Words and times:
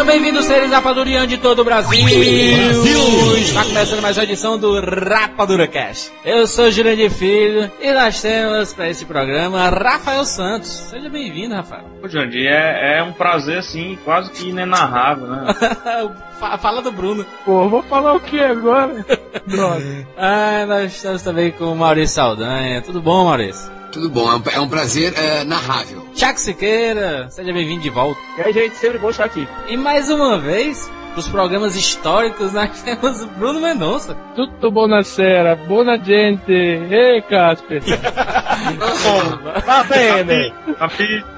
Sejam 0.00 0.14
bem-vindos, 0.14 0.46
seres 0.46 0.70
rapadurianos 0.70 1.28
de 1.28 1.36
todo 1.36 1.58
o 1.58 1.64
Brasil. 1.64 2.02
Brasil! 2.02 3.36
Está 3.36 3.64
começando 3.64 4.00
mais 4.00 4.16
uma 4.16 4.24
edição 4.24 4.58
do 4.58 4.80
Rapadura 4.80 5.68
Cast. 5.68 6.10
Eu 6.24 6.46
sou 6.46 6.70
Jurandir 6.70 7.10
Filho 7.10 7.70
e 7.78 7.92
nós 7.92 8.18
temos 8.18 8.72
para 8.72 8.88
esse 8.88 9.04
programa 9.04 9.68
Rafael 9.68 10.24
Santos. 10.24 10.70
Seja 10.70 11.10
bem-vindo, 11.10 11.54
Rafael. 11.54 11.84
Ô, 12.02 12.08
Jandir, 12.08 12.46
é, 12.46 13.00
é 13.00 13.02
um 13.02 13.12
prazer, 13.12 13.58
assim, 13.58 13.98
quase 14.02 14.30
que 14.30 14.48
inenarrável, 14.48 15.26
né? 15.26 15.54
Fala 16.58 16.80
do 16.80 16.90
Bruno. 16.90 17.26
Pô, 17.44 17.68
vou 17.68 17.82
falar 17.82 18.14
o 18.14 18.20
que 18.20 18.40
agora? 18.40 19.04
Droga. 19.46 20.06
ah, 20.16 20.64
nós 20.66 20.94
estamos 20.94 21.20
também 21.20 21.50
com 21.52 21.64
o 21.66 21.76
Maurício 21.76 22.14
Saldanha. 22.14 22.80
Tudo 22.80 23.02
bom, 23.02 23.26
Maurício? 23.26 23.79
Tudo 23.92 24.08
bom, 24.08 24.30
é 24.30 24.36
um, 24.36 24.42
é 24.52 24.60
um 24.60 24.68
prazer 24.68 25.12
é, 25.16 25.44
narrável. 25.44 26.06
Tiago 26.14 26.38
Siqueira, 26.38 27.28
seja 27.30 27.52
bem-vindo 27.52 27.82
de 27.82 27.90
volta. 27.90 28.20
E 28.38 28.42
aí, 28.42 28.52
gente, 28.52 28.76
sempre 28.76 28.98
bom 28.98 29.10
estar 29.10 29.24
aqui. 29.24 29.48
E 29.68 29.76
mais 29.76 30.08
uma 30.08 30.38
vez, 30.38 30.88
para 31.10 31.18
os 31.18 31.28
programas 31.28 31.74
históricos, 31.74 32.52
nós 32.52 32.82
temos 32.82 33.22
o 33.22 33.26
Bruno 33.26 33.60
Mendonça. 33.60 34.14
Tudo 34.36 34.70
bom 34.70 34.86
na 34.86 35.02
sera, 35.02 35.56
boa 35.56 35.96
gente. 35.98 36.52
Ei, 36.52 37.20
Casper. 37.22 37.82
Tá 39.64 39.84
bem, 39.84 40.24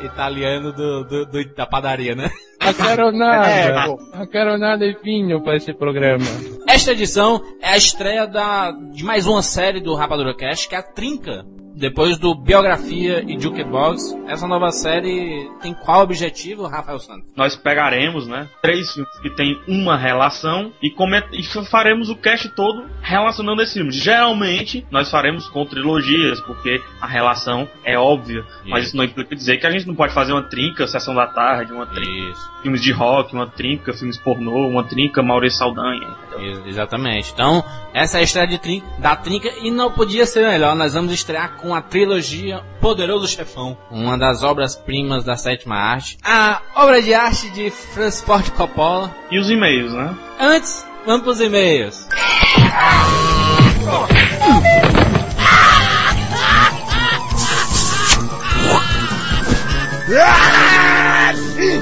Italiano 0.05 0.73
do, 0.73 1.05
do, 1.05 1.27
do, 1.27 1.55
da 1.55 1.67
padaria, 1.67 2.15
né? 2.15 2.31
Não 2.63 2.75
quero 2.75 3.13
nada. 3.13 3.49
É, 3.49 3.87
não 3.87 4.27
quero 4.27 4.59
nada 4.59 4.85
e 4.85 4.97
vinho 5.03 5.41
para 5.41 5.57
esse 5.57 5.73
programa. 5.73 6.25
Esta 6.69 6.93
edição 6.93 7.43
é 7.61 7.71
a 7.71 7.77
estreia 7.77 8.27
da, 8.27 8.71
de 8.71 9.05
mais 9.05 9.27
uma 9.27 9.43
série 9.43 9.81
do 9.81 9.95
Rapadura 9.95 10.35
Cast, 10.35 10.69
que 10.69 10.75
é 10.75 10.79
a 10.79 10.83
Trinca. 10.83 11.45
Depois 11.83 12.17
do 12.17 12.33
Biografia 12.33 13.25
e 13.27 13.37
Jukebox, 13.37 14.17
essa 14.29 14.47
nova 14.47 14.71
série 14.71 15.51
tem 15.61 15.75
qual 15.75 16.03
objetivo, 16.05 16.69
Rafael 16.69 17.01
Santos? 17.01 17.33
Nós 17.37 17.57
pegaremos, 17.57 18.29
né, 18.29 18.49
três 18.63 18.93
filmes 18.93 19.19
que 19.19 19.29
tem 19.29 19.61
uma 19.67 19.97
relação 19.97 20.73
e, 20.81 20.93
coment... 20.93 21.25
e 21.33 21.43
faremos 21.65 22.09
o 22.09 22.15
cast 22.15 22.49
todo 22.51 22.89
relacionando 23.01 23.61
esses 23.63 23.75
filmes. 23.75 23.97
Geralmente, 23.97 24.87
nós 24.93 25.11
faremos 25.11 25.49
com 25.49 25.67
trilogias, 25.67 26.41
porque 26.43 26.81
a 27.01 27.07
relação 27.09 27.69
é 27.83 27.99
óbvia, 27.99 28.43
isso. 28.43 28.71
mas 28.71 28.87
isso 28.87 28.97
não 28.97 29.03
implica 29.03 29.35
dizer 29.35 29.57
que 29.57 29.67
a 29.67 29.71
gente 29.73 29.89
não 29.89 29.97
pode 29.97 30.15
fazer 30.15 30.31
uma 30.31 30.45
trinca, 30.45 30.87
Sessão 30.87 31.17
da 31.17 31.27
Tarde, 31.27 31.73
uma 31.73 31.87
trinca, 31.87 32.31
isso. 32.31 32.63
filmes 32.63 32.81
de 32.81 32.93
rock, 32.93 33.35
uma 33.35 33.49
trinca, 33.49 33.93
filmes 33.93 34.17
pornô, 34.19 34.69
uma 34.69 34.85
trinca, 34.85 35.21
Maurício 35.21 35.59
Saldanha. 35.59 36.15
Então. 36.41 36.67
Exatamente. 36.67 37.33
Então, 37.33 37.65
essa 37.93 38.19
é 38.19 38.21
a 38.21 38.25
estreia 38.25 38.47
de 38.49 38.59
trinca, 38.59 38.87
da 38.99 39.17
trinca 39.17 39.51
e 39.61 39.71
não 39.71 39.91
podia 39.91 40.27
ser 40.27 40.47
melhor. 40.47 40.75
Nós 40.75 40.95
vamos 40.95 41.13
estrear 41.13 41.57
com 41.57 41.75
a 41.75 41.81
trilogia 41.81 42.63
Poderoso 42.81 43.29
Chefão, 43.29 43.77
uma 43.91 44.19
das 44.19 44.43
obras-primas 44.43 45.25
da 45.25 45.37
sétima 45.37 45.77
arte, 45.77 46.19
a 46.25 46.61
obra 46.75 47.01
de 47.01 47.15
arte 47.15 47.51
de 47.51 47.71
Francis 47.71 48.23
Ford 48.23 48.51
Coppola. 48.51 49.15
E 49.31 49.39
os 49.39 49.51
e-mails, 49.51 49.93
né? 49.93 50.15
Antes, 50.41 50.87
vamos 51.07 51.23
pros 51.23 51.41
e-mails. 51.41 52.09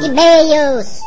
E-mails! 0.05 1.01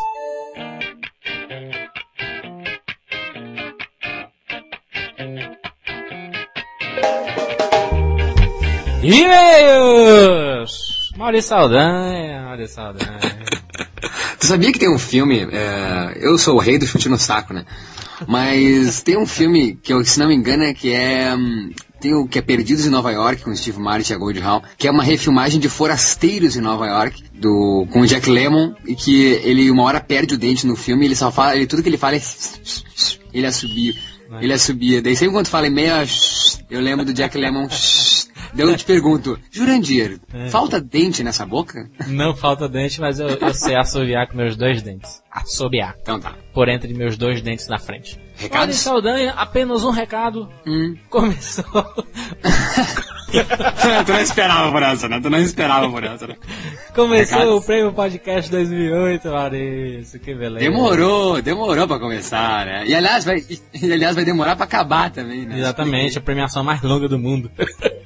E-mails! 9.03 10.71
Maurício 11.17 11.49
Saldanha, 11.49 12.43
Maurício 12.43 12.75
Saldanha. 12.75 13.19
tu 14.39 14.45
sabia 14.45 14.71
que 14.71 14.79
tem 14.79 14.89
um 14.89 14.97
filme, 14.97 15.45
é, 15.51 16.17
eu 16.21 16.37
sou 16.37 16.55
o 16.55 16.59
rei 16.59 16.77
do 16.77 16.87
chute 16.87 17.09
no 17.09 17.17
saco, 17.17 17.53
né? 17.53 17.65
Mas 18.27 19.03
tem 19.03 19.17
um 19.17 19.25
filme 19.25 19.75
que, 19.75 19.91
eu, 19.91 20.03
se 20.05 20.17
não 20.19 20.27
me 20.27 20.35
engano, 20.35 20.63
é 20.63 20.73
que 20.73 20.91
é... 20.91 21.35
Hum, 21.35 21.71
tem 21.99 22.13
o 22.13 22.27
que 22.27 22.37
é 22.39 22.41
Perdidos 22.41 22.85
em 22.85 22.89
Nova 22.89 23.11
York, 23.11 23.43
com 23.43 23.55
Steve 23.55 23.79
Martin 23.79 24.11
e 24.11 24.15
a 24.15 24.17
Gold 24.17 24.39
Hall, 24.39 24.63
que 24.77 24.87
é 24.87 24.91
uma 24.91 25.03
refilmagem 25.03 25.59
de 25.59 25.69
Forasteiros 25.69 26.57
em 26.57 26.61
Nova 26.61 26.85
York, 26.85 27.23
do, 27.33 27.87
com 27.91 28.01
o 28.01 28.07
Jack 28.07 28.29
Lemmon, 28.29 28.73
e 28.85 28.95
que 28.95 29.23
ele 29.43 29.71
uma 29.71 29.83
hora 29.83 30.01
perde 30.01 30.35
o 30.35 30.37
dente 30.37 30.67
no 30.67 30.75
filme, 30.75 31.05
ele 31.05 31.15
só 31.15 31.31
fala, 31.31 31.55
ele, 31.55 31.67
tudo 31.67 31.81
que 31.81 31.89
ele 31.89 31.97
fala 31.97 32.15
é... 32.15 32.21
Ele 33.33 33.47
assobia, 33.47 33.93
ele 34.41 34.53
assobia. 34.53 35.01
Daí 35.01 35.15
sempre 35.15 35.33
quando 35.33 35.47
fala 35.47 35.67
em 35.67 35.73
meia, 35.73 36.05
eu 36.69 36.79
lembro 36.79 37.05
do 37.05 37.13
Jack 37.13 37.37
Lemmon... 37.37 37.67
Daí 38.53 38.67
eu 38.67 38.77
te 38.77 38.85
pergunto, 38.85 39.39
Jurandir, 39.51 40.19
é. 40.31 40.47
falta 40.49 40.79
dente 40.79 41.23
nessa 41.23 41.45
boca? 41.45 41.89
Não 42.07 42.35
falta 42.35 42.69
dente, 42.69 43.01
mas 43.01 43.19
eu, 43.19 43.27
eu 43.27 43.53
sei 43.53 43.75
assobiar 43.75 44.27
com 44.27 44.37
meus 44.37 44.55
dois 44.55 44.81
dentes. 44.81 45.23
Assobiar. 45.31 45.95
Então 46.01 46.19
tá. 46.19 46.35
Por 46.53 46.69
entre 46.69 46.93
meus 46.93 47.17
dois 47.17 47.41
dentes 47.41 47.67
na 47.67 47.79
frente. 47.79 48.19
Recados? 48.35 48.75
Saldanha, 48.75 49.31
apenas 49.31 49.83
um 49.83 49.89
recado. 49.89 50.47
Hum. 50.67 50.95
Começou. 51.09 51.63
tu 54.05 54.11
não 54.11 54.19
esperava 54.19 54.71
por 54.71 54.83
essa, 54.83 55.09
né? 55.09 55.19
Tu 55.19 55.29
não 55.29 55.39
esperava 55.39 55.89
por 55.89 56.03
essa, 56.03 56.27
né? 56.27 56.35
Começou 56.93 57.39
Recados? 57.39 57.63
o 57.63 57.65
Prêmio 57.65 57.93
Podcast 57.93 58.51
2008, 58.51 59.27
Maurício. 59.29 60.19
Que 60.19 60.35
beleza. 60.35 60.63
Demorou, 60.63 61.41
demorou 61.41 61.87
pra 61.87 61.99
começar, 61.99 62.65
né? 62.65 62.83
E 62.85 62.93
aliás, 62.93 63.25
vai, 63.25 63.43
e, 63.49 63.91
aliás, 63.91 64.15
vai 64.15 64.25
demorar 64.25 64.55
pra 64.55 64.65
acabar 64.65 65.09
também, 65.09 65.45
né? 65.45 65.57
Exatamente, 65.57 66.17
a 66.19 66.21
premiação 66.21 66.63
mais 66.63 66.81
longa 66.83 67.07
do 67.07 67.17
mundo. 67.17 67.49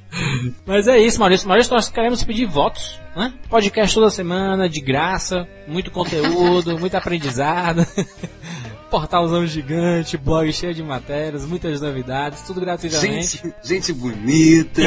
Mas 0.66 0.86
é 0.88 0.98
isso, 0.98 1.18
Maurício. 1.18 1.48
Maurício, 1.48 1.72
nós 1.72 1.88
queremos 1.88 2.22
pedir 2.24 2.46
votos, 2.46 3.00
né? 3.16 3.32
Podcast 3.48 3.94
toda 3.94 4.10
semana, 4.10 4.68
de 4.68 4.80
graça, 4.80 5.46
muito 5.66 5.90
conteúdo, 5.90 6.76
muito 6.80 6.94
aprendizado. 6.96 7.86
Portalzão 8.90 9.46
gigante, 9.46 10.16
blog 10.16 10.52
cheio 10.52 10.74
de 10.74 10.82
matérias, 10.82 11.44
muitas 11.44 11.80
novidades, 11.80 12.42
tudo 12.42 12.60
gratuitamente. 12.60 13.38
Gente, 13.38 13.54
gente 13.62 13.92
bonita, 13.92 14.82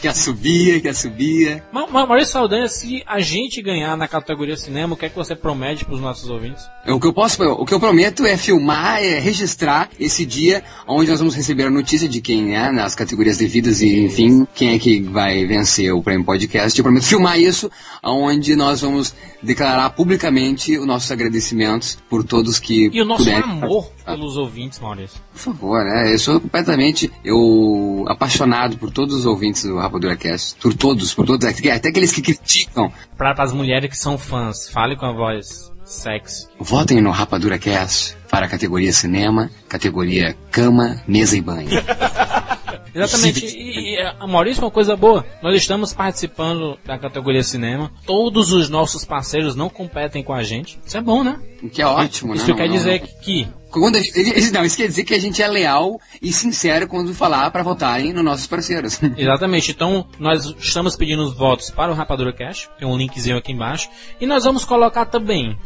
que 0.00 0.08
assobia, 0.08 0.80
que 0.80 0.88
assobia. 0.88 1.62
Mas, 1.72 1.90
Maurício 1.90 2.32
Saldanha, 2.32 2.68
se 2.68 3.02
a 3.06 3.20
gente 3.20 3.62
ganhar 3.62 3.96
na 3.96 4.06
categoria 4.06 4.56
cinema, 4.56 4.94
o 4.94 4.96
que 4.96 5.06
é 5.06 5.08
que 5.08 5.16
você 5.16 5.34
promete 5.34 5.84
para 5.84 5.94
os 5.94 6.00
nossos 6.00 6.28
ouvintes? 6.28 6.64
O 6.86 7.00
que 7.00 7.06
eu 7.06 7.12
posso, 7.12 7.42
o 7.42 7.64
que 7.64 7.74
eu 7.74 7.80
prometo 7.80 8.24
é 8.26 8.36
filmar, 8.36 9.02
é 9.02 9.18
registrar 9.18 9.88
esse 9.98 10.24
dia 10.26 10.62
onde 10.86 11.10
nós 11.10 11.18
vamos 11.18 11.34
receber 11.34 11.64
a 11.64 11.70
notícia 11.70 12.08
de 12.08 12.20
quem 12.20 12.56
é 12.56 12.70
nas 12.70 12.94
categorias 12.94 13.38
devidas 13.38 13.80
e 13.80 14.04
enfim 14.04 14.46
quem 14.54 14.74
é 14.74 14.78
que 14.78 15.00
vai 15.00 15.46
vencer 15.46 15.92
o 15.92 16.02
prêmio 16.02 16.24
podcast. 16.24 16.78
Eu 16.78 16.82
prometo 16.82 17.04
filmar 17.04 17.38
isso, 17.38 17.70
onde 18.02 18.54
nós 18.56 18.80
vamos 18.80 19.14
declarar 19.42 19.90
publicamente 19.90 20.76
os 20.78 20.86
nossos 20.86 21.10
agradecimentos 21.10 21.98
por 22.08 22.24
todos 22.24 22.58
que 22.58 22.89
e 22.92 23.00
o 23.00 23.04
nosso 23.04 23.24
puder. 23.24 23.42
amor 23.42 23.90
pelos 24.04 24.36
ouvintes, 24.36 24.78
Maurício. 24.78 25.20
Por 25.32 25.38
favor, 25.38 25.84
né? 25.84 26.12
Eu 26.12 26.18
sou 26.18 26.40
completamente 26.40 27.10
eu 27.24 28.04
apaixonado 28.08 28.76
por 28.78 28.90
todos 28.90 29.14
os 29.14 29.26
ouvintes 29.26 29.64
do 29.64 29.76
Rapadura 29.78 30.16
Cast. 30.16 30.58
Por 30.60 30.74
todos, 30.74 31.14
por 31.14 31.26
todos, 31.26 31.46
até 31.46 31.88
aqueles 31.88 32.12
que 32.12 32.22
criticam. 32.22 32.92
Para 33.16 33.34
as 33.42 33.52
mulheres 33.52 33.90
que 33.90 33.96
são 33.96 34.18
fãs, 34.18 34.68
fale 34.68 34.96
com 34.96 35.06
a 35.06 35.12
voz 35.12 35.70
sexy. 35.84 36.46
Votem 36.58 37.00
no 37.00 37.10
Rapadura 37.10 37.58
Cast 37.58 38.16
para 38.30 38.46
a 38.46 38.48
categoria 38.48 38.92
cinema, 38.92 39.50
categoria 39.68 40.36
cama, 40.50 41.02
mesa 41.06 41.36
e 41.36 41.40
banho. 41.40 41.70
Exatamente. 42.94 43.46
E, 43.46 43.96
e, 43.96 44.26
Maurício, 44.26 44.62
uma 44.62 44.70
coisa 44.70 44.96
boa. 44.96 45.24
Nós 45.42 45.56
estamos 45.56 45.92
participando 45.92 46.78
da 46.84 46.98
categoria 46.98 47.42
cinema. 47.42 47.90
Todos 48.06 48.52
os 48.52 48.68
nossos 48.68 49.04
parceiros 49.04 49.54
não 49.54 49.68
competem 49.68 50.22
com 50.22 50.32
a 50.32 50.42
gente. 50.42 50.80
Isso 50.84 50.96
é 50.96 51.00
bom, 51.00 51.22
né? 51.22 51.38
Que 51.72 51.82
é 51.82 51.86
ótimo, 51.86 52.34
Isso 52.34 52.48
né? 52.48 52.54
quer 52.54 52.68
não, 52.68 52.74
dizer 52.74 53.00
não. 53.00 53.20
que. 53.22 53.48
Quando 53.70 53.98
gente, 53.98 54.50
não, 54.50 54.64
isso 54.64 54.76
quer 54.76 54.88
dizer 54.88 55.04
que 55.04 55.14
a 55.14 55.18
gente 55.18 55.42
é 55.42 55.46
leal 55.46 56.00
e 56.20 56.32
sincero 56.32 56.88
quando 56.88 57.14
falar 57.14 57.50
para 57.50 57.62
votarem 57.62 58.12
nos 58.12 58.24
nossos 58.24 58.46
parceiros. 58.46 59.00
Exatamente. 59.16 59.70
Então, 59.70 60.06
nós 60.18 60.54
estamos 60.58 60.96
pedindo 60.96 61.22
os 61.22 61.34
votos 61.34 61.70
para 61.70 61.92
o 61.92 61.94
Rapadura 61.94 62.32
Cash. 62.32 62.68
Tem 62.78 62.88
um 62.88 62.96
linkzinho 62.96 63.36
aqui 63.36 63.52
embaixo. 63.52 63.88
E 64.20 64.26
nós 64.26 64.44
vamos 64.44 64.64
colocar 64.64 65.04
também 65.06 65.56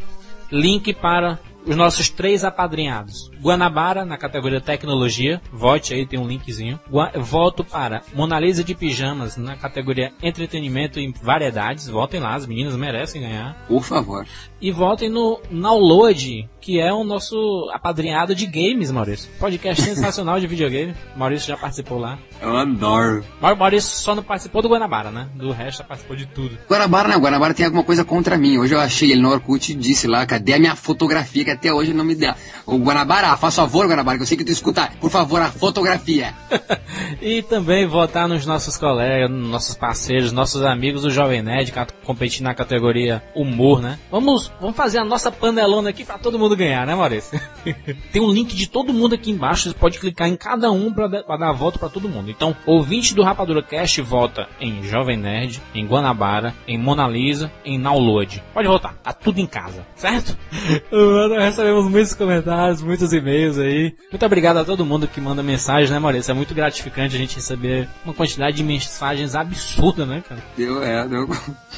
link 0.51 0.93
para 0.93 1.39
os 1.65 1.75
nossos 1.75 2.09
três 2.09 2.43
apadrinhados. 2.43 3.29
Guanabara, 3.41 4.05
na 4.05 4.17
categoria 4.17 4.61
Tecnologia. 4.61 5.41
Vote 5.51 5.93
aí, 5.93 6.05
tem 6.05 6.19
um 6.19 6.27
linkzinho. 6.27 6.79
Gua 6.89 7.11
voto 7.15 7.63
para 7.63 8.01
Mona 8.13 8.39
Lisa 8.39 8.63
de 8.63 8.75
Pijamas, 8.75 9.37
na 9.37 9.55
categoria 9.55 10.11
Entretenimento 10.21 10.99
e 10.99 11.13
Variedades. 11.21 11.87
Votem 11.87 12.19
lá, 12.19 12.35
as 12.35 12.45
meninas 12.45 12.75
merecem 12.75 13.21
ganhar. 13.21 13.55
Por 13.67 13.83
favor. 13.83 14.25
E 14.61 14.71
votem 14.71 15.09
no 15.09 15.41
Download, 15.51 16.49
que 16.65 16.79
é 16.79 16.91
o 16.91 17.03
nosso 17.03 17.69
apadrinhado 17.71 18.33
de 18.33 18.47
games, 18.47 18.89
Maurício. 18.89 19.29
Podcast 19.39 19.83
sensacional 19.85 20.39
de 20.39 20.47
videogame. 20.47 20.95
Maurício 21.15 21.47
já 21.47 21.55
participou 21.55 21.99
lá. 21.99 22.17
Eu 22.41 22.57
adoro. 22.57 23.23
Maurício 23.39 23.95
só 23.95 24.15
não 24.15 24.23
participou 24.23 24.63
do 24.63 24.69
Guanabara, 24.69 25.11
né? 25.11 25.29
Do 25.35 25.51
resto, 25.51 25.83
participou 25.83 26.15
de 26.15 26.25
tudo. 26.25 26.57
Guanabara 26.67 27.09
não, 27.09 27.19
Guanabara 27.19 27.53
tem 27.53 27.67
alguma 27.67 27.83
coisa 27.83 28.03
contra 28.03 28.35
mim. 28.35 28.57
Hoje 28.57 28.73
eu 28.73 28.79
achei 28.79 29.11
ele 29.11 29.21
no 29.21 29.29
Orkut 29.29 29.71
e 29.71 29.75
disse 29.75 30.07
lá, 30.07 30.25
cadê 30.25 30.53
a 30.53 30.59
minha 30.59 30.75
fotografia 30.75 31.45
que 31.45 31.51
até 31.51 31.71
hoje 31.71 31.93
não 31.93 32.03
me 32.03 32.15
deu. 32.15 32.33
O 32.65 32.77
Guanabara, 32.77 33.37
faz 33.37 33.55
favor, 33.55 33.85
Guanabara, 33.85 34.17
que 34.17 34.23
eu 34.23 34.27
sei 34.27 34.35
que 34.35 34.43
tu 34.43 34.51
escuta, 34.51 34.89
por 34.99 35.11
favor, 35.11 35.39
a 35.43 35.51
fotografia. 35.51 36.33
e 37.21 37.43
também 37.43 37.85
votar 37.85 38.27
nos 38.27 38.43
nossos 38.43 38.75
colegas, 38.75 39.29
nos 39.29 39.49
nossos 39.49 39.75
parceiros, 39.75 40.31
nossos 40.31 40.63
amigos 40.63 41.03
do 41.03 41.11
Jovem 41.11 41.43
Nerd, 41.43 41.71
competindo 42.03 42.45
na 42.45 42.55
categoria 42.55 43.23
humor, 43.35 43.83
né? 43.83 43.99
Vamos, 44.09 44.51
vamos 44.59 44.75
fazer 44.75 44.97
a 44.97 45.05
nossa 45.05 45.31
panelona 45.31 45.91
aqui 45.91 46.03
para 46.03 46.17
todo 46.17 46.39
mundo 46.39 46.54
ganhar, 46.55 46.85
né, 46.85 46.95
Maurício? 46.95 47.39
tem 48.11 48.21
um 48.21 48.31
link 48.31 48.55
de 48.55 48.67
todo 48.67 48.93
mundo 48.93 49.15
aqui 49.15 49.31
embaixo, 49.31 49.69
você 49.69 49.75
pode 49.75 49.99
clicar 49.99 50.27
em 50.27 50.35
cada 50.35 50.71
um 50.71 50.93
para 50.93 51.37
dar 51.37 51.51
voto 51.51 51.79
para 51.79 51.89
todo 51.89 52.09
mundo. 52.09 52.29
Então, 52.29 52.55
ouvinte 52.65 53.13
do 53.13 53.23
Rapadura 53.23 53.61
Cast 53.61 54.01
vota 54.01 54.47
em 54.59 54.83
Jovem 54.83 55.17
Nerd, 55.17 55.61
em 55.73 55.85
Guanabara, 55.85 56.53
em 56.67 56.77
Mona 56.77 57.07
Lisa, 57.07 57.51
em 57.63 57.79
Download. 57.79 58.43
Pode 58.53 58.67
votar, 58.67 58.95
tá 58.95 59.13
tudo 59.13 59.39
em 59.39 59.47
casa, 59.47 59.85
certo? 59.95 60.37
recebemos 61.39 61.89
muitos 61.89 62.13
comentários, 62.13 62.81
muitos 62.81 63.13
e-mails 63.13 63.57
aí. 63.57 63.95
Muito 64.11 64.25
obrigado 64.25 64.57
a 64.57 64.65
todo 64.65 64.85
mundo 64.85 65.07
que 65.07 65.21
manda 65.21 65.43
mensagem, 65.43 65.91
né, 65.91 65.99
Maurício? 65.99 66.31
É 66.31 66.33
muito 66.33 66.53
gratificante 66.53 67.15
a 67.15 67.19
gente 67.19 67.35
receber 67.35 67.87
uma 68.03 68.13
quantidade 68.13 68.57
de 68.57 68.63
mensagens 68.63 69.35
absurda, 69.35 70.05
né, 70.05 70.23
cara? 70.27 70.41
Deu, 70.57 70.83
é, 70.83 71.07
deu. 71.07 71.27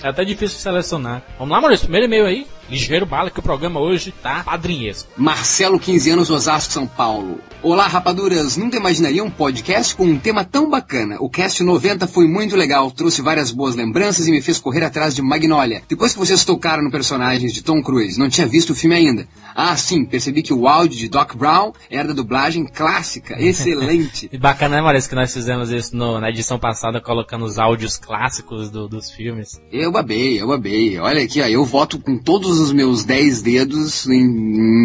É 0.03 0.09
até 0.09 0.23
difícil 0.23 0.59
selecionar. 0.59 1.23
Vamos 1.37 1.53
lá, 1.53 1.61
Maurício, 1.61 1.85
primeiro 1.85 2.07
e-mail 2.07 2.25
aí. 2.25 2.47
Ligeiro 2.69 3.05
bala 3.05 3.29
que 3.29 3.39
o 3.39 3.43
programa 3.43 3.79
hoje 3.79 4.11
tá 4.11 4.43
padrinhesco. 4.67 5.09
Marcelo, 5.15 5.79
15 5.79 6.09
anos, 6.11 6.29
Osasco, 6.29 6.73
São 6.73 6.85
Paulo. 6.85 7.39
Olá, 7.63 7.87
rapaduras. 7.87 8.55
Nunca 8.55 8.77
imaginaria 8.77 9.23
um 9.23 9.31
podcast 9.31 9.95
com 9.95 10.05
um 10.05 10.19
tema 10.19 10.43
tão 10.43 10.69
bacana. 10.69 11.17
O 11.19 11.29
cast 11.29 11.63
90 11.63 12.05
foi 12.05 12.27
muito 12.27 12.55
legal, 12.55 12.91
trouxe 12.91 13.21
várias 13.21 13.51
boas 13.51 13.75
lembranças 13.75 14.27
e 14.27 14.31
me 14.31 14.41
fez 14.41 14.59
correr 14.59 14.83
atrás 14.83 15.15
de 15.15 15.23
Magnolia. 15.23 15.81
Depois 15.89 16.13
que 16.13 16.19
vocês 16.19 16.45
tocaram 16.45 16.83
no 16.83 16.91
personagem 16.91 17.49
de 17.49 17.63
Tom 17.63 17.81
Cruise, 17.81 18.19
não 18.19 18.29
tinha 18.29 18.45
visto 18.45 18.71
o 18.71 18.75
filme 18.75 18.95
ainda. 18.95 19.27
Ah, 19.55 19.75
sim, 19.75 20.05
percebi 20.05 20.43
que 20.43 20.53
o 20.53 20.67
áudio 20.67 20.99
de 20.99 21.09
Doc 21.09 21.35
Brown 21.35 21.71
era 21.89 22.09
da 22.09 22.13
dublagem 22.13 22.65
clássica. 22.65 23.35
Excelente. 23.41 24.29
e 24.31 24.37
bacana, 24.37 24.75
né, 24.75 24.81
Maurício, 24.81 25.09
que 25.09 25.15
nós 25.15 25.33
fizemos 25.33 25.71
isso 25.71 25.95
no, 25.95 26.19
na 26.21 26.29
edição 26.29 26.59
passada, 26.59 27.01
colocando 27.01 27.43
os 27.43 27.57
áudios 27.57 27.97
clássicos 27.97 28.69
do, 28.69 28.87
dos 28.87 29.09
filmes. 29.09 29.59
Eu 29.71 29.91
babei, 29.91 30.39
eu 30.39 30.47
babei. 30.47 30.99
Olha 30.99 31.23
aqui, 31.23 31.41
ó, 31.41 31.45
eu 31.45 31.65
voto 31.65 31.99
com 31.99 32.19
todos 32.19 32.59
os 32.59 32.71
meus 32.71 33.03
10 33.03 33.41
dedos 33.41 34.05
em, 34.05 34.23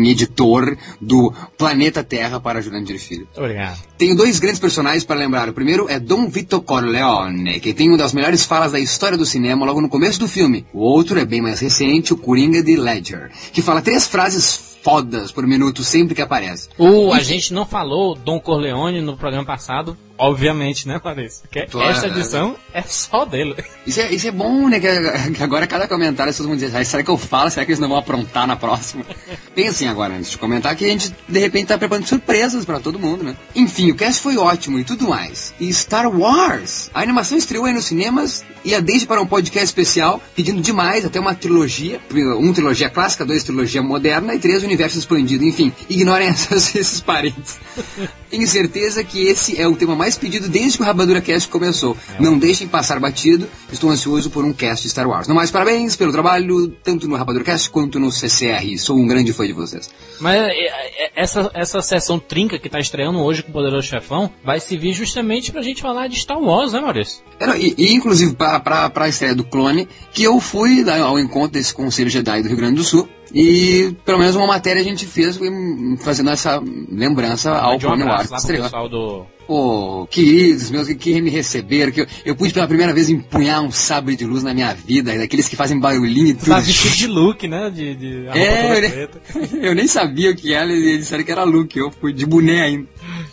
editor 0.05 0.77
do 1.01 1.33
Planeta 1.57 2.03
Terra 2.03 2.41
para 2.41 2.61
Jurandir 2.61 2.99
Filho. 2.99 3.27
Obrigado. 3.37 3.79
Tenho 3.97 4.17
dois 4.17 4.39
grandes 4.39 4.61
personagens 4.61 5.05
para 5.05 5.19
lembrar. 5.19 5.49
O 5.49 5.53
primeiro 5.53 5.89
é 5.89 5.99
Dom 5.99 6.29
Vito 6.29 6.61
Corleone, 6.61 7.61
que 7.61 7.73
tem 7.73 7.89
uma 7.89 7.99
das 7.99 8.13
melhores 8.13 8.45
falas 8.45 8.73
da 8.73 8.81
história 8.81 9.17
do 9.17 9.27
cinema 9.27 9.65
logo 9.65 9.81
no 9.81 9.89
começo 9.89 10.19
do 10.19 10.29
filme. 10.29 10.67
O 10.73 10.81
outro 10.81 11.19
é 11.19 11.25
bem 11.25 11.41
mais 11.41 11.61
recente, 11.61 12.13
o 12.13 12.17
Coringa 12.17 12.63
de 12.63 12.77
Ledger, 12.77 13.31
que 13.53 13.63
fala 13.63 13.83
três 13.83 14.07
frases 14.07 14.72
fodas 14.83 15.31
por 15.33 15.47
minuto 15.47 15.83
sempre 15.83 16.15
que 16.15 16.23
aparece. 16.23 16.69
Uh, 16.79 17.13
a 17.13 17.21
gente 17.21 17.55
não 17.55 17.65
falou 17.65 18.15
Dom 18.15 18.41
Corleone 18.41 19.01
no 19.01 19.17
programa 19.17 19.47
passado, 19.47 19.97
obviamente, 20.23 20.87
né, 20.87 21.01
Larissa? 21.03 21.43
Porque 21.43 21.67
claro, 21.67 21.91
esta 21.91 22.07
edição 22.07 22.57
é, 22.73 22.79
é 22.79 22.83
só 22.83 23.25
dele. 23.25 23.57
Isso 23.87 24.01
é, 24.01 24.13
isso 24.13 24.29
é 24.29 24.31
bom, 24.31 24.69
né? 24.69 24.79
Que, 24.79 25.43
agora 25.43 25.67
cada 25.67 25.89
comentário 25.89 26.33
vocês 26.33 26.47
vão 26.47 26.57
dizer, 26.57 26.85
será 26.85 27.03
que 27.03 27.11
eu 27.11 27.19
falo? 27.19 27.51
Será 27.51 27.67
que 27.67 27.73
eles 27.73 27.81
não 27.81 27.89
vão 27.89 27.99
aprontar 27.99 28.47
na 28.47 28.57
próxima? 28.57 29.05
Pensem 29.55 29.89
agora, 29.89 30.15
antes 30.15 30.31
de 30.31 30.39
comentar, 30.39 30.75
que 30.77 30.85
a 30.85 30.89
gente 30.89 31.15
de 31.29 31.39
repente 31.39 31.67
tá 31.67 31.79
preparando 31.79 32.07
surpresas 32.07 32.65
para 32.65 32.79
todo 32.79 32.99
mundo, 32.99 33.25
né? 33.25 33.37
Enfim, 33.55 33.91
o 33.91 33.97
cast 33.97 34.23
foi 34.23 34.37
ótimo 34.37 34.79
e 34.79 34.85
tudo 34.85 35.09
mais. 35.09 35.53
E 35.59 35.73
Star 35.73 36.09
Wars! 36.09 36.91
A 36.95 37.03
animação 37.03 37.37
estreou 37.37 37.65
aí 37.65 37.73
nos 37.73 37.87
cinemas 37.87 38.45
e 38.65 38.75
a 38.75 38.81
desde 38.81 39.07
para 39.07 39.21
um 39.21 39.27
podcast 39.27 39.65
especial, 39.65 40.23
pedindo 40.37 40.63
demais, 40.63 41.05
até 41.05 41.19
uma 41.19 41.35
trilogia. 41.35 42.01
Um 42.39 42.53
trilogia 42.53 42.89
clássica, 42.89 43.25
dois 43.25 43.43
trilogia 43.43 43.83
moderna 43.83 44.35
e 44.35 44.39
três 44.39 44.63
universo 44.73 44.99
expandido. 44.99 45.45
Enfim, 45.45 45.73
ignorem 45.89 46.29
essas, 46.29 46.75
esses 46.75 47.01
parentes. 47.01 47.59
Tenho 48.31 48.47
certeza 48.47 49.05
que 49.05 49.27
esse 49.27 49.61
é 49.61 49.69
o 49.69 49.77
tema 49.77 49.95
mais 49.95 50.17
pedido 50.17 50.49
desde 50.49 50.79
que 50.79 50.83
o 50.83 50.87
Rabadura 50.87 51.21
Cast 51.21 51.49
começou. 51.49 51.97
É. 52.19 52.23
Não 52.23 52.39
deixem 52.39 52.67
passar 52.67 52.99
batido. 52.99 53.47
Estou 53.71 53.91
ansioso 53.91 54.31
por 54.31 54.45
um 54.45 54.53
cast 54.53 54.83
de 54.85 54.91
Star 54.91 55.07
Wars. 55.07 55.29
No 55.29 55.35
mais, 55.35 55.51
parabéns 55.51 55.97
pelo 55.97 56.13
trabalho, 56.13 56.69
tanto 56.83 57.07
no 57.07 57.17
Rabadura 57.17 57.45
Cast 57.45 57.69
quanto 57.71 58.01
no 58.01 58.11
CCR. 58.11 58.79
Sou 58.79 58.97
um 58.97 59.07
grande 59.07 59.33
fã 59.33 59.47
de 59.47 59.53
vocês. 59.53 59.91
Mas 60.19 60.41
é, 60.41 60.49
é, 60.49 61.11
essa, 61.15 61.51
essa 61.53 61.83
sessão 61.83 62.19
trinca 62.19 62.59
que 62.59 62.69
está 62.69 62.79
estreando 62.79 63.21
hoje 63.21 63.43
com 63.43 63.51
o 63.51 63.53
Poderoso 63.53 63.87
Chefão 63.87 64.31
vai 64.43 64.61
servir 64.61 64.93
justamente 64.93 65.53
pra 65.53 65.61
gente 65.61 65.83
falar 65.83 66.07
de 66.07 66.19
Star 66.19 66.41
Wars, 66.41 66.73
né, 66.73 66.81
Maurício? 66.81 67.23
É, 67.39 67.59
e, 67.59 67.75
e, 67.77 67.93
inclusive 67.93 68.35
para 68.35 68.91
a 68.95 69.09
estreia 69.09 69.35
do 69.35 69.45
Clone, 69.45 69.87
que 70.13 70.23
eu 70.23 70.41
fui 70.41 70.89
ao 70.91 71.19
encontro 71.19 71.53
desse 71.53 71.75
Conselho 71.75 72.09
Jedi 72.09 72.43
do 72.43 72.49
Rio 72.49 72.57
Grande 72.57 72.77
do 72.77 72.85
Sul 72.85 73.09
e 73.35 73.95
pelo 74.05 74.19
menos 74.19 74.37
uma 74.37 74.47
matéria 74.47 74.81
a 74.81 74.85
gente 74.85 75.07
fez 75.07 75.39
fazendo 76.01 76.31
essa 76.31 76.61
lembrança 76.91 77.51
ao 77.51 77.79
Wars. 78.07 78.31
Lá 78.31 78.41
pro 78.41 78.47
pessoal 78.49 78.89
do, 78.89 79.27
Pô, 79.47 80.07
queridos 80.09 80.71
meus 80.71 80.89
que 80.89 81.21
me 81.21 81.29
receberam, 81.29 81.91
que 81.91 82.01
eu, 82.01 82.07
eu, 82.25 82.37
pude 82.37 82.55
pela 82.55 82.67
primeira 82.67 82.93
vez 82.93 83.11
empunhar 83.11 83.63
um 83.63 83.71
sabre 83.71 84.15
de 84.15 84.25
luz 84.25 84.43
na 84.43 84.55
minha 84.55 84.73
vida, 84.73 85.17
daqueles 85.19 85.49
que 85.49 85.57
fazem 85.57 85.79
barulhinho 85.79 86.29
e 86.29 86.35
tudo. 86.35 86.49
Tá 86.49 86.61
vestido 86.61 86.95
de 86.95 87.07
look, 87.07 87.49
né? 87.49 87.69
De, 87.69 87.95
de 87.95 88.27
é, 88.29 88.77
eu 88.77 88.81
nem, 88.81 89.61
eu 89.69 89.75
nem, 89.75 89.87
sabia 89.87 90.31
o 90.31 90.35
que 90.35 90.55
era, 90.55 90.73
eles 90.73 91.01
disseram 91.01 91.25
que 91.25 91.33
era 91.33 91.45
look, 91.45 91.77
eu 91.77 91.91
fui 91.91 92.13
de 92.13 92.25
boné 92.25 92.63
ainda. 92.63 92.89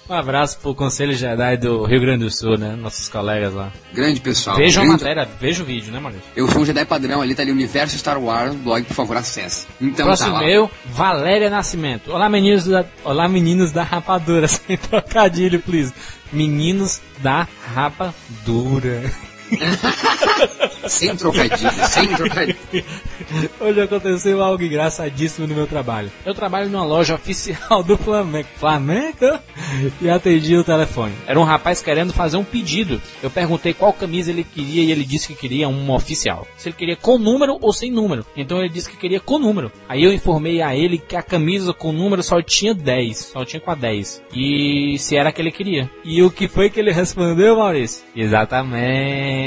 Um 0.10 0.16
abraço 0.16 0.58
pro 0.58 0.74
Conselho 0.74 1.14
Jedi 1.14 1.58
do 1.58 1.86
Rio 1.86 2.02
Grande 2.02 2.24
do 2.24 2.32
Sul, 2.32 2.58
né? 2.58 2.76
Nossos 2.76 3.08
colegas 3.08 3.54
lá. 3.54 3.72
Grande 3.94 4.20
pessoal. 4.20 4.58
Veja 4.58 4.82
grande... 4.82 4.96
a 4.96 4.98
matéria, 4.98 5.30
veja 5.40 5.62
o 5.62 5.66
vídeo, 5.68 5.92
né, 5.92 6.00
Maurício? 6.00 6.26
Eu 6.36 6.48
sou 6.48 6.64
um 6.64 6.66
Jedi 6.66 6.84
padrão 6.84 7.22
ali, 7.22 7.36
tá 7.36 7.44
ali, 7.44 7.52
Universo 7.52 7.96
Star 7.96 8.20
Wars, 8.20 8.56
blog, 8.56 8.84
por 8.86 8.96
favor, 8.96 9.18
acesse. 9.18 9.68
Então, 9.80 10.08
Próximo 10.08 10.34
tá 10.34 10.40
meu, 10.40 10.72
Valéria 10.88 11.48
Nascimento. 11.52 12.12
Olá, 12.12 12.28
meninos 12.28 12.66
da, 12.66 12.84
olá, 13.04 13.28
meninos 13.28 13.72
da 13.72 13.84
rapadura, 13.84 14.48
sem 14.50 14.76
trocadilho, 14.78 15.60
please. 15.60 15.94
Meninos 16.34 17.00
da 17.20 17.48
rapadura. 17.76 19.29
sem 20.88 21.16
trocadilho, 21.16 21.72
sem 21.88 22.08
trocadilho. 22.08 22.86
Hoje 23.60 23.82
aconteceu 23.82 24.42
algo 24.42 24.64
engraçadíssimo 24.64 25.48
no 25.48 25.56
meu 25.56 25.68
trabalho. 25.68 26.12
Eu 26.26 26.34
trabalho 26.34 26.70
numa 26.70 26.86
loja 26.86 27.16
oficial 27.16 27.84
do 27.84 27.98
Flamengo. 27.98 28.48
Flamengo? 28.56 29.40
E 30.02 30.10
atendi 30.10 30.56
o 30.56 30.64
telefone. 30.64 31.14
Era 31.28 31.40
um 31.40 31.44
rapaz 31.44 31.82
querendo 31.82 32.14
fazer 32.14 32.38
um 32.38 32.44
pedido. 32.44 33.02
Eu 33.22 33.30
perguntei 33.30 33.74
qual 33.74 33.94
camisa 33.94 34.32
ele 34.32 34.44
queria 34.44 34.84
e 34.84 34.92
ele 34.92 35.04
disse 35.04 35.28
que 35.28 35.36
queria 35.36 35.68
uma 35.68 35.96
oficial. 35.96 36.48
Se 36.58 36.70
ele 36.70 36.76
queria 36.76 36.96
com 36.96 37.18
número 37.18 37.58
ou 37.62 37.74
sem 37.74 37.92
número. 37.92 38.26
Então 38.36 38.60
ele 38.60 38.70
disse 38.70 38.90
que 38.90 38.98
queria 38.98 39.20
com 39.20 39.38
número. 39.38 39.72
Aí 39.88 40.04
eu 40.04 40.14
informei 40.14 40.62
a 40.62 40.76
ele 40.76 40.98
que 40.98 41.16
a 41.16 41.22
camisa 41.22 41.74
com 41.74 41.92
número 41.92 42.24
só 42.24 42.42
tinha 42.42 42.74
10. 42.74 43.18
Só 43.18 43.46
tinha 43.46 43.60
com 43.60 43.72
a 43.72 43.76
10. 43.76 44.24
E 44.34 44.98
se 44.98 45.16
era 45.16 45.32
que 45.32 45.42
ele 45.42 45.52
queria. 45.52 45.90
E 46.04 46.22
o 46.22 46.32
que 46.32 46.48
foi 46.48 46.70
que 46.70 46.80
ele 46.80 46.92
respondeu, 46.92 47.58
Maurício? 47.58 48.04
Exatamente. 48.16 49.39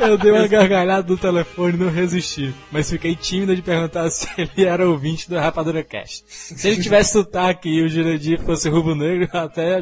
Eu 0.00 0.18
dei 0.18 0.30
uma 0.30 0.46
gargalhada 0.46 1.02
do 1.02 1.16
telefone 1.16 1.74
e 1.74 1.76
não 1.78 1.90
resisti. 1.90 2.54
Mas 2.70 2.90
fiquei 2.90 3.14
tímida 3.14 3.54
de 3.54 3.62
perguntar 3.62 4.08
se 4.10 4.28
ele 4.38 4.64
era 4.64 4.88
ouvinte 4.88 5.28
do 5.28 5.36
Rapadura 5.36 5.82
Cast. 5.82 6.24
Se 6.28 6.68
ele 6.68 6.82
tivesse 6.82 7.12
sotaque 7.12 7.68
e 7.68 7.82
o 7.82 7.88
Jurandir 7.88 8.40
fosse 8.42 8.68
rubro-negro, 8.68 9.28
até, 9.32 9.80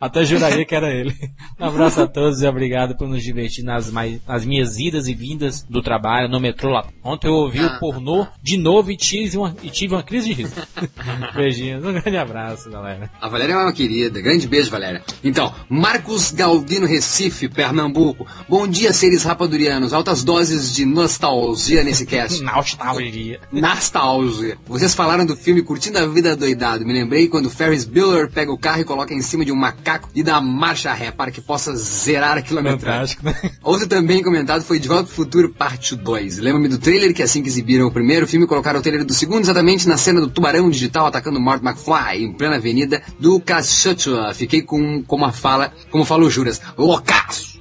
até 0.00 0.24
juraria 0.24 0.64
que 0.64 0.74
era 0.74 0.92
ele. 0.92 1.14
Um 1.58 1.64
abraço 1.64 2.02
a 2.02 2.06
todos 2.06 2.42
e 2.42 2.46
obrigado 2.46 2.96
por 2.96 3.08
nos 3.08 3.22
divertir 3.22 3.64
nas, 3.64 3.90
mais, 3.90 4.20
nas 4.26 4.44
minhas 4.44 4.78
idas 4.78 5.08
e 5.08 5.14
vindas 5.14 5.62
do 5.62 5.82
trabalho 5.82 6.28
no 6.28 6.40
metrô 6.40 6.70
lá. 6.70 6.86
Ontem 7.02 7.28
eu 7.28 7.34
ouvi 7.34 7.64
o 7.64 7.78
pornô 7.78 8.26
de 8.42 8.56
novo 8.56 8.90
e 8.90 8.96
tive 8.96 9.36
uma, 9.36 9.54
e 9.62 9.70
tive 9.70 9.94
uma 9.94 10.02
crise 10.02 10.28
de 10.28 10.34
riso. 10.34 10.54
Beijinhos, 11.34 11.84
um 11.84 11.92
grande 11.92 12.16
abraço, 12.16 12.70
galera. 12.70 13.10
A 13.20 13.28
Valéria 13.28 13.54
é 13.54 13.56
uma 13.56 13.72
querida, 13.72 14.20
grande 14.20 14.46
beijo, 14.46 14.70
Valéria. 14.70 15.02
Então, 15.22 15.52
Marcos 15.68 16.30
Galdino 16.32 16.86
Recife 16.86 17.33
Recife, 17.34 17.48
Pernambuco. 17.48 18.26
Bom 18.48 18.66
dia, 18.66 18.92
seres 18.92 19.24
rapadurianos. 19.24 19.92
Altas 19.92 20.22
doses 20.22 20.72
de 20.72 20.84
nostalgia 20.84 21.82
nesse 21.82 22.06
cast. 22.06 22.42
Nostalgia. 22.42 23.40
Nostalgia. 23.52 24.56
Vocês 24.66 24.94
falaram 24.94 25.26
do 25.26 25.36
filme 25.36 25.60
Curtindo 25.60 25.98
a 25.98 26.06
Vida 26.06 26.36
Doidado. 26.36 26.86
Me 26.86 26.92
lembrei 26.92 27.28
quando 27.28 27.50
Ferris 27.50 27.84
Bueller 27.84 28.30
pega 28.30 28.52
o 28.52 28.58
carro 28.58 28.80
e 28.80 28.84
coloca 28.84 29.12
em 29.12 29.20
cima 29.20 29.44
de 29.44 29.50
um 29.50 29.56
macaco 29.56 30.08
e 30.14 30.22
dá 30.22 30.40
marcha 30.40 30.92
ré 30.92 31.10
para 31.10 31.30
que 31.30 31.40
possa 31.40 31.74
zerar 31.76 32.38
a 32.38 32.42
quilometragem. 32.42 33.16
Fantástico, 33.16 33.24
né? 33.24 33.56
Outro 33.62 33.88
também 33.88 34.22
comentado 34.22 34.62
foi 34.62 34.78
De 34.78 34.86
Volta 34.86 35.04
pro 35.04 35.14
Futuro 35.14 35.52
Parte 35.52 35.96
2. 35.96 36.38
Lembro-me 36.38 36.68
do 36.68 36.78
trailer 36.78 37.12
que 37.12 37.22
assim 37.22 37.42
que 37.42 37.48
exibiram 37.48 37.86
o 37.86 37.90
primeiro 37.90 38.26
filme, 38.26 38.46
colocaram 38.46 38.78
o 38.78 38.82
trailer 38.82 39.04
do 39.04 39.12
segundo 39.12 39.42
exatamente 39.42 39.88
na 39.88 39.96
cena 39.96 40.20
do 40.20 40.28
tubarão 40.28 40.70
digital 40.70 41.06
atacando 41.06 41.40
Mort 41.40 41.62
McFly 41.62 42.24
em 42.24 42.32
plena 42.32 42.56
avenida 42.56 43.02
do 43.18 43.40
Cachotua. 43.40 44.32
Fiquei 44.34 44.62
com, 44.62 45.02
com 45.02 45.16
uma 45.16 45.32
fala, 45.32 45.72
como 45.90 46.04
falou 46.04 46.30
Juras, 46.30 46.60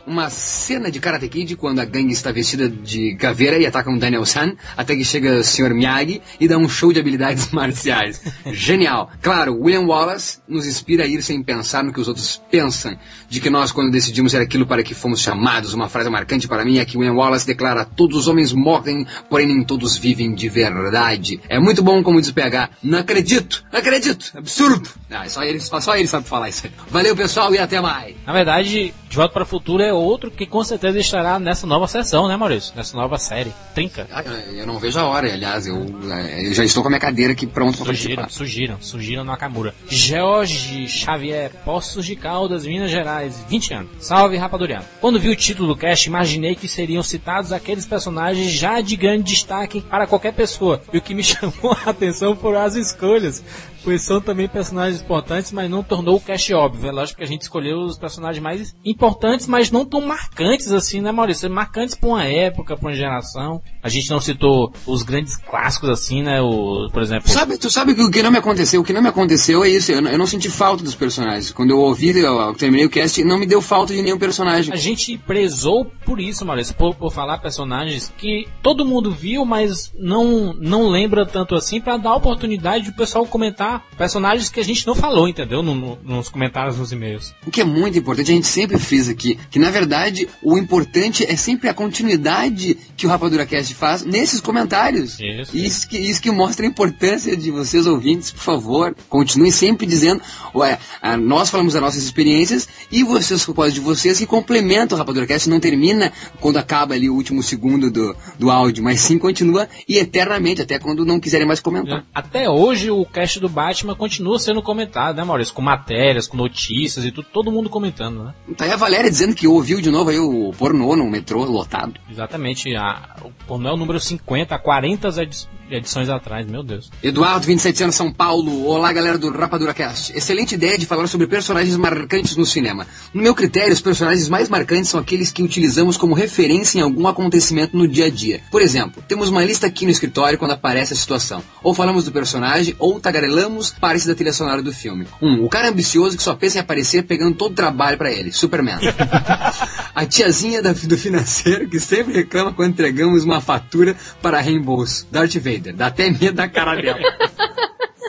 Uma 0.06 0.30
cena 0.30 0.92
de 0.92 1.00
Karate 1.00 1.30
Kid 1.30 1.56
quando 1.56 1.80
a 1.80 1.86
gangue 1.86 2.12
está 2.12 2.32
vestida 2.32 2.68
de 2.68 3.16
caveira 3.16 3.58
e 3.58 3.66
ataca 3.66 3.90
um 3.90 3.98
Daniel 3.98 4.26
San, 4.26 4.54
até 4.76 4.96
que 4.96 5.06
chega 5.06 5.38
o 5.38 5.44
Sr. 5.44 5.74
Miyagi 5.74 6.22
e 6.40 6.48
dá 6.48 6.58
um 6.58 6.68
show 6.68 6.92
de 6.92 7.00
habilidades 7.00 7.50
marciais. 7.54 8.22
Genial! 8.52 9.10
Claro, 9.22 9.58
William 9.58 9.88
Wallace 9.88 10.40
nos 10.48 10.68
inspira 10.68 11.06
a 11.06 11.08
ir 11.08 11.22
sem 11.24 11.42
pensar 11.42 11.84
no 11.84 11.94
que 11.94 12.02
os 12.02 12.08
outros 12.10 12.42
pensam, 12.52 12.98
de 13.30 13.40
que 13.40 13.50
nós, 13.50 13.72
quando 13.72 13.92
decidimos 13.92 14.32
ser 14.34 14.42
aquilo 14.42 14.68
para 14.68 14.84
que 14.84 14.94
fomos 14.94 15.22
chamados, 15.22 15.74
uma 15.74 15.88
frase 15.88 16.10
marcante 16.10 16.48
para 16.48 16.66
mim 16.66 16.80
é 16.80 16.86
que 16.86 16.98
William 16.98 17.14
Wallace 17.14 17.48
declara: 17.48 17.86
Todos 17.86 18.18
os 18.18 18.28
homens 18.28 18.52
morrem, 18.52 19.08
porém 19.30 19.48
nem 19.48 19.64
todos 19.64 19.96
vivem 19.96 20.34
de 20.34 20.50
verdade. 20.50 21.40
É 21.48 21.60
muito 21.60 21.82
bom 21.82 22.04
como 22.04 22.20
diz 22.20 22.30
o 22.30 22.34
PH. 22.34 22.70
Não 22.84 23.00
acredito, 23.00 23.64
não 23.72 23.80
acredito, 23.80 24.32
absurdo. 24.36 24.90
Ah, 25.10 25.28
só 25.30 25.44
ele, 25.44 25.60
só 25.60 25.96
ele 25.96 26.08
sabe 26.08 26.28
falar 26.28 26.50
isso. 26.50 26.64
Valeu, 26.90 27.16
pessoal, 27.16 27.54
e 27.54 27.58
até 27.58 27.80
mais. 27.80 28.16
Na 28.26 28.34
verdade, 28.34 28.94
De 29.14 29.18
Volta 29.18 29.32
para 29.32 29.44
o 29.44 29.46
Futuro 29.46 29.84
é 29.84 29.94
outro 29.94 30.32
que 30.32 30.44
com 30.48 30.64
certeza 30.64 30.98
estará 30.98 31.38
nessa 31.38 31.68
nova 31.68 31.88
sessão, 31.88 32.28
né, 32.28 32.36
Maurício? 32.36 32.74
Nessa 32.76 32.98
nova 32.98 33.20
série. 33.20 33.54
Trinca. 33.76 34.08
Ah, 34.12 34.24
Eu 34.24 34.66
não 34.66 34.80
vejo 34.80 34.98
a 34.98 35.06
hora, 35.06 35.32
aliás, 35.32 35.68
eu, 35.68 35.86
eh, 36.12 36.48
eu 36.48 36.54
já 36.56 36.64
estou 36.66 36.82
com 36.82 36.88
a 36.88 36.90
minha 36.90 37.00
cadeira 37.00 37.32
aqui 37.32 37.46
pronto 37.46 37.78
para 37.78 37.86
Surgiram, 37.94 38.16
participar. 38.24 38.36
surgiram, 38.36 38.78
surgiram 38.82 39.24
no 39.24 39.30
Nakamura. 39.30 39.76
Jorge 39.88 40.88
Xavier, 40.88 41.52
Poços 41.64 42.08
de 42.08 42.16
Caldas, 42.16 42.66
Minas 42.66 42.90
Gerais, 42.90 43.40
20 43.48 43.74
anos. 43.76 43.92
Salve, 44.00 44.36
rapaduriano. 44.36 44.84
Quando 45.00 45.20
vi 45.20 45.30
o 45.30 45.36
título 45.36 45.68
do 45.68 45.78
cast, 45.80 46.10
imaginei 46.10 46.56
que 46.56 46.68
seriam 46.68 47.04
citados 47.04 47.52
aqueles 47.52 47.86
personagens 47.86 48.50
já 48.52 48.82
de 48.82 48.96
grande 48.96 49.26
destaque 49.26 49.82
para 49.82 50.08
qualquer 50.08 50.34
pessoa. 50.34 50.82
E 50.92 50.98
o 50.98 51.02
que 51.02 51.14
me 51.14 51.22
chamou 51.24 51.78
a 51.86 51.92
atenção 51.92 52.36
foram 52.36 52.62
as 52.62 52.74
escolhas. 52.76 53.44
Pois 53.84 54.02
são 54.02 54.22
também 54.22 54.48
personagens 54.48 55.02
importantes, 55.02 55.52
mas 55.52 55.70
não 55.70 55.84
tornou 55.84 56.16
o 56.16 56.22
cast 56.22 56.54
óbvio. 56.54 56.90
É 56.90 56.92
lógico 56.92 57.18
que 57.18 57.24
a 57.24 57.28
gente 57.28 57.42
escolheu 57.42 57.80
os 57.80 57.98
personagens 57.98 58.42
mais 58.42 58.76
importantes, 58.86 59.48
mas 59.48 59.70
não 59.72 59.86
tão 59.86 60.02
marcantes 60.02 60.72
assim, 60.72 61.02
né, 61.02 61.12
Maurício? 61.12 61.50
Marcantes 61.50 61.96
para 61.96 62.10
uma 62.10 62.24
época, 62.24 62.78
para 62.78 62.88
uma 62.88 62.96
geração. 62.96 63.62
A 63.82 63.90
gente 63.90 64.10
não 64.10 64.22
citou 64.22 64.74
os 64.86 65.04
grandes 65.04 65.36
clássicos 65.36 65.90
assim, 65.90 66.24
né? 66.24 66.42
O, 66.42 66.90
por 66.92 67.02
exemplo, 67.02 67.30
Sabe, 67.30 67.58
tu 67.58 67.70
sabe 67.70 67.94
que 67.94 68.02
o 68.02 68.12
que 68.12 68.24
não 68.24 68.32
me 68.32 68.38
aconteceu? 68.38 68.82
O 68.82 68.84
que 68.84 68.94
não 68.94 69.02
me 69.02 69.10
aconteceu 69.10 69.64
é 69.64 69.70
isso. 69.70 69.92
Eu 69.92 70.02
não, 70.02 70.12
eu 70.12 70.18
não 70.18 70.28
senti 70.28 70.50
falta 70.50 70.84
dos 70.84 70.96
personagens. 70.96 71.52
Quando 71.52 71.72
eu 71.72 71.80
ouvi, 71.80 72.10
eu, 72.18 72.40
eu 72.40 72.54
terminei 72.54 72.86
o 72.86 72.90
cast, 72.90 73.24
não 73.24 73.38
me 73.38 73.46
deu 73.46 73.62
falta 73.62 73.94
de 73.94 74.02
nenhum 74.02 74.18
personagem. 74.18 74.74
A 74.74 74.78
gente 74.78 75.18
prezou 75.18 75.86
por 76.06 76.20
isso, 76.20 76.46
Maurício, 76.46 76.76
por, 76.76 76.96
por 76.96 77.12
falar 77.12 77.40
personagens 77.40 78.14
que 78.18 78.48
todo 78.62 78.86
mundo 78.86 79.12
viu, 79.12 79.46
mas 79.46 79.92
não, 79.98 80.54
não 80.54 80.90
lembra 80.90 81.26
tanto 81.26 81.56
assim, 81.56 81.82
pra 81.82 81.98
dar 81.98 82.16
oportunidade 82.16 82.92
do 82.92 82.96
pessoal 82.96 83.26
comentar 83.26 83.73
personagens 83.98 84.50
que 84.50 84.60
a 84.60 84.64
gente 84.64 84.86
não 84.86 84.96
falou, 84.96 85.28
entendeu? 85.28 85.62
No- 85.64 85.74
no- 85.76 85.98
nos 86.04 86.30
comentários, 86.30 86.78
nos 86.78 86.92
e-mails. 86.92 87.34
O 87.46 87.52
que 87.52 87.62
é 87.62 87.64
muito 87.64 87.98
importante, 87.98 88.32
a 88.32 88.36
gente 88.36 88.48
sempre 88.48 88.78
fez 88.80 89.08
aqui, 89.10 89.38
que 89.50 89.60
na 89.60 89.70
verdade 89.72 90.28
o 90.42 90.58
importante 90.58 91.26
é 91.26 91.36
sempre 91.36 91.70
a 91.70 91.74
continuidade 91.74 92.78
que 92.96 93.06
o 93.06 93.10
Rapadura 93.10 93.46
Cast 93.46 93.74
faz 93.74 94.04
nesses 94.04 94.40
comentários. 94.40 95.20
Isso. 95.20 95.58
Isso 95.58 95.88
que, 95.88 95.98
isso 95.98 96.22
que 96.22 96.32
mostra 96.32 96.66
a 96.66 96.70
importância 96.70 97.36
de 97.36 97.50
vocês 97.52 97.88
ouvintes, 97.88 98.32
por 98.32 98.42
favor, 98.42 98.96
continuem 99.10 99.52
sempre 99.52 99.86
dizendo, 99.86 100.22
ué, 100.56 100.78
nós 101.20 101.50
falamos 101.50 101.74
das 101.74 101.82
nossas 101.82 102.04
experiências 102.04 102.68
e 102.92 103.04
vocês, 103.04 103.46
com 103.46 103.54
de 103.70 103.80
vocês, 103.80 104.18
que 104.18 104.26
complementam 104.26 104.96
o 104.96 105.00
Rapadura 105.00 105.26
Cast, 105.26 105.50
não 105.50 105.60
termina 105.60 106.12
quando 106.40 106.58
acaba 106.58 106.94
ali 106.96 107.10
o 107.10 107.14
último 107.16 107.42
segundo 107.42 107.90
do, 107.90 108.16
do 108.38 108.52
áudio, 108.52 108.84
mas 108.84 109.00
sim 109.00 109.18
continua 109.18 109.70
e 109.88 109.98
eternamente, 109.98 110.62
até 110.62 110.78
quando 110.78 111.06
não 111.06 111.20
quiserem 111.20 111.48
mais 111.48 111.60
comentar. 111.60 112.06
Até 112.14 112.50
hoje 112.50 112.92
o 112.92 113.06
cast 113.06 113.40
do 113.40 113.48
Batman 113.66 113.96
continua 113.96 114.38
sendo 114.40 114.62
comentado, 114.62 115.16
né, 115.16 115.24
Maurício? 115.24 115.54
Com 115.54 115.62
matérias, 115.62 116.28
com 116.28 116.36
notícias 116.38 117.06
e 117.06 117.12
tudo, 117.12 117.28
todo 117.32 117.52
mundo 117.52 117.70
comentando, 117.70 118.24
né? 118.26 118.34
Tá 118.58 118.66
aí 118.66 118.72
a 118.72 118.76
Valéria 118.76 119.10
dizendo 119.10 119.34
que 119.36 119.48
ouviu 119.48 119.80
de 119.82 119.90
novo 119.90 120.10
aí 120.10 120.20
o 120.20 120.52
pornô 120.58 120.96
no 120.96 121.10
metrô 121.10 121.44
lotado. 121.46 121.94
Exatamente. 122.10 122.76
A, 122.76 123.16
o 123.24 123.32
pornô 123.48 123.70
é 123.70 123.74
o 123.74 123.78
número 123.78 124.00
50, 124.00 124.54
há 124.54 124.60
40 124.60 125.08
edi- 125.22 125.48
edições 125.78 126.10
atrás, 126.10 126.46
meu 126.48 126.64
Deus. 126.64 126.90
Eduardo, 127.02 127.46
27 127.46 127.84
anos, 127.84 127.96
São 127.96 128.12
Paulo. 128.12 128.66
Olá, 128.66 128.92
galera 128.94 129.18
do 129.18 129.30
Rapadura 129.30 129.74
Cast. 129.74 130.16
Excelente 130.16 130.56
ideia 130.56 130.78
de 130.78 130.86
falar 130.86 131.08
sobre 131.08 131.28
personagens 131.28 131.76
marcantes 131.78 132.36
no 132.36 132.46
cinema. 132.46 132.86
No 133.14 133.22
meu 133.22 133.34
critério, 133.36 133.74
os 133.74 133.82
personagens 133.82 134.30
mais 134.30 134.50
marcantes 134.50 134.90
são 134.90 135.00
aqueles 135.00 135.32
que 135.32 135.44
utilizamos 135.44 135.98
como 135.98 136.14
referência 136.14 136.80
em 136.80 136.82
algum 136.82 137.08
acontecimento 137.08 137.76
no 137.78 137.88
dia 137.88 138.06
a 138.06 138.10
dia. 138.10 138.42
Por 138.52 138.62
exemplo, 138.62 139.04
temos 139.08 139.30
uma 139.30 139.44
lista 139.44 139.68
aqui 139.68 139.86
no 139.86 139.92
escritório 139.92 140.38
quando 140.38 140.52
aparece 140.52 140.94
a 140.94 140.96
situação. 140.96 141.44
Ou 141.62 141.74
falamos 141.74 142.06
do 142.06 142.12
personagem, 142.12 142.76
ou 142.80 143.00
tagarelamos 143.00 143.72
partes 143.72 144.06
da 144.06 144.16
trilha 144.16 144.34
sonora 144.34 144.62
do 144.62 144.72
filme. 144.74 145.08
Um, 145.22 145.44
o 145.44 145.50
cara 145.50 145.70
ambicioso 145.70 146.18
que 146.18 146.24
só 146.24 146.36
pensa 146.36 146.58
em 146.58 146.62
aparecer 146.62 147.04
pegando 147.04 147.36
todo 147.36 147.52
o 147.52 147.56
trabalho 147.56 147.98
pra 147.98 148.12
ele. 148.12 148.32
Superman. 148.32 148.78
A 149.96 150.06
tiazinha 150.06 150.62
da- 150.62 150.74
do 150.74 150.98
financeiro 150.98 151.68
que 151.70 151.80
sempre 151.80 152.14
reclama 152.14 152.52
quando 152.52 152.72
entregamos 152.72 153.24
uma 153.24 153.40
fatura 153.40 153.96
para 154.22 154.40
reembolso. 154.42 155.08
Darth 155.12 155.36
Vader. 155.36 155.63
Dá 155.72 155.88
até 155.88 156.10
medo 156.10 156.34
da 156.34 156.48
cara 156.48 156.76
dela. 156.76 157.00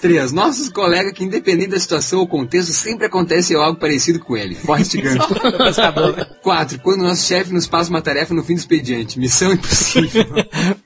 3. 0.00 0.32
Nossos 0.32 0.68
colegas 0.68 1.12
que, 1.12 1.24
independente 1.24 1.70
da 1.70 1.78
situação 1.80 2.20
ou 2.20 2.28
contexto, 2.28 2.72
sempre 2.72 3.06
acontece 3.06 3.54
algo 3.54 3.78
parecido 3.78 4.18
com 4.18 4.36
ele. 4.36 4.54
Forrest 4.54 4.94
Gump. 5.00 5.40
Pescador, 5.56 6.16
né? 6.16 6.26
4. 6.42 6.78
Quando 6.80 7.02
nosso 7.02 7.26
chefe 7.26 7.52
nos 7.54 7.66
passa 7.66 7.88
uma 7.88 8.02
tarefa 8.02 8.34
no 8.34 8.42
fim 8.44 8.54
do 8.54 8.58
expediente. 8.58 9.18
Missão 9.18 9.52
impossível. 9.52 10.26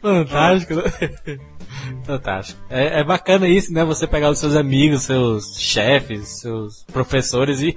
Fantástico? 0.01 0.75
Fantástico. 2.05 2.61
É, 2.71 3.01
é 3.01 3.05
bacana 3.05 3.49
isso, 3.49 3.73
né? 3.73 3.85
Você 3.85 4.07
pegar 4.07 4.31
os 4.31 4.39
seus 4.39 4.55
amigos, 4.55 5.03
seus 5.03 5.59
chefes, 5.59 6.41
seus 6.41 6.85
professores 6.93 7.61
e 7.61 7.77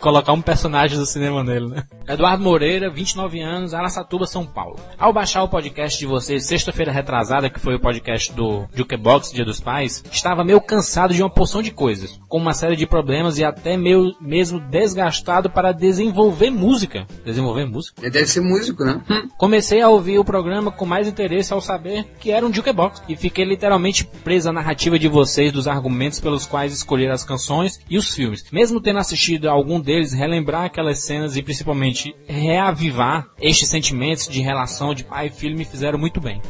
colocar 0.00 0.32
um 0.32 0.42
personagem 0.42 0.98
do 0.98 1.06
cinema 1.06 1.42
nele, 1.44 1.68
né? 1.68 1.84
Eduardo 2.08 2.42
Moreira, 2.42 2.90
29 2.90 3.40
anos, 3.40 3.74
Araçatuba, 3.74 4.26
São 4.26 4.46
Paulo. 4.46 4.76
Ao 4.98 5.12
baixar 5.12 5.42
o 5.42 5.48
podcast 5.48 5.98
de 5.98 6.06
vocês, 6.06 6.46
sexta-feira 6.46 6.90
retrasada, 6.90 7.50
que 7.50 7.60
foi 7.60 7.74
o 7.74 7.80
podcast 7.80 8.32
do 8.32 8.66
Jukebox, 8.74 9.32
Dia 9.32 9.44
dos 9.44 9.60
Pais, 9.60 10.02
estava 10.10 10.44
meio 10.44 10.60
cansado 10.60 11.14
de 11.14 11.22
uma 11.22 11.30
porção 11.30 11.62
de 11.62 11.70
coisas, 11.70 12.18
com 12.28 12.38
uma 12.38 12.54
série 12.54 12.76
de 12.76 12.86
problemas 12.86 13.38
e 13.38 13.44
até 13.44 13.76
meio 13.76 14.14
mesmo 14.20 14.58
desgastado 14.58 15.50
para 15.50 15.72
desenvolver 15.72 16.50
música. 16.50 17.06
Desenvolver 17.24 17.66
música? 17.66 18.00
Ele 18.00 18.10
deve 18.10 18.26
ser 18.26 18.40
músico, 18.40 18.84
né? 18.84 19.00
Comecei 19.36 19.80
a 19.80 19.88
ouvir 19.88 20.18
o 20.18 20.24
programa 20.24 20.70
com 20.70 20.86
mais 20.86 21.06
interesse 21.06 21.52
ao 21.52 21.60
saber 21.60 22.04
que 22.18 22.30
era 22.30 22.44
um 22.44 22.52
jukebox 22.52 23.02
e 23.08 23.16
fiquei 23.16 23.37
literalmente 23.44 24.04
preso 24.04 24.48
à 24.48 24.52
narrativa 24.52 24.98
de 24.98 25.08
vocês 25.08 25.52
dos 25.52 25.68
argumentos 25.68 26.20
pelos 26.20 26.46
quais 26.46 26.72
escolher 26.72 27.10
as 27.10 27.24
canções 27.24 27.80
e 27.88 27.96
os 27.96 28.14
filmes. 28.14 28.44
Mesmo 28.50 28.80
tendo 28.80 28.98
assistido 28.98 29.48
a 29.48 29.52
algum 29.52 29.80
deles, 29.80 30.12
relembrar 30.12 30.64
aquelas 30.64 31.00
cenas 31.00 31.36
e 31.36 31.42
principalmente 31.42 32.14
reavivar 32.26 33.28
estes 33.40 33.68
sentimentos 33.68 34.28
de 34.28 34.40
relação 34.40 34.94
de 34.94 35.04
pai 35.04 35.26
e 35.26 35.30
filho 35.30 35.56
me 35.56 35.64
fizeram 35.64 35.98
muito 35.98 36.20
bem. 36.20 36.40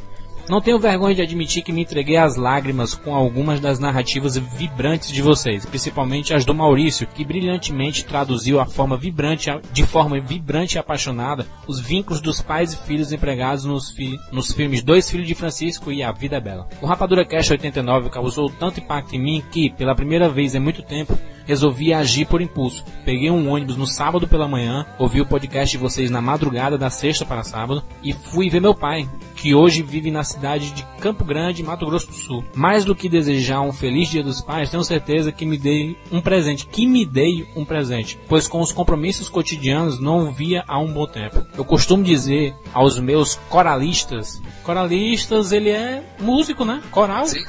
Não 0.48 0.62
tenho 0.62 0.78
vergonha 0.78 1.14
de 1.14 1.20
admitir 1.22 1.62
que 1.62 1.72
me 1.72 1.82
entreguei 1.82 2.16
às 2.16 2.36
lágrimas 2.36 2.94
com 2.94 3.14
algumas 3.14 3.60
das 3.60 3.78
narrativas 3.78 4.36
vibrantes 4.38 5.12
de 5.12 5.20
vocês, 5.20 5.66
principalmente 5.66 6.32
as 6.32 6.44
do 6.44 6.54
Maurício, 6.54 7.06
que 7.06 7.22
brilhantemente 7.24 8.04
traduziu 8.04 8.58
a 8.58 8.64
forma 8.64 8.96
vibrante, 8.96 9.50
de 9.72 9.84
forma 9.84 10.18
vibrante 10.18 10.76
e 10.76 10.78
apaixonada 10.78 11.46
os 11.66 11.78
vínculos 11.78 12.22
dos 12.22 12.40
pais 12.40 12.72
e 12.72 12.78
filhos 12.78 13.12
empregados 13.12 13.66
nos, 13.66 13.90
fi- 13.90 14.18
nos 14.32 14.50
filmes 14.52 14.82
Dois 14.82 15.10
Filhos 15.10 15.26
de 15.28 15.34
Francisco 15.34 15.92
e 15.92 16.02
A 16.02 16.12
Vida 16.12 16.36
é 16.36 16.40
Bela. 16.40 16.66
O 16.80 16.86
Rapadura 16.86 17.26
Cash 17.26 17.50
89 17.50 18.08
causou 18.08 18.48
tanto 18.50 18.80
impacto 18.80 19.14
em 19.14 19.22
mim 19.22 19.44
que, 19.52 19.68
pela 19.70 19.94
primeira 19.94 20.30
vez 20.30 20.54
em 20.54 20.60
muito 20.60 20.80
tempo, 20.82 21.18
resolvi 21.46 21.94
agir 21.94 22.26
por 22.26 22.42
impulso. 22.42 22.84
Peguei 23.04 23.30
um 23.30 23.50
ônibus 23.50 23.76
no 23.76 23.86
sábado 23.86 24.28
pela 24.28 24.46
manhã, 24.48 24.84
ouvi 24.98 25.20
o 25.20 25.26
podcast 25.26 25.70
de 25.76 25.82
vocês 25.82 26.10
na 26.10 26.20
madrugada 26.20 26.76
da 26.76 26.90
sexta 26.90 27.24
para 27.24 27.42
sábado 27.42 27.82
e 28.02 28.12
fui 28.12 28.50
ver 28.50 28.60
meu 28.60 28.74
pai, 28.74 29.08
que 29.38 29.54
hoje 29.54 29.82
vive 29.82 30.10
na 30.10 30.24
cidade 30.24 30.72
de 30.72 30.84
Campo 31.00 31.24
Grande, 31.24 31.62
Mato 31.62 31.86
Grosso 31.86 32.08
do 32.08 32.14
Sul. 32.14 32.44
Mais 32.54 32.84
do 32.84 32.94
que 32.94 33.08
desejar 33.08 33.60
um 33.60 33.72
feliz 33.72 34.08
Dia 34.08 34.22
dos 34.22 34.40
Pais, 34.40 34.70
tenho 34.70 34.82
certeza 34.82 35.30
que 35.30 35.46
me 35.46 35.56
dei 35.56 35.96
um 36.10 36.20
presente, 36.20 36.66
que 36.66 36.86
me 36.86 37.06
dei 37.06 37.46
um 37.54 37.64
presente, 37.64 38.18
pois 38.28 38.48
com 38.48 38.60
os 38.60 38.72
compromissos 38.72 39.28
cotidianos 39.28 40.00
não 40.00 40.32
via 40.32 40.64
há 40.66 40.78
um 40.78 40.92
bom 40.92 41.06
tempo. 41.06 41.46
Eu 41.56 41.64
costumo 41.64 42.02
dizer 42.02 42.54
aos 42.74 42.98
meus 42.98 43.36
coralistas, 43.48 44.40
coralistas 44.64 45.52
ele 45.52 45.70
é 45.70 46.02
músico, 46.18 46.64
né? 46.64 46.82
Coral. 46.90 47.26
Sim. 47.26 47.44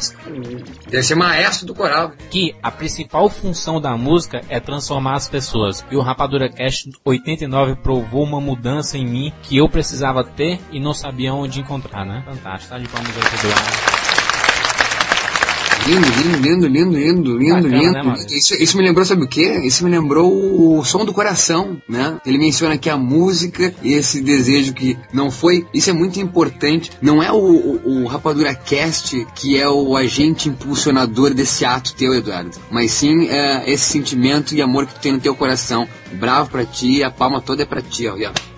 Deve 0.89 1.03
ser 1.03 1.15
maestro 1.15 1.65
do 1.65 1.73
coral. 1.73 2.11
Que 2.29 2.55
a 2.61 2.71
principal 2.71 3.29
função 3.29 3.81
da 3.81 3.97
música 3.97 4.41
é 4.47 4.59
transformar 4.59 5.15
as 5.15 5.27
pessoas. 5.27 5.85
E 5.89 5.95
o 5.95 6.01
Rapadura 6.01 6.49
Cast 6.49 6.89
89 7.03 7.75
provou 7.77 8.23
uma 8.23 8.39
mudança 8.39 8.97
em 8.97 9.05
mim 9.05 9.33
que 9.41 9.57
eu 9.57 9.67
precisava 9.67 10.23
ter 10.23 10.59
e 10.71 10.79
não 10.79 10.93
sabia 10.93 11.33
onde 11.33 11.59
encontrar, 11.59 11.78
né? 12.05 12.23
Fantástico, 12.25 12.69
tá 12.73 12.79
de 12.79 12.87
palmas 12.87 13.11
aí 13.15 13.23
pro 13.23 13.49
Lindo, 15.87 16.07
lindo, 16.07 16.37
lindo, 16.37 16.67
lindo, 16.67 16.97
lindo, 16.97 17.37
lindo, 17.37 17.69
Bacana, 17.69 18.01
lindo. 18.01 18.09
né, 18.09 18.25
isso, 18.29 18.53
isso 18.61 18.77
me 18.77 18.83
lembrou, 18.83 19.05
sabe 19.05 19.23
o 19.23 19.27
quê? 19.27 19.61
Isso 19.63 19.83
me 19.83 19.89
lembrou 19.89 20.77
o 20.77 20.83
som 20.83 21.03
do 21.03 21.13
coração, 21.13 21.81
né? 21.87 22.19
Ele 22.25 22.37
menciona 22.37 22.77
que 22.77 22.89
a 22.89 22.97
música 22.97 23.73
e 23.81 23.93
esse 23.93 24.21
desejo 24.21 24.73
que 24.73 24.97
não 25.11 25.31
foi. 25.31 25.65
Isso 25.73 25.89
é 25.89 25.93
muito 25.93 26.19
importante. 26.19 26.91
Não 27.01 27.23
é 27.23 27.31
o, 27.31 27.37
o, 27.37 28.03
o 28.03 28.07
Rapadura 28.07 28.53
Cast 28.53 29.25
que 29.33 29.57
é 29.57 29.67
o 29.67 29.95
agente 29.95 30.49
impulsionador 30.49 31.33
desse 31.33 31.65
ato 31.65 31.95
teu, 31.95 32.13
Eduardo. 32.13 32.51
Mas 32.69 32.91
sim 32.91 33.27
é, 33.27 33.71
esse 33.71 33.85
sentimento 33.85 34.53
e 34.53 34.61
amor 34.61 34.85
que 34.85 34.93
tu 34.93 34.99
tem 34.99 35.13
no 35.13 35.19
teu 35.19 35.33
coração. 35.33 35.87
Bravo 36.11 36.51
pra 36.51 36.65
ti, 36.65 37.03
a 37.03 37.09
palma 37.09 37.41
toda 37.41 37.63
é 37.63 37.65
pra 37.65 37.81
ti, 37.81 38.05
ó. 38.07 38.15
ó. 38.15 38.49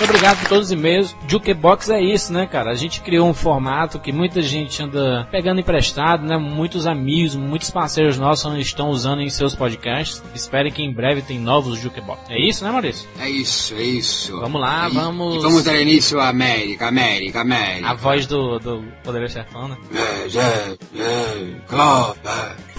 Muito 0.00 0.08
obrigado 0.14 0.38
por 0.40 0.48
todos 0.48 0.66
os 0.66 0.72
e-mails. 0.72 1.14
Jukebox 1.28 1.90
é 1.90 2.00
isso, 2.00 2.32
né, 2.32 2.46
cara? 2.46 2.70
A 2.70 2.74
gente 2.74 3.02
criou 3.02 3.28
um 3.28 3.34
formato 3.34 3.98
que 3.98 4.10
muita 4.10 4.40
gente 4.40 4.82
anda 4.82 5.28
pegando 5.30 5.60
emprestado, 5.60 6.24
né? 6.24 6.38
Muitos 6.38 6.86
amigos, 6.86 7.36
muitos 7.36 7.70
parceiros 7.70 8.16
nossos 8.18 8.50
estão 8.58 8.88
usando 8.88 9.20
em 9.20 9.28
seus 9.28 9.54
podcasts. 9.54 10.22
Esperem 10.34 10.72
que 10.72 10.82
em 10.82 10.90
breve 10.90 11.20
tem 11.20 11.38
novos 11.38 11.78
Jukebox. 11.78 12.22
É 12.30 12.40
isso, 12.40 12.64
né, 12.64 12.70
Maurício? 12.70 13.06
É 13.18 13.28
isso, 13.28 13.74
é 13.74 13.82
isso. 13.82 14.40
Vamos 14.40 14.58
lá, 14.58 14.88
E- 14.88 14.94
vamos- 14.94 15.34
E 15.36 15.38
vamos 15.40 15.64
dar 15.64 15.78
início 15.78 16.18
à 16.18 16.28
América, 16.30 16.88
América, 16.88 17.42
América. 17.42 17.90
A 17.90 17.94
voz 17.94 18.26
do, 18.26 18.58
do 18.58 18.82
Poderoso 19.04 19.34
Chefão, 19.34 19.68
né? 19.68 19.76
É, 19.94 20.38
é, 20.38 20.76
é. 20.98 21.60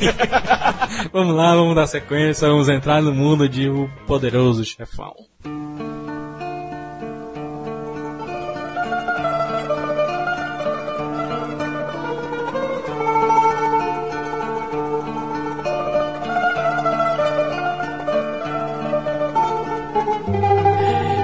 Vamos 1.14 1.36
lá, 1.36 1.56
vamos 1.56 1.76
dar 1.76 1.86
sequência, 1.88 2.48
vamos 2.48 2.68
entrar 2.68 3.02
no 3.02 3.14
mundo 3.14 3.48
de 3.48 3.70
O 3.70 3.88
Poderoso 4.08 4.66
Chefão. 4.66 5.14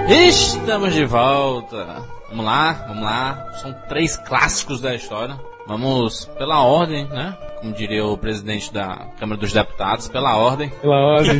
Estamos 0.07 0.93
de 0.93 1.03
volta. 1.05 2.01
Vamos 2.29 2.45
lá, 2.45 2.71
vamos 2.87 3.03
lá. 3.03 3.51
São 3.61 3.73
três 3.89 4.15
clássicos 4.15 4.79
da 4.79 4.95
história. 4.95 5.37
Vamos 5.67 6.25
pela 6.37 6.63
ordem, 6.63 7.05
né? 7.07 7.37
Como 7.59 7.73
diria 7.73 8.05
o 8.05 8.17
presidente 8.17 8.71
da 8.71 9.07
Câmara 9.19 9.41
dos 9.41 9.51
Deputados, 9.51 10.07
pela 10.07 10.37
ordem. 10.37 10.69
Pela 10.69 10.95
ordem. 10.95 11.39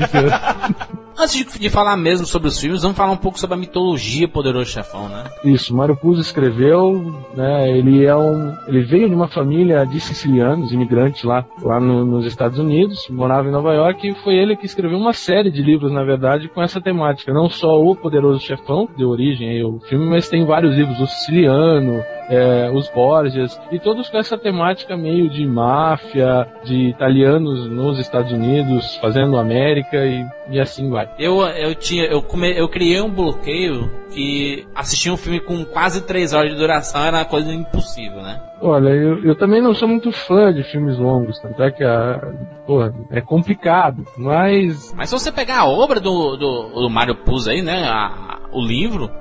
Antes 1.19 1.35
de, 1.35 1.59
de 1.59 1.69
falar 1.69 1.97
mesmo 1.97 2.27
sobre 2.27 2.47
os 2.47 2.59
filmes, 2.59 2.83
vamos 2.83 2.95
falar 2.95 3.11
um 3.11 3.17
pouco 3.17 3.39
sobre 3.39 3.55
a 3.55 3.57
mitologia 3.57 4.27
Poderoso 4.27 4.69
Chefão, 4.69 5.09
né? 5.09 5.23
Isso, 5.43 5.75
Mário 5.75 5.95
Puzo 5.95 6.21
escreveu, 6.21 7.11
né, 7.35 7.75
ele 7.75 8.05
é 8.05 8.15
um, 8.15 8.53
ele 8.67 8.81
veio 8.83 9.09
de 9.09 9.15
uma 9.15 9.27
família 9.27 9.83
de 9.83 9.99
sicilianos, 9.99 10.71
imigrantes 10.71 11.23
lá, 11.23 11.43
lá 11.63 11.79
no- 11.79 12.05
nos 12.05 12.25
Estados 12.27 12.59
Unidos, 12.59 13.07
morava 13.09 13.47
em 13.47 13.51
Nova 13.51 13.73
York 13.73 14.07
e 14.07 14.13
foi 14.23 14.35
ele 14.35 14.55
que 14.55 14.67
escreveu 14.67 14.99
uma 14.99 15.11
série 15.13 15.49
de 15.49 15.63
livros, 15.63 15.91
na 15.91 16.03
verdade, 16.03 16.49
com 16.49 16.61
essa 16.61 16.79
temática. 16.79 17.33
Não 17.33 17.49
só 17.49 17.81
o 17.81 17.95
Poderoso 17.95 18.39
Chefão, 18.39 18.85
que 18.85 18.97
deu 18.99 19.09
origem 19.09 19.59
ao 19.61 19.79
filme, 19.79 20.05
mas 20.05 20.29
tem 20.29 20.45
vários 20.45 20.75
livros, 20.75 20.99
o 20.99 21.07
Siciliano, 21.07 22.03
é, 22.29 22.69
os 22.71 22.89
Borgias, 22.89 23.59
e 23.71 23.79
todos 23.79 24.09
com 24.09 24.17
essa 24.17 24.37
temática 24.37 24.97
meio 24.97 25.29
de 25.29 25.45
máfia, 25.45 26.47
de 26.63 26.89
italianos 26.89 27.69
nos 27.69 27.99
Estados 27.99 28.31
Unidos, 28.31 28.95
fazendo 28.97 29.37
América 29.37 29.97
e, 30.05 30.25
e 30.49 30.59
assim 30.59 30.89
vai. 30.89 31.09
Eu, 31.17 31.41
eu 31.41 31.73
tinha, 31.75 32.03
eu, 32.05 32.21
come, 32.21 32.51
eu 32.57 32.67
criei 32.67 33.01
um 33.01 33.09
bloqueio 33.09 33.89
que 34.13 34.65
assistir 34.75 35.11
um 35.11 35.17
filme 35.17 35.39
com 35.39 35.63
quase 35.65 36.01
três 36.05 36.33
horas 36.33 36.51
de 36.51 36.57
duração 36.57 37.03
era 37.03 37.17
uma 37.17 37.25
coisa 37.25 37.53
impossível, 37.53 38.21
né? 38.21 38.41
Olha, 38.61 38.89
eu, 38.89 39.23
eu 39.23 39.35
também 39.35 39.61
não 39.61 39.73
sou 39.75 39.87
muito 39.87 40.11
fã 40.11 40.51
de 40.51 40.63
filmes 40.63 40.97
longos, 40.97 41.39
tanto 41.39 41.61
é 41.61 41.69
que 41.71 41.83
a, 41.83 42.19
porra, 42.65 42.93
é 43.11 43.21
complicado, 43.21 44.03
mas 44.17 44.93
Mas 44.95 45.09
se 45.09 45.19
você 45.19 45.31
pegar 45.31 45.59
a 45.59 45.67
obra 45.67 45.99
do, 45.99 46.35
do, 46.35 46.81
do 46.81 46.89
Mário 46.89 47.15
Puzo 47.15 47.49
aí, 47.51 47.61
né? 47.61 47.83
a- 47.87 48.39
o 48.51 48.61
livro, 48.61 49.11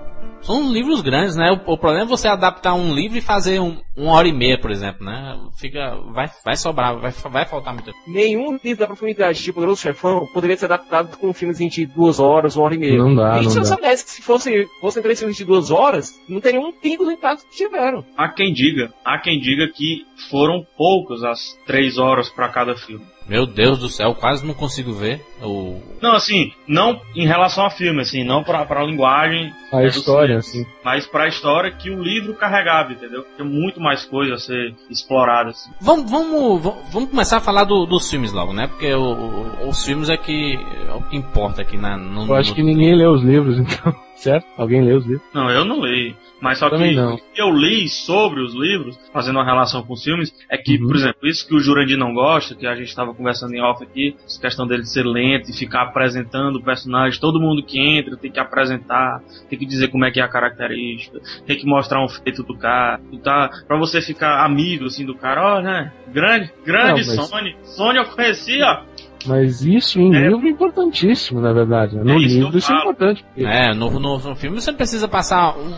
são 0.47 0.73
livros 0.73 1.03
grandes, 1.03 1.37
né? 1.37 1.50
O, 1.50 1.73
o 1.73 1.76
problema 1.76 2.05
é 2.05 2.09
você 2.09 2.29
adaptar 2.29 2.75
um 2.75 2.95
livro 2.95 3.19
e 3.19 3.21
fazer 3.21 3.61
um, 3.61 3.79
uma 3.97 4.12
hora 4.12 4.29
e 4.29 4.33
meia, 4.33 4.59
por 4.59 4.71
exemplo, 4.71 5.05
né? 5.05 5.37
Fica, 5.59 5.97
vai, 6.12 6.31
vai 6.45 6.57
sobrar, 6.57 6.99
vai, 6.99 7.11
vai 7.11 7.45
faltar 7.45 7.75
muito. 7.75 7.93
Nenhum 8.07 8.59
livro 8.62 8.79
da 8.79 8.87
profundidade 8.87 9.43
de 9.43 9.53
Poderoso 9.53 9.83
Chefão 9.83 10.26
poderia 10.33 10.57
ser 10.57 10.67
adaptado 10.67 11.17
com 11.19 11.33
filmes 11.33 11.59
de 11.59 11.87
duas 11.87 12.21
horas, 12.21 12.57
uma 12.57 12.67
hora 12.67 12.75
e 12.75 12.79
meia. 12.79 12.97
Não 12.97 13.15
dá, 13.15 13.38
e 13.38 13.43
não 13.43 13.50
se 13.50 13.59
você 13.59 13.67
soubesse 13.67 14.05
que 14.05 14.11
se 14.11 14.23
fosse, 14.23 14.69
fossem 14.81 15.03
três 15.03 15.19
filmes 15.19 15.37
de 15.37 15.45
duas 15.45 15.71
horas, 15.71 16.15
não 16.29 16.41
teria 16.41 16.61
um 16.61 16.73
pingo 16.73 17.05
do 17.05 17.11
impacto 17.11 17.45
que 17.49 17.57
tiveram. 17.57 18.05
Há 18.17 18.29
quem 18.29 18.53
diga, 18.53 18.93
há 19.05 19.19
quem 19.19 19.41
diga 19.41 19.67
que 19.69 20.05
foram 20.31 20.65
poucos 20.76 21.25
as 21.25 21.59
três 21.67 21.99
horas 21.99 22.29
pra 22.29 22.49
cada 22.49 22.76
filme. 22.76 23.05
Meu 23.28 23.45
Deus 23.47 23.78
do 23.80 23.88
céu, 23.88 24.14
quase 24.14 24.47
não 24.47 24.54
consigo 24.54 24.92
ver 24.92 25.21
o. 25.42 25.80
Não, 26.00 26.12
assim, 26.14 26.52
não 26.68 27.00
em 27.14 27.26
relação 27.26 27.64
ao 27.64 27.71
filme, 27.71 28.00
assim, 28.02 28.23
não 28.23 28.45
pra, 28.45 28.65
pra 28.65 28.84
linguagem, 28.84 29.52
a 29.73 29.78
É 29.80 29.82
do 29.82 29.89
história, 29.89 30.36
assim. 30.39 30.65
mas 30.84 31.06
pra 31.06 31.26
história 31.26 31.71
que 31.73 31.91
o 31.91 32.00
livro 32.02 32.34
carregava, 32.34 32.93
entendeu? 32.93 33.25
Tem 33.36 33.45
muito 33.45 33.80
mais 33.80 34.04
coisa 34.04 34.34
a 34.34 34.39
ser 34.39 34.75
explorada, 34.89 35.50
assim. 35.50 35.71
Vamos, 35.80 36.08
vamos, 36.10 36.62
va- 36.62 36.76
vamos 36.93 37.10
começar 37.10 37.39
a 37.39 37.41
falar 37.41 37.65
do- 37.65 37.84
dos 37.86 38.08
filmes 38.08 38.32
logo, 38.32 38.52
né? 38.52 38.69
Porque 38.69 38.93
o- 38.95 39.00
o- 39.65 39.69
os 39.69 39.84
filmes 39.84 40.08
é 40.08 40.17
que 40.17 40.56
é 40.89 40.93
o 40.95 41.02
que 41.02 41.17
importa 41.17 41.62
aqui 41.62 41.76
na, 41.76 41.97
no, 41.97 42.26
Eu 42.28 42.34
acho 42.36 42.50
no- 42.50 42.56
que 42.56 42.62
ninguém 42.62 42.95
lê 42.95 43.06
os 43.08 43.23
livros, 43.23 43.58
então, 43.58 43.93
certo? 44.17 44.47
Alguém 44.57 44.83
lê 44.85 44.93
os 44.95 45.05
livros? 45.07 45.26
Não, 45.35 45.50
eu 45.50 45.65
não 45.65 45.85
li. 45.85 46.17
Mas 46.39 46.59
só 46.59 46.69
Também 46.69 46.91
que 46.91 46.97
não. 46.97 47.15
o 47.15 47.19
que 47.19 47.41
eu 47.41 47.50
li 47.50 47.89
sobre 47.89 48.41
os 48.43 48.55
livros, 48.55 48.99
fazendo 49.11 49.37
uma 49.37 49.45
relação 49.45 49.83
com 49.83 49.95
os 49.95 50.05
filmes, 50.05 50.31
é 50.50 50.59
que, 50.59 50.76
Uhum. 50.76 50.87
por 50.87 50.97
exemplo, 50.97 51.26
isso 51.26 51.49
que 51.49 51.55
o 51.55 51.59
Jurandir 51.61 51.97
não 51.97 52.13
gosta, 52.13 52.55
que 52.55 52.67
a 52.67 52.75
gente 52.76 52.89
estava 52.89 53.15
conversando 53.15 53.55
em 53.55 53.63
off 53.63 53.83
aqui, 53.83 54.15
essa 54.23 54.39
questão 54.39 54.67
dele 54.67 54.85
ser 54.85 55.05
lento 55.07 55.50
e 55.50 55.55
ficar 55.57 55.83
apresentando 55.85 56.57
o 56.57 56.63
personagem, 56.63 57.19
todo 57.19 57.41
mundo 57.41 57.63
que 57.65 57.81
entra 57.81 58.19
tem 58.19 58.31
que 58.31 58.39
apresentar, 58.39 59.23
tem 59.49 59.59
que 59.59 59.65
dizer 59.65 59.89
como 59.89 60.05
é 60.05 60.11
que 60.11 60.21
é 60.21 60.23
a 60.23 60.29
característica, 60.29 61.19
tem 61.47 61.57
que 61.57 61.65
mostrar 61.67 62.05
um 62.05 62.09
feito 62.09 62.43
do 62.43 62.55
cara, 62.57 63.00
tá, 63.25 63.49
pra 63.67 63.79
você 63.79 64.02
ficar 64.02 64.45
amigo, 64.45 64.85
assim, 64.85 65.07
do 65.07 65.15
cara, 65.15 65.57
ó, 65.57 65.63
né, 65.63 65.91
grande, 66.13 66.52
grande 66.67 67.07
Não, 67.07 67.17
mas- 67.17 67.29
Sony, 67.31 67.57
Sony 67.63 67.99
eu 67.99 68.05
conhecia, 68.05 68.83
Mas 69.26 69.62
isso 69.62 70.00
em 70.00 70.15
É. 70.15 70.28
livro 70.28 70.47
é 70.47 70.50
importantíssimo, 70.50 71.41
na 71.41 71.52
verdade. 71.52 71.97
né? 71.97 72.02
No 72.04 72.12
É 72.12 72.17
isso 72.19 72.36
livro 72.39 72.58
isso 72.58 72.73
é 72.73 72.76
importante. 72.76 73.25
porque 73.25 73.45
É, 73.47 73.75
no, 73.75 73.91
no, 73.99 74.19
no 74.19 74.34
filme 74.36 74.60
você 74.60 74.71
não 74.71 74.76
precisa 74.78 75.06
passar 75.08 75.56
um- 75.56 75.75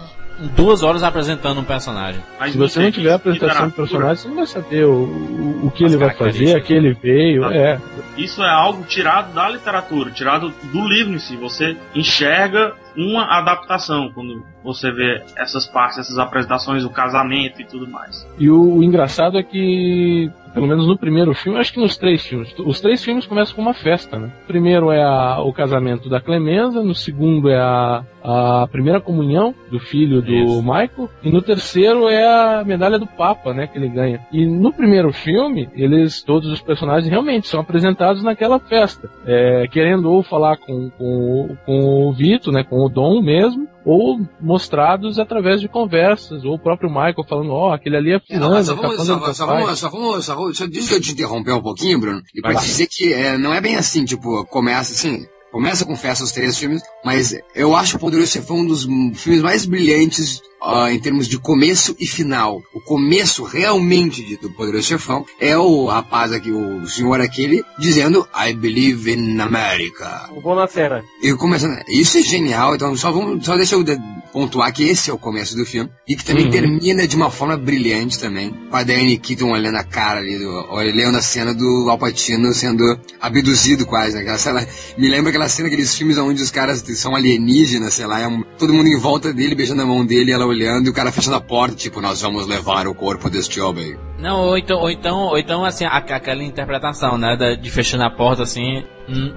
duas 0.55 0.85
horas 0.85 1.03
apresentando 1.03 1.61
um 1.61 1.65
personagem. 1.65 2.21
mas 2.39 2.53
Se 2.53 2.59
você 2.59 2.81
não 2.81 2.91
tiver 2.93 3.11
a 3.11 3.17
apresentação 3.17 3.67
do 3.69 3.75
personagem, 3.75 4.17
você 4.23 4.29
não 4.29 4.37
vai 4.37 4.47
saber 4.47 4.85
o, 4.85 4.93
o, 4.93 5.67
o 5.67 5.71
que 5.73 5.85
As 5.85 5.93
ele 5.93 6.05
vai 6.05 6.15
fazer, 6.15 6.57
a 6.57 6.61
que 6.61 6.73
ele 6.73 6.93
veio. 6.95 7.45
Ah. 7.45 7.53
É. 7.55 7.79
Isso 8.17 8.41
é 8.43 8.49
algo 8.51 8.85
tirado 8.85 9.33
da 9.35 9.49
literatura, 9.49 10.11
tirado 10.13 10.53
do 10.73 10.89
livro 10.89 11.13
em 11.15 11.19
si. 11.19 11.37
Você 11.37 11.77
enxerga 11.95 12.73
uma 12.99 13.25
adaptação 13.39 14.11
quando 14.13 14.43
você 14.65 14.91
vê 14.91 15.23
essas 15.37 15.67
partes, 15.67 15.99
essas 15.99 16.19
apresentações, 16.19 16.85
o 16.85 16.91
casamento 16.91 17.61
e 17.63 17.65
tudo 17.65 17.89
mais. 17.89 18.27
E 18.39 18.51
o, 18.51 18.83
engraçado 18.83 19.39
é 19.39 19.43
que, 19.43 20.31
pelo 20.53 20.67
menos 20.67 20.87
no 20.87 20.99
primeiro 20.99 21.33
filme, 21.35 21.59
acho 21.59 21.73
que 21.73 21.81
nos 21.81 21.97
três 21.97 22.27
filmes, 22.27 22.53
os 22.59 22.81
três 22.81 23.03
filmes 23.05 23.25
começam 23.27 23.55
com 23.55 23.63
uma 23.63 23.73
festa, 23.75 24.19
né? 24.19 24.31
O 24.45 24.47
primeiro 24.47 24.91
é 24.91 25.03
a- 25.03 25.41
o 25.41 25.53
casamento 25.53 26.09
da 26.09 26.21
Clemenza, 26.21 26.83
no 26.83 26.95
segundo 26.95 27.49
é 27.49 27.59
a, 27.59 28.03
a 28.23 28.67
primeira 28.71 29.01
comunhão 29.01 29.55
do 29.71 29.79
filho 29.79 30.21
do 30.21 30.33
Isso. 30.35 30.63
Michael, 30.63 31.09
e 31.23 31.31
no 31.31 31.41
terceiro 31.41 32.09
é 32.09 32.27
a 32.61 32.65
medalha 32.65 32.99
do 32.99 33.07
Papa, 33.07 33.55
né, 33.55 33.67
que 33.67 33.79
ele 33.79 33.89
ganha. 33.89 34.21
E 34.33 34.45
no 34.45 34.73
primeiro 34.73 35.13
filme, 35.13 35.69
eles, 35.75 36.23
todos 36.23 36.51
os 36.51 36.61
personagens 36.61 37.09
realmente 37.11 37.47
são 37.47 37.61
apresentados 37.61 38.23
naquela 38.23 38.59
festa, 38.59 39.09
é, 39.25 39.67
querendo 39.71 40.11
ou 40.11 40.23
falar 40.23 40.57
com, 40.57 40.91
com, 40.91 41.05
o- 41.53 41.57
com 41.65 42.09
o 42.09 42.13
Vito, 42.13 42.51
né, 42.51 42.65
com 42.65 42.77
o 42.85 42.88
Dom 42.89 43.23
mesmo, 43.23 43.67
ou 43.85 44.21
mostrados 44.41 45.19
através 45.19 45.61
de 45.61 45.69
conversas, 45.69 46.45
ou 46.45 46.55
o 46.55 46.59
próprio 46.59 46.91
Michael 46.91 47.25
falando, 47.29 47.51
ó, 47.51 47.73
aquele 47.73 47.97
ali 47.97 48.13
é 48.13 48.21
É, 48.31 48.39
não, 48.39 48.49
fulano, 48.49 48.65
só 48.65 48.75
tá 48.75 48.83
vamos, 48.83 48.97
só, 48.97 49.15
do 49.17 49.35
só 49.35 49.47
papai. 49.47 49.63
vamos, 49.63 49.79
só 49.79 49.89
vamos, 49.89 50.25
só 50.25 50.35
vamos, 50.35 50.59
só 50.59 50.67
deixa 50.67 50.95
eu 50.95 51.01
te 51.01 51.13
interromper 51.13 51.53
um 51.53 51.63
pouquinho, 51.63 52.01
Bruno, 52.01 52.23
e 52.35 52.41
pra 52.41 52.53
Vai 52.53 52.63
dizer 52.63 52.87
que 52.87 53.13
é, 53.13 53.39
não 53.39 53.55
é 53.55 53.61
bem 53.61 53.77
assim, 53.77 54.05
tipo, 54.05 54.45
começa 54.47 54.93
assim, 54.93 55.25
começa 55.51 55.87
com 55.87 55.97
festa 55.97 56.25
os 56.25 56.33
três 56.33 56.59
filmes, 56.59 56.83
mas 57.05 57.35
eu 57.55 57.75
acho 57.75 57.97
o 57.97 58.01
Poderoso 58.01 58.31
Chefão 58.31 58.59
um 58.59 58.67
dos 58.67 58.85
filmes 59.15 59.43
mais 59.43 59.65
brilhantes 59.65 60.41
ah, 60.63 60.93
em 60.93 60.99
termos 60.99 61.29
de 61.29 61.39
começo 61.39 61.95
e 61.99 62.07
final. 62.07 62.63
O 62.75 62.81
começo 62.81 63.45
realmente 63.45 64.23
de, 64.25 64.37
do 64.37 64.51
Poderoso 64.51 64.87
Chefão 64.87 65.25
é 65.41 65.57
o 65.57 65.87
rapaz 65.87 66.33
aqui, 66.33 66.51
o 66.51 66.87
senhor 66.87 67.21
aquele, 67.21 67.63
dizendo 67.79 68.27
I 68.35 68.53
believe 68.55 69.13
in 69.13 69.39
America. 69.41 70.29
O 70.37 70.41
bom 70.41 70.55
na 70.55 70.67
cena. 70.67 71.03
E 71.23 71.33
começando, 71.35 71.79
isso 71.89 72.19
é 72.19 72.23
genial, 72.23 72.75
então 72.75 72.97
só 72.97 73.11
vamos, 73.11 73.45
só 73.45 73.57
deixa 73.57 73.75
eu 73.75 73.85
pontuar 74.33 74.73
que 74.73 74.83
esse 74.85 75.11
é 75.11 75.13
o 75.15 75.19
começo 75.19 75.57
do 75.57 75.65
filme 75.65 75.91
e 76.07 76.15
que 76.17 76.25
também 76.25 76.45
Uhum. 76.47 76.51
termina 76.51 77.07
de 77.09 77.17
uma 77.17 77.31
forma 77.31 77.57
brilhante 77.57 78.19
também, 78.19 78.55
com 78.71 78.77
a 78.77 78.83
Diane 78.83 79.19
Keaton 79.19 79.51
olhando 79.51 79.77
a 79.77 79.85
cara 79.85 80.21
ali, 80.21 80.39
do, 80.39 80.51
olhando 80.71 81.17
a 81.19 81.23
cena 81.23 81.55
do 81.55 81.87
Al 81.91 81.99
Pacino 81.99 82.53
sendo 82.53 82.83
abduzido 83.21 83.87
quase, 83.87 84.15
né? 84.15 84.21
Aquela 84.23 84.39
cena, 84.39 84.67
me 84.97 85.09
lembra 85.09 85.31
aquela 85.31 85.49
cena, 85.49 85.69
aqueles 85.69 85.95
filmes 85.95 86.19
onde 86.19 86.43
os 86.43 86.51
caras 86.51 86.83
são 86.97 87.15
alienígenas, 87.17 87.95
sei 87.95 88.07
lá, 88.07 88.21
é 88.21 88.29
um- 88.29 88.43
todo 88.59 88.73
mundo 88.73 88.89
em 88.89 88.99
volta 88.99 89.33
dele, 89.33 89.55
beijando 89.55 89.83
a 89.83 89.87
mão 89.87 90.05
dele, 90.05 90.31
ela 90.33 90.47
olhando 90.49 90.87
e 90.87 90.91
o 90.91 90.93
cara 90.95 91.13
fechando 91.13 91.37
a 91.37 91.41
porta, 91.41 91.75
tipo, 91.77 92.01
nós 92.01 92.21
vamos 92.23 92.47
levar 92.47 92.87
o 92.87 92.95
corpo 92.95 93.29
deste 93.31 93.61
homem. 93.61 93.97
Não, 94.19 94.41
ou 94.47 94.59
então, 94.59 94.79
ou 94.81 94.91
então, 94.91 95.19
ou 95.27 95.39
então 95.39 95.65
assim, 95.65 95.85
a- 95.85 95.97
aquela 95.97 96.43
interpretação, 96.43 97.17
né, 97.19 97.37
de 97.61 97.71
fechando 97.71 98.05
a 98.05 98.11
porta 98.11 98.43
assim, 98.43 98.85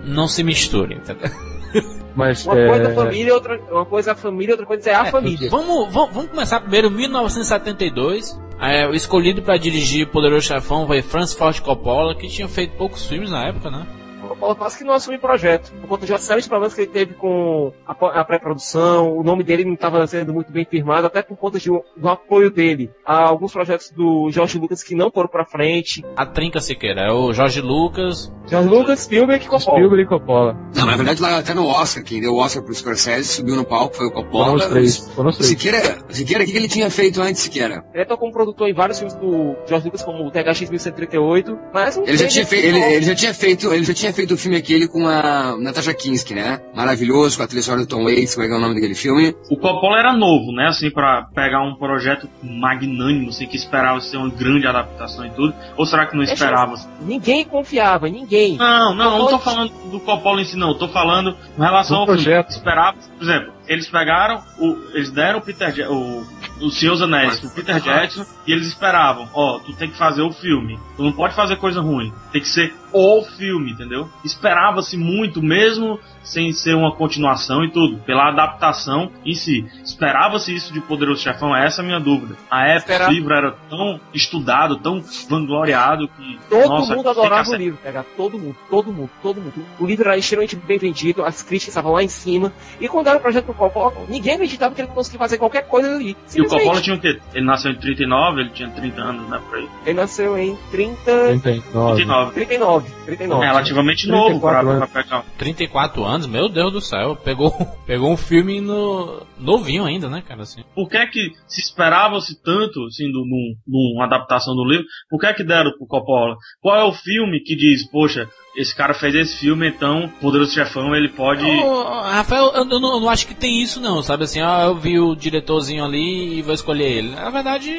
não 0.06 0.28
se 0.28 0.43
misture, 0.43 0.95
entendeu? 0.95 1.30
Mas 2.13 2.45
Uma 2.45 2.56
coisa 2.56 2.89
é 2.89 2.91
é, 2.91 2.95
família, 2.95 3.34
outra, 3.34 3.62
uma 3.71 3.86
coisa 3.86 4.12
é 4.12 4.13
a 4.13 4.15
família, 4.15 4.54
outra 4.54 4.65
coisa 4.65 4.89
é 4.89 4.93
a 4.95 5.06
É, 5.08 5.12
família. 5.12 5.50
Vamos, 5.50 5.93
vamos, 5.93 6.13
vamos 6.13 6.30
começar 6.32 6.60
primeiro, 6.60 6.91
1972. 6.91 8.38
É, 8.60 8.88
o 8.88 8.93
escolhido 8.93 9.41
para 9.41 9.58
dirigir 9.58 10.08
Poderoso 10.08 10.45
Chefão 10.47 10.86
foi 10.86 11.02
Francis 11.02 11.36
Ford 11.38 11.58
Coppola, 11.62 12.13
que 12.15 12.28
tinha 12.28 12.47
feito 12.50 12.76
poucos 12.78 13.06
filmes 13.08 13.32
na 13.32 13.47
época, 13.47 13.71
né? 13.71 13.88
O 14.32 14.36
Paulo 14.36 14.56
quase 14.56 14.78
que 14.78 14.84
não 14.84 14.94
assumiu 14.94 15.17
o 15.17 15.22
projeto, 15.22 15.72
por 15.82 15.88
conta 15.88 16.06
de 16.06 16.12
uma 16.12 16.17
série 16.17 16.41
de 16.41 16.48
problemas 16.50 16.74
que 16.74 16.82
ele 16.82 16.91
teve 16.91 17.13
com 17.13 17.72
a, 17.86 17.94
a 18.22 18.24
pré-produção, 18.26 19.15
o 19.17 19.24
nome 19.24 19.44
dele 19.44 19.65
não 19.65 19.74
estava 19.74 20.06
sendo 20.08 20.34
muito 20.34 20.52
bem 20.52 20.65
firmado, 20.65 21.08
até 21.08 21.22
por 21.22 21.38
conta 21.38 21.60
de 21.60 21.72
um- 21.72 21.82
do 21.98 22.10
apoio 22.10 22.50
dele 22.50 22.89
a 23.06 23.28
alguns 23.28 23.52
projetos 23.52 23.91
do 23.91 24.30
George 24.32 24.58
Lucas 24.58 24.84
que 24.84 24.96
não 24.96 25.12
foram 25.12 25.30
pra 25.30 25.46
frente. 25.46 26.04
A 26.15 26.26
Trinca 26.26 26.60
Siqueira, 26.60 27.02
é 27.02 27.12
o 27.12 27.34
Jorge 27.34 27.62
Lucas. 27.62 28.32
George 28.48 28.70
Lucas, 28.70 29.00
Spielberg 29.02 29.46
e 29.46 29.48
Coppola. 29.48 29.78
Spielberg 29.78 30.04
e 30.04 30.08
Coppola. 30.08 30.58
Não, 30.76 30.86
na 30.86 30.96
verdade 30.96 31.22
lá 31.22 31.38
até 31.39 31.54
no 31.54 31.65
Oscar, 31.67 32.04
quem 32.04 32.20
deu 32.22 32.34
o 32.34 32.38
Oscar 32.38 32.63
pro 32.63 32.74
Scorsese, 32.74 33.28
subiu 33.28 33.56
no 33.56 33.65
palco, 33.65 33.96
foi 33.96 34.08
o 34.08 34.12
Coppola. 34.12 34.46
Foram 34.46 34.56
os 34.58 34.65
três. 34.65 34.98
Foram 35.15 35.30
os 35.30 35.36
O 35.36 35.39
três. 35.39 35.50
Siqueira, 35.50 35.98
Siqueira, 36.10 36.44
o 36.44 36.48
que 36.48 36.56
ele 36.58 36.67
tinha 36.67 36.89
feito 36.89 37.22
antes, 37.22 37.41
Siqueira? 37.41 37.84
Ele 37.94 38.04
atuou 38.04 38.17
como 38.20 38.32
produtor 38.32 38.67
em 38.70 38.74
vários 38.74 38.98
filmes 39.00 39.15
do 39.15 39.56
George 39.67 39.86
Lucas, 39.86 40.02
como 40.04 40.26
o 40.26 40.32
THX 40.32 40.70
1138, 40.70 41.58
mas 41.74 41.98
Ele 41.98 42.17
já, 42.17 42.28
tinha 42.28 42.46
feito, 42.46 42.65
ele, 42.67 42.80
ele 42.80 43.06
já 43.06 43.15
tinha 43.15 43.34
feito, 43.34 43.74
ele 43.74 43.84
já 43.84 43.94
tinha 43.94 44.13
feito 44.13 44.20
o 44.34 44.38
filme 44.38 44.57
aquele 44.57 44.88
com 44.88 45.07
a 45.07 45.55
Natasha 45.57 45.93
Kinski, 45.93 46.34
né? 46.34 46.60
Maravilhoso, 46.75 47.38
com 47.38 47.43
a 47.43 47.47
trilha 47.47 47.62
sonora 47.63 47.84
do 47.84 47.88
Tom 47.88 48.03
Waits, 48.03 48.34
como 48.36 48.45
é 48.45 48.47
que 48.49 48.53
é 48.53 48.57
o 48.57 48.62
nome 48.62 48.75
daquele 48.75 48.95
filme? 48.95 49.36
O 49.49 49.57
Coppola 49.57 49.97
era 49.99 50.13
novo, 50.13 50.51
né? 50.51 50.67
Assim, 50.67 50.89
pra 50.91 51.23
pegar 51.34 51.62
um 51.62 51.75
projeto 51.75 52.27
magnânimo, 52.43 53.29
assim, 53.29 53.47
que 53.47 53.55
esperava 53.57 53.99
ser 54.01 54.17
uma 54.17 54.29
grande 54.29 54.67
adaptação 54.67 55.25
e 55.25 55.29
tudo. 55.31 55.53
Ou 55.77 55.86
será 55.86 56.05
que 56.05 56.15
não 56.15 56.23
esperava? 56.23 56.75
Ninguém 57.01 57.43
confiava, 57.45 58.07
ninguém. 58.07 58.57
Não, 58.57 58.93
não, 58.95 59.12
eu 59.13 59.19
não 59.19 59.27
tô 59.27 59.39
falando 59.39 59.71
do 59.91 59.99
Coppola 59.99 60.41
em 60.41 60.45
si, 60.45 60.55
não. 60.57 60.69
Eu 60.69 60.75
tô 60.77 60.88
falando 60.88 61.36
em 61.57 61.62
relação 61.62 61.97
Do 61.97 62.01
ao 62.01 62.05
filme. 62.07 62.23
projeto. 62.23 62.49
Esperava, 62.51 62.97
por 63.17 63.23
exemplo, 63.23 63.53
eles 63.67 63.88
pegaram, 63.89 64.41
o, 64.60 64.77
eles 64.93 65.12
deram 65.12 65.39
o 65.39 65.41
Peter 65.41 65.71
Ja- 65.73 65.89
o, 65.89 66.23
o 66.62 66.69
Senhor 66.69 66.93
dos 66.93 67.01
Anéis 67.01 67.39
pro 67.39 67.49
Peter 67.51 67.79
Jackson 67.81 68.25
e 68.45 68.51
eles 68.51 68.67
esperavam, 68.67 69.27
ó, 69.34 69.60
tu 69.60 69.73
tem 69.73 69.89
que 69.89 69.97
fazer 69.97 70.21
o 70.21 70.31
filme. 70.31 70.77
Tu 70.95 71.03
não 71.03 71.12
pode 71.12 71.34
fazer 71.36 71.55
coisa 71.55 71.81
ruim. 71.81 72.12
Tem 72.31 72.41
que 72.41 72.47
ser 72.49 72.73
o 72.93 73.23
filme, 73.23 73.71
entendeu? 73.71 74.10
Esperava-se 74.23 74.97
muito, 74.97 75.41
mesmo 75.41 75.99
sem 76.23 76.51
ser 76.51 76.75
uma 76.75 76.93
continuação 76.95 77.63
e 77.63 77.71
tudo, 77.71 77.97
pela 77.99 78.30
adaptação 78.30 79.12
em 79.25 79.34
si. 79.34 79.65
Esperava-se 79.84 80.54
isso 80.54 80.73
de 80.73 80.80
Poderoso 80.82 81.21
Chefão? 81.21 81.56
Essa 81.56 81.82
é 81.82 81.84
a 81.84 81.86
minha 81.86 81.99
dúvida. 81.99 82.36
A 82.49 82.67
época 82.67 82.93
Espera- 82.93 83.10
o 83.10 83.13
livro 83.13 83.34
era 83.34 83.51
tão 83.69 83.99
estudado, 84.13 84.77
tão 84.77 85.04
vangloriado 85.30 86.08
que. 86.08 86.39
Todo 86.49 86.69
nossa, 86.69 86.95
mundo 86.95 87.10
adorava 87.10 87.49
o 87.49 87.56
livro, 87.56 87.80
pegar 87.82 88.04
todo 88.15 88.38
mundo, 88.38 88.56
todo 88.69 88.91
mundo, 88.91 89.10
todo 89.21 89.41
mundo. 89.41 89.65
O 89.80 89.86
livro 89.86 90.08
era 90.08 90.17
extremamente 90.17 90.56
bem 90.56 90.77
vendido, 90.77 91.23
as 91.23 91.41
críticas 91.41 91.69
estavam 91.69 91.93
lá 91.93 92.04
em 92.04 92.08
cima. 92.08 92.51
E 92.80 92.88
quando 92.88 93.08
era 93.08 93.17
o 93.17 93.21
projeto 93.21 93.47
do 93.47 93.54
Coppola, 93.54 93.93
ninguém 94.08 94.36
acreditava 94.36 94.75
que 94.75 94.82
ele 94.82 94.89
conseguia 94.89 95.19
fazer 95.19 95.38
qualquer 95.38 95.67
coisa 95.67 95.95
ali. 95.95 96.15
E 96.36 96.41
o. 96.41 96.47
Coppola 96.47 96.82
tinha 96.82 96.95
o 96.95 96.99
quê? 96.99 97.19
Ele 97.34 97.45
nasceu 97.45 97.71
em 97.71 97.75
39, 97.75 98.41
ele 98.41 98.49
tinha 98.51 98.69
30 98.69 99.01
anos, 99.01 99.30
né? 99.30 99.41
Por 99.49 99.58
aí. 99.58 99.67
Ele 99.86 99.99
nasceu 99.99 100.38
em 100.38 100.56
30... 100.71 101.39
39. 101.41 101.95
39. 101.95 102.32
39. 102.34 102.81
39. 103.06 103.44
É 103.44 103.48
relativamente 103.48 104.08
novo 104.08 104.39
pra, 104.39 104.60
34 104.60 104.78
pra 104.78 105.04
pegar. 105.04 105.26
34 105.38 106.04
anos, 106.04 106.28
meu 106.28 106.50
Deus 106.50 106.72
do 106.72 106.82
céu, 106.82 107.15
pegou, 107.15 107.52
pegou 107.86 108.12
um 108.12 108.17
filme 108.17 108.62
no, 108.62 109.26
novinho 109.38 109.86
ainda, 109.86 110.10
né, 110.10 110.22
cara, 110.26 110.44
assim. 110.44 110.63
Por 110.76 110.89
que 110.89 111.06
que 111.08 111.32
se 111.48 111.62
esperava-se 111.62 112.41
tanto, 112.41 112.84
assim, 112.86 113.12
do, 113.12 113.26
num, 113.26 113.56
numa 113.67 114.06
adaptação 114.06 114.56
do 114.56 114.63
livro? 114.63 114.86
Por 115.10 115.20
que 115.20 115.34
que 115.34 115.44
deram 115.44 115.72
pro 115.72 115.88
Coppola? 115.88 116.36
Qual 116.62 116.76
é 116.76 116.84
o 116.84 116.94
filme 116.94 117.41
que 117.41 117.56
diz, 117.56 117.89
poxa, 117.89 118.30
esse 118.56 118.76
cara 118.76 118.94
fez 118.94 119.15
esse 119.15 119.38
filme, 119.38 119.67
então, 119.67 120.12
Poderoso 120.22 120.54
Chefão, 120.54 120.96
ele 120.96 121.10
pode... 121.10 121.46
Rafael, 121.46 122.52
eu, 122.54 122.70
eu 122.70 122.80
não, 122.80 122.94
eu 122.94 123.00
não 123.00 123.10
acho 123.10 123.28
que 123.28 123.34
tem 123.34 123.62
isso 123.62 123.80
não, 123.80 124.02
sabe 124.02 124.24
assim, 124.24 124.41
ó, 124.41 124.63
eu 124.63 124.76
vi 124.76 125.00
o 125.00 125.15
diretorzinho 125.15 125.84
ali 125.84 126.38
e 126.38 126.41
vou 126.41 126.54
escolher 126.54 126.91
ele. 126.91 127.15
Na 127.15 127.30
verdade, 127.30 127.72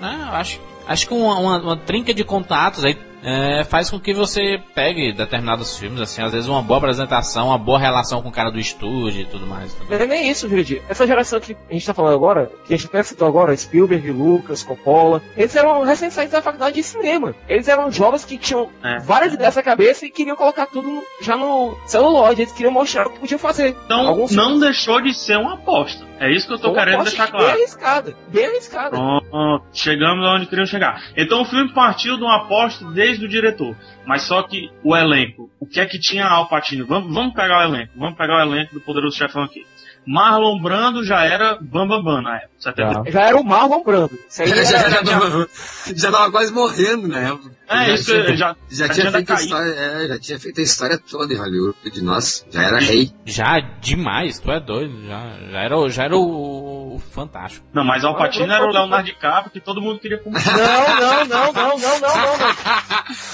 né, 0.00 0.28
eu 0.28 0.36
acho, 0.36 0.60
acho 0.86 1.08
que 1.08 1.14
uma, 1.14 1.38
uma, 1.38 1.58
uma 1.58 1.76
trinca 1.76 2.14
de 2.14 2.24
contatos 2.24 2.84
aí 2.84 2.96
é, 3.22 3.64
faz 3.64 3.90
com 3.90 3.98
que 4.00 4.12
você 4.12 4.60
pegue 4.74 5.12
determinados 5.12 5.76
filmes, 5.78 6.00
assim, 6.00 6.22
às 6.22 6.32
vezes 6.32 6.48
uma 6.48 6.62
boa 6.62 6.78
apresentação, 6.78 7.48
uma 7.48 7.58
boa 7.58 7.78
relação 7.78 8.20
com 8.22 8.28
o 8.28 8.32
cara 8.32 8.50
do 8.50 8.58
estúdio 8.58 9.22
e 9.22 9.26
tudo 9.26 9.46
mais. 9.46 9.76
é 9.90 10.06
nem 10.06 10.28
isso, 10.30 10.48
Jurandir. 10.48 10.82
Essa 10.88 11.06
geração 11.06 11.40
que 11.40 11.56
a 11.68 11.72
gente 11.72 11.86
tá 11.86 11.94
falando 11.94 12.14
agora, 12.14 12.50
que 12.66 12.74
a 12.74 12.76
gente 12.76 12.86
até 12.86 13.02
citou 13.02 13.28
agora, 13.28 13.56
Spielberg, 13.56 14.10
Lucas, 14.10 14.62
Coppola, 14.62 15.22
eles 15.36 15.54
eram 15.56 15.82
recém-saídos 15.82 16.32
da 16.32 16.42
faculdade 16.42 16.76
de 16.76 16.82
cinema. 16.82 17.34
Eles 17.48 17.68
eram 17.68 17.90
jovens 17.90 18.24
que 18.24 18.36
tinham 18.38 18.68
É. 18.82 18.98
várias 19.00 19.34
ideias 19.34 19.54
na 19.56 19.62
cabeça 19.62 20.06
e 20.06 20.10
queriam 20.10 20.36
colocar 20.36 20.66
tudo 20.66 21.02
já 21.20 21.36
no 21.36 21.76
celuloide. 21.86 22.42
Eles 22.42 22.52
queriam 22.52 22.72
mostrar 22.72 23.06
o 23.06 23.10
que 23.10 23.20
podiam 23.20 23.38
fazer. 23.38 23.76
Então, 23.84 24.06
Alguns 24.08 24.32
não 24.32 24.58
deixou 24.58 25.00
de 25.00 25.14
ser 25.14 25.36
uma 25.38 25.54
aposta. 25.54 26.04
É 26.18 26.30
isso 26.30 26.46
que 26.46 26.54
eu 26.54 26.58
tô 26.58 26.68
uma 26.68 26.78
querendo 26.78 27.02
deixar 27.02 27.24
Bem 27.24 27.32
claro. 27.40 27.50
arriscada. 27.50 28.16
Bem 28.28 28.46
arriscada. 28.46 28.90
Pronto, 28.90 29.64
chegamos 29.72 30.24
aonde 30.24 30.46
queriam 30.46 30.66
chegar. 30.66 31.02
Então 31.16 31.42
o 31.42 31.44
filme 31.44 31.72
partiu 31.74 32.16
de 32.16 32.22
uma 32.22 32.36
aposta 32.36 32.84
desde 32.92 33.11
o 33.20 33.28
diretor. 33.28 33.76
Mas 34.06 34.22
só 34.22 34.42
que 34.42 34.70
o 34.82 34.96
elenco, 34.96 35.50
o 35.60 35.66
que 35.66 35.80
é 35.80 35.86
que 35.86 35.98
tinha 35.98 36.26
Al 36.26 36.48
Pacino? 36.48 36.86
Vamos, 36.86 37.12
vamos 37.14 37.34
pegar 37.34 37.58
o 37.60 37.62
elenco, 37.74 37.92
vamos 37.96 38.16
pegar 38.16 38.38
o 38.38 38.40
elenco 38.40 38.74
do 38.74 38.80
Poderoso 38.80 39.16
Chefão 39.16 39.42
aqui. 39.42 39.66
Marlon 40.04 40.60
Brando 40.60 41.04
já 41.04 41.24
era 41.24 41.56
Bambambam 41.60 42.02
Bam, 42.02 42.14
Bam 42.14 42.22
na 42.22 42.36
época, 42.38 42.52
70. 42.58 42.92
Já. 43.04 43.10
Já 43.12 43.20
era 43.28 43.36
o 43.36 43.44
Marlon 43.44 43.84
Brando. 43.84 44.18
Isso 44.28 44.42
aí 44.42 44.48
Já, 44.48 44.64
já, 44.64 44.88
já, 44.90 45.02
tava, 45.04 45.48
já 45.94 46.10
tava 46.10 46.30
quase 46.32 46.52
morrendo 46.52 47.06
na 47.06 47.20
época. 47.20 47.52
É, 47.68 47.84
já 47.86 47.94
isso 47.94 48.04
tinha, 48.06 48.36
já, 48.36 48.56
já 48.68 48.86
já 48.88 48.88
tinha 48.94 49.12
feito 49.12 49.32
história, 49.32 49.70
é, 49.70 50.08
já 50.08 50.18
tinha 50.18 50.40
feito 50.40 50.60
a 50.60 50.64
história 50.64 50.98
toda 50.98 51.32
em 51.32 51.36
Hollywood, 51.36 52.02
nossa, 52.02 52.44
já 52.50 52.62
era 52.64 52.78
rei. 52.80 53.12
Já 53.24 53.60
demais, 53.80 54.40
tu 54.40 54.50
é 54.50 54.58
doido, 54.60 55.06
já, 55.06 55.38
já 55.52 55.58
era, 55.60 55.78
o- 55.78 55.88
já 55.88 56.02
era 56.04 56.16
o, 56.16 56.20
o 56.94 56.98
fantástico. 56.98 57.64
Não, 57.72 57.84
mas 57.84 58.04
Al 58.04 58.16
Pacino 58.16 58.46
Marlon 58.46 58.62
era 58.64 58.70
o 58.70 58.72
Leonardo 58.72 59.06
DiCaprio 59.06 59.50
que 59.52 59.60
todo 59.60 59.80
mundo 59.80 59.98
queria 60.00 60.18
comer. 60.18 60.40
Não, 60.46 61.26
não, 61.26 61.26
não, 61.26 61.52
não, 61.52 61.52
não, 61.52 61.78
não, 61.78 62.00
não, 62.00 62.38
não. 62.38 62.38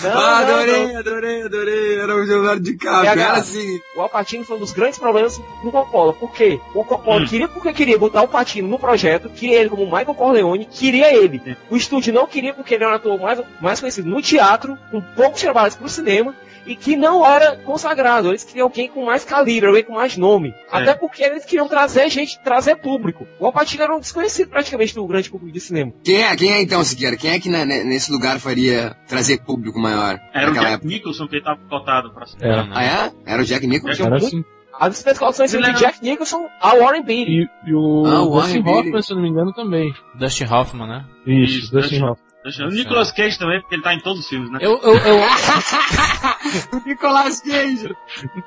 Não, 0.03 0.11
Ah, 0.21 0.45
não, 0.45 0.55
adorei, 0.55 0.87
não. 0.93 0.99
adorei, 1.01 1.43
adorei, 1.43 1.99
era 1.99 2.15
o 2.15 2.19
Leonardo 2.25 2.63
DiCaprio, 2.63 3.11
era 3.11 3.33
assim. 3.33 3.81
O 3.97 4.01
Alpatino 4.03 4.45
foi 4.45 4.57
um 4.57 4.61
dos 4.61 4.73
grandes 4.73 4.99
problemas 4.99 5.39
do 5.63 5.71
Coppola. 5.73 6.13
Por 6.13 6.33
quê? 6.33 6.61
O 6.75 6.85
Coppola 6.85 7.23
Hum. 7.23 7.27
queria 7.27 7.49
porque 7.49 7.73
queria 7.73 7.99
botar 7.99 8.23
o 8.23 8.29
Patino 8.29 8.69
no 8.69 8.79
projeto, 8.79 9.29
queria 9.31 9.61
ele 9.61 9.69
como 9.71 9.85
Michael 9.85 10.15
Corleone, 10.15 10.65
queria 10.67 11.13
ele. 11.15 11.41
Sim. 11.45 11.57
O 11.71 11.77
estúdio 11.77 12.13
não 12.15 12.27
queria 12.27 12.55
porque 12.55 12.75
ele 12.75 12.85
era 12.85 12.93
um 12.93 12.97
ator 12.97 13.19
mais, 13.21 13.41
mais 13.61 13.81
conhecido 13.81 14.09
no 14.09 14.23
teatro, 14.23 14.79
com 14.91 15.01
poucos 15.01 15.41
trabalhos 15.41 15.75
pro 15.77 15.89
cinema, 15.89 16.35
e 16.69 16.77
que 16.77 16.95
não 16.97 17.25
era 17.27 17.57
consagrado. 17.57 18.29
Eles 18.29 18.45
queriam 18.45 18.67
alguém 18.67 18.89
com 18.89 19.05
mais 19.05 19.25
calibre, 19.25 19.67
alguém 19.69 19.83
com 19.85 19.95
mais 19.95 20.17
nome. 20.17 20.53
Até 20.71 20.95
porque 20.95 21.23
eles 21.25 21.45
queriam 21.45 21.67
trazer 21.67 22.09
gente, 22.11 22.39
trazer 22.45 22.77
público. 22.77 23.27
O 23.41 23.47
Alpatino 23.47 23.83
era 23.83 23.97
um 23.97 24.01
desconhecido 24.01 24.51
praticamente 24.51 24.95
do 24.95 25.07
grande 25.07 25.31
público 25.31 25.53
de 25.53 25.61
cinema. 25.61 25.93
Quem 26.05 26.23
é, 26.23 26.37
quem 26.37 26.53
é 26.53 26.63
então, 26.63 26.85
Siqueira? 26.85 27.17
Quem 27.17 27.31
é 27.31 27.41
que 27.41 27.49
na- 27.49 27.65
ne- 27.65 27.85
nesse 27.85 28.13
lugar 28.13 28.39
faria 28.39 28.95
trazer 29.09 29.39
público 29.45 29.81
maior 29.81 30.21
Era 30.33 30.51
o 30.51 30.55
Jack 30.55 30.67
época? 30.75 30.87
Nicholson 30.89 31.27
que 31.27 31.37
estava 31.39 31.59
cotado 31.69 32.13
pra 32.13 32.27
cima. 32.27 32.39
Era. 32.45 32.69
Ah, 32.73 32.85
é? 33.27 33.33
Era 33.33 33.43
o 33.43 33.45
Jack 33.45 33.67
Nicholson? 33.67 34.05
Era 34.05 34.17
assim. 34.17 34.45
As 34.81 34.97
especulações 34.97 35.53
Ele 35.53 35.73
de 35.73 35.79
Jack 35.81 36.01
Nicholson 36.05 36.47
a 36.61 36.77
Warren 36.77 37.03
Beatty. 37.03 37.31
E, 37.33 37.49
e 37.71 37.75
o 37.75 38.05
Ah, 38.07 38.11
Dustin 38.21 38.31
Warren 38.31 38.63
Beatty. 38.63 38.79
Hoffman, 38.89 39.03
se 39.03 39.13
eu 39.13 39.17
não 39.17 39.23
me 39.25 39.29
engano, 39.31 39.53
também. 39.53 39.93
Dustin 40.17 40.45
Hoffman, 40.45 40.87
né? 40.87 41.05
Isso, 41.27 41.59
Isso, 41.59 41.73
Dustin 41.73 41.97
Dustin- 41.99 42.05
Hoffman. 42.05 42.28
O 42.49 42.69
Nicolas 42.71 43.13
Cage 43.13 43.39
também, 43.39 43.61
porque 43.61 43.75
ele 43.75 43.83
tá 43.83 43.95
em 43.95 44.01
todos 44.01 44.21
os 44.21 44.29
filmes, 44.29 44.51
né? 44.51 44.59
Eu, 44.61 44.81
eu, 44.83 44.95
eu, 44.97 45.19
Nicolas 46.87 47.41
Cage! 47.41 47.95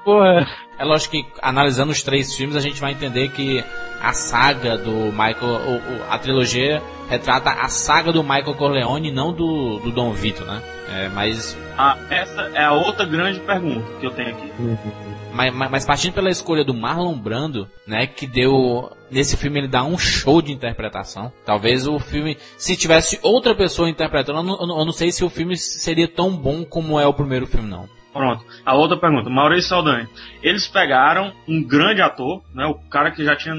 Pô, 0.03 0.23
é. 0.23 0.45
É 0.77 0.83
lógico 0.83 1.11
que 1.11 1.27
analisando 1.41 1.91
os 1.91 2.01
três 2.01 2.35
filmes 2.35 2.55
a 2.55 2.59
gente 2.59 2.79
vai 2.81 2.91
entender 2.91 3.29
que 3.29 3.63
a 4.01 4.13
saga 4.13 4.77
do 4.77 5.11
Michael, 5.11 5.37
o- 5.43 5.75
o- 5.77 6.03
a 6.09 6.17
trilogia 6.17 6.81
retrata 7.07 7.51
a 7.51 7.67
saga 7.67 8.11
do 8.11 8.23
Michael 8.23 8.55
Corleone, 8.55 9.11
não 9.11 9.31
do, 9.31 9.79
do 9.79 9.91
Dom 9.91 10.11
Vito, 10.13 10.43
né? 10.43 10.61
É, 10.89 11.09
mas, 11.09 11.55
Ah, 11.77 11.97
essa 12.09 12.51
é 12.53 12.63
a 12.65 12.73
outra 12.73 13.05
grande 13.05 13.39
pergunta 13.41 13.85
que 13.99 14.05
eu 14.05 14.11
tenho 14.11 14.29
aqui. 14.29 14.51
Mas, 15.33 15.53
mas- 15.53 15.85
partindo 15.85 16.13
pela 16.13 16.29
escolha 16.29 16.63
do 16.63 16.73
Marlon 16.73 17.17
Brando, 17.17 17.67
né, 17.87 18.05
que 18.07 18.27
deu 18.27 18.91
nesse 19.09 19.35
filme 19.37 19.59
ele 19.59 19.67
dá 19.67 19.83
um 19.83 19.97
show 19.97 20.41
de 20.41 20.51
interpretação. 20.51 21.31
Talvez 21.45 21.87
o 21.87 21.99
filme, 21.99 22.37
se 22.57 22.75
tivesse 22.75 23.19
outra 23.21 23.53
pessoa 23.55 23.89
interpretando, 23.89 24.39
eu 24.39 24.43
não- 24.43 24.79
eu 24.79 24.85
não 24.85 24.93
sei 24.93 25.11
se 25.11 25.23
o 25.23 25.29
filme 25.29 25.57
seria 25.57 26.07
tão 26.07 26.35
bom 26.35 26.63
como 26.63 26.99
é 26.99 27.05
o 27.05 27.13
primeiro 27.13 27.47
filme, 27.47 27.69
não. 27.69 27.89
Pronto. 28.11 28.45
A 28.65 28.75
outra 28.75 28.97
pergunta, 28.97 29.29
Maurício 29.29 29.69
Saldanha. 29.69 30.07
Eles 30.43 30.67
pegaram 30.67 31.33
um 31.47 31.63
grande 31.63 32.01
ator, 32.01 32.43
né? 32.53 32.65
O 32.65 32.75
cara 32.89 33.11
que 33.11 33.23
já 33.23 33.35
tinha 33.35 33.55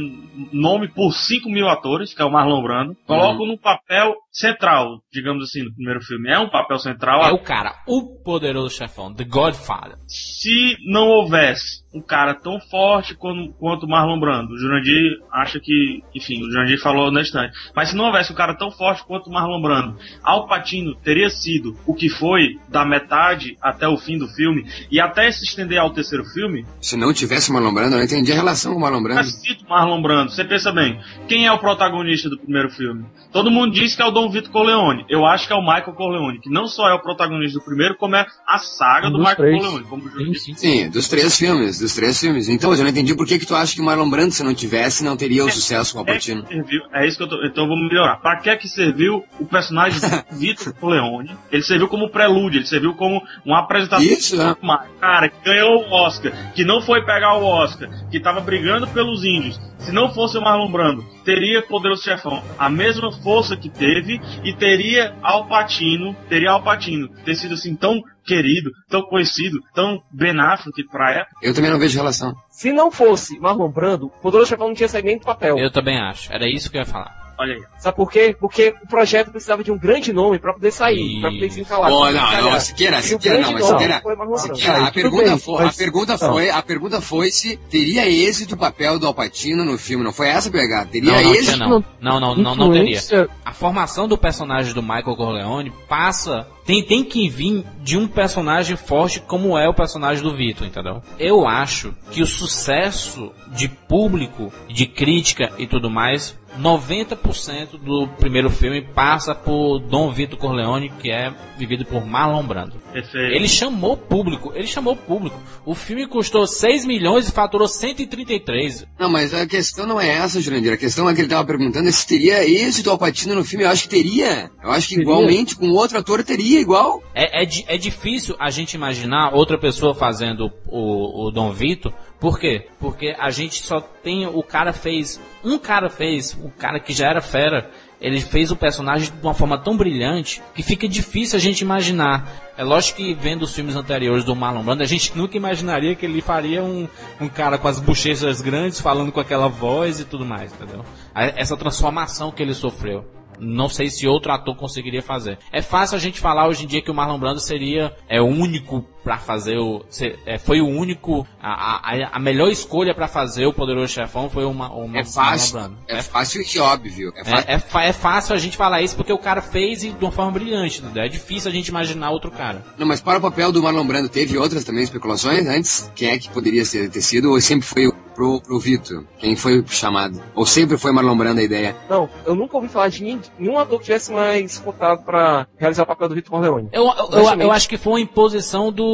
nome 0.52 0.88
por 0.88 1.12
5 1.12 1.48
mil 1.48 1.68
atores, 1.68 2.12
que 2.14 2.20
é 2.20 2.24
o 2.24 2.30
Marlon 2.30 2.62
Brando, 2.62 2.96
colocam 3.06 3.46
no 3.46 3.58
papel 3.58 4.14
central, 4.30 5.00
digamos 5.12 5.44
assim, 5.44 5.64
no 5.64 5.74
primeiro 5.74 6.00
filme. 6.00 6.30
É 6.30 6.38
um 6.38 6.50
papel 6.50 6.78
central. 6.78 7.22
É 7.22 7.32
o 7.32 7.38
cara, 7.38 7.74
o 7.86 8.22
poderoso 8.22 8.76
chefão, 8.76 9.14
The 9.14 9.24
Godfather. 9.24 9.96
Se 10.06 10.76
não 10.86 11.08
houvesse 11.08 11.81
um 11.94 12.00
cara 12.00 12.34
tão 12.34 12.58
forte 12.58 13.14
quanto, 13.14 13.52
quanto 13.58 13.84
o 13.84 13.88
Marlon 13.88 14.18
Brando, 14.18 14.54
o 14.54 14.58
Jurandir 14.58 15.18
acha 15.30 15.60
que, 15.60 16.02
enfim, 16.14 16.42
o 16.42 16.50
Jurandir 16.50 16.80
falou 16.80 17.10
na 17.10 17.20
instante, 17.20 17.52
mas 17.74 17.90
se 17.90 17.96
não 17.96 18.06
houvesse 18.06 18.32
um 18.32 18.34
cara 18.34 18.54
tão 18.56 18.70
forte 18.70 19.04
quanto 19.04 19.28
o 19.28 19.32
Marlon 19.32 19.60
Brando, 19.60 19.96
Al 20.22 20.46
Pacino 20.46 20.94
teria 20.96 21.28
sido 21.28 21.76
o 21.86 21.94
que 21.94 22.08
foi 22.08 22.58
da 22.68 22.84
metade 22.84 23.56
até 23.60 23.86
o 23.86 23.96
fim 23.98 24.16
do 24.16 24.26
filme 24.28 24.64
e 24.90 25.00
até 25.00 25.30
se 25.30 25.44
estender 25.44 25.78
ao 25.78 25.90
terceiro 25.90 26.24
filme, 26.24 26.64
Se 26.80 26.96
não 26.96 27.12
tivesse 27.12 27.50
o 27.50 27.54
Marlon 27.54 27.74
Brando, 27.74 27.94
eu 27.94 27.98
não 27.98 28.04
entendi 28.04 28.32
a 28.32 28.36
relação 28.36 28.72
com 28.72 28.78
o 28.78 28.80
Marlon 28.80 29.02
Brando. 29.02 29.16
mas 29.16 29.34
cito 29.40 29.64
Marlon 29.68 30.00
Brando, 30.00 30.30
você 30.30 30.44
pensa 30.44 30.72
bem, 30.72 30.98
quem 31.28 31.46
é 31.46 31.52
o 31.52 31.58
protagonista 31.58 32.28
do 32.30 32.38
primeiro 32.38 32.70
filme? 32.70 33.04
Todo 33.32 33.50
mundo 33.50 33.72
diz 33.72 33.94
que 33.94 34.02
é 34.02 34.06
o 34.06 34.10
Dom 34.10 34.30
Vito 34.30 34.50
Corleone. 34.50 35.04
Eu 35.08 35.24
acho 35.26 35.46
que 35.46 35.52
é 35.52 35.56
o 35.56 35.62
Michael 35.62 35.92
Corleone, 35.94 36.40
que 36.40 36.50
não 36.50 36.66
só 36.66 36.88
é 36.88 36.94
o 36.94 37.00
protagonista 37.00 37.58
do 37.58 37.64
primeiro, 37.64 37.96
como 37.96 38.16
é 38.16 38.26
a 38.46 38.58
saga 38.58 39.08
Um 39.08 39.12
do 39.12 39.18
Michael 39.18 39.36
três. 39.36 39.62
Corleone. 39.62 39.84
Como 39.86 40.04
o 40.06 40.34
sim. 40.34 40.54
Sim, 40.54 40.90
dos 40.90 41.08
três 41.08 41.38
filmes, 41.38 41.81
dos 41.82 41.94
três 41.94 42.18
filmes. 42.18 42.48
Então, 42.48 42.70
mas 42.70 42.78
eu 42.78 42.84
não 42.84 42.90
entendi 42.90 43.14
por 43.14 43.26
que, 43.26 43.38
que 43.38 43.46
tu 43.46 43.54
acha 43.54 43.74
que 43.74 43.80
o 43.80 43.84
Marlon 43.84 44.08
Brando, 44.08 44.32
se 44.32 44.42
não 44.42 44.54
tivesse, 44.54 45.04
não 45.04 45.16
teria 45.16 45.44
o 45.44 45.50
sucesso 45.50 45.94
com 45.94 46.00
o 46.00 46.10
É, 46.10 46.16
que 46.16 46.24
serviu, 46.24 46.82
é 46.94 47.06
isso 47.06 47.16
que 47.18 47.24
eu 47.24 47.28
tô. 47.28 47.44
Então 47.44 47.66
vamos 47.66 47.88
melhorar. 47.88 48.16
Pra 48.16 48.36
que 48.36 48.48
é 48.48 48.56
que 48.56 48.68
serviu 48.68 49.24
o 49.38 49.44
personagem 49.44 50.00
do 50.00 50.06
Vitor 50.38 50.72
Corleone? 50.74 51.36
Ele 51.50 51.62
serviu 51.62 51.88
como 51.88 52.08
prelúdio, 52.08 52.58
ele 52.58 52.66
serviu 52.66 52.94
como 52.94 53.20
um 53.44 53.54
apresentador. 53.54 54.04
Isso, 54.06 54.36
né? 54.36 54.54
Cara, 55.00 55.28
que 55.28 55.44
ganhou 55.44 55.84
o 55.84 55.92
Oscar, 55.92 56.52
que 56.54 56.64
não 56.64 56.80
foi 56.80 57.04
pegar 57.04 57.36
o 57.36 57.44
Oscar, 57.44 57.90
que 58.10 58.20
tava 58.20 58.40
brigando 58.40 58.86
pelos 58.86 59.24
índios. 59.24 59.60
Se 59.78 59.90
não 59.92 60.14
fosse 60.14 60.38
o 60.38 60.40
Marlon 60.40 60.70
Brando, 60.70 61.04
teria 61.24 61.62
Poderoso 61.62 62.02
Chefão 62.02 62.42
a 62.58 62.68
mesma 62.68 63.10
força 63.12 63.56
que 63.56 63.68
teve 63.68 64.20
e 64.44 64.54
teria 64.54 65.14
Al 65.22 65.46
Pacino, 65.48 66.14
teria 66.28 66.50
Al 66.50 66.62
Pacino 66.62 67.08
ter 67.24 67.34
sido 67.34 67.54
assim 67.54 67.74
tão 67.74 68.00
querido, 68.24 68.70
tão 68.88 69.02
conhecido, 69.02 69.58
tão 69.74 69.98
Ben 70.12 70.38
Affleck 70.38 70.84
pra 70.90 71.12
época. 71.12 71.36
Eu 71.42 71.54
também 71.54 71.70
não 71.70 71.78
vejo 71.78 71.98
relação. 71.98 72.34
Se 72.50 72.72
não 72.72 72.90
fosse 72.90 73.38
Marlon 73.40 73.70
Brando, 73.70 74.06
o 74.06 74.10
Poderoso 74.10 74.50
Chefão 74.50 74.68
não 74.68 74.74
tinha 74.74 74.88
saído 74.88 75.06
nem 75.06 75.18
do 75.18 75.24
papel. 75.24 75.58
Eu 75.58 75.70
também 75.70 75.98
acho, 75.98 76.32
era 76.32 76.48
isso 76.48 76.70
que 76.70 76.76
eu 76.76 76.80
ia 76.80 76.86
falar. 76.86 77.31
Olha 77.42 77.54
aí. 77.54 77.62
Sabe 77.78 77.96
por 77.96 78.10
quê? 78.10 78.36
Porque 78.38 78.74
o 78.82 78.86
projeto 78.86 79.30
precisava 79.32 79.64
de 79.64 79.72
um 79.72 79.78
grande 79.78 80.12
nome 80.12 80.38
pra 80.38 80.52
poder 80.52 80.70
sair, 80.70 81.20
pra 81.20 81.30
poder 81.30 81.50
se 81.50 81.60
encalar. 81.60 81.90
Pô, 81.90 82.00
pra 82.02 82.06
poder 82.26 82.42
não, 82.42 82.50
não, 82.52 82.60
Siqueira, 82.60 82.96
E 82.96 83.00
o 83.00 83.02
Siqueira, 83.02 83.38
não, 83.40 83.52
mas 83.52 83.64
Siqueira. 83.66 84.02
Siqueira, 84.38 84.84
a 84.86 84.92
pergunta, 84.92 85.24
bem, 85.24 85.38
foi, 85.38 85.60
a 85.62 85.64
mas- 85.66 85.76
pergunta 85.76 86.12
não. 86.12 86.18
foi, 86.32 86.50
a 86.50 86.62
pergunta 86.62 87.00
foi 87.00 87.30
se 87.30 87.56
teria 87.56 88.08
êxito 88.08 88.54
o 88.54 88.58
papel 88.58 88.98
do 88.98 89.06
Alpatino 89.06 89.64
no 89.64 89.76
filme, 89.76 90.04
não 90.04 90.12
foi 90.12 90.28
essa 90.28 90.48
a 90.48 90.52
pegada? 90.52 90.86
Teria 90.86 91.10
Não, 91.12 91.22
não, 91.22 91.34
êxito? 91.34 91.58
não. 91.58 91.84
Não, 92.00 92.20
não, 92.20 92.36
não, 92.36 92.54
não 92.54 92.72
teria. 92.72 93.00
A 93.44 93.52
formação 93.52 94.06
do 94.06 94.16
personagem 94.16 94.72
do 94.72 94.82
Michael 94.82 95.16
Corleone 95.16 95.72
passa. 95.88 96.46
Tem, 96.64 96.80
tem 96.80 97.02
que 97.02 97.28
vir 97.28 97.64
de 97.80 97.98
um 97.98 98.06
personagem 98.06 98.76
forte 98.76 99.18
como 99.18 99.58
é 99.58 99.68
o 99.68 99.74
personagem 99.74 100.22
do 100.22 100.32
Vitor, 100.32 100.64
entendeu? 100.64 101.02
Eu 101.18 101.44
acho 101.44 101.92
que 102.12 102.22
o 102.22 102.26
sucesso 102.26 103.32
de 103.48 103.68
público, 103.68 104.52
de 104.68 104.86
crítica 104.86 105.52
e 105.58 105.66
tudo 105.66 105.90
mais, 105.90 106.38
90% 106.58 107.78
do 107.78 108.08
primeiro 108.18 108.50
filme 108.50 108.82
passa 108.82 109.34
por 109.34 109.78
Dom 109.78 110.10
Vitor 110.10 110.38
Corleone, 110.38 110.90
que 110.90 111.10
é 111.10 111.32
vivido 111.56 111.84
por 111.84 112.04
Marlon 112.04 112.42
Brando. 112.42 112.81
Perfeito. 112.92 113.34
Ele 113.34 113.48
chamou 113.48 113.96
público, 113.96 114.52
ele 114.54 114.66
chamou 114.66 114.94
público. 114.94 115.40
O 115.64 115.74
filme 115.74 116.06
custou 116.06 116.46
6 116.46 116.84
milhões 116.84 117.28
e 117.28 117.32
faturou 117.32 117.66
133. 117.66 118.86
Não, 118.98 119.08
mas 119.08 119.32
a 119.32 119.46
questão 119.46 119.86
não 119.86 120.00
é 120.00 120.08
essa, 120.08 120.40
Jurandir. 120.40 120.72
A 120.72 120.76
questão 120.76 121.08
é 121.08 121.14
que 121.14 121.20
ele 121.20 121.28
tava 121.28 121.46
perguntando 121.46 121.90
se 121.90 122.06
teria 122.06 122.44
êxito 122.46 122.88
o 122.88 122.92
Alpatino 122.92 123.34
no 123.34 123.44
filme. 123.44 123.64
Eu 123.64 123.70
acho 123.70 123.84
que 123.84 123.88
teria. 123.88 124.50
Eu 124.62 124.70
acho 124.70 124.88
que 124.88 124.96
Teria. 124.96 125.10
igualmente 125.10 125.56
com 125.56 125.68
outro 125.70 125.98
ator 125.98 126.22
teria 126.22 126.60
igual. 126.60 127.02
É, 127.14 127.42
é, 127.42 127.48
é 127.66 127.78
difícil 127.78 128.36
a 128.38 128.50
gente 128.50 128.74
imaginar 128.74 129.34
outra 129.34 129.58
pessoa 129.58 129.94
fazendo 129.94 130.52
o, 130.66 131.26
o 131.26 131.30
Dom 131.30 131.52
Vito. 131.52 131.92
Por 132.20 132.38
quê? 132.38 132.66
Porque 132.78 133.14
a 133.18 133.30
gente 133.30 133.62
só 133.62 133.80
tem. 133.80 134.26
O 134.26 134.42
cara 134.42 134.72
fez. 134.72 135.20
Um 135.44 135.58
cara 135.58 135.90
fez, 135.90 136.36
um 136.40 136.50
cara 136.50 136.78
que 136.78 136.92
já 136.92 137.08
era 137.08 137.20
fera. 137.20 137.70
Ele 138.02 138.20
fez 138.20 138.50
o 138.50 138.56
personagem 138.56 139.12
de 139.12 139.22
uma 139.22 139.32
forma 139.32 139.56
tão 139.56 139.76
brilhante 139.76 140.42
que 140.54 140.62
fica 140.62 140.88
difícil 140.88 141.36
a 141.36 141.40
gente 141.40 141.60
imaginar. 141.60 142.52
É 142.58 142.64
lógico 142.64 142.98
que 142.98 143.14
vendo 143.14 143.42
os 143.42 143.54
filmes 143.54 143.76
anteriores 143.76 144.24
do 144.24 144.34
Marlon 144.34 144.64
Brando, 144.64 144.82
a 144.82 144.86
gente 144.86 145.16
nunca 145.16 145.36
imaginaria 145.36 145.94
que 145.94 146.04
ele 146.04 146.20
faria 146.20 146.64
um, 146.64 146.88
um 147.20 147.28
cara 147.28 147.56
com 147.56 147.68
as 147.68 147.78
bochechas 147.78 148.42
grandes, 148.42 148.80
falando 148.80 149.12
com 149.12 149.20
aquela 149.20 149.46
voz 149.46 150.00
e 150.00 150.04
tudo 150.04 150.26
mais, 150.26 150.52
entendeu? 150.52 150.84
Essa 151.14 151.56
transformação 151.56 152.32
que 152.32 152.42
ele 152.42 152.54
sofreu. 152.54 153.04
Não 153.38 153.68
sei 153.68 153.88
se 153.88 154.06
outro 154.06 154.32
ator 154.32 154.56
conseguiria 154.56 155.02
fazer. 155.02 155.38
É 155.52 155.62
fácil 155.62 155.96
a 155.96 156.00
gente 156.00 156.20
falar 156.20 156.48
hoje 156.48 156.64
em 156.64 156.66
dia 156.66 156.82
que 156.82 156.90
o 156.90 156.94
Marlon 156.94 157.18
Brando 157.18 157.40
seria 157.40 157.94
é 158.08 158.20
o 158.20 158.26
único 158.26 158.84
pra 159.02 159.18
fazer 159.18 159.56
o 159.58 159.82
é, 160.26 160.38
foi 160.38 160.60
o 160.60 160.66
único 160.66 161.26
a, 161.42 161.90
a, 161.92 162.08
a 162.12 162.18
melhor 162.18 162.48
escolha 162.50 162.94
pra 162.94 163.08
fazer 163.08 163.46
o 163.46 163.52
Poderoso 163.52 163.92
Chefão 163.92 164.28
foi 164.30 164.44
o, 164.44 164.52
Ma- 164.54 164.70
o 164.70 164.86
Ma- 164.88 164.98
É 165.00 165.04
fácil. 165.04 165.52
Brando. 165.58 165.76
É 165.88 166.02
fácil 166.02 166.42
e 166.42 166.58
óbvio. 166.58 167.12
É 167.16 167.24
fácil. 167.24 167.50
É, 167.50 167.54
é, 167.84 167.88
é 167.88 167.92
fácil 167.92 168.34
a 168.34 168.38
gente 168.38 168.56
falar 168.56 168.82
isso 168.82 168.96
porque 168.96 169.12
o 169.12 169.18
cara 169.18 169.42
fez 169.42 169.82
e 169.84 169.90
de 169.90 170.04
uma 170.04 170.12
forma 170.12 170.32
brilhante. 170.32 170.80
entendeu? 170.80 171.02
É 171.02 171.08
difícil 171.08 171.50
a 171.50 171.54
gente 171.54 171.68
imaginar 171.68 172.10
outro 172.10 172.30
cara. 172.30 172.64
Não, 172.78 172.86
mas 172.86 173.00
para 173.00 173.18
o 173.18 173.22
papel 173.22 173.50
do 173.52 173.62
Marlon 173.62 173.86
Brando, 173.86 174.08
teve 174.08 174.38
outras 174.38 174.64
também 174.64 174.84
especulações 174.84 175.46
antes? 175.46 175.90
Quem 175.94 176.10
é 176.10 176.18
que 176.18 176.28
poderia 176.30 176.64
ser, 176.64 176.88
ter 176.90 177.00
sido? 177.02 177.30
Ou 177.30 177.40
sempre 177.40 177.66
foi 177.66 177.86
o- 177.88 178.02
pro, 178.12 178.40
pro 178.42 178.58
Vitor? 178.60 179.04
Quem 179.18 179.34
foi 179.34 179.64
chamado? 179.68 180.22
Ou 180.34 180.44
sempre 180.44 180.76
foi 180.76 180.92
Marlon 180.92 181.16
Brando 181.16 181.40
a 181.40 181.42
ideia? 181.44 181.74
Não, 181.88 182.08
eu 182.26 182.34
nunca 182.34 182.56
ouvi 182.56 182.68
falar 182.68 182.88
de 182.88 183.02
ninguém- 183.02 183.22
nenhum 183.38 183.58
ator 183.58 183.78
que 183.78 183.86
tivesse 183.86 184.12
mais 184.12 184.58
cotado 184.58 185.02
pra 185.02 185.46
realizar 185.56 185.84
o 185.84 185.86
papel 185.86 186.10
do 186.10 186.14
Vitor 186.14 186.30
Corleone. 186.30 186.68
Eu, 186.72 186.84
eu, 186.84 187.10
eu, 187.10 187.40
eu 187.40 187.50
acho 187.52 187.66
que 187.68 187.78
foi 187.78 187.92
uma 187.94 188.00
imposição 188.00 188.70
do, 188.70 188.91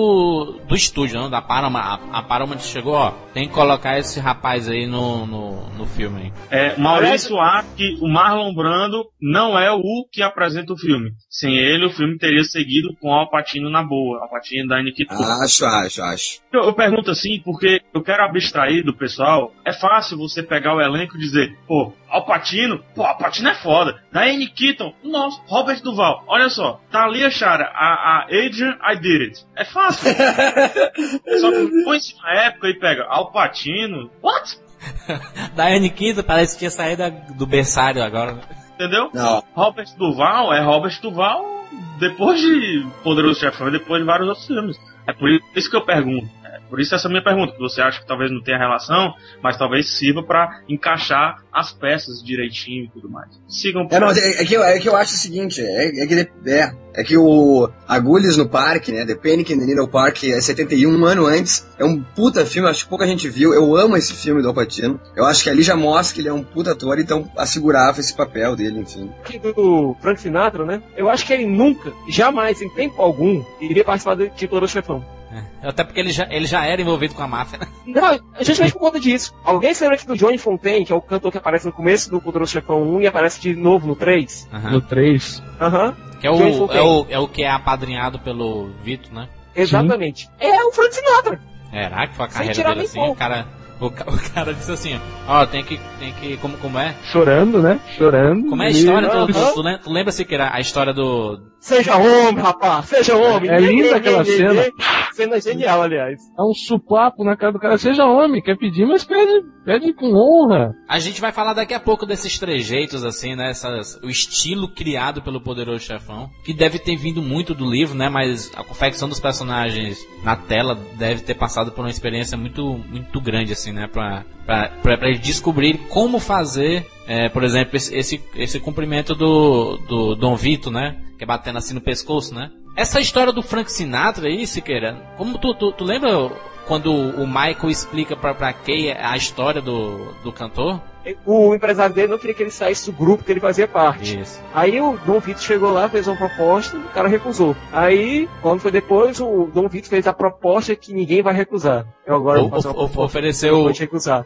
do 0.67 0.75
estúdio, 0.75 1.21
não? 1.21 1.31
da 1.31 1.43
Paramount. 1.43 1.83
A, 1.83 2.19
a 2.19 2.23
Paramount 2.23 2.61
chegou, 2.61 2.95
ó, 2.95 3.11
tem 3.33 3.49
que 3.49 3.55
colocar 3.55 3.99
esse 3.99 4.21
rapaz 4.21 4.69
aí 4.69 4.87
no, 4.87 5.27
no, 5.27 5.69
no 5.71 5.87
filme. 5.87 6.23
aí. 6.23 6.33
É, 6.51 6.79
Maurício 6.79 7.39
acha 7.39 7.69
que 7.77 7.99
o 8.01 8.09
Marlon 8.09 8.55
Brando 8.55 9.05
não 9.21 9.59
é 9.59 9.71
o 9.71 9.83
que 10.11 10.23
apresenta 10.23 10.73
o 10.73 10.79
filme. 10.79 11.11
Sem 11.29 11.57
ele, 11.57 11.87
o 11.87 11.91
filme 11.91 12.19
teria 12.19 12.45
seguido 12.45 12.95
com 13.01 13.13
Al 13.13 13.31
Pacino 13.31 13.71
na 13.71 13.83
boa. 13.83 14.23
Al 14.23 14.31
Pacino 14.31 14.69
da 14.69 14.83
Nikita. 14.83 15.15
Acho, 15.15 15.65
acho, 15.65 16.03
acho. 16.03 16.41
Eu, 16.53 16.63
eu 16.65 16.73
pergunto 16.73 17.11
assim 17.11 17.41
porque 17.45 17.81
eu 17.93 18.03
quero 18.03 18.23
abstrair 18.25 18.85
do 18.85 18.97
pessoal. 18.97 19.53
É 19.65 19.73
fácil 19.73 20.19
você 20.19 20.43
pegar 20.43 20.75
o 20.75 20.81
elenco 20.81 21.17
e 21.17 21.21
dizer, 21.21 21.57
pô, 21.67 21.93
Al 22.09 22.25
Pacino, 22.25 22.83
pô, 22.95 23.03
Al 23.03 23.19
Pacino 23.19 23.49
é 23.49 23.55
foda. 23.55 24.03
Diane 24.13 24.49
Keaton, 24.49 24.95
nossa, 25.05 25.41
Robert 25.47 25.83
Duval. 25.83 26.25
Olha 26.27 26.49
só, 26.49 26.81
Thalia 26.91 27.31
Chara, 27.31 27.71
a, 27.75 27.87
a 27.87 28.25
Adrian, 28.25 28.77
I 28.83 28.97
did 28.97 29.23
it. 29.23 29.47
É 29.57 29.65
fácil. 29.65 29.88
só 31.41 31.51
que 31.51 31.85
põe 31.85 31.97
isso 31.99 32.17
na 32.23 32.33
época 32.47 32.69
e 32.69 32.75
pega 32.79 33.07
Al 33.09 33.33
Pacino, 33.33 34.11
what? 34.23 34.59
Diane 35.55 35.91
Keaton 35.91 36.23
parece 36.23 36.55
que 36.55 36.61
tinha 36.61 36.71
saído 36.71 37.03
do 37.35 37.47
berçário 37.47 38.03
agora. 38.03 38.35
né? 38.35 38.43
Entendeu? 38.75 39.11
Não. 39.13 39.43
Robert 39.55 39.89
Duval 39.97 40.55
é 40.55 40.63
Robert 40.63 41.01
Duval 41.01 41.65
depois 41.99 42.41
de 42.41 42.87
Poderoso 43.03 43.41
Chefão 43.41 43.69
e 43.69 43.73
depois 43.73 44.01
de 44.01 44.07
vários 44.07 44.29
outros 44.29 44.47
filmes. 44.47 44.77
É 45.07 45.13
por 45.13 45.29
isso 45.31 45.71
que 45.71 45.77
eu 45.77 45.85
pergunto. 45.85 46.29
É 46.69 46.71
por 46.71 46.81
isso 46.81 46.95
essa 46.95 47.09
minha 47.09 47.25
pergunta, 47.25 47.55
que 47.55 47.59
você 47.59 47.81
acha 47.81 48.01
que 48.01 48.07
talvez 48.07 48.31
não 48.31 48.43
tenha 48.43 48.59
relação, 48.59 49.15
mas 49.43 49.57
talvez 49.57 49.97
sirva 49.97 50.23
pra 50.23 50.61
encaixar 50.69 51.43
as 51.53 51.73
peças 51.73 52.23
direitinho 52.23 52.85
e 52.85 52.89
tudo 52.89 53.09
mais. 53.09 53.29
Sigam 53.49 53.89
por 53.89 53.97
É, 53.97 54.01
não, 54.01 54.11
é, 54.11 54.43
é 54.43 54.45
que 54.45 54.55
eu, 54.55 54.63
é 54.63 54.79
que 54.79 54.89
eu 54.89 54.95
acho 54.95 55.15
o 55.15 55.17
seguinte, 55.17 55.61
é, 55.61 56.03
é 56.03 56.07
que 56.07 56.15
é, 56.47 56.73
é 56.95 57.03
que 57.05 57.17
o 57.17 57.69
Agulhas 57.87 58.37
no 58.37 58.49
Parque, 58.49 58.93
né, 58.93 59.05
The 59.07 59.15
Panic 59.15 59.53
in 59.53 59.59
the 59.59 59.67
Needle 59.67 59.89
Park, 59.89 60.25
é 60.25 60.41
71, 60.41 60.91
um 60.91 61.05
ano 61.05 61.27
antes, 61.27 61.67
é 61.79 61.85
um 61.85 62.03
puta 62.03 62.45
filme, 62.45 62.69
acho 62.69 62.85
que 62.85 62.91
pouca 62.91 63.07
gente 63.07 63.29
viu, 63.29 63.55
eu 63.55 63.75
amo 63.77 63.97
esse 63.97 64.13
filme 64.15 64.43
do 64.43 64.49
Al 64.49 64.55
Pacino, 64.55 65.01
eu 65.17 65.25
acho 65.25 65.43
que 65.43 65.51
ali 65.51 65.63
já 65.63 65.75
mostra 65.75 66.15
que 66.15 66.21
ele 66.21 66.29
é 66.29 66.33
um 66.33 66.45
puta 66.45 66.73
ator, 66.73 66.99
então 66.99 67.31
assegurava 67.37 67.99
esse 67.99 68.15
papel 68.15 68.55
dele, 68.55 68.81
enfim. 68.81 69.11
Do 69.55 69.97
Frank 70.01 70.21
Sinatra, 70.21 70.65
né? 70.65 70.83
Eu 70.97 71.09
acho 71.09 71.27
que 71.27 71.33
ele 71.33 71.47
nunca, 71.47 71.93
jamais, 72.09 72.61
em 72.61 72.69
tempo 72.69 73.01
algum, 73.01 73.43
iria 73.61 73.85
participar 73.85 74.15
de 74.15 74.29
de 74.39 74.47
Poderoso 74.47 74.73
Chefão. 74.73 75.18
Até 75.63 75.85
porque 75.85 76.01
ele 76.01 76.11
já, 76.11 76.27
ele 76.31 76.47
já 76.47 76.65
era 76.65 76.81
envolvido 76.81 77.15
com 77.15 77.23
a 77.23 77.29
máfia. 77.29 77.59
né? 77.59 77.67
Não, 77.87 78.19
justamente 78.41 78.73
por 78.73 78.81
conta 78.81 78.99
disso. 79.01 79.35
Alguém 79.45 79.75
se 79.75 79.83
lembra 79.83 79.97
aqui 79.97 80.07
do 80.07 80.17
Johnny 80.17 80.39
Fontaine, 80.39 80.85
que 80.87 80.93
é 80.93 80.97
o 80.97 81.01
cantor 81.03 81.31
que 81.33 81.39
aparece 81.39 81.67
no 81.67 81.73
começo 81.73 82.11
do 82.11 82.21
Poderoso 82.21 82.53
Chefão 82.53 82.83
1 82.83 83.01
e 83.03 83.07
aparece 83.07 83.41
de 83.41 83.55
novo 83.55 83.87
no 83.87 83.95
3? 83.97 84.49
Aham. 84.53 84.71
No 84.71 84.81
3. 84.81 85.43
Aham. 85.61 85.97
Que 86.21 86.27
é 86.27 86.31
o, 86.31 86.73
é, 86.73 86.83
o, 86.83 87.07
é 87.11 87.19
o 87.19 87.29
que 87.29 87.43
é 87.45 87.51
apadrinhado 87.51 88.19
pelo 88.19 88.71
Vito, 88.83 89.15
né? 89.15 89.29
Exatamente. 89.55 90.29
É 90.41 90.65
o 90.65 90.73
Frank 90.73 90.95
Sinatra. 90.95 91.41
Será 91.71 92.07
que 92.07 92.15
foi 92.17 92.25
a 92.25 92.29
carreira 92.29 92.63
dele 92.71 92.81
assim? 92.83 92.95
pouco. 92.99 93.13
O 93.13 93.17
cara, 93.17 93.47
o, 93.81 93.87
o 93.87 93.91
cara 94.35 94.55
disse 94.55 94.73
assim, 94.73 95.01
ó, 95.29 95.45
tem 95.47 95.63
que, 95.63 95.79
tem 95.99 96.13
que, 96.15 96.37
como, 96.39 96.57
como 96.59 96.79
é? 96.79 96.95
Chorando, 97.05 97.61
né? 97.63 97.79
Chorando. 97.97 98.49
Como 98.49 98.63
é 98.63 98.67
a 98.67 98.71
E- 98.71 98.73
história? 98.73 99.09
Tu, 99.09 99.27
tu, 99.27 99.33
tu, 99.63 99.79
tu 99.85 99.93
lembra 99.93 100.11
se 100.13 100.25
que 100.25 100.35
era 100.35 100.53
a 100.55 100.61
história 100.61 100.93
do... 100.95 101.39
Seja 101.61 101.97
homem, 101.97 102.43
rapaz. 102.43 102.87
Seja 102.87 103.17
homem. 103.17 103.51
É 103.51 103.59
linda 103.59 103.97
aquela 103.97 104.25
cena. 104.25 104.65
Cena 105.13 105.41
genial, 105.41 105.83
aliás. 105.83 106.21
Dá 106.37 106.45
um 106.45 106.55
supapo 106.55 107.25
na 107.25 107.37
cara 107.37 107.53
do 107.53 107.59
cara. 107.59 107.77
Seja 107.77 108.07
homem, 108.07 108.41
quer 108.41 108.57
pedir, 108.57 108.87
mas 108.87 109.05
pede, 109.05 109.45
pede 109.65 109.93
com 109.93 110.15
honra. 110.15 110.73
A 110.89 111.01
gente 111.01 111.21
vai 111.21 111.33
falar 111.33 111.55
daqui 111.55 111.75
a 111.75 111.81
pouco 111.81 112.07
desses 112.07 112.39
trejeitos, 112.39 113.05
assim, 113.05 113.35
né? 113.35 113.51
Essas, 113.51 113.97
o 114.03 114.09
estilo 114.09 114.69
criado 114.69 115.21
pelo 115.21 115.41
Poderoso 115.41 115.85
Chefão, 115.85 116.31
que 116.45 116.55
deve 116.55 116.79
ter 116.79 116.97
vindo 116.97 117.21
muito 117.21 117.55
do 117.55 117.69
livro, 117.69 117.97
né? 117.97 118.09
Mas 118.09 118.53
a 118.55 118.63
confecção 118.63 119.09
dos 119.09 119.19
personagens 119.19 119.99
na 120.23 120.37
tela 120.37 120.79
deve 120.97 121.23
ter 121.23 121.35
passado 121.35 121.73
por 121.73 121.81
uma 121.81 121.91
experiência 121.91 122.39
muito, 122.39 122.79
muito 122.89 123.21
grande, 123.21 123.53
assim, 123.53 123.73
né? 123.73 123.89
Pra, 123.89 124.25
pra, 124.47 124.69
pra, 124.81 124.97
pra 124.97 125.09
eles 125.09 125.21
descobrirem 125.21 125.81
como 125.89 126.21
fazer, 126.21 126.87
é, 127.09 127.29
por 127.29 127.43
exemplo, 127.43 127.77
esse, 127.77 127.93
esse, 127.97 128.23
esse 128.37 128.61
cumprimento 128.61 129.17
do, 129.17 129.77
do 129.89 130.15
Dom 130.15 130.37
Vito, 130.37 130.71
né? 130.71 130.97
Que 131.19 131.25
é 131.25 131.27
batendo 131.27 131.59
assim 131.59 131.75
no 131.75 131.81
pescoço, 131.81 132.33
né? 132.35 132.51
Essa 132.77 133.01
história 133.01 133.33
do 133.33 133.43
Frank 133.43 133.71
Sinatra 133.73 134.29
aí, 134.29 134.47
Siqueira, 134.47 134.97
como 135.17 135.37
tu, 135.37 135.53
tu, 135.53 135.73
tu 135.73 135.83
lembra 135.85 136.31
quando 136.67 136.93
o 136.93 137.27
Michael 137.27 137.71
explica 137.71 138.15
pra, 138.15 138.33
pra 138.35 138.53
Kay 138.53 138.93
a 138.93 139.17
história 139.17 139.61
do, 139.61 140.13
do 140.23 140.33
cantor? 140.33 140.81
O 141.25 141.55
empresário 141.55 141.95
dele 141.95 142.09
não 142.09 142.19
queria 142.19 142.35
que 142.35 142.43
ele 142.43 142.51
saísse 142.51 142.91
do 142.91 142.97
grupo 142.97 143.25
que 143.25 143.33
ele 143.33 143.41
fazia 143.41 143.67
parte. 143.67 144.21
Isso. 144.21 144.39
Aí 144.55 144.79
o 144.79 144.99
Dom 145.07 145.19
Vito 145.19 145.41
chegou 145.43 145.71
lá, 145.73 145.89
fez 145.89 146.07
uma 146.07 146.17
proposta, 146.17 146.77
o 146.77 146.83
cara 146.91 147.09
recusou. 147.09 147.57
Aí, 147.73 148.29
quando 148.43 148.61
foi 148.61 148.71
depois, 148.71 149.19
o 149.19 149.47
Dom 149.53 149.67
Vito 149.69 149.89
fez 149.89 150.07
a 150.07 150.13
proposta 150.13 150.77
que 150.77 150.93
ninguém 150.93 151.23
vai 151.23 151.33
recusar. 151.33 151.87
Eu 152.07 152.15
agora 152.15 152.41
vou 152.41 152.49
O- 152.49 152.51
fazer 152.51 152.69
uma 152.69 152.73
o- 152.75 152.77
proposta 152.89 152.99
que 152.99 153.05
ofereceu 153.07 153.71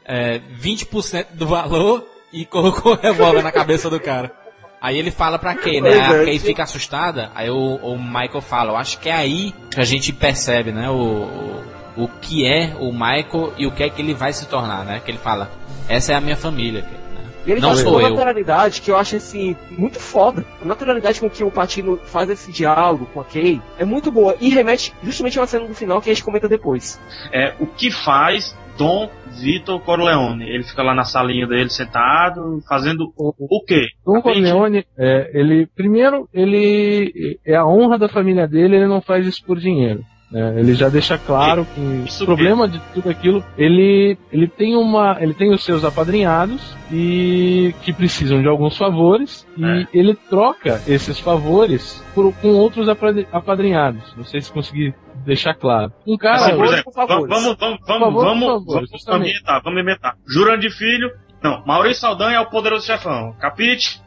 é, 0.05 0.41
20% 0.61 1.27
do 1.35 1.47
valor 1.47 2.05
e 2.33 2.45
colocou 2.45 2.93
o 2.93 2.97
revólver 2.97 3.43
na 3.43 3.53
cabeça 3.53 3.89
do 3.89 4.01
cara. 4.01 4.42
Aí 4.83 4.99
ele 4.99 5.13
fala 5.13 5.39
pra 5.39 5.55
Kay, 5.55 5.81
né? 5.81 5.91
Pois 5.91 6.11
A 6.11 6.23
é, 6.23 6.25
Kay 6.25 6.39
sim. 6.41 6.47
fica 6.47 6.65
assustada, 6.65 7.31
aí 7.37 7.49
o, 7.49 7.77
o 7.77 7.97
Michael 7.97 8.41
fala, 8.41 8.73
eu 8.73 8.77
acho 8.77 8.99
que 8.99 9.09
é 9.09 9.13
aí 9.15 9.55
que 9.71 9.81
a 9.81 9.85
gente 9.85 10.13
percebe, 10.13 10.73
né? 10.73 10.91
O, 10.91 11.63
o, 11.97 12.05
o 12.05 12.09
que 12.21 12.45
é 12.45 12.75
o 12.81 12.93
Michael 12.93 13.53
e 13.57 13.65
o 13.65 13.71
que 13.71 13.85
é 13.85 13.89
que 13.89 14.03
ele 14.03 14.13
vai 14.13 14.33
se 14.33 14.45
tornar, 14.49 14.85
né? 14.85 15.01
Que 15.05 15.13
ele 15.13 15.19
fala, 15.19 15.49
essa 15.89 16.13
é 16.13 16.17
a 16.17 16.21
minha 16.21 16.37
família. 16.37 16.83
Kay, 16.83 16.91
né? 16.91 16.99
E 17.47 17.53
ele 17.53 17.61
Não 17.61 17.69
faz 17.71 17.81
sou 17.83 17.93
uma 17.93 18.03
eu. 18.03 18.11
naturalidade 18.11 18.81
que 18.81 18.91
eu 18.91 18.97
acho 18.97 19.15
assim, 19.15 19.55
muito 19.71 20.01
foda. 20.01 20.45
A 20.61 20.65
naturalidade 20.65 21.21
com 21.21 21.31
que 21.31 21.45
o 21.45 21.51
Patino 21.51 22.01
faz 22.05 22.29
esse 22.29 22.51
diálogo 22.51 23.07
com 23.15 23.21
a 23.21 23.25
Kay 23.25 23.63
é 23.79 23.85
muito 23.85 24.11
boa. 24.11 24.37
E 24.41 24.49
remete 24.49 24.93
justamente 25.03 25.39
a 25.39 25.43
uma 25.43 25.47
cena 25.47 25.67
do 25.67 25.75
final 25.75 26.01
que 26.03 26.11
a 26.11 26.13
gente 26.13 26.25
comenta 26.25 26.49
depois. 26.49 27.01
É 27.33 27.55
o 27.61 27.67
que 27.67 27.91
faz 27.91 28.53
Dom 28.79 29.09
Vitor 29.41 29.81
Corleone. 29.81 30.45
Ele 30.49 30.63
fica 30.63 30.83
lá 30.83 30.95
na 30.95 31.05
salinha 31.05 31.47
dele 31.47 31.71
sentado, 31.71 32.61
fazendo 32.69 33.13
o, 33.17 33.33
o 33.39 33.65
quê? 33.65 33.87
Dom 34.05 34.21
Corleone, 34.23 34.85
é, 34.99 35.31
ele, 35.35 35.67
primeiro, 35.75 36.29
ele 36.33 37.39
é 37.47 37.55
a 37.57 37.67
honra 37.67 37.99
da 37.99 38.09
família 38.09 38.47
dele, 38.47 38.77
ele 38.77 38.87
não 38.87 39.01
faz 39.01 39.27
isso 39.27 39.45
por 39.45 39.59
dinheiro. 39.59 40.01
né? 40.31 40.55
ele 40.59 40.73
já 40.75 40.89
deixa 40.89 41.19
claro 41.19 41.67
que 41.75 41.81
o 42.23 42.25
problema 42.27 42.67
de 42.67 42.81
tudo 42.95 43.11
aquilo, 43.11 43.45
ele, 43.59 44.17
ele 44.33 44.49
tem 44.49 44.75
uma, 44.77 45.19
ele 45.21 45.35
tem 45.35 45.51
os 45.53 45.63
seus 45.63 45.85
apadrinhados 45.85 46.75
e 46.91 47.75
que 47.83 47.93
precisam 47.93 48.41
de 48.41 48.49
alguns 48.49 48.77
favores 48.77 49.47
e 49.59 49.65
É. 49.65 49.87
ele 49.93 50.15
troca 50.31 50.81
esses 50.89 51.19
favores 51.19 52.03
por, 52.15 52.33
com 52.37 52.49
outros 52.55 52.89
apad- 52.89 53.27
apadrinhados. 53.31 54.15
Não 54.17 54.25
sei 54.25 54.41
se 54.41 54.51
consegui 54.53 54.95
deixar 55.25 55.55
claro. 55.55 55.93
Um 56.07 56.17
cara, 56.17 56.37
Assim, 56.47 56.57
por 56.57 56.65
exemplo, 56.67 56.93
por 56.93 57.07
vamos, 57.07 57.29
vamos, 57.29 57.57
Por 57.57 57.59
vamos, 57.59 57.87
favor, 57.87 58.25
vamos, 58.25 58.47
favor, 58.49 58.75
vamos 58.75 58.91
justamente. 58.91 59.29
ambientar, 59.31 59.63
vamos 59.63 59.81
inventar. 59.83 60.17
Jurandir 60.29 60.71
Filho, 60.73 61.11
não, 61.43 61.65
Maurício 61.67 62.01
Saldanha 62.03 62.37
é 62.37 62.41
o 62.41 62.47
poderoso 62.51 62.87
chefão. 62.87 63.35
Capite? 63.41 64.01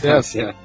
Tá 0.00 0.22
certo. 0.22 0.56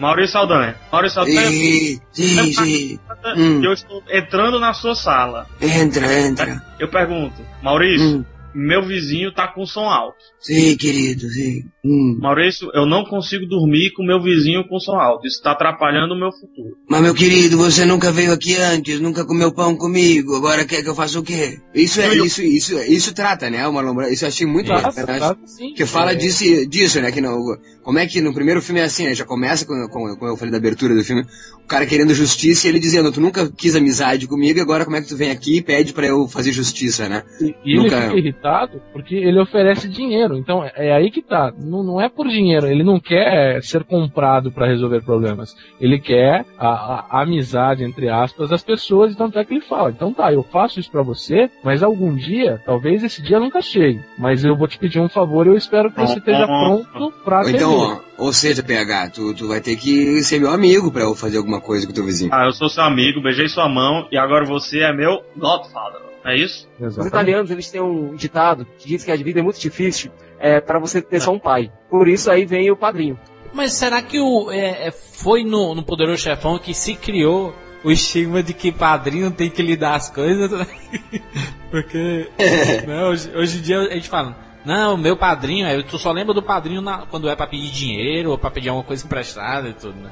Maurício 0.00 0.32
Saldanha. 0.32 0.74
Maurício 0.90 1.14
Saldanha. 1.16 1.48
Sim, 1.50 2.52
sim. 2.52 2.98
Hum. 3.36 3.62
Eu 3.62 3.72
estou 3.72 4.02
entrando 4.10 4.58
na 4.58 4.72
sua 4.72 4.94
sala. 4.96 5.46
Entra, 5.60 6.12
entra. 6.20 6.62
Eu 6.78 6.88
pergunto, 6.88 7.40
Maurício, 7.62 8.18
Hum. 8.18 8.24
Meu 8.54 8.86
vizinho 8.86 9.32
tá 9.32 9.46
com 9.48 9.64
som 9.64 9.84
alto. 9.84 10.16
Sim, 10.40 10.76
querido, 10.76 11.28
sim. 11.28 11.64
Hum. 11.84 12.18
Maurício, 12.20 12.68
eu 12.74 12.84
não 12.86 13.04
consigo 13.04 13.46
dormir 13.46 13.90
com 13.92 14.02
meu 14.02 14.20
vizinho 14.22 14.66
com 14.68 14.78
som 14.80 14.96
alto. 14.96 15.26
Isso 15.26 15.36
está 15.36 15.52
atrapalhando 15.52 16.14
o 16.14 16.18
meu 16.18 16.32
futuro. 16.32 16.76
Mas, 16.88 17.02
meu 17.02 17.14
querido, 17.14 17.56
você 17.56 17.84
nunca 17.84 18.10
veio 18.10 18.32
aqui 18.32 18.56
antes, 18.56 19.00
nunca 19.00 19.24
comeu 19.24 19.52
pão 19.52 19.76
comigo, 19.76 20.34
agora 20.34 20.64
quer 20.64 20.82
que 20.82 20.88
eu 20.88 20.94
faça 20.94 21.18
o 21.18 21.22
quê? 21.22 21.58
Isso 21.74 22.00
é, 22.00 22.08
Eu- 22.18 22.24
isso, 22.24 22.42
isso, 22.42 22.78
isso 22.80 23.14
trata, 23.14 23.48
né, 23.50 23.66
uma 23.68 23.80
lombra, 23.80 24.10
isso 24.12 24.24
eu 24.24 24.28
achei 24.28 24.46
muito 24.46 24.68
Tá, 24.68 24.90
tá, 24.92 25.36
sim. 25.46 25.72
Que 25.74 25.84
fala 25.86 26.12
É, 26.12 26.14
disso, 26.14 26.44
disso, 26.68 27.00
né? 27.00 27.12
Que 27.12 27.20
não, 27.20 27.36
como 27.82 27.98
é 27.98 28.06
que 28.06 28.20
no 28.20 28.32
primeiro 28.34 28.60
filme 28.62 28.80
é 28.80 28.84
assim, 28.84 29.04
né? 29.04 29.14
Já 29.14 29.24
começa 29.24 29.64
com, 29.66 29.74
com, 29.88 30.16
como 30.16 30.26
eu 30.32 30.36
falei 30.36 30.50
da 30.52 30.58
abertura 30.58 30.94
do 30.94 31.04
filme, 31.04 31.24
cara 31.70 31.86
querendo 31.86 32.12
justiça 32.14 32.66
e 32.66 32.70
ele 32.70 32.78
dizendo, 32.80 33.12
tu 33.12 33.20
nunca 33.20 33.50
quis 33.50 33.74
amizade 33.76 34.26
comigo, 34.26 34.58
e 34.58 34.62
agora 34.62 34.84
como 34.84 34.96
é 34.96 35.00
que 35.00 35.08
tu 35.08 35.16
vem 35.16 35.30
aqui 35.30 35.58
e 35.58 35.62
pede 35.62 35.92
pra 35.92 36.06
eu 36.06 36.26
fazer 36.28 36.52
justiça, 36.52 37.08
né? 37.08 37.22
E 37.40 37.54
e 37.64 37.72
ele 37.74 37.82
Nunca- 37.84 38.00
fica 38.02 38.16
irritado 38.18 38.82
porque 38.92 39.14
ele 39.14 39.38
oferece 39.40 39.88
dinheiro. 39.88 40.36
Então 40.36 40.64
é 40.64 40.72
é 40.90 40.92
aí 40.92 41.10
que 41.10 41.22
tá. 41.22 41.52
Não, 41.58 41.82
não 41.82 42.00
é 42.00 42.08
por 42.08 42.26
dinheiro. 42.28 42.66
Ele 42.66 42.82
não 42.82 42.98
quer 42.98 43.62
ser 43.62 43.84
comprado 43.84 44.50
para 44.50 44.66
resolver 44.66 45.02
problemas. 45.02 45.54
Ele 45.80 45.98
quer 46.00 46.44
a, 46.58 46.68
a- 46.68 47.06
a 47.10 47.22
amizade, 47.22 47.84
entre 47.84 48.08
aspas, 48.08 48.50
das 48.50 48.62
pessoas. 48.62 49.12
Então 49.12 49.30
é 49.34 49.44
que 49.44 49.54
ele 49.54 49.60
fala: 49.60 49.90
então 49.90 50.12
tá, 50.12 50.32
eu 50.32 50.42
faço 50.42 50.80
isso 50.80 50.90
para 50.90 51.02
você, 51.02 51.48
mas 51.62 51.82
algum 51.82 52.14
dia, 52.14 52.60
talvez 52.66 53.02
esse 53.04 53.22
dia 53.22 53.38
nunca 53.38 53.60
chegue. 53.62 54.00
Mas 54.18 54.44
eu 54.44 54.56
vou 54.56 54.66
te 54.66 54.78
pedir 54.78 55.00
um 55.00 55.08
favor 55.08 55.46
e 55.46 55.50
eu 55.50 55.56
espero 55.56 55.90
que 55.92 56.00
você 56.00 56.18
esteja 56.18 56.46
pronto 56.46 57.12
para 57.24 57.36
Ou 57.36 57.42
atender. 57.42 57.56
então, 57.58 57.72
ó, 57.78 58.09
ou 58.20 58.32
seja, 58.32 58.62
PH, 58.62 59.10
tu, 59.10 59.34
tu 59.34 59.48
vai 59.48 59.60
ter 59.60 59.76
que 59.76 60.22
ser 60.22 60.38
meu 60.38 60.50
amigo 60.50 60.92
pra 60.92 61.02
eu 61.02 61.14
fazer 61.14 61.38
alguma 61.38 61.60
coisa 61.60 61.86
com 61.86 61.92
o 61.92 61.94
teu 61.94 62.04
vizinho. 62.04 62.30
Ah, 62.32 62.44
eu 62.44 62.52
sou 62.52 62.68
seu 62.68 62.84
amigo, 62.84 63.22
beijei 63.22 63.48
sua 63.48 63.68
mão 63.68 64.06
e 64.12 64.18
agora 64.18 64.44
você 64.44 64.80
é 64.80 64.92
meu 64.92 65.22
Godfather. 65.36 66.02
É 66.24 66.36
isso? 66.36 66.68
Os 66.78 66.86
Exatamente. 66.86 67.08
italianos, 67.08 67.50
eles 67.50 67.70
têm 67.70 67.80
um 67.80 68.14
ditado 68.14 68.66
que 68.78 68.86
diz 68.86 69.02
que 69.02 69.10
a 69.10 69.16
vida 69.16 69.40
é 69.40 69.42
muito 69.42 69.58
difícil 69.58 70.12
é, 70.38 70.60
para 70.60 70.78
você 70.78 71.00
ter 71.00 71.20
só 71.20 71.32
um 71.32 71.38
pai. 71.38 71.72
Por 71.88 72.08
isso 72.08 72.30
aí 72.30 72.44
vem 72.44 72.70
o 72.70 72.76
padrinho. 72.76 73.18
Mas 73.52 73.72
será 73.72 74.02
que 74.02 74.20
o, 74.20 74.50
é, 74.50 74.88
é, 74.88 74.90
foi 74.90 75.42
no, 75.42 75.74
no 75.74 75.82
Poderoso 75.82 76.22
Chefão 76.22 76.58
que 76.58 76.74
se 76.74 76.94
criou 76.94 77.54
o 77.82 77.90
estigma 77.90 78.42
de 78.42 78.52
que 78.52 78.70
padrinho 78.70 79.30
tem 79.30 79.50
que 79.50 79.62
lhe 79.62 79.76
dar 79.76 79.94
as 79.94 80.10
coisas? 80.10 80.50
Porque 81.70 82.28
né, 82.86 83.04
hoje, 83.04 83.30
hoje 83.34 83.58
em 83.58 83.62
dia 83.62 83.78
a 83.78 83.94
gente 83.94 84.08
fala, 84.08 84.36
não, 84.64 84.96
meu 84.96 85.16
padrinho, 85.16 85.66
é, 85.66 85.82
tu 85.82 85.98
só 85.98 86.12
lembra 86.12 86.34
do 86.34 86.42
padrinho 86.42 86.80
na- 86.80 87.06
quando 87.10 87.28
é 87.28 87.34
pra 87.36 87.46
pedir 87.46 87.70
dinheiro 87.70 88.30
ou 88.30 88.38
pra 88.38 88.50
pedir 88.50 88.68
alguma 88.68 88.84
coisa 88.84 89.04
emprestada 89.04 89.68
e 89.68 89.72
tudo, 89.72 89.94
né? 90.00 90.10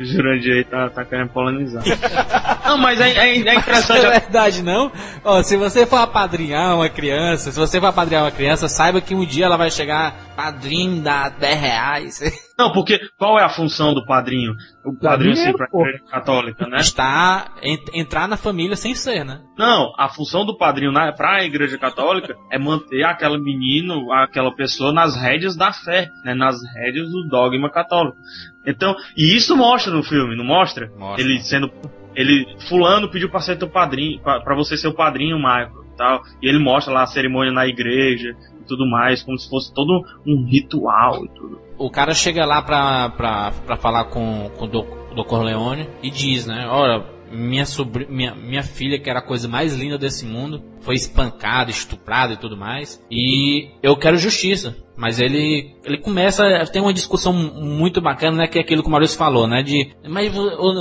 O 0.00 0.04
Jurandir 0.04 0.56
aí 0.56 0.64
tá, 0.64 0.90
tá 0.90 1.04
querendo 1.04 1.28
polemizar. 1.30 1.82
não, 2.66 2.78
mas 2.78 3.00
é, 3.00 3.10
é, 3.10 3.38
é 3.38 3.44
Não 3.44 3.52
interessante. 3.54 4.04
é 4.06 4.10
verdade, 4.20 4.62
não? 4.62 4.90
Ó, 5.24 5.42
se 5.42 5.56
você 5.56 5.86
for 5.86 5.96
apadrinhar 5.96 6.74
uma 6.76 6.88
criança, 6.88 7.50
se 7.52 7.58
você 7.58 7.80
for 7.80 7.86
apadrinhar 7.86 8.24
uma 8.24 8.30
criança, 8.30 8.68
saiba 8.68 9.00
que 9.00 9.14
um 9.14 9.24
dia 9.24 9.44
ela 9.46 9.56
vai 9.56 9.70
chegar, 9.70 10.14
padrinho 10.36 11.00
dá 11.02 11.28
10 11.28 11.60
reais. 11.60 12.20
Não, 12.58 12.72
porque 12.72 13.00
qual 13.18 13.38
é 13.38 13.42
a 13.44 13.48
função 13.48 13.94
do 13.94 14.04
padrinho? 14.04 14.54
O 14.84 14.94
padrinho, 14.98 15.34
dinheiro, 15.34 15.52
sim, 15.52 15.56
pra 15.58 15.68
pô. 15.68 15.80
igreja 15.86 16.04
católica, 16.10 16.66
né? 16.66 16.78
Está, 16.78 17.52
en- 17.62 17.78
entrar 18.00 18.28
na 18.28 18.36
família 18.36 18.76
sem 18.76 18.94
ser, 18.94 19.24
né? 19.24 19.40
Não, 19.58 19.92
a 19.98 20.08
função 20.08 20.44
do 20.44 20.56
padrinho 20.56 20.92
na, 20.92 21.12
pra 21.12 21.44
igreja 21.44 21.78
católica 21.78 22.34
é 22.50 22.58
manter 22.58 23.04
aquela 23.04 23.38
menino, 23.38 24.12
aquela 24.12 24.54
pessoa 24.54 24.92
nas 24.92 25.16
rédeas 25.16 25.56
da 25.56 25.72
fé, 25.72 26.08
né? 26.24 26.34
Nas 26.34 26.56
rédeas 26.76 27.10
do 27.10 27.28
dogma 27.28 27.70
católico. 27.70 28.16
Então, 28.66 28.94
e 29.16 29.34
isso 29.36 29.56
mostra 29.56 29.92
no 29.92 30.02
filme, 30.02 30.36
não 30.36 30.44
mostra? 30.44 30.90
Mostra. 30.96 31.24
Ele 31.24 31.40
sendo. 31.40 31.70
Ele. 32.14 32.44
Fulano 32.68 33.10
pediu 33.10 33.30
pra 33.30 33.40
ser 33.40 33.56
teu 33.56 33.68
padrinho, 33.70 34.20
pra, 34.22 34.40
pra 34.40 34.54
você 34.54 34.76
ser 34.76 34.88
o 34.88 34.94
padrinho, 34.94 35.36
Michael 35.38 35.82
tal. 35.96 36.22
E 36.42 36.48
ele 36.48 36.58
mostra 36.58 36.92
lá 36.92 37.02
a 37.02 37.06
cerimônia 37.06 37.52
na 37.52 37.66
igreja 37.66 38.34
e 38.60 38.64
tudo 38.66 38.86
mais, 38.88 39.22
como 39.22 39.38
se 39.38 39.48
fosse 39.48 39.72
todo 39.74 40.02
um 40.26 40.44
ritual 40.46 41.24
e 41.24 41.28
tudo. 41.34 41.60
O 41.78 41.90
cara 41.90 42.14
chega 42.14 42.44
lá 42.44 42.62
pra, 42.62 43.10
pra, 43.10 43.50
pra 43.66 43.76
falar 43.76 44.04
com, 44.06 44.50
com 44.58 44.64
o 44.64 44.68
do 44.68 45.24
Corleone 45.24 45.88
e 46.02 46.10
diz, 46.10 46.46
né? 46.46 46.66
Olha, 46.68 47.04
minha, 47.30 47.64
sobri, 47.64 48.06
minha, 48.08 48.34
minha 48.34 48.62
filha, 48.62 48.98
que 48.98 49.08
era 49.08 49.18
a 49.20 49.26
coisa 49.26 49.48
mais 49.48 49.74
linda 49.74 49.98
desse 49.98 50.24
mundo, 50.24 50.62
foi 50.80 50.94
espancada, 50.94 51.70
estuprada 51.70 52.34
e 52.34 52.36
tudo 52.36 52.56
mais. 52.56 53.02
E 53.10 53.70
eu 53.82 53.96
quero 53.96 54.16
justiça. 54.18 54.76
Mas 54.94 55.18
ele, 55.18 55.74
ele 55.84 55.98
começa, 55.98 56.44
tem 56.66 56.80
uma 56.82 56.92
discussão 56.92 57.32
muito 57.32 58.00
bacana, 58.00 58.36
né? 58.36 58.46
Que 58.46 58.58
é 58.58 58.60
aquilo 58.60 58.82
que 58.82 58.88
o 58.88 58.90
Maurício 58.90 59.16
falou, 59.16 59.48
né? 59.48 59.62
De, 59.62 59.90
mas 60.08 60.32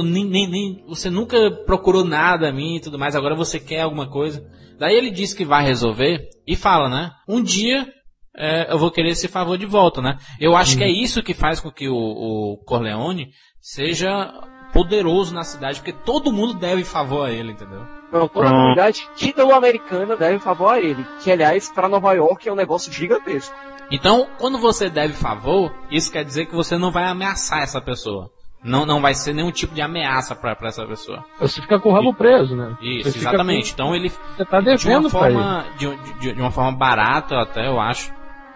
nem, 0.03 0.25
nem, 0.25 0.49
nem- 0.49 0.83
você 0.87 1.09
nunca 1.09 1.49
procurou 1.65 2.03
nada 2.03 2.49
a 2.49 2.51
mim 2.51 2.75
e 2.75 2.79
tudo 2.81 2.99
mais, 2.99 3.15
agora 3.15 3.35
você 3.35 3.57
quer 3.59 3.81
alguma 3.81 4.07
coisa. 4.09 4.45
Daí 4.77 4.95
ele 4.95 5.11
diz 5.11 5.33
que 5.33 5.45
vai 5.45 5.63
resolver 5.63 6.27
e 6.45 6.55
fala, 6.55 6.89
né? 6.89 7.11
Um 7.27 7.41
dia 7.41 7.87
é, 8.35 8.71
eu 8.71 8.77
vou 8.77 8.91
querer 8.91 9.09
esse 9.09 9.27
favor 9.27 9.57
de 9.57 9.65
volta, 9.65 10.01
né? 10.01 10.17
Eu 10.39 10.55
acho 10.55 10.77
que 10.77 10.83
é 10.83 10.89
isso 10.89 11.21
que 11.23 11.33
faz 11.33 11.59
com 11.59 11.71
que 11.71 11.87
o, 11.89 11.95
o 11.95 12.57
Corleone 12.65 13.29
seja 13.59 14.31
poderoso 14.73 15.33
na 15.33 15.43
cidade, 15.43 15.79
porque 15.79 15.91
todo 15.91 16.31
mundo 16.31 16.53
deve 16.53 16.83
favor 16.83 17.27
a 17.27 17.31
ele, 17.31 17.51
entendeu? 17.51 17.85
Não, 18.11 18.27
toda 18.27 18.47
a 18.47 18.51
comunidade 18.51 19.07
ítalo-americana 19.21 20.15
deve 20.15 20.39
favor 20.39 20.69
a 20.73 20.79
ele. 20.79 21.05
Que, 21.21 21.31
aliás, 21.31 21.69
para 21.69 21.89
Nova 21.89 22.13
York 22.13 22.47
é 22.47 22.51
um 22.51 22.55
negócio 22.55 22.91
gigantesco. 22.91 23.53
Então, 23.91 24.27
quando 24.37 24.57
você 24.57 24.89
deve 24.89 25.13
favor, 25.13 25.73
isso 25.89 26.11
quer 26.11 26.23
dizer 26.23 26.45
que 26.45 26.55
você 26.55 26.77
não 26.77 26.91
vai 26.91 27.05
ameaçar 27.05 27.61
essa 27.61 27.81
pessoa. 27.81 28.29
Não, 28.63 28.85
não 28.85 29.01
vai 29.01 29.13
ser 29.15 29.33
nenhum 29.33 29.51
tipo 29.51 29.73
de 29.73 29.81
ameaça 29.81 30.35
pra, 30.35 30.55
pra 30.55 30.69
essa 30.69 30.85
pessoa. 30.85 31.25
Você 31.39 31.59
fica 31.61 31.79
com 31.79 31.89
o 31.89 31.93
rabo 31.93 32.13
preso, 32.13 32.55
né? 32.55 32.77
Isso, 32.81 33.17
exatamente. 33.17 33.73
Então 33.73 33.93
ele, 33.95 34.09
com- 34.09 34.17
Você 34.37 34.45
tá 34.45 34.61
de 34.61 34.69
uma 34.69 34.77
devendo 34.77 35.09
pra 35.09 35.27
ele. 35.29 35.33
forma, 35.37 35.65
de, 35.77 35.95
de, 36.19 36.33
de 36.35 36.41
uma 36.41 36.51
forma 36.51 36.71
barata 36.71 37.39
até, 37.41 37.67
eu 37.67 37.79
acho, 37.81 38.13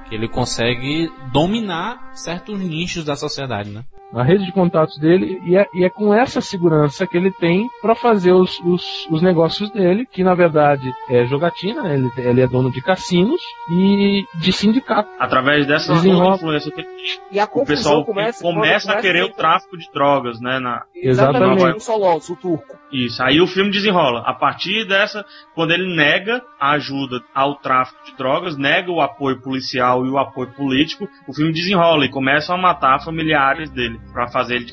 que 0.08 0.16
ele 0.16 0.28
consegue 0.28 1.12
dominar 1.32 2.12
certos 2.16 2.60
nichos 2.60 3.04
da 3.04 3.16
sociedade, 3.16 3.70
né? 3.70 3.84
A 4.14 4.24
rede 4.24 4.46
de 4.46 4.52
contatos 4.52 4.98
dele, 4.98 5.42
e 5.46 5.58
é, 5.58 5.68
e 5.74 5.84
é 5.84 5.90
com 5.90 6.14
essa 6.14 6.42
segurança 6.42 7.06
que 7.06 7.18
ele 7.18 7.32
tem 7.32 7.68
para 7.82 7.96
fazer 7.96 8.32
os, 8.32 8.60
os, 8.62 9.08
os 9.10 9.22
negócios 9.22 9.70
dele, 9.72 10.06
que 10.06 10.24
na 10.24 10.34
verdade 10.34 10.94
é 11.10 11.26
jogatina, 11.26 11.94
ele, 11.94 12.10
ele 12.18 12.42
é 12.42 12.48
dono 12.48 12.72
de 12.72 12.82
cassinos 12.82 13.42
e 13.72 14.24
de 14.36 14.52
sindicato. 14.52 15.10
Através 15.20 15.68
dessa 15.68 15.94
influência 15.94 16.72
que 16.72 16.86
E 17.32 17.40
a 17.40 17.46
o 17.46 17.66
pessoal 17.66 18.06
começa, 18.06 18.42
começa, 18.42 18.94
a 18.94 19.02
querer 19.02 19.24
o 19.24 19.30
tráfico 19.30 19.78
de 19.78 19.90
drogas, 19.92 20.40
né? 20.40 20.60
Na, 20.60 20.84
Exatamente. 20.96 21.54
Exatamente. 21.54 21.78
O 21.78 21.80
Solos, 21.80 22.30
o 22.30 22.36
turco. 22.36 22.76
Isso. 22.92 23.22
Aí 23.22 23.42
o 23.42 23.48
filme 23.48 23.72
desenrola. 23.72 24.22
A 24.26 24.34
partir 24.34 24.88
dessa, 24.88 25.26
quando 25.54 25.72
ele 25.72 25.96
nega 25.96 26.42
a 26.60 26.72
ajuda 26.72 27.22
ao 27.34 27.56
tráfico 27.56 28.04
de 28.06 28.16
drogas, 28.16 28.58
nega 28.58 28.92
o 28.92 29.02
apoio 29.02 29.42
policial 29.42 30.06
e 30.06 30.10
o 30.10 30.18
apoio 30.18 30.52
político, 30.54 31.08
o 31.28 31.34
filme 31.34 31.52
desenrola 31.52 32.06
e 32.06 32.10
começam 32.10 32.56
a 32.56 32.62
matar 32.62 33.04
familiares 33.04 33.70
dele 33.70 33.95
pra 34.14 34.28
fazer 34.28 34.56
ele. 34.56 34.72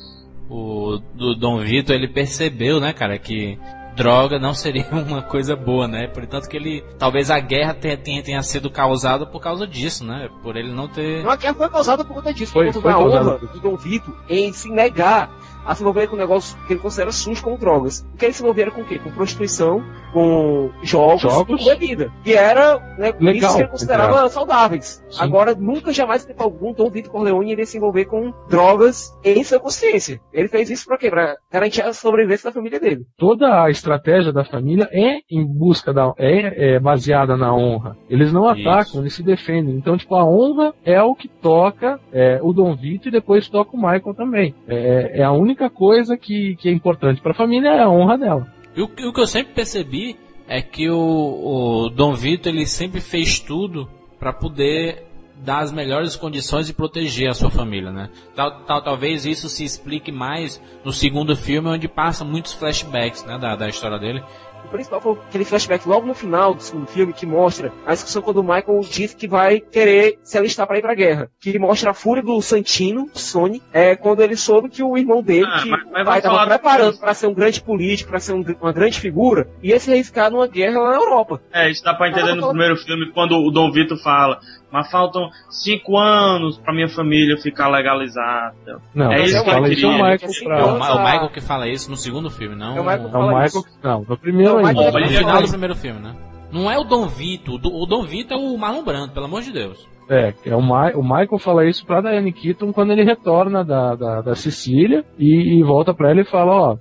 O 0.49 0.99
do 1.15 1.35
Dom 1.35 1.59
Vitor, 1.61 1.95
ele 1.95 2.09
percebeu, 2.09 2.79
né, 2.81 2.93
cara, 2.93 3.19
que 3.19 3.59
droga 3.95 4.39
não 4.39 4.55
seria 4.55 4.87
uma 4.93 5.23
coisa 5.23 5.55
boa, 5.55 5.87
né? 5.87 6.07
Portanto 6.09 6.49
que 6.49 6.57
ele, 6.57 6.83
talvez 6.99 7.31
a 7.31 7.39
guerra 7.39 7.75
tenha, 7.75 7.97
tenha, 7.97 8.23
tenha 8.23 8.43
sido 8.43 8.71
causada 8.71 9.27
por 9.27 9.41
causa 9.41 9.67
disso, 9.67 10.05
né? 10.05 10.29
Por 10.43 10.57
ele 10.57 10.73
não 10.73 10.89
ter... 10.89 11.23
Não, 11.23 11.31
a 11.31 11.37
guerra 11.37 11.55
foi 11.55 11.69
causada 11.69 12.05
por 12.05 12.15
conta 12.15 12.33
disso, 12.33 12.53
Foi- 12.53 12.67
por 12.73 12.75
conta 12.75 12.83
foi 12.83 12.93
da 12.93 12.99
causada 12.99 13.37
honra 13.37 13.53
do 13.53 13.61
Dom 13.61 13.77
Vito 13.77 14.15
em 14.29 14.53
se 14.53 14.71
negar 14.71 15.31
a 15.65 15.75
se 15.75 15.83
envolver 15.83 16.07
com 16.09 16.17
um 16.17 16.19
negócio 16.19 16.57
que 16.67 16.73
ele 16.73 16.81
considera 16.81 17.13
sujo 17.13 17.43
como 17.43 17.59
drogas. 17.59 18.03
Porque 18.11 18.27
ele 18.27 18.33
se 18.33 18.43
envolvia 18.43 18.71
com 18.71 18.83
o 18.83 18.85
quê? 18.85 18.99
Com 18.99 19.11
prostituição, 19.11 19.83
com 20.13 20.71
jogos, 20.83 21.23
Jogos. 21.23 21.61
e 21.61 21.65
com 21.65 21.71
bebida. 21.71 22.13
E 22.25 22.33
era 22.33 22.79
né, 22.99 23.13
Legal, 23.19 23.33
isso 23.33 23.57
que 23.57 23.63
ele 23.63 23.71
considerava 23.71 24.29
saudáveis. 24.29 25.03
Sim. 25.11 25.23
Agora, 25.23 25.55
nunca 25.55 25.93
jamais 25.93 26.25
em 26.25 26.29
tempo 26.29 26.43
algum 26.43 26.73
Dom 26.73 26.91
Vito 26.91 27.11
Corleone 27.11 27.53
iria 27.53 27.67
se 27.67 27.77
envolver 27.77 28.05
com 28.07 28.33
drogas 28.49 29.11
em 29.25 29.43
sua 29.43 29.59
consciência. 29.59 30.21
Ele 30.33 30.49
fez 30.49 30.71
isso 30.71 30.87
pra 30.87 30.99
quê? 30.99 31.11
Pra 31.11 31.37
garantir 31.51 31.83
a 31.83 31.93
sobrevivência 31.93 32.51
da 32.51 32.55
família 32.55 32.79
dele. 32.79 33.07
Toda 33.17 33.65
a 33.65 33.71
estratégia 33.71 34.33
da 34.33 34.45
família 34.45 34.89
é 34.93 35.19
em 35.31 35.45
busca 35.45 35.93
da 35.93 36.13
é, 36.19 36.75
é 36.75 36.81
baseada 36.81 37.37
na 37.37 37.55
honra. 37.55 37.97
Eles 38.09 38.33
não 38.33 38.53
Isso. 38.53 38.69
atacam, 38.69 39.01
eles 39.01 39.15
se 39.15 39.23
defendem. 39.23 39.75
Então, 39.77 39.97
tipo, 39.97 40.15
a 40.15 40.25
honra 40.25 40.75
é 40.85 41.01
o 41.03 41.15
que 41.15 41.29
toca 41.29 41.99
é, 42.13 42.39
o 42.43 42.53
Dom 42.53 42.75
Vito 42.75 43.09
e 43.09 43.13
depois 43.13 43.49
toca 43.49 43.77
o 43.77 43.81
Michael 43.81 44.15
também. 44.15 44.55
É, 44.69 45.21
é 45.21 45.23
a 45.23 45.33
única 45.33 45.52
coisa 45.71 46.17
que, 46.17 46.57
que 46.57 46.69
é 46.69 46.73
importante 46.73 47.21
para 47.21 47.33
a 47.33 47.35
família 47.35 47.69
é 47.69 47.81
a 47.83 47.89
honra 47.91 48.19
dela. 48.19 48.47
E 48.75 48.81
o, 48.83 48.85
o 48.85 49.13
que 49.13 49.21
eu 49.21 49.27
sempre 49.27 49.53
percebi 49.55 50.17
é 50.49 50.61
que 50.61 50.89
o, 50.91 50.97
o 50.99 51.89
Dom 51.91 52.15
Vitor 52.15 52.53
ele 52.53 52.67
sempre 52.67 53.01
fez 53.01 53.39
tudo 53.41 53.89
para 54.19 54.33
poder 54.33 55.07
dar 55.37 55.59
as 55.59 55.73
melhores 55.73 56.15
condições 56.15 56.69
e 56.69 56.73
proteger 56.75 57.29
a 57.29 57.35
sua 57.35 57.51
família, 57.51 57.91
né? 57.91 58.11
Tal, 58.35 58.61
tal- 58.61 58.83
talvez 58.83 59.27
isso 59.27 59.49
se 59.49 59.65
explique 59.65 60.13
mais 60.13 60.63
no 60.85 60.93
segundo 60.93 61.35
filme, 61.35 61.69
onde 61.69 61.89
passa 61.89 62.25
muitos 62.25 62.53
flashbacks, 62.53 63.25
né, 63.25 63.37
da, 63.39 63.57
da 63.57 63.69
história 63.69 63.99
dele. 63.99 64.23
O 64.65 64.69
principal 64.73 65.01
foi 65.01 65.13
aquele 65.29 65.45
flashback 65.45 65.87
logo 65.87 66.07
no 66.07 66.15
final 66.15 66.55
do 66.55 66.63
segundo 66.63 66.87
filme 66.87 67.13
que 67.13 67.27
mostra 67.27 67.73
a 67.87 67.93
discussão 67.93 68.23
quando 68.23 68.39
o 68.39 68.43
Michael 68.43 68.81
diz 68.89 69.13
que 69.13 69.29
vai 69.29 69.61
querer 69.61 70.19
se 70.23 70.39
alistar 70.39 70.67
para 70.67 70.79
ir 70.79 70.83
pra 70.83 70.95
guerra. 70.95 71.31
Que 71.41 71.59
mostra 71.59 71.91
a 71.91 71.95
fúria 71.95 72.23
do 72.23 72.41
Santino, 72.41 73.09
Sony, 73.13 73.63
é, 73.73 73.95
quando 73.97 74.23
ele 74.23 74.37
soube 74.37 74.69
que 74.71 74.83
o 74.83 74.97
irmão 74.97 75.23
dele, 75.23 75.47
Ah, 75.47 75.61
que 75.63 75.69
mas- 75.69 75.85
mas 76.07 76.23
pai 76.23 76.47
preparando 76.47 76.99
para 76.99 77.13
ser 77.15 77.27
um 77.27 77.35
grande 77.35 77.61
político, 77.63 78.11
para 78.11 78.21
ser 78.21 78.33
um- 78.33 78.45
uma 78.63 78.73
grande 78.73 78.99
figura, 78.99 79.47
ia 79.63 79.79
se 79.79 79.91
arriscar 79.93 80.31
numa 80.31 80.47
guerra 80.47 80.81
lá 80.81 80.91
na 80.93 80.97
Europa. 80.97 81.41
É, 81.53 81.71
isso 81.71 81.85
dá 81.85 81.93
pra 81.95 82.09
entender 82.09 82.35
no 82.35 82.49
primeiro 82.49 82.77
filme, 82.77 83.11
quando 83.13 83.37
o 83.37 83.51
Dom 83.51 83.71
Vito 83.71 83.97
fala, 84.03 84.41
mas 84.73 84.91
faltam 84.91 85.29
cinco 85.51 85.99
anos 85.99 86.59
pra 86.59 86.73
minha 86.75 86.89
família 86.89 87.37
ficar 87.37 87.69
legalizada. 87.69 88.81
Não, 88.95 89.13
É 89.13 89.23
isso 89.23 89.45
que 89.45 89.51
ele 89.51 89.75
isso 89.75 89.87
é 89.87 89.89
o 89.89 89.93
queria. 89.93 90.11
Michael 90.11 90.31
Assim, 90.31 90.45
É 90.49 90.49
o, 90.49 90.59
pra. 90.63 90.79
Ma- 90.79 90.95
o 90.95 91.05
Michael 91.05 91.29
que 91.31 91.41
fala 91.41 91.69
isso 91.69 91.91
no 91.91 91.97
segundo 91.97 92.31
filme, 92.31 92.57
não 92.57 92.77
É 92.77 92.81
o 92.81 92.85
Michael 92.85 93.03
É 93.03 93.07
o 93.07 93.11
fala 93.11 93.27
Michael 93.27 93.47
isso. 93.47 93.65
Não, 93.83 94.05
no 94.09 94.17
primeiro 94.17 94.55
Não, 94.55 94.63
o 94.63 94.67
ainda. 94.67 94.91
No 94.91 94.99
Ele 94.99 95.09
final 95.19 95.43
do 95.43 95.49
primeiro 95.49 95.77
filme, 95.77 96.01
né? 96.01 96.15
Não 96.51 96.71
é 96.71 96.79
o 96.79 96.85
Dom 96.85 97.07
Vito, 97.07 97.55
o 97.55 97.87
Dom 97.87 98.03
Vito 98.05 98.35
é 98.35 98.37
o 98.37 98.57
Marlon 98.59 98.83
Brando, 98.85 99.13
pelo 99.13 99.25
amor 99.27 99.41
de 99.43 99.53
Deus. 99.53 99.89
É, 100.09 100.35
é 100.45 100.55
o, 100.57 100.61
Ma 100.63 100.91
o 100.95 101.03
Michael 101.03 101.39
fala 101.39 101.65
isso 101.67 101.87
pra 101.87 102.01
Diane 102.01 102.33
Keaton 102.33 102.73
quando 102.73 102.93
ele 102.93 103.05
retorna 103.05 103.65
da, 103.65 103.95
da, 103.95 104.21
da 104.21 104.35
Sicília 104.35 105.05
e, 105.19 105.59
e 105.59 105.63
volta 105.63 105.95
pra 105.95 106.11
ela 106.11 106.21
e 106.21 106.25
fala, 106.25 106.53
ó, 106.73 106.77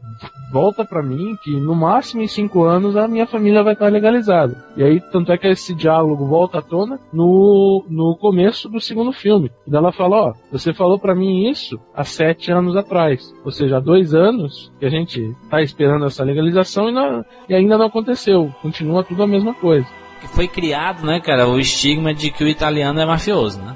volta 0.51 0.83
pra 0.83 1.01
mim 1.01 1.35
que 1.43 1.51
no 1.51 1.73
máximo 1.75 2.21
em 2.21 2.27
cinco 2.27 2.63
anos 2.63 2.97
a 2.97 3.07
minha 3.07 3.25
família 3.25 3.63
vai 3.63 3.73
estar 3.73 3.87
legalizada. 3.89 4.57
E 4.75 4.83
aí, 4.83 4.99
tanto 5.11 5.31
é 5.31 5.37
que 5.37 5.47
esse 5.47 5.73
diálogo 5.73 6.25
volta 6.25 6.57
à 6.59 6.61
tona 6.61 6.99
no, 7.13 7.85
no 7.89 8.17
começo 8.19 8.67
do 8.67 8.79
segundo 8.81 9.11
filme. 9.13 9.49
E 9.67 9.75
ela 9.75 9.91
fala, 9.91 10.29
ó, 10.29 10.33
você 10.51 10.73
falou 10.73 10.99
pra 10.99 11.15
mim 11.15 11.47
isso 11.49 11.79
há 11.95 12.03
sete 12.03 12.51
anos 12.51 12.75
atrás. 12.75 13.33
Ou 13.45 13.51
seja, 13.51 13.77
há 13.77 13.79
dois 13.79 14.13
anos 14.13 14.71
que 14.79 14.85
a 14.85 14.89
gente 14.89 15.33
tá 15.49 15.61
esperando 15.61 16.05
essa 16.05 16.23
legalização 16.23 16.89
e, 16.89 16.91
não- 16.91 17.23
e 17.47 17.53
ainda 17.53 17.77
não 17.77 17.85
aconteceu. 17.85 18.51
Continua 18.61 19.03
tudo 19.03 19.23
a 19.23 19.27
mesma 19.27 19.53
coisa. 19.53 19.87
Que 20.21 20.27
foi 20.27 20.47
criado, 20.47 21.05
né, 21.05 21.19
cara, 21.19 21.47
o 21.47 21.59
estigma 21.59 22.13
de 22.13 22.31
que 22.31 22.43
o 22.43 22.47
italiano 22.47 22.99
é 23.01 23.05
mafioso, 23.05 23.61
né? 23.61 23.75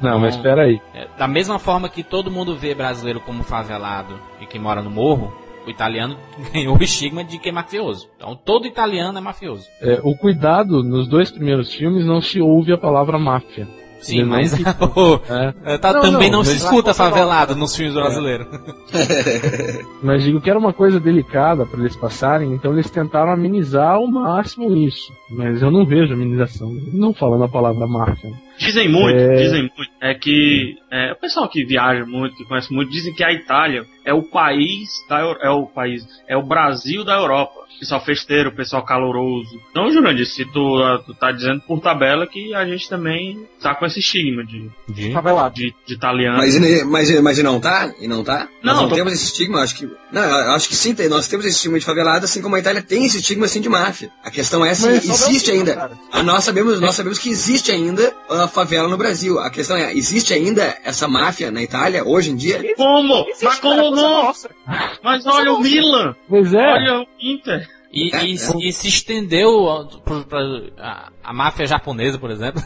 Não, 0.00 0.18
mas 0.18 0.36
espera 0.36 0.64
aí. 0.64 0.80
É, 0.94 1.06
da 1.16 1.26
mesma 1.26 1.58
forma 1.58 1.88
que 1.88 2.02
todo 2.02 2.30
mundo 2.30 2.56
vê 2.56 2.74
brasileiro 2.74 3.20
como 3.20 3.42
favelado 3.42 4.18
e 4.40 4.46
que 4.46 4.58
mora 4.58 4.82
no 4.82 4.90
morro, 4.90 5.32
o 5.66 5.70
italiano 5.70 6.16
ganhou 6.52 6.76
o 6.76 6.82
estigma 6.82 7.24
de 7.24 7.38
que 7.38 7.48
é 7.48 7.52
mafioso. 7.52 8.08
Então 8.16 8.34
todo 8.34 8.66
italiano 8.66 9.16
é 9.16 9.20
mafioso. 9.20 9.68
É, 9.80 10.00
o 10.02 10.16
cuidado 10.16 10.82
nos 10.82 11.08
dois 11.08 11.30
primeiros 11.30 11.72
filmes 11.72 12.04
não 12.04 12.20
se 12.20 12.40
ouve 12.40 12.72
a 12.72 12.78
palavra 12.78 13.18
máfia. 13.18 13.68
Sim, 14.02 14.24
mas 14.24 14.52
o- 14.96 15.20
É, 15.64 15.78
tá- 15.78 15.92
Não, 15.92 16.00
também 16.02 16.30
não, 16.30 16.38
não, 16.38 16.44
se 16.44 16.56
escuta 16.56 16.92
favelado 16.92 17.54
nos 17.56 17.74
filmes 17.74 17.94
brasileiros. 17.94 18.46
mas 20.02 20.22
digo 20.22 20.40
que 20.40 20.50
era 20.50 20.58
uma 20.58 20.72
coisa 20.72 20.98
delicada 21.00 21.64
para 21.64 21.80
eles 21.80 21.96
passarem, 21.96 22.52
então 22.52 22.72
eles 22.72 22.90
tentaram 22.90 23.32
amenizar 23.32 23.94
ao 23.94 24.06
máximo 24.06 24.74
isso. 24.76 25.12
Mas 25.30 25.62
eu 25.62 25.70
não 25.70 25.86
vejo 25.86 26.12
amenização, 26.12 26.70
não 26.92 27.14
falando 27.14 27.44
a 27.44 27.48
palavra 27.48 27.86
máfia. 27.86 28.30
Dizem 28.58 28.88
muito, 28.88 29.18
É. 29.18 29.36
dizem 29.36 29.62
muito, 29.62 29.92
é 30.00 30.14
que 30.14 30.76
é, 30.90 31.12
o 31.12 31.16
pessoal 31.16 31.48
que 31.48 31.64
viaja 31.64 32.04
muito, 32.06 32.36
que 32.36 32.44
conhece 32.44 32.72
muito, 32.72 32.90
dizem 32.90 33.12
que 33.14 33.24
a 33.24 33.32
Itália 33.32 33.84
é 34.04 34.12
o 34.12 34.22
país 34.22 34.88
da 35.08 35.20
Eu- 35.20 35.36
é 35.40 35.50
o 35.50 35.66
país, 35.66 36.04
é 36.28 36.36
o 36.36 36.42
Brasil 36.42 37.04
da 37.04 37.14
Europa. 37.14 37.62
Pessoal 37.80 38.04
festeiro, 38.04 38.52
pessoal 38.54 38.84
caloroso. 38.84 39.58
Então, 39.70 39.90
Jurandir, 39.90 40.26
se 40.26 40.44
tu, 40.44 40.76
ah, 40.82 41.02
tu 41.04 41.14
tá 41.14 41.32
dizendo 41.32 41.60
por 41.62 41.80
tabela 41.80 42.26
que 42.28 42.54
a 42.54 42.64
gente 42.64 42.88
também 42.88 43.44
tá 43.60 43.74
com 43.74 43.84
esse 43.86 43.98
estigma 43.98 44.44
de, 44.44 44.70
Favelado. 45.12 45.54
de, 45.54 45.74
de 45.84 45.94
italiano. 45.94 46.36
Mas, 46.36 46.54
e- 46.54 46.84
mas, 46.84 47.20
mas 47.20 47.38
e 47.38 47.42
não 47.42 47.58
tá? 47.58 47.92
E 48.00 48.06
não 48.06 48.22
tá? 48.22 48.46
Não, 48.62 48.72
nós 48.74 48.82
não 48.82 48.88
tô- 48.88 48.94
temos 48.94 49.12
esse 49.14 49.24
estigma, 49.24 49.62
acho 49.62 49.74
que. 49.74 49.88
Não, 50.12 50.22
eu 50.22 50.52
acho 50.52 50.68
que 50.68 50.76
sim, 50.76 50.94
nós 51.08 51.26
temos 51.26 51.44
esse 51.44 51.56
estigma 51.56 51.78
de 51.78 51.84
favelado, 51.84 52.24
assim 52.24 52.40
como 52.40 52.54
a 52.54 52.60
Itália 52.60 52.82
tem 52.82 53.04
esse 53.06 53.18
estigma 53.18 53.46
assim 53.46 53.60
de 53.60 53.68
máfia. 53.68 54.10
A 54.22 54.30
questão 54.30 54.64
é 54.64 54.70
assim, 54.70 54.86
Mas 54.90 55.04
existe 55.08 55.50
ainda. 55.50 55.74
cara. 55.74 55.92
Ah, 56.12 56.22
Nós 56.22 56.44
sabemos, 56.44 56.78
nós 56.80 56.94
sabemos 56.94 57.18
que 57.18 57.30
existe 57.30 57.72
ainda 57.72 58.14
favela 58.48 58.88
no 58.88 58.96
Brasil. 58.96 59.38
A 59.38 59.50
questão 59.50 59.76
é, 59.76 59.92
existe 59.92 60.32
ainda 60.34 60.76
essa 60.84 61.06
máfia 61.08 61.50
na 61.50 61.62
Itália 61.62 62.04
hoje 62.06 62.30
em 62.30 62.36
dia? 62.36 62.74
Como? 62.76 63.24
Existe, 63.28 63.44
Mas 63.44 63.58
como 63.60 63.90
não? 63.90 64.24
mostra. 64.24 64.54
Mas 65.02 65.26
olha 65.26 65.52
o 65.52 65.60
Milan, 65.60 66.14
Pois 66.28 66.52
é, 66.54 66.58
olha 66.72 67.00
o 67.00 67.06
Inter. 67.20 67.68
E, 67.92 68.10
É, 68.14 68.24
e- 68.24 68.34
é. 68.36 68.68
e 68.68 68.72
se 68.72 68.88
estendeu 68.88 69.48
ó, 69.64 69.84
pro- 69.84 70.24
pra, 70.24 70.38
a, 70.78 71.08
a 71.22 71.32
máfia 71.32 71.66
japonesa, 71.66 72.18
por 72.18 72.30
exemplo. 72.30 72.62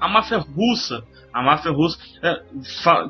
A 0.00 0.08
máfia 0.08 0.38
russa, 0.38 1.02
a 1.34 1.42
máfia 1.42 1.72
russa, 1.72 1.98
é, 2.22 2.40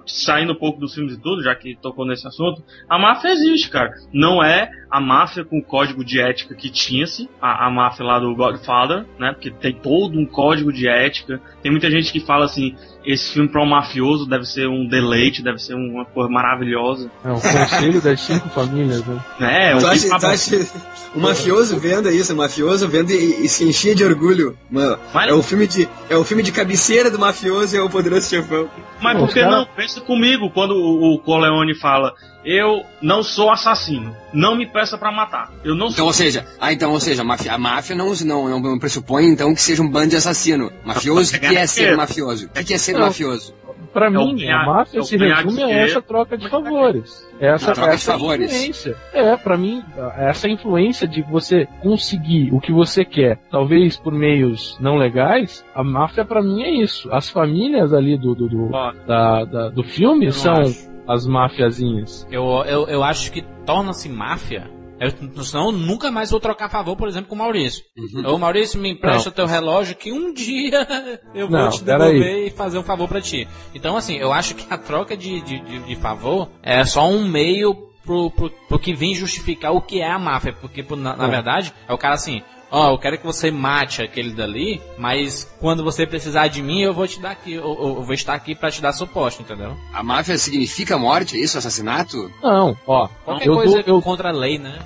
saindo 0.07 0.55
um 0.55 0.59
pouco 0.59 0.81
dos 0.81 0.95
filmes 0.95 1.15
e 1.15 1.21
tudo, 1.21 1.43
já 1.43 1.55
que 1.55 1.77
tocou 1.77 2.07
nesse 2.07 2.27
assunto, 2.27 2.65
a 2.89 2.99
máfia 2.99 3.29
existe, 3.29 3.69
cara. 3.69 3.93
Não 4.13 4.43
é 4.43 4.71
a 4.91 4.99
máfia 4.99 5.45
com 5.45 5.59
o 5.59 5.63
código 5.63 6.03
de 6.03 6.19
ética 6.19 6.55
que 6.55 6.71
tinha-se, 6.71 7.29
a, 7.39 7.67
a 7.67 7.71
máfia 7.71 8.07
lá 8.07 8.19
do 8.19 8.35
Godfather, 8.35 9.05
né? 9.19 9.33
Porque 9.33 9.51
tem 9.51 9.75
todo 9.75 10.19
um 10.19 10.25
código 10.25 10.73
de 10.73 10.89
ética. 10.89 11.39
Tem 11.63 11.71
muita 11.71 11.91
gente 11.91 12.11
que 12.11 12.21
fala 12.21 12.47
assim, 12.47 12.75
esse 13.05 13.33
filme 13.33 13.49
para 13.49 13.63
um 13.63 13.67
mafioso 13.67 14.27
deve 14.27 14.45
ser 14.47 14.67
um 14.69 14.87
deleite, 14.87 15.43
deve 15.43 15.59
ser 15.59 15.75
uma 15.75 16.05
coisa 16.05 16.31
maravilhosa. 16.31 17.11
é 17.25 17.31
o 17.31 17.41
conselho 17.41 18.01
das 18.01 18.21
cinco 18.21 18.49
famílias, 18.51 19.05
né? 19.07 19.21
Né? 19.41 19.77
Tu 19.79 19.85
o 19.85 19.89
acha, 19.89 20.01
que 20.09 20.19
tu 20.21 20.27
acha- 20.27 20.67
o 21.15 21.21
mafioso 21.21 21.77
vendo 21.79 22.09
isso, 22.11 22.33
o 22.33 22.37
mafioso 22.37 22.89
vendo 22.89 23.11
e, 23.11 23.45
e 23.45 23.49
se 23.49 23.65
enchia 23.65 23.95
de 23.95 24.05
orgulho. 24.05 24.57
Mano, 24.71 24.99
Mas- 25.13 25.29
é 25.29 25.33
o 25.35 25.43
filme 25.43 25.67
de 25.67 25.89
é 26.09 26.17
o 26.17 26.25
filme 26.25 26.43
de 26.43 26.51
cabeceira 26.53 27.11
do 27.11 27.19
mafioso 27.19 27.77
é 27.77 27.83
o 27.83 27.91
poderoso 27.91 28.29
chefão. 28.29 28.69
Mas 29.03 29.19
por 29.19 29.29
que 29.29 29.43
não? 29.43 29.67
Pensa 29.77 30.01
comigo 30.01 30.51
quando 30.51 30.73
o, 30.75 31.15
o 31.15 31.19
Corleone 31.19 31.75
fala: 31.75 32.15
Eu 32.45 32.83
não 33.01 33.23
sou 33.23 33.51
assassino. 33.51 34.15
Não 34.33 34.57
me 34.57 34.67
peça 34.67 34.99
pra 34.99 35.11
matar. 35.11 35.51
Eu 35.65 35.75
não 35.75 35.87
Então, 35.87 35.97
sou. 35.97 36.07
ou 36.07 36.13
seja, 36.13 36.45
ah, 36.61 36.73
então, 36.73 36.93
ou 36.93 37.01
seja, 37.01 37.23
a 37.23 37.25
máfia, 37.25 37.53
a 37.55 37.59
máfia 37.59 37.97
não, 37.97 38.13
não, 38.25 38.61
não 38.61 38.79
pressupõe, 38.79 39.25
então, 39.27 39.55
que 39.55 39.63
seja 39.63 39.83
um 39.83 39.89
bando 39.89 40.09
de 40.09 40.17
assassino. 40.17 40.71
Mafioso, 40.85 41.37
o 41.37 41.41
que 41.41 41.57
é 41.57 41.67
ser 41.67 41.97
mafioso? 41.97 42.47
O 42.47 42.65
que 42.65 42.75
é 42.75 42.79
ser 42.79 42.93
Não. 42.93 43.01
mafioso? 43.01 43.55
Pra 43.93 44.07
É 44.07 44.11
mim, 44.11 44.35
ganhar- 44.37 44.63
a 44.63 44.67
máfia 44.67 44.99
é 44.99 45.03
se 45.05 45.17
resume 45.17 45.63
a 45.63 45.71
essa 45.71 46.03
troca 46.03 46.37
de 46.37 46.49
favores. 46.49 47.25
Essa, 47.39 47.71
A 47.71 47.75
troca 47.75 47.91
de 47.91 47.95
essa 47.95 48.13
favores. 48.13 48.53
influência. 48.53 48.97
É, 49.13 49.37
pra 49.37 49.57
mim, 49.57 49.85
essa 50.17 50.49
influência 50.49 51.07
de 51.07 51.23
você 51.23 51.69
conseguir 51.81 52.53
o 52.53 52.59
que 52.61 52.73
você 52.73 53.05
quer, 53.05 53.39
talvez 53.53 53.97
por 53.97 54.13
meios 54.13 54.77
não 54.81 54.97
legais, 54.97 55.65
a 55.73 55.85
máfia 55.85 56.25
pra 56.25 56.43
mim 56.43 56.63
é 56.65 56.83
isso. 56.83 57.09
As 57.13 57.29
famílias 57.31 57.93
ali 57.95 58.19
do, 58.19 58.35
do, 58.35 58.49
do, 58.49 58.69
da, 59.07 59.45
da- 59.45 59.69
do 59.69 59.85
filme 59.85 60.33
são 60.33 60.55
acho. 60.55 60.93
As 61.09 61.27
mafiazinhas. 61.27 62.27
Eu, 62.31 62.45
eu, 62.67 62.87
eu 62.89 63.03
acho 63.03 63.31
que 63.33 63.43
torna-se 63.67 64.09
máfia. 64.09 64.71
Eu, 65.01 65.11
senão 65.45 65.67
eu 65.67 65.73
nunca 65.73 66.11
mais 66.11 66.31
vou 66.31 66.39
trocar 66.39 66.69
favor, 66.71 66.97
por 66.97 67.09
exemplo, 67.09 67.29
com 67.29 67.35
o 67.35 67.39
Maurício. 67.39 67.83
Uhum. 67.97 68.35
Ô 68.35 68.39
Maurício, 68.39 68.81
me 68.81 68.91
empresta 68.91 69.31
teu 69.31 69.45
relógio 69.45 69.97
que 69.97 70.13
um 70.13 70.33
dia 70.35 70.87
eu 71.35 71.49
vou 71.49 71.59
Não, 71.59 71.69
te 71.69 71.83
devolver 71.83 72.47
e 72.47 72.51
fazer 72.51 72.79
um 72.79 72.83
favor 72.85 73.09
pra 73.09 73.21
ti. 73.21 73.47
Então, 73.75 73.97
assim, 73.97 74.17
eu 74.17 74.33
acho 74.33 74.55
que 74.55 74.65
a 74.73 74.79
troca 74.79 75.17
de, 75.17 75.41
de, 75.43 75.59
de, 75.61 75.79
de 75.81 75.97
favor 75.97 76.49
é 76.63 76.85
só 76.85 77.09
um 77.09 77.27
meio 77.29 77.75
pro, 78.05 78.31
pro, 78.31 78.51
pro 78.69 78.79
que 78.79 78.95
vem 78.95 79.15
justificar 79.15 79.73
o 79.73 79.81
que 79.83 80.01
é 80.01 80.11
a 80.11 80.19
máfia. 80.19 80.53
Porque, 80.53 80.85
na, 80.97 81.17
na 81.17 81.27
É. 81.27 81.31
verdade, 81.31 81.75
é 81.89 81.93
o 81.93 81.99
cara 81.99 82.15
assim. 82.15 82.43
Ó, 82.77 82.91
eu 82.91 82.99
quero 82.99 83.17
que 83.17 83.25
você 83.25 83.53
mate 83.53 84.03
aquele 84.03 84.33
dali, 84.35 84.83
mas 84.99 85.49
quando 85.61 85.85
você 85.85 86.05
precisar 86.05 86.49
de 86.49 86.61
mim, 86.61 86.81
eu 86.81 86.93
vou 86.93 87.07
te 87.07 87.21
dar 87.21 87.31
aqui, 87.31 87.53
eu, 87.53 87.63
eu- 87.63 88.03
vou 88.03 88.13
estar 88.13 88.35
aqui 88.35 88.53
pra 88.53 88.69
te 88.69 88.83
dar 88.83 88.93
suporte, 88.93 89.41
entendeu? 89.41 89.77
A 89.93 90.03
máfia 90.03 90.37
significa 90.37 90.99
morte, 90.99 91.37
é 91.37 91.41
isso? 91.41 91.57
Assassinato? 91.57 92.29
Não, 92.43 92.77
ó, 92.85 93.07
Qualquer 93.25 93.47
eu 93.47 93.55
coisa 93.55 93.83
dou, 93.85 93.95
eu, 93.97 94.03
contra 94.03 94.31
a 94.31 94.33
lei, 94.33 94.59
né? 94.59 94.77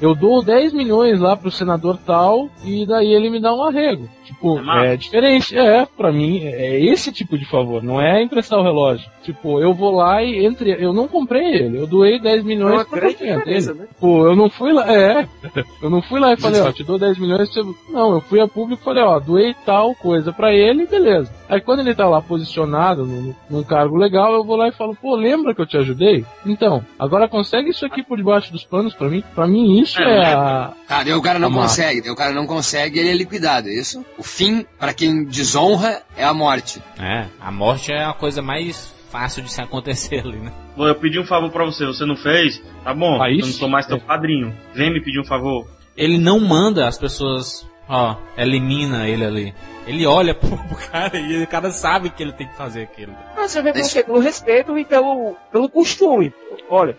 Eu 0.00 0.14
dou 0.14 0.42
10 0.42 0.72
milhões 0.72 1.20
lá 1.20 1.36
pro 1.36 1.50
senador 1.50 1.98
tal 2.04 2.48
e 2.64 2.86
daí 2.86 3.12
ele 3.12 3.30
me 3.30 3.40
dá 3.40 3.52
um 3.54 3.62
arrego. 3.62 4.08
Tipo, 4.24 4.58
É 4.82 4.92
é 4.92 4.96
diferente. 4.96 5.56
É, 5.56 5.86
pra 5.86 6.12
mim, 6.12 6.40
é 6.44 6.78
esse 6.80 7.10
tipo 7.10 7.38
de 7.38 7.44
favor, 7.46 7.82
não 7.82 8.00
é 8.00 8.22
emprestar 8.22 8.58
o 8.58 8.62
relógio. 8.62 9.08
Tipo, 9.22 9.58
eu 9.60 9.72
vou 9.74 9.90
lá 9.90 10.22
e 10.22 10.44
entre. 10.44 10.70
Eu 10.82 10.92
não 10.92 11.08
comprei 11.08 11.46
ele, 11.54 11.78
eu 11.78 11.86
doei 11.86 12.18
10 12.18 12.40
É 12.40 12.42
milhões 12.46 12.74
uma 12.74 12.84
pra 12.84 13.08
dele. 13.08 13.74
né? 13.74 13.86
Pô, 14.00 14.26
eu 14.26 14.36
não 14.36 14.48
fui 14.50 14.72
lá, 14.72 14.86
é. 14.94 15.26
Eu 15.82 15.88
não 15.90 16.02
fui 16.02 16.18
lá 16.20 16.32
e 16.32 16.36
falei, 16.36 16.60
ó, 16.60 16.72
te 16.72 16.82
dou 16.84 16.98
10 16.98 17.18
milhões 17.18 17.48
você. 17.52 17.62
Não, 17.90 18.12
eu 18.12 18.20
fui 18.20 18.40
a 18.40 18.48
público 18.48 18.80
e 18.82 18.84
falei, 18.84 19.02
ó, 19.02 19.18
doei 19.18 19.54
tal 19.64 19.94
coisa 19.94 20.32
pra 20.32 20.52
ele 20.52 20.82
e 20.82 20.86
beleza. 20.86 21.32
Aí 21.48 21.60
quando 21.60 21.80
ele 21.80 21.94
tá 21.94 22.06
lá 22.08 22.20
posicionado 22.20 23.04
num, 23.06 23.34
num 23.48 23.62
cargo 23.62 23.96
legal, 23.96 24.32
eu 24.34 24.44
vou 24.44 24.56
lá 24.56 24.68
e 24.68 24.72
falo, 24.72 24.94
pô, 25.00 25.14
lembra 25.14 25.54
que 25.54 25.60
eu 25.60 25.66
te 25.66 25.76
ajudei? 25.76 26.24
Então, 26.44 26.84
agora 26.98 27.28
consegue 27.28 27.70
isso 27.70 27.86
aqui 27.86 28.02
por 28.02 28.16
debaixo 28.18 28.52
dos 28.52 28.64
panos 28.64 28.94
pra 28.94 29.08
mim? 29.08 29.22
Pra 29.34 29.46
mim 29.46 29.78
isso 29.78 29.87
É, 29.96 30.02
é, 30.02 30.32
a. 30.34 30.72
Tá, 30.86 31.02
daí 31.02 31.12
o 31.14 31.22
cara 31.22 31.38
não 31.38 31.52
consegue, 31.52 32.00
daí 32.02 32.10
o 32.10 32.16
cara 32.16 32.32
não 32.32 32.46
consegue, 32.46 32.98
ele 32.98 33.10
é 33.10 33.14
liquidado, 33.14 33.68
é 33.68 33.72
isso? 33.74 34.04
O 34.18 34.22
fim, 34.22 34.66
pra 34.78 34.92
quem 34.92 35.24
desonra, 35.24 36.02
é 36.16 36.24
a 36.24 36.34
morte. 36.34 36.82
É, 36.98 37.26
a 37.40 37.50
morte 37.50 37.92
é 37.92 38.04
a 38.04 38.12
coisa 38.12 38.42
mais 38.42 38.94
fácil 39.10 39.42
de 39.42 39.50
se 39.50 39.60
acontecer 39.60 40.20
ali, 40.26 40.36
né? 40.38 40.52
eu 40.76 40.94
pedi 40.94 41.18
um 41.18 41.24
favor 41.24 41.50
pra 41.50 41.64
você, 41.64 41.86
você 41.86 42.04
não 42.04 42.16
fez? 42.16 42.62
Tá 42.84 42.92
bom, 42.94 43.20
Ah, 43.22 43.30
eu 43.30 43.36
isso? 43.38 43.46
não 43.48 43.54
sou 43.54 43.68
mais 43.68 43.86
teu 43.86 43.96
É. 43.96 44.00
padrinho. 44.00 44.54
Vem 44.74 44.92
me 44.92 45.02
pedir 45.02 45.20
um 45.20 45.24
favor. 45.24 45.66
Ele 45.96 46.18
não 46.18 46.38
manda 46.38 46.86
as 46.86 46.96
pessoas, 46.98 47.66
ó, 47.88 48.16
elimina 48.36 49.08
ele 49.08 49.24
ali. 49.24 49.54
Ele 49.86 50.06
olha 50.06 50.34
pro, 50.36 50.56
pro 50.56 50.76
cara 50.90 51.18
e 51.18 51.42
o 51.42 51.46
cara 51.46 51.70
sabe 51.70 52.10
que 52.10 52.22
ele 52.22 52.32
tem 52.32 52.46
que 52.46 52.54
fazer 52.56 52.82
aquilo. 52.82 53.12
Ah, 53.36 53.48
você 53.48 53.60
vê 53.62 53.72
pelo 53.72 53.84
Isso. 53.84 53.94
quê? 53.94 54.02
Pelo 54.04 54.20
respeito 54.20 54.78
e 54.78 54.84
pelo, 54.84 55.34
pelo 55.50 55.68
costume. 55.70 56.32
Olha, 56.68 56.96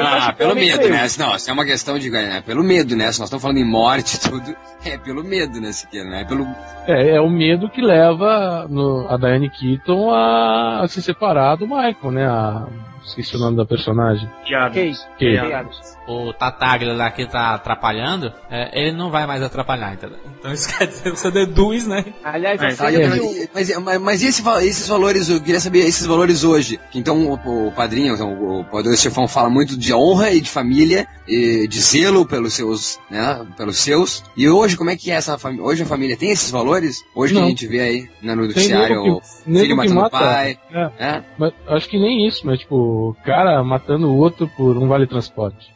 Ah, 0.00 0.20
faz 0.20 0.36
pelo 0.36 0.54
medo, 0.54 0.88
né? 0.88 1.06
Não, 1.18 1.36
isso 1.36 1.50
é 1.50 1.52
uma 1.52 1.64
questão 1.64 1.98
de 1.98 2.08
ganhar. 2.10 2.36
É 2.36 2.40
pelo 2.40 2.62
medo, 2.64 2.96
né? 2.96 3.12
Se 3.12 3.18
nós 3.20 3.28
estamos 3.28 3.42
falando 3.42 3.58
em 3.58 3.64
morte 3.70 4.14
e 4.16 4.20
tudo, 4.20 4.56
é 4.84 4.96
pelo 4.98 5.22
medo, 5.22 5.60
né, 5.60 5.72
Siqueira? 5.72 6.08
Né? 6.08 6.22
É 6.22 6.24
pelo... 6.24 6.46
É, 6.86 7.16
é 7.16 7.20
o 7.20 7.28
medo 7.28 7.68
que 7.68 7.80
leva 7.82 8.66
no- 8.68 9.06
a 9.08 9.16
Diane 9.16 9.50
Keaton 9.50 10.10
a, 10.10 10.80
a 10.82 10.88
se 10.88 11.02
separar 11.02 11.56
do 11.56 11.66
Michael, 11.66 12.10
né? 12.12 12.26
A, 12.26 12.66
esqueci 13.04 13.36
o 13.36 13.38
nome 13.38 13.56
da 13.56 13.64
personagem. 13.64 14.28
Que- 14.44 14.54
ok, 14.56 15.38
Adams. 15.38 15.98
O 16.06 16.32
Tataglia 16.32 16.94
lá 16.94 17.10
que 17.10 17.26
tá 17.26 17.54
atrapalhando, 17.54 18.32
é, 18.50 18.80
ele 18.80 18.96
não 18.96 19.10
vai 19.10 19.26
mais 19.26 19.42
atrapalhar, 19.42 19.92
entendeu? 19.92 20.16
Então 20.38 20.52
isso 20.52 20.66
quer 20.76 20.86
dizer 20.86 21.10
que 21.12 21.18
você 21.18 21.30
deduz, 21.30 21.86
né? 21.86 22.02
Aliás, 22.24 22.60
É, 22.62 22.68
que 22.90 23.20
o- 23.20 23.48
mas, 23.54 23.78
mas, 23.78 24.00
mas 24.00 24.22
e 24.22 24.26
esse 24.28 24.40
va- 24.42 24.64
esses 24.64 24.88
valores, 24.88 25.28
eu 25.28 25.38
queria 25.40 25.60
saber 25.60 25.80
esses 25.80 26.06
valores 26.06 26.44
hoje. 26.44 26.80
Então 26.94 27.26
o, 27.44 27.66
o 27.68 27.72
padrinho, 27.72 28.14
então, 28.14 28.32
o 28.60 28.64
poderoso 28.64 29.02
chefão 29.02 29.28
fala 29.28 29.50
muito 29.50 29.76
de 29.78 29.92
honra 29.92 30.30
e 30.30 30.40
de 30.40 30.48
família, 30.48 31.06
e 31.26 31.68
de 31.68 31.78
zelo 31.80 32.24
pelos 32.24 32.54
seus, 32.54 32.98
né, 33.10 33.46
pelos 33.56 33.76
seus. 33.76 34.24
E 34.34 34.48
hoje, 34.48 34.76
como 34.78 34.88
é 34.88 34.96
que 34.96 35.10
é 35.10 35.14
essa 35.14 35.36
família? 35.36 35.62
Hoje 35.64 35.82
a 35.82 35.86
família 35.86 36.16
tem 36.16 36.30
esses 36.30 36.50
valores? 36.50 37.04
Hoje 37.14 37.34
que 37.34 37.38
Não. 37.38 37.46
a 37.46 37.50
gente 37.50 37.66
vê 37.66 37.80
aí 37.80 38.08
né, 38.22 38.34
no 38.34 38.46
noticiário, 38.46 39.02
o 39.02 39.20
que, 39.20 39.26
filho 39.44 39.66
que 39.66 39.74
matando 39.74 39.98
o 39.98 40.02
mata. 40.02 40.18
pai. 40.18 40.58
É, 40.72 40.90
né? 41.12 41.24
mas 41.36 41.52
acho 41.68 41.86
que 41.88 41.98
nem 41.98 42.26
isso, 42.26 42.46
mas 42.46 42.60
tipo, 42.60 42.87
o 42.88 43.16
cara 43.24 43.62
matando 43.62 44.08
o 44.08 44.16
outro 44.16 44.48
por 44.56 44.76
um 44.76 44.88
vale 44.88 45.06
transporte. 45.06 45.72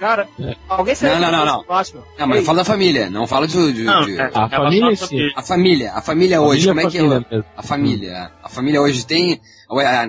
Cara, 0.00 0.26
É. 0.40 0.56
alguém 0.68 0.96
Não, 1.00 1.20
não, 1.20 1.30
não, 1.30 1.46
não. 1.46 1.64
Batman. 1.64 2.02
Não, 2.18 2.26
mas 2.26 2.44
fala 2.44 2.58
da 2.58 2.64
família, 2.64 3.08
não 3.08 3.24
fala 3.24 3.46
de... 3.46 3.72
de- 3.72 3.84
Não, 3.84 4.04
de- 4.04 4.18
é, 4.18 4.22
A 4.24 4.30
ela 4.34 4.48
família 4.48 4.90
em 4.90 4.96
só 4.96 5.06
si. 5.06 5.16
porque- 5.16 5.32
A 5.36 5.42
família, 5.42 5.92
a 5.94 6.02
família 6.02 6.40
hoje, 6.40 6.66
Família, 6.66 6.74
como 6.74 6.80
é 6.80 6.90
que 6.90 6.96
é? 6.98 7.00
família 7.00 7.26
mesmo. 7.30 7.44
A 7.56 7.62
família. 7.62 8.30
A 8.42 8.48
família 8.48 8.82
hoje 8.82 9.06
tem. 9.06 9.40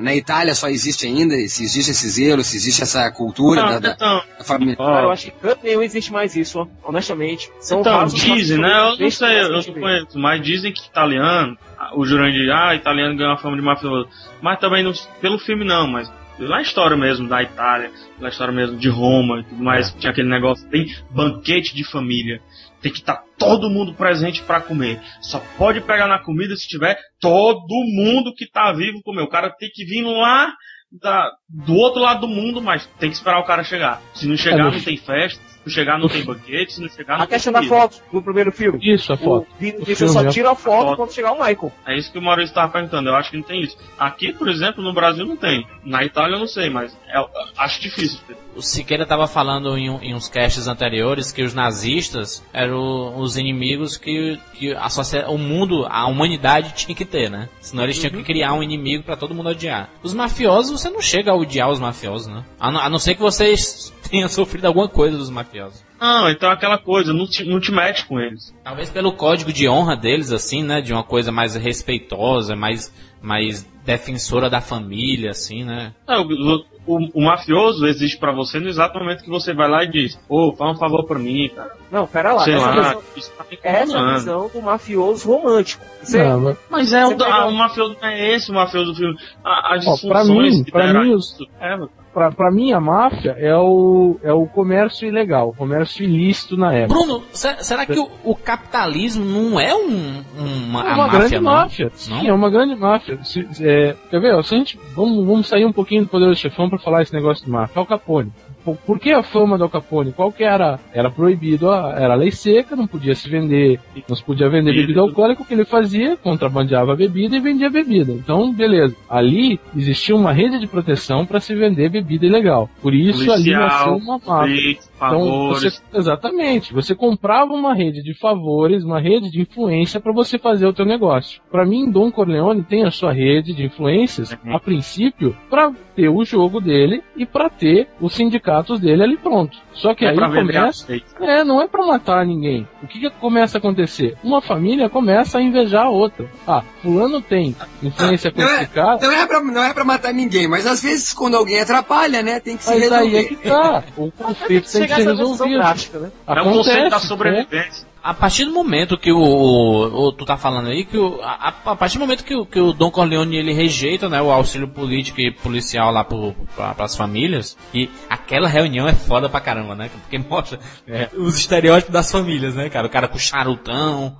Na 0.01 0.13
Itália 0.15 0.55
só 0.55 0.67
existe 0.67 1.05
ainda, 1.05 1.35
se 1.47 1.63
existe 1.63 1.91
esse 1.91 2.09
zelo, 2.09 2.43
se 2.43 2.57
existe 2.57 2.81
essa 2.81 3.09
cultura 3.11 3.61
Não, 3.61 3.69
da, 3.73 3.79
da- 3.79 3.91
então, 3.91 4.21
da 4.39 4.43
família. 4.43 4.75
ó, 4.79 4.85
Cara, 4.87 5.05
eu 5.05 5.11
acho 5.11 5.25
que 5.25 5.31
canto 5.31 5.59
nenhum 5.63 5.81
existe 5.83 6.11
mais 6.11 6.35
isso, 6.35 6.59
ó, 6.59 6.67
honestamente. 6.83 7.49
São 7.61 7.79
Então, 7.81 8.03
dizem, 8.05 8.57
né? 8.57 8.69
Eu 8.69 8.97
não 8.97 9.11
sei, 9.11 9.41
eu 9.41 9.51
não 9.51 9.61
vê. 9.61 9.71
conheço, 9.79 10.17
mas 10.19 10.41
dizem 10.43 10.73
que 10.73 10.85
italiano, 10.87 11.55
o 11.95 12.03
Jurandir, 12.03 12.49
ah, 12.51 12.73
italiano 12.75 13.15
ganhou 13.15 13.33
a 13.33 13.37
fama 13.37 13.55
de 13.55 13.61
mafioso. 13.61 14.09
Mas 14.41 14.59
também, 14.59 14.83
não, 14.83 14.91
pelo 15.21 15.37
filme 15.39 15.63
não, 15.63 15.87
mas 15.87 16.11
pela 16.43 16.61
história 16.61 16.97
mesmo 16.97 17.27
da 17.27 17.41
Itália, 17.41 17.89
pela 18.17 18.29
história 18.29 18.53
mesmo 18.53 18.77
de 18.77 18.89
Roma 18.89 19.39
e 19.39 19.43
tudo 19.45 19.63
mais, 19.63 19.93
tinha 19.93 20.11
aquele 20.11 20.27
negócio, 20.27 20.69
tem 20.69 20.87
banquete 21.09 21.73
de 21.73 21.85
família. 21.85 22.41
Tem 22.81 22.91
que 22.91 22.97
estar 22.97 23.23
todo 23.39 23.69
mundo 23.69 23.93
presente 23.93 24.43
pra 24.43 24.59
comer. 24.59 24.99
Só 25.21 25.41
pode 25.57 25.79
pegar 25.79 26.05
na 26.05 26.19
comida 26.19 26.53
se 26.57 26.67
tiver 26.67 26.99
todo 27.21 27.73
mundo 27.95 28.33
que 28.35 28.45
tá 28.45 28.73
vivo 28.73 29.01
comer. 29.01 29.21
O 29.21 29.29
cara 29.29 29.49
tem 29.49 29.69
que 29.73 29.85
vir 29.85 30.03
lá 30.03 30.53
da, 31.01 31.31
do 31.49 31.75
outro 31.75 32.01
lado 32.01 32.21
do 32.21 32.27
mundo, 32.27 32.61
mas 32.61 32.85
tem 32.99 33.09
que 33.09 33.15
esperar 33.15 33.39
o 33.39 33.45
cara 33.45 33.63
chegar. 33.63 34.01
Se 34.13 34.27
não 34.27 34.35
chegar, 34.35 34.67
É, 34.67 34.71
não 34.71 34.81
tem 34.81 34.97
festa. 34.97 35.41
Não 35.66 35.72
chegar, 35.74 35.97
não 35.99 36.07
tem 36.09 36.24
banquete. 36.24 36.74
Se 36.74 36.82
não 36.82 36.89
chegar, 36.89 37.18
não 37.18 37.24
A 37.24 37.28
tem 37.28 37.36
questão 37.36 37.53
da 37.53 37.64
foto 37.64 38.01
no 38.11 38.22
primeiro 38.22 38.51
filme. 38.51 38.80
Isso, 38.82 39.11
a 39.14 39.18
foto. 39.18 39.47
O 39.51 39.55
filme, 39.57 39.84
eu 39.88 40.09
só 40.09 40.22
né? 40.24 40.30
tiro 40.30 40.49
a 40.49 40.55
foto, 40.55 40.84
A 40.84 40.86
foto. 40.88 40.97
quando 40.97 41.14
chegar 41.14 41.32
o 41.32 41.36
Michael. 41.36 41.72
É 41.88 41.97
isso 41.97 42.11
que 42.11 42.18
o 42.18 42.22
Maurício 42.22 42.51
estava 42.51 42.72
perguntando. 42.72 43.09
Eu 43.09 43.16
acho 43.16 43.32
que 43.32 43.38
não 43.38 43.43
tem 43.43 43.61
isso. 43.61 43.78
Aqui, 43.97 44.34
por 44.34 44.49
exemplo, 44.49 44.84
no 44.84 44.93
Brasil 44.93 45.26
não 45.26 45.38
tem. 45.38 45.66
Na 45.84 46.03
Itália 46.03 46.36
eu 46.36 46.39
não 46.39 46.47
sei, 46.47 46.70
mas 46.70 46.95
é- 47.07 47.26
acho 47.57 47.82
difícil. 47.82 48.20
O 48.55 48.61
Siqueira 48.61 49.05
tava 49.05 49.26
falando 49.26 49.76
em, 49.78 49.88
em 49.88 50.14
uns 50.14 50.28
casts 50.30 50.68
anteriores 50.68 51.32
que 51.32 51.41
os 51.41 51.53
nazistas 51.55 52.43
eram 52.53 53.18
os 53.18 53.36
inimigos 53.38 53.97
que, 53.97 54.39
que 54.53 54.74
a 54.74 54.88
o 55.30 55.38
mundo, 55.38 55.88
a 55.89 56.05
humanidade 56.07 56.74
tinha 56.74 56.95
que 56.95 57.03
ter, 57.05 57.30
né? 57.30 57.49
Senão 57.59 57.84
eles 57.84 57.97
tinham 57.97 58.11
que 58.14 58.24
criar 58.24 58.53
um 58.53 58.61
inimigo 58.61 59.03
pra 59.03 59.16
todo 59.18 59.34
mundo 59.34 59.49
odiar. 59.49 59.89
Os 60.03 60.14
mafiosos, 60.14 60.80
você 60.82 60.89
não 60.89 61.01
chega 61.01 61.32
a 61.32 61.36
odiar 61.36 61.70
os 61.70 61.80
mafiosos, 61.80 62.28
né? 62.28 62.43
A, 62.59 62.72
não- 62.72 62.80
a 62.80 62.89
não 62.89 62.99
ser 62.99 63.16
que 63.16 63.22
vocês 63.22 63.91
tenham 64.14 64.30
sofrido 64.30 64.66
alguma 64.66 64.88
coisa 64.88 65.18
dos 65.18 65.32
mafiosos. 65.32 65.84
Não, 65.99 66.30
então 66.30 66.49
é 66.51 66.53
aquela 66.53 66.78
coisa, 66.78 67.11
não 67.11 67.26
te, 67.26 67.43
não 67.43 67.59
te 67.59 67.72
mete 67.72 68.05
com 68.05 68.20
eles. 68.20 68.53
Talvez 68.64 68.89
pelo 68.91 69.14
código 69.14 69.51
de 69.51 69.68
honra 69.68 69.95
deles, 69.97 70.32
assim, 70.32 70.61
né? 70.64 70.82
De 70.82 70.93
uma 70.93 71.03
coisa 71.03 71.32
mais 71.32 71.55
respeitosa, 71.55 72.55
mais, 72.55 72.93
mais 73.22 73.68
defensora 73.84 74.49
da 74.51 74.61
família, 74.61 75.32
assim, 75.32 75.64
né? 75.64 75.93
Não, 76.07 76.22
o, 76.24 76.64
o- 76.86 77.09
o 77.16 77.22
mafioso 77.24 77.88
existe 77.88 78.18
pra 78.20 78.32
você 78.34 78.59
no 78.59 78.68
exato 78.68 78.99
momento 78.99 79.24
que 79.24 79.30
você 79.30 79.53
vai 79.53 79.68
lá 79.70 79.84
e 79.84 79.89
diz, 79.91 80.20
ô, 80.30 80.53
faz 80.53 80.76
um 80.76 80.80
favor 80.80 81.05
pra 81.05 81.18
mim, 81.18 81.49
cara. 81.55 81.72
Não, 81.91 82.05
pera 82.05 82.34
lá. 82.34 82.43
Sei 82.43 82.53
essa, 82.53 82.66
lá, 82.68 82.95
visão, 83.16 83.32
tá 83.38 83.45
me 83.49 83.59
essa 83.64 83.97
é 83.97 84.14
visão 84.14 84.51
do 84.53 84.61
mafioso 84.61 85.28
romântico. 85.28 85.84
Você, 86.03 86.24
Não, 86.24 86.39
mas- 86.41 86.57
Mas 86.70 86.93
é, 86.93 87.05
o, 87.05 87.09
pega- 87.18 87.26
ah, 87.34 87.47
o 87.47 87.51
mafioso 87.53 87.95
não 88.01 88.07
é 88.07 88.36
esse 88.36 88.51
o 88.51 88.53
mafioso 88.53 88.91
do 88.91 88.95
filme. 88.97 89.18
A- 89.43 89.76
As 89.76 89.88
Ó, 89.88 90.07
pra 90.07 90.24
mim- 90.26 90.64
que 90.64 90.72
pra 90.72 90.86
deram 90.86 91.03
mim, 91.03 91.16
isso. 91.18 91.47
É, 91.59 91.78
pra, 92.14 92.32
pra 92.32 92.51
mim, 92.51 92.72
a 92.74 92.80
máfia 92.80 93.36
é 93.39 93.55
o, 93.55 94.18
é 94.24 94.32
o 94.32 94.45
comércio 94.45 95.07
ilegal, 95.07 95.49
o 95.49 95.55
comércio 95.55 96.03
ilícito 96.03 96.55
na 96.55 96.74
época. 96.74 96.99
Bruno, 96.99 97.24
se- 97.34 97.64
será 97.64 97.86
que 97.86 97.97
o, 97.99 98.09
o 98.24 98.36
capitalismo 98.36 99.26
não 99.26 99.59
é 99.59 99.74
um, 99.74 100.24
uma, 100.38 100.82
É 100.82 100.93
uma 100.93 100.97
máfia, 101.07 101.20
grande 101.20 101.36
não? 101.36 101.41
máfia. 101.43 101.91
Sim, 101.95 102.11
Não? 102.14 102.28
é 102.28 102.34
uma 102.34 102.49
grande 102.49 102.76
máfia. 102.76 103.20
Se- 103.24 103.47
é, 103.61 103.95
quer 104.09 104.20
ver? 104.22 104.43
Se 104.43 104.55
a 104.55 104.57
gente, 104.57 104.80
vamos, 104.95 105.26
vamos 105.26 105.47
sair 105.47 105.66
um 105.66 105.74
pouquinho 105.74 106.03
do 106.03 106.09
Poderoso 106.09 106.39
Chefão 106.39 106.70
pra 106.70 106.78
falar 106.80 107.01
esse 107.01 107.14
negócio 107.14 107.43
de 107.45 107.51
máfia. 107.51 107.80
Al 107.80 107.86
Capone. 107.86 108.32
Por, 108.64 108.99
que 108.99 109.11
a 109.11 109.22
fama 109.24 109.57
do 109.57 109.64
Al 109.66 109.70
Capone? 109.70 110.11
Qual 110.11 110.32
que 110.32 110.43
era? 110.43 110.80
Era 110.93 111.09
proibido, 111.11 111.70
a- 111.70 111.95
era 111.97 112.16
lei 112.16 112.32
seca, 112.32 112.76
não 112.76 112.88
podia 112.88 113.14
se 113.16 113.30
vender, 113.30 113.80
não 114.07 114.16
se 114.16 114.24
podia 114.24 114.49
vender 114.49 114.74
bebida 114.74 115.01
alcoólica, 115.01 115.41
o 115.41 115.45
que 115.45 115.53
ele 115.53 115.66
fazia? 115.66 116.16
Contrabandeava 116.18 116.93
a 116.93 116.95
bebida 116.95 117.36
e 117.36 117.39
vendia 117.39 117.70
bebida. 117.70 118.11
Então, 118.11 118.53
beleza. 118.53 118.95
Ali 119.09 119.59
existia 119.76 120.16
uma 120.16 120.32
rede 120.32 120.59
de 120.59 120.68
proteção 120.68 121.26
para 121.26 121.39
se 121.39 121.53
vender 121.55 121.89
bebida 121.89 122.26
ilegal. 122.26 122.70
Por 122.82 122.93
isso 122.93 123.22
ali 123.32 123.43
Policial, 123.53 123.59
nasceu 123.61 123.95
uma 123.97 124.20
máfia. 124.26 124.78
Então, 125.07 125.47
você, 125.49 125.69
exatamente. 125.93 126.73
Você 126.73 126.95
comprava 126.95 127.53
uma 127.53 127.73
rede 127.73 128.01
de 128.03 128.13
favores, 128.13 128.83
uma 128.83 128.99
rede 128.99 129.29
de 129.29 129.41
influência 129.41 129.99
para 129.99 130.13
você 130.13 130.37
fazer 130.37 130.65
o 130.67 130.73
teu 130.73 130.85
negócio. 130.85 131.41
Para 131.51 131.65
mim, 131.65 131.89
Dom 131.89 132.11
Corleone 132.11 132.63
tem 132.63 132.83
a 132.83 132.91
sua 132.91 133.11
rede 133.11 133.53
de 133.53 133.65
influências, 133.65 134.31
Uhum. 134.45 134.55
a 134.55 134.59
princípio, 134.59 135.35
para 135.49 135.71
ter 135.95 136.09
o 136.09 136.23
jogo 136.23 136.59
dele 136.59 137.01
e 137.15 137.25
para 137.25 137.49
ter 137.49 137.87
os 138.01 138.13
sindicatos 138.13 138.79
dele 138.79 139.03
ali 139.03 139.17
pronto. 139.17 139.57
Só 139.76 139.93
que 139.95 140.05
é 140.05 140.09
aí 140.09 140.15
começa. 140.17 140.86
É, 141.19 141.43
não 141.43 141.61
é 141.61 141.67
pra 141.67 141.86
matar 141.86 142.26
ninguém. 142.26 142.67
O 142.82 142.88
que, 142.88 142.99
que 142.99 143.09
começa 143.09 143.57
a 143.57 143.59
acontecer? 143.59 144.15
Uma 144.24 144.41
família 144.41 144.89
começa 144.89 145.38
a 145.38 145.41
invejar 145.41 145.86
a 145.86 145.89
outra. 145.89 146.26
Ah, 146.47 146.61
fulano 146.82 147.21
tem 147.21 147.55
influência 147.82 148.32
com 148.32 148.41
Não 148.41 148.47
esse 148.53 148.63
é, 148.63 148.65
cara. 148.67 148.99
não, 149.01 149.11
é 149.11 149.26
pra, 149.26 149.41
não 149.41 149.63
é 149.63 149.74
pra 149.74 149.84
matar 149.84 150.13
ninguém, 150.13 150.47
mas 150.47 150.67
às 150.67 150.82
vezes 150.82 151.13
quando 151.13 151.36
alguém 151.36 151.59
atrapalha, 151.59 152.21
né, 152.21 152.39
tem 152.39 152.55
que 152.55 152.63
se 152.63 152.69
Mas 152.69 152.82
resolver. 152.82 153.03
aí 153.05 153.15
é 153.17 153.24
que 153.24 153.36
tá. 153.36 153.84
O 153.97 154.11
conflito 154.11 154.71
tem 154.71 154.88
que 154.88 154.95
ser 154.95 155.07
resolvido. 155.07 155.57
drástica, 155.57 155.99
né? 155.99 156.11
É 156.28 156.41
o 156.41 156.43
conceito 156.43 156.89
da 156.89 156.97
Acontece, 156.97 157.82
né? 157.82 157.92
A 158.03 158.13
partir 158.13 158.43
do 158.43 158.51
momento 158.51 158.97
que 158.97 159.11
o, 159.13 159.17
o- 159.17 160.07
o- 160.07 160.11
tu 160.11 160.25
tá 160.25 160.35
falando 160.37 160.67
aí 160.67 160.83
que 160.83 160.97
o, 160.97 161.21
a, 161.23 161.53
a 161.65 161.75
partir 161.75 161.97
do 161.97 162.01
momento 162.01 162.25
que 162.25 162.35
o, 162.35 162.45
que 162.45 162.59
o 162.59 162.73
Don 162.73 162.91
Corleone 162.91 163.37
ele 163.37 163.53
rejeita, 163.53 164.09
né, 164.09 164.21
o 164.21 164.29
auxílio 164.29 164.67
político 164.67 165.21
e 165.21 165.31
policial 165.31 165.89
lá 165.89 166.03
pro, 166.03 166.33
pra, 166.53 166.73
pras 166.75 166.97
famílias, 166.97 167.57
e 167.73 167.89
aquela 168.09 168.49
reunião 168.49 168.85
é 168.89 168.93
foda 168.93 169.29
pra 169.29 169.39
caramba, 169.39 169.73
né? 169.73 169.89
Porque 170.01 170.17
mostra 170.17 170.59
é, 170.85 171.09
os 171.15 171.37
estereótipos 171.37 171.93
das 171.93 172.11
famílias, 172.11 172.55
né, 172.55 172.69
cara? 172.69 172.87
O 172.87 172.89
cara 172.89 173.07
com 173.07 173.17
charutão. 173.17 174.17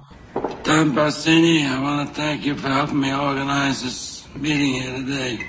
Tom 0.63 0.89
Bassini, 0.91 1.63
I 1.65 1.77
want 1.79 2.07
to 2.07 2.13
thank 2.21 2.47
you 2.47 2.55
for 2.55 2.69
helping 2.71 2.95
me 3.01 3.13
organize 3.13 3.84
this 3.84 4.25
meeting 4.36 4.79
here 4.81 4.93
today. 4.93 5.39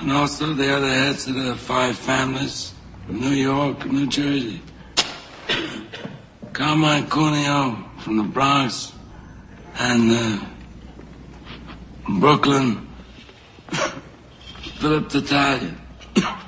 And 0.00 0.10
also 0.12 0.54
the 0.54 0.74
other 0.76 0.88
heads 0.90 1.28
of 1.28 1.34
the 1.34 1.54
five 1.54 1.94
families 1.96 2.74
from 3.06 3.20
New 3.20 3.32
York 3.32 3.86
New 3.86 4.08
Jersey. 4.08 4.60
Carmine 6.52 7.08
Cuneo 7.08 7.88
from 8.00 8.18
the 8.18 8.24
Bronx 8.24 8.92
and 9.78 10.12
uh, 10.12 10.38
Brooklyn. 12.20 12.88
Philip 14.80 15.08
Tatalia. 15.08 15.74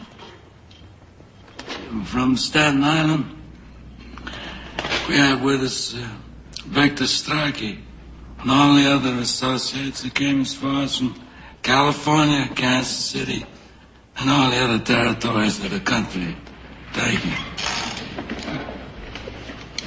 from 2.04 2.36
Staten 2.36 2.82
Island. 2.82 3.24
We 5.08 5.16
have 5.16 5.42
with 5.42 5.62
us 5.62 5.94
uh, 5.94 6.08
Victor 6.66 7.04
Strachey 7.04 7.78
and 8.40 8.50
all 8.50 8.74
the 8.74 8.86
other 8.86 9.14
associates 9.20 10.02
that 10.02 10.14
came 10.14 10.42
as 10.42 10.54
far 10.54 10.82
as 10.82 10.98
from 10.98 11.14
California, 11.62 12.48
Kansas 12.54 12.94
City, 12.94 13.46
and 14.18 14.28
all 14.28 14.50
the 14.50 14.58
other 14.58 14.78
territories 14.80 15.64
of 15.64 15.70
the 15.70 15.80
country. 15.80 16.36
Thank 16.92 17.24
you. 17.24 17.93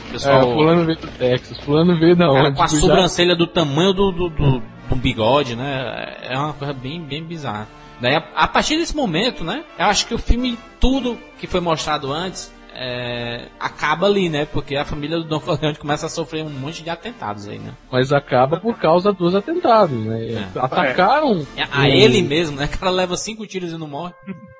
É, 0.08 0.12
Pessoal, 0.12 0.42
fulano 0.42 0.86
veio 0.86 0.98
do 0.98 1.08
Texas, 1.08 1.60
fulano 1.60 2.00
veio 2.00 2.16
da 2.16 2.28
cara 2.28 2.48
onde? 2.48 2.58
com 2.58 2.64
a 2.64 2.68
sobrancelha 2.68 3.36
do 3.36 3.48
tamanho 3.48 3.94
do, 3.94 4.12
do, 4.12 4.30
do, 4.30 4.64
do 4.90 4.96
bigode, 4.96 5.56
né? 5.56 6.16
É 6.24 6.38
uma 6.38 6.54
coisa 6.54 6.74
bem, 6.74 7.02
bem 7.02 7.24
bizarra. 7.24 7.68
Daí, 8.00 8.16
a, 8.16 8.24
a 8.36 8.48
partir 8.48 8.78
desse 8.78 8.96
momento, 8.96 9.44
né? 9.44 9.64
Eu 9.78 9.86
acho 9.86 10.06
que 10.08 10.14
o 10.14 10.18
filme, 10.18 10.58
tudo 10.80 11.18
que 11.40 11.48
foi 11.48 11.60
mostrado 11.60 12.12
antes, 12.14 12.54
é, 12.80 13.48
acaba 13.60 14.06
ali, 14.06 14.30
né? 14.30 14.46
Porque 14.46 14.76
a 14.76 14.86
família 14.86 15.18
do 15.18 15.24
Don 15.24 15.40
Corleone 15.40 15.76
começa 15.78 16.06
a 16.06 16.10
sofrer 16.10 16.44
um 16.44 16.50
monte 16.50 16.84
de 16.84 16.90
atentados 16.92 17.48
aí, 17.48 17.58
né? 17.58 17.74
Mas 17.92 18.14
acaba 18.14 18.60
por 18.60 18.78
causa 18.78 19.12
dos 19.12 19.34
atentados, 19.34 19.98
né? 19.98 20.34
É. 20.34 20.60
Atacaram. 20.60 21.46
É, 21.56 21.66
A 21.72 21.90
ele 21.90 22.22
mesmo, 22.22 22.56
né? 22.56 22.66
O 22.66 22.78
cara 22.78 22.92
leva 22.92 23.18
cinco 23.18 23.48
tiros 23.48 23.72
e 23.72 23.78
não 23.78 23.88
morre. 23.88 24.14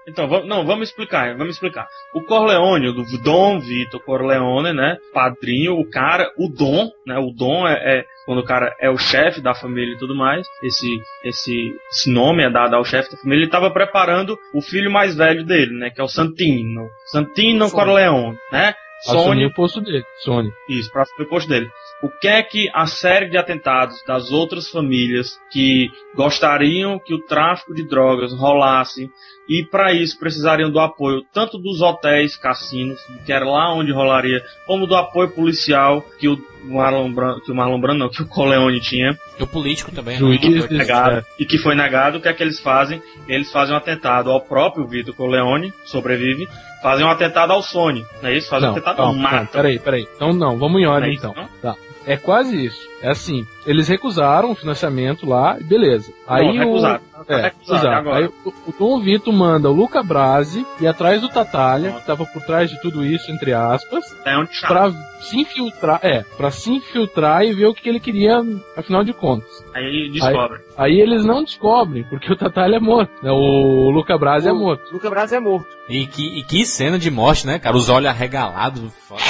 Então, 0.08 0.28
vamos, 0.28 0.48
não, 0.48 0.66
vamos 0.66 0.88
explicar, 0.88 1.36
vamos 1.36 1.56
explicar. 1.56 1.86
O 2.14 2.22
Corleone, 2.22 2.94
do 2.94 3.04
Dom 3.22 3.60
Vitor 3.60 4.00
Corleone, 4.02 4.72
né? 4.72 4.98
Padrinho, 5.14 5.74
o 5.78 5.90
cara, 5.90 6.32
o 6.38 6.48
Dom, 6.48 6.90
né? 7.06 7.18
O 7.18 7.32
Dom 7.32 7.68
é, 7.68 7.74
é 7.74 8.06
quando 8.26 8.40
o 8.40 8.46
cara 8.46 8.74
é 8.80 8.90
o 8.90 8.98
chefe 8.98 9.42
da 9.42 9.54
família 9.54 9.94
e 9.94 9.98
tudo 9.98 10.16
mais. 10.16 10.48
Esse, 10.64 10.88
esse, 11.26 11.76
esse 11.92 12.10
nome 12.10 12.44
é 12.44 12.50
dado 12.50 12.76
ao 12.76 12.86
chefe 12.86 13.12
da 13.12 13.18
família. 13.18 13.40
Ele 13.40 13.46
estava 13.48 13.70
preparando 13.70 14.38
o 14.54 14.62
filho 14.62 14.90
mais 14.90 15.16
velho 15.16 15.44
dele, 15.44 15.78
né? 15.78 15.90
Que 15.90 16.00
é 16.00 16.04
o 16.04 16.08
Santino. 16.08 16.88
Santino 17.12 17.70
Corleone, 17.70 18.38
né? 18.52 18.74
Sony, 19.02 19.46
o 19.46 19.54
posto 19.54 19.80
dele, 19.80 20.04
Sony. 20.24 20.52
isso, 20.68 20.92
para 20.92 21.04
o 21.20 21.30
posto 21.30 21.48
dele. 21.48 21.70
O 22.02 22.10
que 22.10 22.28
é 22.28 22.42
que 22.42 22.68
a 22.74 22.88
série 22.88 23.30
de 23.30 23.38
atentados 23.38 24.04
das 24.08 24.32
outras 24.32 24.70
famílias 24.70 25.40
que 25.52 25.90
gostariam 26.16 27.00
que 27.00 27.14
o 27.14 27.24
tráfico 27.26 27.76
de 27.76 27.88
drogas 27.88 28.34
rolasse 28.34 29.10
e 29.50 29.64
para 29.64 29.94
isso 29.94 30.18
precisariam 30.20 30.70
do 30.70 30.80
apoio 30.80 31.24
tanto 31.34 31.58
dos 31.58 31.82
hotéis, 31.82 32.36
cassinos, 32.36 33.00
que 33.26 33.32
era 33.32 33.46
lá 33.46 33.74
onde 33.74 33.92
rolaria, 33.92 34.44
como 34.66 34.86
do 34.88 34.96
apoio 34.96 35.30
policial 35.30 36.02
que 36.20 36.28
o 36.28 36.38
Marlon 36.64 37.14
Brando, 37.14 37.42
que 37.42 37.52
o 37.52 37.56
Marlon 37.56 37.80
Brando 37.80 38.00
não, 38.00 38.10
que 38.10 38.22
o 38.22 38.28
Coleone 38.28 38.80
tinha 38.82 39.18
E 39.40 39.44
o 39.44 39.48
político 39.48 39.92
também, 39.92 40.18
Juiz. 40.18 40.42
né? 40.42 40.48
que 40.48 40.60
foi 40.68 40.78
negado, 40.78 41.26
e 41.40 41.46
que 41.46 41.58
foi 41.58 41.76
negado, 41.76 42.18
o 42.18 42.22
que 42.22 42.28
é 42.28 42.34
que 42.34 42.44
eles 42.44 42.60
fazem? 42.60 43.02
Eles 43.28 43.52
fazem 43.52 43.74
um 43.74 43.78
atentado 43.78 44.30
ao 44.32 44.42
próprio 44.42 44.86
Vitor 44.88 45.16
Corleone, 45.16 45.72
sobrevive, 45.86 46.48
fazem 46.82 47.06
um 47.06 47.10
atentado 47.10 47.54
ao 47.54 47.62
Sony, 47.62 48.06
não 48.22 48.30
é 48.30 48.36
isso? 48.38 48.50
Fazem 48.50 48.68
Não, 48.68 48.76
um 48.76 48.78
atentado, 48.78 48.98
não, 48.98 49.06
calma, 49.06 49.22
matam. 49.22 49.48
peraí, 49.48 49.80
peraí. 49.80 50.08
Então 50.16 50.34
não, 50.34 50.58
vamos 50.58 50.82
em 50.82 50.86
ordem 50.86 51.02
Não 51.04 51.08
é 51.10 51.14
isso, 51.16 51.28
então. 51.28 51.44
não? 51.44 51.50
Tá. 51.62 51.80
É 52.08 52.16
quase 52.16 52.66
isso. 52.66 52.88
É 53.02 53.12
assim, 53.12 53.46
eles 53.66 53.88
recusaram 53.90 54.50
o 54.52 54.56
financiamento 54.56 55.28
lá, 55.28 55.58
e 55.60 55.64
beleza. 55.64 56.12
Aí 56.28 56.48
Não, 56.48 56.54
recusaram. 56.66 57.02
o 57.28 57.32
é, 57.34 57.42
Recusaram. 57.42 58.14
Aí 58.14 58.26
o, 58.46 58.50
o 58.68 58.74
Dom 58.80 59.00
Vito 59.02 59.32
manda 59.32 59.70
o 59.70 59.74
Luca 59.74 60.02
Brasi 60.02 60.66
e 60.80 60.88
atrás 60.88 61.22
do 61.22 61.30
Tatalha, 61.30 61.92
que 61.92 62.08
tava 62.08 62.26
por 62.26 62.42
trás 62.44 62.70
de 62.70 62.82
tudo 62.82 63.06
isso, 63.06 63.30
entre 63.32 63.54
aspas, 63.54 64.06
É 64.26 64.42
está. 64.42 64.68
pra 64.68 64.92
se 65.20 65.40
infiltrar, 65.40 66.00
é, 66.02 66.24
pra 66.38 66.50
se 66.50 66.72
infiltrar 66.72 67.44
e 67.44 67.54
ver 67.54 67.66
o 67.68 67.74
que 67.74 67.88
ele 67.90 68.00
queria, 68.00 68.38
afinal 68.76 69.04
de 69.04 69.14
contas. 69.14 69.64
Aí 69.76 70.10
descobre. 70.12 70.62
Aí 70.78 71.00
eles 71.02 71.26
não 71.26 71.44
descobrem, 71.44 72.04
porque 72.06 72.32
o 72.32 72.38
Tatalha 72.38 72.78
é 72.78 72.80
morto, 72.80 73.12
né? 73.22 73.32
O 73.32 73.92
Luca 73.92 74.18
Brasi 74.18 74.48
é 74.48 74.54
O 74.54 74.56
morto. 74.56 74.92
Luca 74.94 75.10
Braz 75.10 75.34
é 75.34 75.40
morto. 75.40 75.68
E 75.90 76.08
que, 76.08 76.40
e 76.40 76.44
que 76.44 76.66
cena 76.66 76.98
de 76.98 77.12
morte, 77.12 77.46
né, 77.46 77.60
cara? 77.60 77.76
Os 77.76 77.90
olhos 77.90 78.10
arregalados. 78.10 78.92
Foda. 79.08 79.22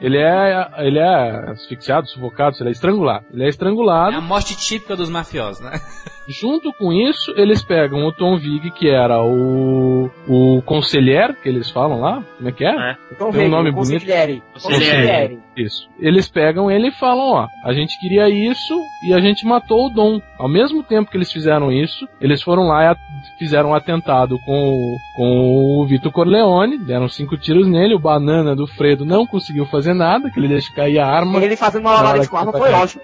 Ele 0.00 0.18
é, 0.18 0.68
ele 0.78 0.98
é 0.98 1.50
asfixiado, 1.50 2.06
sufocado, 2.08 2.56
sei 2.56 2.64
lá, 2.66 2.70
estrangulado. 2.70 3.24
Ele 3.32 3.42
é 3.42 3.46
É 3.46 3.48
estrangulado. 3.48 4.16
a 4.16 4.20
morte 4.20 4.56
típica 4.56 4.94
dos 4.96 5.08
mafiosos, 5.10 5.60
né? 5.64 5.72
Junto 6.28 6.72
com 6.72 6.92
isso, 6.92 7.32
eles 7.36 7.62
pegam 7.62 8.04
o 8.04 8.10
Tom 8.12 8.36
Vig, 8.36 8.72
que 8.72 8.88
era 8.88 9.22
o, 9.22 10.10
o 10.28 10.60
conselheiro, 10.62 11.34
que 11.40 11.48
eles 11.48 11.70
falam 11.70 12.00
lá, 12.00 12.20
como 12.36 12.48
é 12.48 12.52
que 12.52 12.64
é? 12.64 12.70
É. 12.90 12.96
Então 13.12 13.30
Tem 13.30 13.42
um 13.42 13.42
vem, 13.44 13.48
nome 13.48 13.70
o 13.70 13.72
bonito. 13.72 13.92
Consigliere. 13.92 14.42
Consigliere. 14.52 15.38
Isso. 15.56 15.88
Eles 16.00 16.28
pegam 16.28 16.68
ele 16.68 16.88
e 16.88 16.92
falam, 16.98 17.28
ó, 17.28 17.46
a 17.64 17.72
gente 17.72 17.98
queria 18.00 18.28
isso 18.28 18.74
e 19.08 19.14
a 19.14 19.20
gente 19.20 19.46
matou 19.46 19.86
o 19.86 19.90
Dom. 19.90 20.20
Ao 20.36 20.48
mesmo 20.48 20.82
tempo 20.82 21.08
que 21.10 21.16
eles 21.16 21.32
fizeram 21.32 21.70
isso, 21.70 22.06
eles 22.20 22.42
foram 22.42 22.64
lá 22.64 22.92
e 22.92 23.38
fizeram 23.38 23.70
um 23.70 23.74
atentado 23.74 24.36
com, 24.44 24.52
o- 24.74 24.96
com 25.16 25.80
o 25.80 25.86
Vitor 25.86 26.10
Corleone, 26.10 26.76
deram 26.76 27.08
cinco 27.08 27.36
tiros 27.38 27.68
nele, 27.68 27.94
o 27.94 28.00
banana 28.00 28.54
do 28.56 28.66
Fredo 28.66 29.04
não 29.04 29.24
conseguiu 29.26 29.64
fazer 29.66 29.85
nada, 29.94 30.30
que 30.30 30.38
ele 30.38 30.48
deixa 30.48 30.72
cair 30.74 30.98
a 30.98 31.06
arma. 31.06 31.38
Ele 31.42 31.56
fazendo 31.56 31.82
uma 31.82 31.92
hora 32.00 32.26
com 32.26 32.36
arma 32.36 32.52
foi 32.52 32.72
ótimo. 32.72 33.02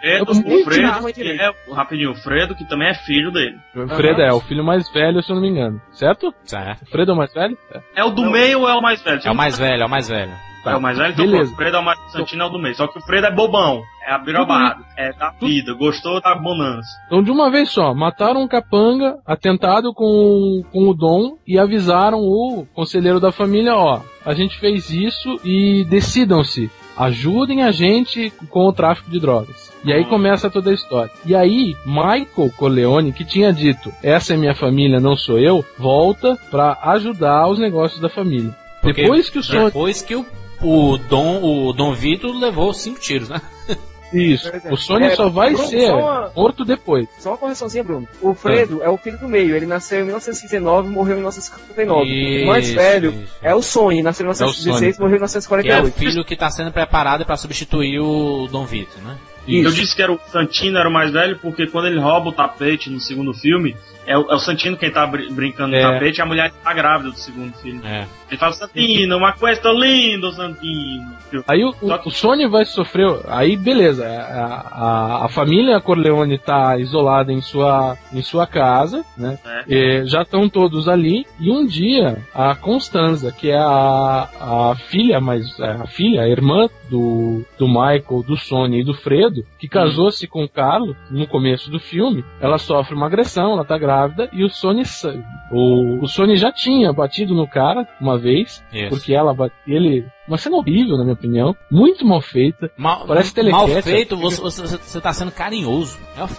Fredo, 0.00 0.32
Eu 0.32 0.60
o 0.60 0.64
Fredo, 0.64 1.12
que 1.14 1.40
é, 1.40 1.50
o- 1.68 1.72
rapidinho, 1.72 2.10
o 2.10 2.14
Fredo, 2.14 2.54
que 2.54 2.64
também 2.64 2.88
é 2.88 2.94
filho 2.94 3.30
dele. 3.30 3.56
O 3.74 3.88
Fredo 3.88 4.20
é 4.20 4.32
o 4.32 4.40
filho 4.40 4.64
mais 4.64 4.88
velho, 4.92 5.22
se 5.22 5.30
eu 5.30 5.36
não 5.36 5.42
me 5.42 5.48
engano. 5.48 5.80
Certo? 5.92 6.34
Certo. 6.44 6.82
O 6.82 6.86
Fredo 6.86 7.12
é 7.12 7.14
o 7.14 7.16
mais 7.16 7.32
velho? 7.32 7.56
É. 7.72 7.80
É 8.00 8.04
o 8.04 8.10
do 8.10 8.30
meio 8.30 8.60
ou 8.60 8.68
é 8.68 8.74
o 8.74 8.82
mais 8.82 9.00
velho? 9.02 9.20
É 9.24 9.30
o 9.30 9.34
mais 9.34 9.58
velho, 9.58 9.82
é 9.82 9.86
o 9.86 9.90
mais 9.90 10.08
velho. 10.08 10.32
É 10.72 10.76
o 10.76 10.80
mais 10.80 10.98
velho? 10.98 11.14
Beleza. 11.14 11.38
pronto, 11.38 11.52
o 11.52 11.56
Fredo 11.56 11.76
é 11.76 11.80
o 11.80 11.84
mais 11.84 11.98
Santino 12.12 12.42
é 12.42 12.46
o 12.46 12.48
do 12.50 12.58
meio. 12.58 12.74
Só 12.74 12.86
que 12.86 12.98
o 12.98 13.02
Fredo 13.02 13.26
é 13.26 13.30
bobão, 13.34 13.82
é 14.06 14.12
abirobado, 14.12 14.84
é 14.96 15.12
da 15.12 15.30
vida, 15.40 15.74
gostou 15.74 16.20
da 16.20 16.34
bonança. 16.34 16.88
Então, 17.06 17.22
de 17.22 17.30
uma 17.30 17.50
vez 17.50 17.70
só, 17.70 17.94
mataram 17.94 18.42
o 18.42 18.48
capanga, 18.48 19.18
atentado 19.26 19.92
com, 19.94 20.62
com 20.72 20.88
o 20.88 20.94
Dom 20.94 21.36
e 21.46 21.58
avisaram 21.58 22.18
o 22.20 22.66
conselheiro 22.74 23.20
da 23.20 23.32
família, 23.32 23.74
ó, 23.76 24.00
a 24.24 24.34
gente 24.34 24.58
fez 24.58 24.90
isso 24.90 25.40
e 25.44 25.84
decidam-se, 25.84 26.70
ajudem 26.96 27.62
a 27.62 27.70
gente 27.70 28.32
com 28.50 28.66
o 28.66 28.72
tráfico 28.72 29.10
de 29.10 29.20
drogas. 29.20 29.72
E 29.84 29.92
aí 29.92 30.02
Hum. 30.02 30.08
começa 30.08 30.50
toda 30.50 30.70
a 30.70 30.74
história. 30.74 31.10
E 31.24 31.34
aí, 31.34 31.76
Michael 31.86 32.50
Corleone, 32.56 33.12
que 33.12 33.24
tinha 33.24 33.52
dito, 33.52 33.92
essa 34.02 34.34
é 34.34 34.36
minha 34.36 34.54
família, 34.54 34.98
não 34.98 35.14
sou 35.16 35.38
eu, 35.38 35.64
volta 35.78 36.36
pra 36.50 36.76
ajudar 36.82 37.46
os 37.48 37.58
negócios 37.58 38.00
da 38.00 38.08
família. 38.08 38.52
Porque 38.82 39.02
Depois 39.02 39.28
que 39.30 39.38
o 39.38 39.42
Sony 39.42 39.64
Depois 39.66 40.02
que 40.02 40.14
o, 40.16 40.24
o 40.62 40.96
Dom, 40.98 41.42
o 41.42 41.72
Dom 41.72 41.92
Vito 41.92 42.32
levou 42.32 42.72
cinco 42.72 42.98
tiros, 43.00 43.28
né? 43.28 43.40
Isso. 44.12 44.48
É. 44.48 44.72
O 44.72 44.76
Sony 44.76 45.06
É, 45.06 45.16
só 45.16 45.28
vai 45.28 45.52
Bruno, 45.52 45.68
ser 45.68 45.88
só 45.88 45.98
uma- 45.98 46.32
morto 46.34 46.64
depois. 46.64 47.08
Só 47.18 47.30
uma 47.30 47.38
correçãozinha, 47.38 47.82
Bruno. 47.82 48.08
O 48.22 48.34
Fredo 48.34 48.80
é 48.82 48.88
o 48.88 48.96
filho 48.96 49.18
do 49.18 49.28
meio. 49.28 49.54
Ele 49.56 49.66
nasceu 49.66 50.00
em 50.00 50.04
1919 50.04 50.88
e 50.88 50.90
morreu 50.92 51.14
em 51.14 51.16
1959. 51.16 52.44
o 52.44 52.46
mais 52.46 52.66
Isso, 52.66 52.74
velho 52.76 53.10
isso. 53.10 53.34
é 53.42 53.52
o 53.54 53.60
Sony. 53.60 54.02
Nasceu 54.02 54.24
em 54.24 54.28
É 54.28 54.30
o 54.30 54.32
1916 54.32 54.96
e 54.96 55.00
morreu 55.00 55.16
em 55.16 55.18
Que 55.18 55.24
é 55.24 55.26
o 55.26 55.82
1948. 55.82 55.94
filho 55.98 56.24
que 56.24 56.36
tá 56.36 56.48
sendo 56.50 56.70
preparado 56.72 57.26
pra 57.26 57.36
substituir 57.36 57.98
o 57.98 58.46
Dom 58.50 58.64
Vito, 58.64 58.96
né? 59.04 59.16
Eu 59.48 59.62
Isso. 59.68 59.74
disse 59.74 59.94
que 59.96 60.02
era 60.02 60.12
o 60.12 60.20
Santino 60.32 60.78
era 60.78 60.88
o 60.88 60.92
mais 60.92 61.10
velho 61.12 61.38
porque 61.40 61.66
quando 61.66 61.86
ele 61.88 62.00
rouba 62.00 62.28
o 62.30 62.32
tapete 62.32 62.88
no 62.90 63.00
segundo 63.00 63.34
filme, 63.34 63.76
é 64.06 64.16
o, 64.16 64.30
é 64.30 64.34
o 64.34 64.38
Santino 64.38 64.76
quem 64.76 64.90
tá 64.90 65.06
brin- 65.06 65.32
brincando 65.32 65.74
É. 65.74 65.84
no 65.84 65.92
tapete 65.92 66.18
e 66.18 66.22
a 66.22 66.26
mulher 66.26 66.52
tá 66.62 66.72
grávida 66.72 67.10
do 67.10 67.16
segundo 67.18 67.52
filme. 67.58 67.80
É. 67.84 68.06
Ele 68.30 68.38
fala, 68.38 68.52
Santino, 68.52 69.16
uma 69.16 69.32
questa 69.32 69.68
lindo, 69.70 70.32
Santino. 70.32 71.14
Aí 71.48 71.64
o, 71.64 71.72
Só 71.72 71.98
que- 71.98 72.08
o, 72.08 72.08
o 72.08 72.14
Sony 72.14 72.46
vai 72.48 72.64
sofrer. 72.64 73.06
Aí 73.28 73.56
beleza, 73.56 74.06
a, 74.06 75.22
a, 75.22 75.24
a 75.26 75.28
família 75.28 75.80
Corleone 75.80 76.38
tá 76.38 76.76
isolada 76.78 77.32
em 77.32 77.40
sua, 77.40 77.96
em 78.12 78.22
sua 78.22 78.46
casa, 78.46 79.04
né? 79.16 79.38
É. 79.68 80.04
Já 80.06 80.22
estão 80.22 80.48
todos 80.48 80.88
ali. 80.88 81.26
E 81.40 81.50
um 81.50 81.66
dia 81.66 82.18
a 82.34 82.54
Constanza, 82.54 83.32
que 83.32 83.50
é 83.50 83.58
a, 83.58 84.28
a 84.70 84.76
filha, 84.88 85.20
mas 85.20 85.58
é 85.60 85.70
a 85.72 85.86
filha, 85.86 86.22
a 86.22 86.28
irmã 86.28 86.68
do, 86.88 87.44
do 87.58 87.66
Michael, 87.66 88.22
do 88.26 88.36
Sony 88.36 88.80
e 88.80 88.84
do 88.84 88.94
Fredo, 88.94 89.44
que 89.58 89.68
casou-se 89.68 90.26
com 90.28 90.44
o 90.44 90.48
Carlos 90.48 90.96
no 91.10 91.26
começo 91.26 91.70
do 91.70 91.80
filme, 91.80 92.24
ela 92.40 92.58
sofre 92.58 92.94
uma 92.94 93.06
agressão, 93.06 93.52
ela 93.52 93.64
tá 93.64 93.76
grávida 93.76 93.95
e 94.32 94.44
o 94.44 94.48
Sony 94.50 94.84
sa- 94.84 95.14
o, 95.50 96.02
o 96.04 96.08
Sony 96.08 96.36
já 96.36 96.50
tinha 96.52 96.92
batido 96.92 97.34
no 97.34 97.46
cara 97.48 97.86
uma 98.00 98.18
vez, 98.18 98.62
Isso. 98.72 98.90
porque 98.90 99.14
ela 99.14 99.32
bate- 99.34 99.54
ele 99.66 100.04
uma 100.28 100.36
cena 100.38 100.56
horrível 100.56 100.96
na 100.96 101.04
minha 101.04 101.14
opinião, 101.14 101.54
muito 101.70 102.04
mal 102.04 102.20
feita. 102.20 102.70
Mal, 102.76 103.06
Parece 103.06 103.32
mal 103.50 103.64
telequete. 103.66 103.88
feito, 103.88 104.16
você, 104.16 104.40
você, 104.40 104.66
você 104.76 105.00
tá 105.00 105.12
sendo 105.12 105.30
carinhoso. 105.30 105.98
É 106.16 106.22
uma, 106.22 106.30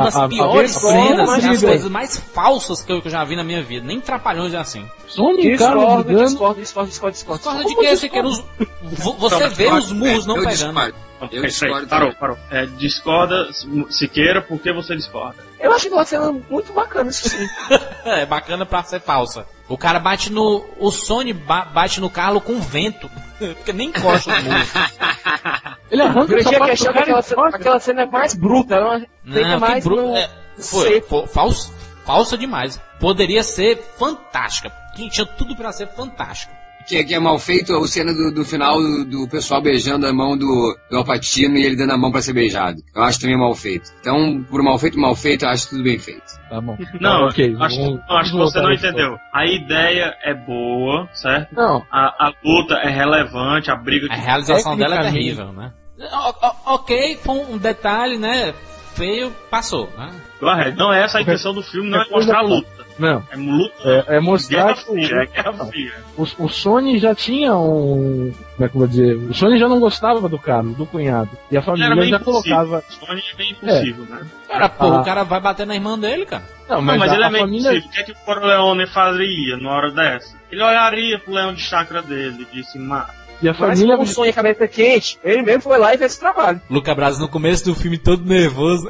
é 0.00 0.04
das 0.04 0.16
A- 0.16 0.24
a- 0.24 0.28
piores 0.28 0.76
a- 0.76 0.80
cenas, 0.80 1.28
a- 1.30 1.50
as 1.50 1.62
coisas 1.64 1.90
mais 1.90 2.18
falsas 2.18 2.82
que 2.82 2.92
eu, 2.92 3.00
que 3.00 3.08
eu 3.08 3.12
já 3.12 3.24
vi 3.24 3.34
na 3.36 3.42
minha 3.42 3.62
vida. 3.62 3.86
Nem 3.86 4.00
trapalhões 4.00 4.52
é 4.52 4.58
assim. 4.58 4.84
Sony 5.06 5.56
Carlos 5.56 5.82
Discordo, 5.84 6.04
brigando. 6.04 6.24
discordo, 6.28 6.60
discordo, 6.60 6.88
discordo, 6.90 7.12
discordo. 7.14 7.38
Discorda 7.42 7.64
de 7.64 7.74
que 7.74 7.96
você 7.96 8.08
quer 8.10 8.24
os. 8.24 8.38
vo- 8.82 9.14
Você 9.14 9.40
Não, 9.44 9.50
vê 9.50 9.70
os 9.72 9.92
murros 9.92 10.26
não 10.26 10.34
pegando. 10.44 10.74
Eu 11.20 11.28
Peraí, 11.28 11.46
discordo 11.46 11.86
Parou, 11.88 12.12
parou. 12.14 12.38
É, 12.50 12.66
discorda, 12.66 13.48
Siqueira, 13.88 14.42
por 14.42 14.60
que 14.60 14.72
você 14.72 14.94
discorda? 14.94 15.42
Eu 15.58 15.72
acho 15.72 15.88
que 15.88 15.94
uma 15.94 16.04
cena 16.04 16.32
muito 16.50 16.72
bacana, 16.72 17.10
isso 17.10 17.28
sim. 17.28 17.46
É 18.04 18.26
bacana 18.26 18.66
pra 18.66 18.82
ser 18.82 19.00
falsa. 19.00 19.46
O 19.68 19.76
cara 19.76 19.98
bate 19.98 20.30
no. 20.30 20.64
O 20.78 20.90
Sony 20.90 21.32
ba- 21.32 21.64
bate 21.64 22.00
no 22.00 22.08
Carlo 22.10 22.40
com 22.40 22.60
vento. 22.60 23.10
Porque 23.38 23.72
nem 23.72 23.88
encosta 23.88 24.30
os. 24.30 24.36
Ele 25.90 26.02
arranca 26.02 26.34
o 26.36 26.42
sapato 26.42 26.76
que 26.76 26.88
aquela, 26.88 27.22
cena, 27.22 27.48
aquela 27.48 27.80
cena 27.80 28.02
é 28.02 28.06
mais 28.06 28.34
bruta, 28.34 28.74
ela 28.74 28.96
é 28.96 29.06
Não, 29.24 29.42
que 29.42 29.56
mais 29.56 29.84
bru... 29.84 29.96
no... 29.96 30.16
é, 30.16 30.30
foi, 30.58 31.00
foi 31.00 31.26
falsa, 31.26 31.72
falsa 32.04 32.36
demais. 32.38 32.80
Poderia 32.98 33.42
ser 33.42 33.76
fantástica. 33.98 34.70
Que 34.94 35.08
Tinha 35.10 35.26
tudo 35.26 35.54
pra 35.54 35.72
ser 35.72 35.88
fantástica. 35.88 36.55
Que, 36.86 37.02
que 37.04 37.14
é 37.14 37.18
mal 37.18 37.36
feito 37.38 37.74
a 37.76 37.88
cena 37.88 38.12
do, 38.14 38.32
do 38.32 38.44
final 38.44 38.80
do, 38.80 39.04
do 39.04 39.28
pessoal 39.28 39.60
beijando 39.60 40.06
a 40.06 40.12
mão 40.12 40.36
do, 40.36 40.76
do 40.88 40.96
Alpatino 40.98 41.56
e 41.56 41.64
ele 41.64 41.74
dando 41.74 41.92
a 41.92 41.96
mão 41.98 42.12
pra 42.12 42.22
ser 42.22 42.32
beijado. 42.32 42.78
Eu 42.94 43.02
acho 43.02 43.20
também 43.20 43.36
mal 43.36 43.54
feito. 43.56 43.90
Então, 44.00 44.42
por 44.48 44.62
mal 44.62 44.78
feito, 44.78 44.96
mal 44.98 45.16
feito, 45.16 45.44
eu 45.44 45.48
acho 45.48 45.68
tudo 45.70 45.82
bem 45.82 45.98
feito. 45.98 46.22
Tá 46.48 46.60
bom. 46.60 46.76
Não, 47.00 47.20
Tá, 47.20 47.26
ok. 47.26 47.56
acho, 47.60 47.76
vamos- 47.76 48.00
não, 48.08 48.16
acho 48.16 48.30
que 48.30 48.36
você 48.38 48.60
não 48.60 48.72
entendeu. 48.72 49.16
A 49.34 49.44
ideia 49.46 50.14
é 50.22 50.32
boa, 50.34 51.08
certo? 51.12 51.52
Não, 51.56 51.84
A, 51.90 52.26
a 52.28 52.32
luta 52.44 52.74
é 52.74 52.88
relevante, 52.88 53.68
a 53.70 53.74
briga 53.76 54.06
A 54.12 54.16
realização 54.16 54.76
dela 54.76 54.96
é 54.96 55.02
terrível, 55.10 55.52
né? 55.52 55.72
O- 55.98 56.46
o- 56.46 56.74
ok, 56.74 57.18
foi 57.22 57.34
um 57.34 57.58
detalhe, 57.58 58.16
né? 58.16 58.54
Feio, 58.94 59.30
passou, 59.50 59.90
né? 59.98 60.10
Correto. 60.38 60.76
Não 60.78 60.92
é 60.92 61.02
essa 61.04 61.18
a 61.18 61.22
intenção 61.22 61.52
do 61.52 61.62
filme, 61.62 61.90
não 61.90 62.00
é 62.00 62.08
mostrar 62.10 62.38
a 62.38 62.42
luta. 62.42 62.85
Não. 62.98 63.22
É 63.30 63.36
luta. 63.36 64.04
É, 64.08 64.16
é 64.16 64.20
mostrar 64.20 64.74
que 64.74 64.90
o, 64.90 64.94
Fria, 64.94 65.16
é 65.22 65.26
Guerra 65.26 65.66
Fria. 65.66 65.92
o, 66.16 66.22
o 66.44 66.48
Sony 66.48 66.98
já 66.98 67.14
tinha 67.14 67.54
um. 67.56 68.32
Como 68.56 68.66
é 68.66 68.68
que 68.68 68.74
eu 68.74 68.78
vou 68.78 68.86
dizer? 68.88 69.14
O 69.16 69.34
Sony 69.34 69.58
já 69.58 69.68
não 69.68 69.78
gostava 69.80 70.28
do 70.28 70.38
Carlos, 70.38 70.76
do 70.76 70.86
cunhado. 70.86 71.30
E 71.50 71.56
a 71.56 71.62
família 71.62 71.88
já 71.88 72.16
impossível. 72.16 72.20
colocava. 72.24 72.84
Sony 72.88 73.22
é 73.32 73.36
meio 73.36 73.50
impossível, 73.52 74.04
né? 74.06 74.26
Cara, 74.48 74.68
pô, 74.68 74.84
Ah. 74.86 75.00
o 75.00 75.04
cara 75.04 75.24
vai 75.24 75.40
bater 75.40 75.66
na 75.66 75.74
irmã 75.74 75.98
dele, 75.98 76.24
cara. 76.26 76.44
Não, 76.68 76.76
Não, 76.76 76.82
mas, 76.82 76.98
mas 76.98 77.12
a, 77.12 77.14
ele 77.14 77.24
é 77.24 77.30
meio 77.30 77.44
família. 77.44 77.70
impossível. 77.72 77.88
O 77.88 77.92
que 77.92 78.00
é 78.00 78.04
que 78.04 78.12
o 78.12 78.24
Corleone 78.24 78.86
faria 78.88 79.56
numa 79.56 79.72
hora 79.72 79.90
dessa? 79.90 80.36
Ele 80.50 80.62
olharia 80.62 81.18
pro 81.18 81.32
leão 81.34 81.52
de 81.54 81.60
chakra 81.60 82.00
dele 82.02 82.46
e 82.52 82.56
disse, 82.56 82.78
mata. 82.78 83.14
E 83.42 83.48
a 83.48 83.52
Mas 83.52 83.58
família. 83.60 83.96
como 83.96 84.02
o 84.02 84.06
sonho 84.10 84.30
é 84.30 84.32
cabeça 84.32 84.66
quente, 84.66 85.18
ele 85.22 85.42
mesmo 85.42 85.60
foi 85.60 85.76
lá 85.78 85.92
e 85.94 85.98
fez 85.98 86.12
esse 86.12 86.20
trabalho. 86.20 86.58
Luca 86.70 86.94
Braz 86.94 87.18
no 87.18 87.28
começo 87.28 87.66
do 87.66 87.74
filme 87.74 87.98
todo 87.98 88.24
nervoso. 88.24 88.88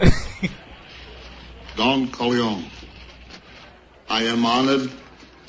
Don 1.75 2.07
Corleone, 2.07 2.65
I 4.09 4.23
am 4.25 4.47
honored 4.47 4.89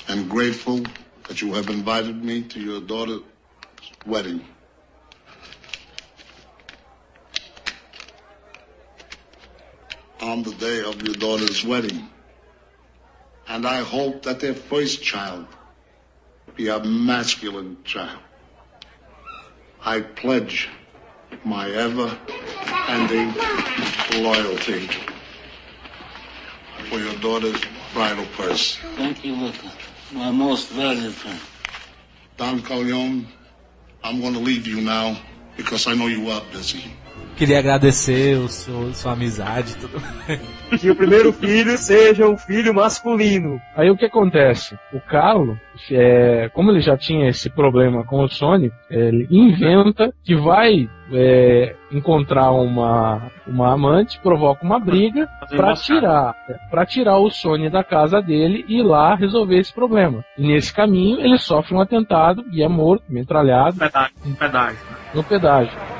and 0.08 0.28
grateful 0.28 0.84
that 1.28 1.40
you 1.40 1.54
have 1.54 1.70
invited 1.70 2.24
me 2.24 2.42
to 2.42 2.60
your 2.60 2.80
daughter's 2.80 3.22
wedding. 4.04 4.44
On 10.20 10.42
the 10.42 10.52
day 10.52 10.82
of 10.82 11.00
your 11.02 11.14
daughter's 11.14 11.64
wedding. 11.64 12.08
And 13.46 13.64
I 13.64 13.78
hope 13.82 14.24
that 14.24 14.40
their 14.40 14.54
first 14.54 15.02
child 15.02 15.46
be 16.56 16.66
a 16.68 16.80
masculine 16.82 17.76
child. 17.84 18.18
I 19.80 20.00
pledge 20.00 20.68
my 21.44 21.70
ever-ending 21.70 23.34
loyalty 24.24 24.88
for 26.90 26.98
your 26.98 27.14
daughter's 27.20 27.62
bridal 27.92 28.26
purse. 28.36 28.76
Thank 28.96 29.24
you, 29.24 29.34
Luca. 29.34 29.70
My 30.12 30.30
most 30.30 30.70
valued 30.70 31.14
friend. 31.14 31.38
Don 32.36 32.62
Corleone, 32.62 33.26
I'm 34.04 34.20
going 34.20 34.34
to 34.34 34.40
leave 34.40 34.66
you 34.66 34.80
now 34.80 35.16
because 35.56 35.86
I 35.86 35.94
know 35.94 36.06
you 36.06 36.28
are 36.30 36.42
busy. 36.52 36.84
Queria 37.36 37.60
agradecer 37.60 38.36
o 38.36 38.48
seu, 38.48 38.92
sua 38.92 39.12
amizade 39.12 39.72
e 39.72 39.76
tudo. 39.76 40.02
Que 40.80 40.90
o 40.90 40.96
primeiro 40.96 41.32
filho 41.32 41.78
seja 41.78 42.26
um 42.28 42.36
filho 42.36 42.74
masculino. 42.74 43.60
Aí 43.76 43.88
o 43.90 43.96
que 43.96 44.04
acontece? 44.04 44.76
O 44.92 45.00
Carlo, 45.00 45.58
é, 45.90 46.50
como 46.52 46.70
ele 46.70 46.80
já 46.80 46.96
tinha 46.96 47.28
esse 47.28 47.48
problema 47.48 48.04
com 48.04 48.22
o 48.22 48.28
Sony, 48.28 48.70
ele 48.90 49.26
inventa 49.30 50.12
que 50.22 50.34
vai 50.34 50.88
é, 51.12 51.74
encontrar 51.90 52.50
uma, 52.50 53.30
uma 53.46 53.72
amante, 53.72 54.20
provoca 54.20 54.64
uma 54.64 54.78
briga 54.78 55.26
para 55.48 55.74
tirar, 55.74 56.34
para 56.70 56.84
tirar 56.84 57.18
o 57.18 57.30
Sony 57.30 57.70
da 57.70 57.82
casa 57.82 58.20
dele 58.20 58.64
e 58.68 58.80
ir 58.80 58.82
lá 58.82 59.14
resolver 59.14 59.58
esse 59.58 59.72
problema. 59.72 60.24
E 60.36 60.46
nesse 60.46 60.74
caminho 60.74 61.20
ele 61.20 61.38
sofre 61.38 61.74
um 61.74 61.80
atentado 61.80 62.44
e 62.52 62.62
é 62.62 62.68
morto, 62.68 63.04
metralhado 63.08 63.78
Pedágio, 63.78 64.14
um 64.26 64.34
pedágio. 64.34 64.78
no 65.14 65.24
pedágio. 65.24 65.97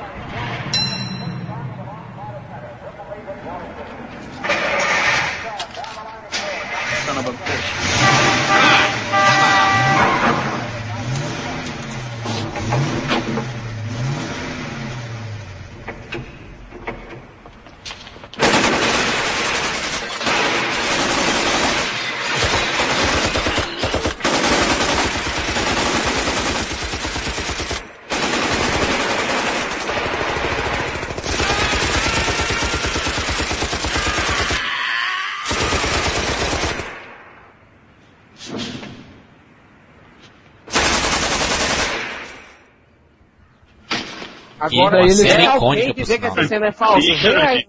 Agora, 44.77 45.09
Cena 45.09 45.33
alguém 45.33 45.57
icônica, 45.57 45.87
por 45.87 46.01
dizer 46.01 46.19
que 46.19 46.25
essa 46.25 46.43
cena 46.43 46.67
é 46.67 46.71
falsa, 46.71 47.07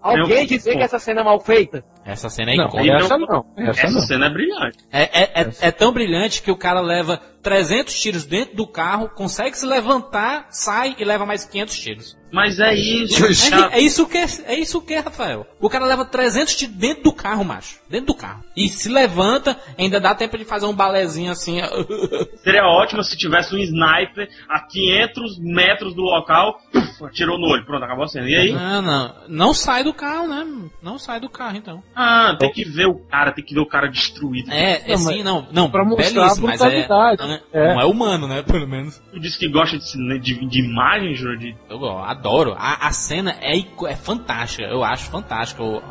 alguém 0.03 0.47
dizer 0.47 0.77
que 0.77 0.83
essa 0.83 0.99
cena 0.99 1.21
é 1.21 1.25
mal 1.25 1.41
feita. 1.41 1.85
Essa 2.05 2.29
cena 2.29 2.53
é 2.53 2.57
Não, 2.57 2.67
icônica. 2.67 2.97
essa 2.97 3.19
não. 3.19 3.45
Essa, 3.57 3.87
Essa 3.87 3.91
não. 3.95 4.01
cena 4.01 4.27
é 4.27 4.31
brilhante. 4.31 4.79
É, 4.91 5.03
é, 5.03 5.43
é, 5.43 5.51
é 5.61 5.71
tão 5.71 5.93
brilhante 5.93 6.43
que 6.43 6.51
o 6.51 6.57
cara 6.57 6.81
leva 6.81 7.21
300 7.43 8.01
tiros 8.01 8.24
dentro 8.24 8.57
do 8.57 8.66
carro, 8.66 9.09
consegue 9.09 9.57
se 9.57 9.66
levantar, 9.66 10.47
sai 10.51 10.95
e 10.99 11.05
leva 11.05 11.24
mais 11.24 11.45
500 11.45 11.78
tiros. 11.78 12.20
Mas 12.32 12.61
é 12.61 12.74
isso. 12.74 13.24
É, 13.72 13.78
é 13.78 13.80
isso 13.80 14.07
que 14.07 14.16
é, 14.16 14.26
é 14.47 14.55
isso 14.55 14.80
que 14.80 14.95
é, 14.95 15.01
Rafael. 15.01 15.47
O 15.61 15.68
cara 15.68 15.84
leva 15.84 16.05
300 16.05 16.55
tiros 16.55 16.76
dentro 16.76 17.03
do 17.05 17.12
carro, 17.12 17.45
macho. 17.45 17.80
Dentro 17.88 18.07
do 18.07 18.14
carro. 18.14 18.45
E 18.57 18.68
se 18.68 18.88
levanta, 18.88 19.59
ainda 19.76 20.01
dá 20.01 20.14
tempo 20.14 20.38
de 20.38 20.45
fazer 20.45 20.66
um 20.66 20.72
balezinho 20.72 21.32
assim. 21.32 21.61
Seria 22.43 22.64
ótimo 22.64 23.03
se 23.03 23.16
tivesse 23.16 23.55
um 23.55 23.59
sniper 23.59 24.28
a 24.49 24.61
500 24.61 25.38
metros 25.41 25.95
do 25.95 26.03
local, 26.03 26.61
uf, 26.72 27.05
atirou 27.05 27.38
no 27.38 27.49
olho. 27.49 27.64
Pronto, 27.66 27.84
acabou 27.84 28.05
a 28.05 28.09
cena. 28.09 28.28
E 28.28 28.36
aí? 28.36 28.53
Não, 28.53 28.80
não. 28.80 29.14
Não 29.28 29.55
sai 29.55 29.82
do 29.82 29.93
carro, 29.93 30.28
né? 30.28 30.47
Não 30.80 30.99
sai 30.99 31.18
do 31.18 31.28
carro, 31.28 31.57
então. 31.57 31.82
Ah, 31.97 32.36
tem 32.38 32.53
que 32.53 32.64
ver 32.64 32.86
o 32.86 32.95
cara, 32.95 33.32
tem 33.32 33.45
que 33.45 33.55
ver 33.55 33.61
o 33.61 33.66
cara 33.66 33.88
destruído. 33.88 34.53
É, 34.53 34.82
é 34.86 34.91
Não, 34.91 34.99
sim, 34.99 35.22
não. 35.24 35.49
Não, 35.51 35.70
pra 35.70 35.84
mostrar 35.84 36.20
belíssimo, 36.22 36.47
a 36.47 36.51
mas 36.51 36.61
é, 36.61 36.64
brutalidade. 36.64 37.22
não 37.22 37.30
é- 37.35 37.43
É. 37.53 37.74
não 37.74 37.81
é 37.81 37.85
humano, 37.85 38.26
né? 38.26 38.43
Pelo 38.47 38.66
menos. 38.68 38.99
Tu 39.12 39.20
disse 39.20 39.39
que 39.39 39.49
gosta 39.49 39.78
de, 39.78 40.18
de, 40.18 40.47
de 40.47 40.61
imagem, 40.64 41.14
Jurandir? 41.14 41.55
Eu 41.68 41.85
adoro. 41.99 42.55
A, 42.59 42.87
a 42.87 42.91
cena 42.93 43.35
é, 43.41 43.59
é 43.59 43.97
fantástica. 43.97 44.64
Eu 44.64 44.83
acho 44.85 45.11
fantástica. 45.11 45.62
eu- 45.62 45.83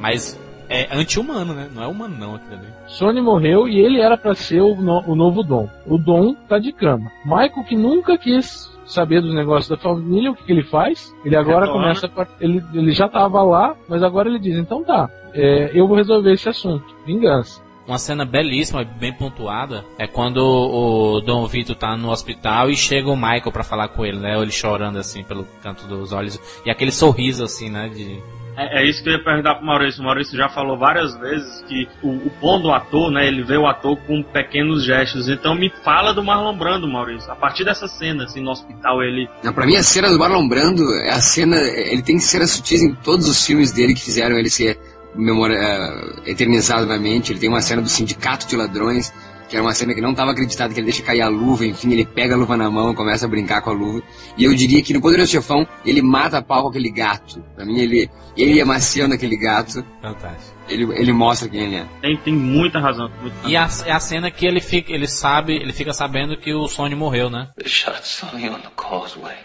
mas 0.00 0.38
é 0.68 0.88
anti-humano, 0.96 1.52
né? 1.54 1.68
Não 1.74 1.82
é 1.82 1.86
humano, 1.86 2.16
não, 2.18 2.34
aquilo 2.36 2.54
ali. 2.54 2.68
Sony 2.86 3.20
morreu 3.20 3.68
e 3.68 3.78
ele 3.78 4.00
era 4.00 4.16
pra 4.16 4.34
ser 4.34 4.60
o, 4.60 4.74
no- 4.74 5.02
o 5.06 5.14
novo 5.14 5.42
Dom. 5.42 5.68
O 5.86 5.98
Dom 5.98 6.34
tá 6.48 6.58
de 6.58 6.72
cama. 6.72 7.10
Michael, 7.24 7.64
que 7.68 7.76
nunca 7.76 8.16
quis 8.18 8.70
saber 8.86 9.20
dos 9.22 9.34
negócios 9.34 9.68
da 9.68 9.76
família, 9.76 10.30
o 10.30 10.34
que, 10.34 10.44
que 10.44 10.52
ele 10.52 10.64
faz? 10.64 11.14
Ele 11.24 11.36
agora 11.36 11.66
Retorna. 11.66 11.82
começa 11.94 12.06
a. 12.16 12.26
Ele, 12.40 12.62
ele 12.74 12.92
já 12.92 13.08
tava 13.08 13.42
lá, 13.42 13.74
mas 13.88 14.02
agora 14.02 14.28
ele 14.28 14.38
diz: 14.38 14.56
então 14.56 14.82
tá, 14.82 15.08
é, 15.34 15.70
eu 15.72 15.86
vou 15.86 15.96
resolver 15.96 16.32
esse 16.32 16.48
assunto. 16.48 16.84
Vingança. 17.06 17.62
Uma 17.86 17.98
cena 17.98 18.24
belíssima, 18.24 18.84
bem 18.84 19.12
pontuada, 19.12 19.84
é 19.98 20.06
quando 20.06 20.38
o 20.38 21.20
Dom 21.20 21.46
Vito 21.46 21.74
tá 21.74 21.96
no 21.96 22.10
hospital 22.10 22.70
e 22.70 22.76
chega 22.76 23.10
o 23.10 23.16
Michael 23.16 23.52
pra 23.52 23.64
falar 23.64 23.88
com 23.88 24.06
ele, 24.06 24.18
né? 24.18 24.40
Ele 24.40 24.52
chorando 24.52 24.98
assim 24.98 25.24
pelo 25.24 25.44
canto 25.62 25.86
dos 25.86 26.12
olhos. 26.12 26.40
E 26.64 26.70
aquele 26.70 26.92
sorriso 26.92 27.42
assim, 27.42 27.68
né? 27.68 27.88
De... 27.88 28.22
É, 28.56 28.82
é 28.82 28.88
isso 28.88 29.02
que 29.02 29.08
eu 29.08 29.14
ia 29.14 29.24
perguntar 29.24 29.56
pro 29.56 29.66
Maurício. 29.66 30.00
O 30.00 30.04
Maurício 30.04 30.36
já 30.36 30.48
falou 30.48 30.78
várias 30.78 31.16
vezes 31.18 31.62
que 31.62 31.88
o, 32.02 32.10
o 32.10 32.32
bom 32.40 32.60
do 32.60 32.70
ator, 32.70 33.10
né? 33.10 33.26
Ele 33.26 33.42
vê 33.42 33.56
o 33.56 33.66
ator 33.66 33.96
com 34.06 34.22
pequenos 34.22 34.84
gestos. 34.84 35.28
Então 35.28 35.54
me 35.54 35.72
fala 35.82 36.12
do 36.12 36.22
Marlon 36.22 36.56
Brando, 36.56 36.86
Maurício. 36.86 37.30
A 37.32 37.36
partir 37.36 37.64
dessa 37.64 37.88
cena, 37.88 38.24
assim, 38.24 38.42
no 38.42 38.50
hospital, 38.50 39.02
ele. 39.02 39.28
Não, 39.42 39.52
pra 39.52 39.66
mim 39.66 39.76
a 39.76 39.82
cena 39.82 40.10
do 40.10 40.18
Marlon 40.18 40.46
Brando 40.46 40.82
é 41.04 41.10
a 41.10 41.20
cena. 41.20 41.56
Ele 41.56 42.02
tem 42.02 42.18
cenas 42.18 42.50
sutis 42.50 42.82
em 42.82 42.94
todos 42.94 43.28
os 43.28 43.44
filmes 43.44 43.72
dele 43.72 43.94
que 43.94 44.02
fizeram 44.02 44.36
ele 44.38 44.50
ser 44.50 44.78
memória, 45.14 45.56
eh, 45.56 46.30
eternizado 46.30 46.86
na 46.86 46.98
mente. 46.98 47.32
Ele 47.32 47.40
tem 47.40 47.48
uma 47.48 47.60
cena 47.62 47.82
do 47.82 47.88
Sindicato 47.88 48.46
de 48.46 48.56
Ladrões, 48.56 49.12
que 49.48 49.56
era 49.56 49.62
uma 49.62 49.74
cena 49.74 49.92
que 49.92 50.00
não 50.00 50.12
estava 50.12 50.30
acreditada, 50.30 50.72
que 50.72 50.80
ele 50.80 50.86
deixa 50.86 51.02
cair 51.02 51.20
a 51.20 51.28
luva, 51.28 51.66
enfim, 51.66 51.92
ele 51.92 52.06
pega 52.06 52.34
a 52.34 52.38
luva 52.38 52.56
na 52.56 52.70
mão, 52.70 52.94
começa 52.94 53.26
a 53.26 53.28
brincar 53.28 53.60
com 53.60 53.68
a 53.68 53.72
luva. 53.74 54.02
E 54.38 54.44
eu 54.44 54.54
diria 54.54 54.82
que 54.82 54.94
no 54.94 55.00
Poderoso 55.02 55.30
Chefão, 55.30 55.68
ele 55.84 56.00
mata 56.00 56.38
a 56.38 56.42
pau 56.42 56.62
com 56.62 56.68
aquele 56.70 56.90
gato. 56.90 57.44
Pra 57.54 57.64
mim, 57.66 57.78
ele, 57.78 58.08
ele 58.34 58.58
amaciando 58.62 59.14
aquele 59.14 59.36
gato, 59.36 59.84
Fantástico. 60.00 60.56
ele, 60.70 60.84
ele 60.94 61.12
mostra 61.12 61.50
quem 61.50 61.60
ele 61.64 61.76
é. 61.76 61.86
Tem, 62.00 62.16
tem 62.16 62.32
muita 62.34 62.80
razão. 62.80 63.10
E 63.44 63.54
a, 63.54 63.68
é 63.84 63.92
a 63.92 64.00
cena 64.00 64.30
que 64.30 64.46
ele 64.46 64.60
fica, 64.60 64.90
ele 64.90 65.06
sabe, 65.06 65.54
ele 65.54 65.74
fica 65.74 65.92
sabendo 65.92 66.34
que 66.38 66.54
o 66.54 66.66
Sony 66.66 66.94
morreu, 66.94 67.28
né? 67.28 67.50
They 67.58 67.68
shot 67.68 68.06
Sonny 68.08 68.48
on 68.48 68.60
the 68.60 68.70
causeway. 68.74 69.36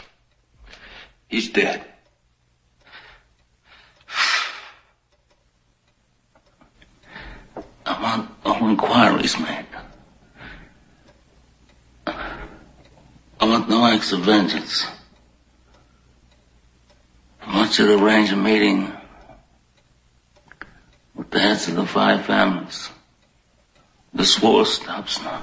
He's 1.30 1.50
dead. 1.50 1.82
Want 7.88 8.30
all 8.46 8.70
inquiries 8.70 9.40
made. 9.40 9.66
I 13.40 13.46
want 13.46 13.70
no 13.70 13.86
acts 13.86 14.12
of 14.14 14.22
vengeance. 14.22 14.86
I 17.42 17.56
want 17.56 17.80
you 17.80 17.88
to 17.88 17.98
arrange 18.04 18.32
a 18.32 18.36
meeting 18.36 18.92
with 21.16 21.30
the 21.32 21.40
heads 21.40 21.68
of 21.68 21.76
the 21.76 21.86
five 21.86 22.26
families. 22.26 22.92
This. 24.14 24.40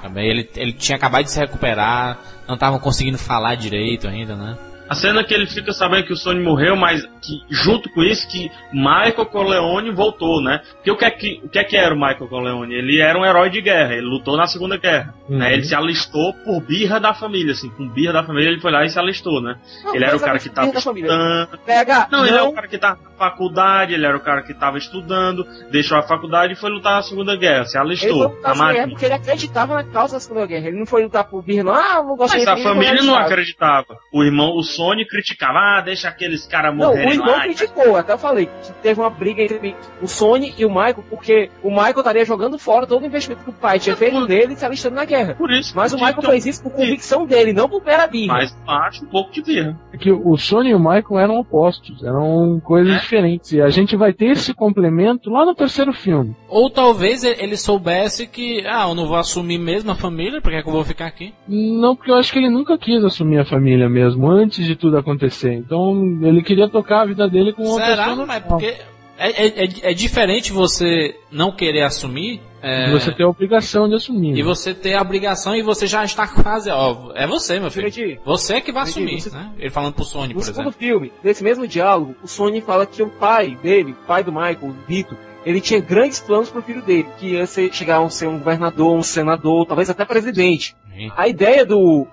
Também 0.01 0.27
ele, 0.27 0.49
ele 0.55 0.73
tinha 0.73 0.97
acabado 0.97 1.23
de 1.23 1.31
se 1.31 1.39
recuperar, 1.39 2.19
não 2.47 2.55
estavam 2.55 2.79
conseguindo 2.79 3.17
falar 3.17 3.55
direito 3.55 4.07
ainda, 4.07 4.35
né? 4.35 4.57
A 4.87 4.95
cena 4.95 5.23
que 5.23 5.33
ele 5.33 5.47
fica 5.47 5.73
sabendo 5.73 6.05
que 6.05 6.13
o 6.13 6.15
Sony 6.15 6.43
morreu, 6.43 6.75
mas 6.75 7.03
que 7.21 7.41
junto 7.49 7.89
com 7.89 8.03
isso 8.03 8.27
que 8.27 8.51
Michael 8.71 9.25
Corleone 9.25 9.91
voltou, 9.91 10.41
né? 10.41 10.61
Porque 10.75 10.91
o 10.91 10.97
que 10.97 11.05
é 11.05 11.11
que, 11.11 11.41
o 11.43 11.49
que, 11.49 11.59
é 11.59 11.63
que 11.63 11.75
era 11.75 11.93
o 11.93 11.97
Michael 11.97 12.27
Corleone? 12.27 12.75
Ele 12.75 12.99
era 12.99 13.17
um 13.17 13.25
herói 13.25 13.49
de 13.49 13.61
guerra, 13.61 13.93
ele 13.93 14.05
lutou 14.05 14.37
na 14.37 14.45
Segunda 14.45 14.77
Guerra. 14.77 15.13
Uhum. 15.27 15.37
Né? 15.39 15.53
Ele 15.53 15.63
se 15.63 15.73
alistou 15.73 16.33
por 16.33 16.61
birra 16.61 16.99
da 16.99 17.13
família, 17.13 17.53
assim, 17.53 17.69
com 17.69 17.87
birra 17.87 18.13
da 18.13 18.23
família 18.23 18.49
ele 18.49 18.61
foi 18.61 18.71
lá 18.71 18.85
e 18.85 18.89
se 18.89 18.99
alistou, 18.99 19.41
né? 19.41 19.57
Não, 19.83 19.95
ele 19.95 20.05
era 20.05 20.15
o 20.15 20.19
cara 20.19 20.37
que 20.37 20.49
tava 20.49 20.67
estudando. 20.67 21.59
Pega, 21.65 22.07
Não, 22.11 22.19
não, 22.19 22.25
ele 22.25 22.35
era 22.35 22.43
o 22.45 22.53
cara 22.53 22.67
que 22.67 22.77
tava 22.77 22.99
na 23.01 23.09
faculdade, 23.17 23.93
ele 23.93 24.05
era 24.05 24.15
o 24.15 24.19
cara 24.19 24.43
que 24.43 24.53
tava 24.53 24.77
estudando, 24.77 25.45
deixou 25.71 25.97
a 25.97 26.03
faculdade 26.03 26.53
e 26.53 26.55
foi 26.55 26.69
lutar 26.69 26.95
na 26.95 27.01
Segunda 27.01 27.35
Guerra, 27.35 27.65
se 27.65 27.77
Ele 27.77 27.87
alistou 27.87 28.09
foi 28.09 28.27
na 28.27 28.33
lutar 28.33 28.55
na 28.55 28.73
guerra 28.73 28.87
porque 28.87 29.05
ele 29.05 29.13
acreditava 29.13 29.75
na 29.75 29.83
causa 29.83 30.13
da 30.15 30.19
Segunda 30.19 30.45
Guerra. 30.45 30.67
Ele 30.67 30.77
não 30.77 30.85
foi 30.85 31.03
lutar 31.03 31.23
por 31.23 31.43
birra, 31.43 31.63
não. 31.63 31.73
Ah, 31.73 32.03
não 32.03 32.15
gosto 32.15 32.33
Mas 32.33 32.43
de 32.43 32.49
a 32.49 32.53
ele 32.53 32.63
família 32.63 33.03
não 33.03 33.15
acreditava. 33.15 33.97
O 34.11 34.23
irmão, 34.23 34.55
o 34.55 34.63
Sony 34.75 35.05
criticava, 35.07 35.59
ah, 35.59 35.81
deixa 35.81 36.09
aqueles 36.09 36.45
caras 36.45 36.75
Não, 36.75 36.87
o 36.87 36.89
morrerem 36.89 37.13
irmão 37.13 37.27
lá. 37.35 37.41
criticou, 37.43 37.95
até 37.95 38.13
eu 38.13 38.17
falei 38.17 38.45
que 38.45 38.73
teve 38.81 38.99
uma 38.99 39.09
briga 39.09 39.41
entre 39.41 39.75
o 40.01 40.07
Sony 40.07 40.53
e 40.57 40.65
o 40.65 40.69
Michael, 40.69 41.03
porque 41.09 41.49
o 41.63 41.69
Michael 41.69 41.99
estaria 41.99 42.25
jogando 42.25 42.57
fora 42.59 42.85
todo 42.85 43.03
o 43.03 43.05
investimento 43.05 43.43
que 43.43 43.49
o 43.49 43.53
pai 43.53 43.79
tinha 43.79 43.95
feito 43.95 44.27
nele 44.27 44.53
e 44.53 44.55
se 44.55 44.65
alistando 44.65 44.95
na 44.95 45.05
guerra. 45.05 45.35
Por 45.35 45.51
isso. 45.51 45.73
Mas 45.75 45.93
o 45.93 45.95
então, 45.95 46.07
Michael 46.07 46.29
fez 46.29 46.45
isso 46.45 46.63
por 46.63 46.71
convicção 46.71 47.25
dele, 47.25 47.53
não 47.53 47.69
por 47.69 47.83
mera 47.83 48.07
birra. 48.07 48.33
Mas 48.33 48.51
eu 48.51 48.73
acho 48.73 49.05
um 49.05 49.07
pouco 49.07 49.31
de 49.31 49.41
birra. 49.41 49.79
É 49.93 49.97
que 49.97 50.11
o 50.11 50.37
Sony 50.37 50.71
e 50.71 50.75
o 50.75 50.79
Michael 50.79 51.19
eram 51.19 51.39
opostos, 51.39 52.03
eram 52.03 52.59
coisas 52.63 53.01
diferentes. 53.01 53.53
E 53.53 53.61
a 53.61 53.69
gente 53.69 53.95
vai 53.95 54.13
ter 54.13 54.31
esse 54.31 54.53
complemento 54.53 55.29
lá 55.29 55.45
no 55.45 55.55
terceiro 55.55 55.93
filme. 55.93 56.35
Ou 56.49 56.69
talvez 56.69 57.23
ele 57.23 57.55
ele 57.55 57.57
soubesse 57.57 58.27
que, 58.27 58.65
ah, 58.67 58.87
eu 58.89 58.95
não 58.95 59.07
vou 59.07 59.15
assumir 59.15 59.57
mesmo 59.57 59.91
a 59.91 59.95
família, 59.95 60.41
porque 60.41 60.57
é 60.57 60.61
que 60.61 60.67
eu 60.67 60.73
vou 60.73 60.83
ficar 60.83 61.05
aqui? 61.05 61.33
Não, 61.47 61.95
porque 61.95 62.11
eu 62.11 62.15
acho 62.15 62.31
que 62.31 62.39
ele 62.39 62.49
nunca 62.49 62.77
quis 62.77 63.03
assumir 63.03 63.39
a 63.39 63.45
família 63.45 63.87
mesmo, 63.87 64.29
antes 64.29 64.64
de 64.65 64.75
tudo 64.75 64.97
acontecer. 64.97 65.53
Então 65.53 65.93
ele 66.21 66.41
queria 66.43 66.67
tocar 66.69 67.01
a 67.01 67.05
vida 67.05 67.27
dele 67.29 67.53
com 67.53 67.63
outra 67.63 67.85
Será? 67.85 68.03
pessoa. 68.09 68.25
Mas 68.25 68.41
normal. 68.41 68.59
porque 68.59 68.75
é, 69.17 69.45
é, 69.47 69.63
é- 69.65 69.91
é 69.91 69.93
diferente 69.93 70.51
você 70.51 71.15
não 71.31 71.51
querer 71.51 71.83
assumir 71.83 72.41
é, 72.67 72.87
E 72.89 72.91
Você 72.93 73.11
tem 73.11 73.23
a 73.23 73.29
obrigação 73.29 73.87
de 73.87 73.93
assumir. 73.93 74.35
e 74.35 74.41
você 74.41 74.73
ter 74.73 74.95
a 74.95 75.01
obrigação 75.03 75.55
e 75.55 75.61
você 75.61 75.85
já 75.85 76.03
está 76.03 76.27
quase, 76.27 76.67
ó, 76.71 77.11
é 77.13 77.27
você, 77.27 77.59
meu 77.59 77.69
filho. 77.69 77.91
Jurandir, 77.91 78.19
Você 78.25 78.59
que 78.59 78.71
vai 78.71 78.87
Jurandir, 78.87 79.17
assumir, 79.17 79.21
você- 79.21 79.37
né? 79.37 79.51
Ele 79.59 79.69
falando 79.69 79.93
pro 79.93 80.03
Sony, 80.03 80.29
No 80.29 80.39
por 80.39 80.43
segundo 80.43 80.61
exemplo. 80.69 80.79
filme, 80.79 81.11
nesse 81.23 81.43
mesmo 81.43 81.67
diálogo, 81.67 82.15
o 82.23 82.27
Sony 82.27 82.61
fala 82.61 82.87
que 82.87 83.03
o 83.03 83.09
pai 83.09 83.55
dele, 83.61 83.91
o 83.91 84.07
pai 84.07 84.23
do 84.23 84.31
Michael, 84.31 84.57
o 84.63 84.75
Vito, 84.87 85.15
ele 85.45 85.61
tinha 85.61 85.79
grandes 85.79 86.19
planos 86.19 86.49
pro 86.49 86.61
filho 86.61 86.81
dele, 86.81 87.07
que 87.17 87.33
ia 87.33 87.45
ser, 87.45 87.71
chegar 87.73 88.03
a 88.03 88.09
ser 88.09 88.27
um 88.27 88.39
governador, 88.39 88.95
um 88.95 89.03
senador, 89.03 89.65
talvez 89.65 89.89
até 89.89 90.03
presidente. 90.03 90.75
A 91.15 91.27
ideia 91.27 91.65
do, 91.65 92.07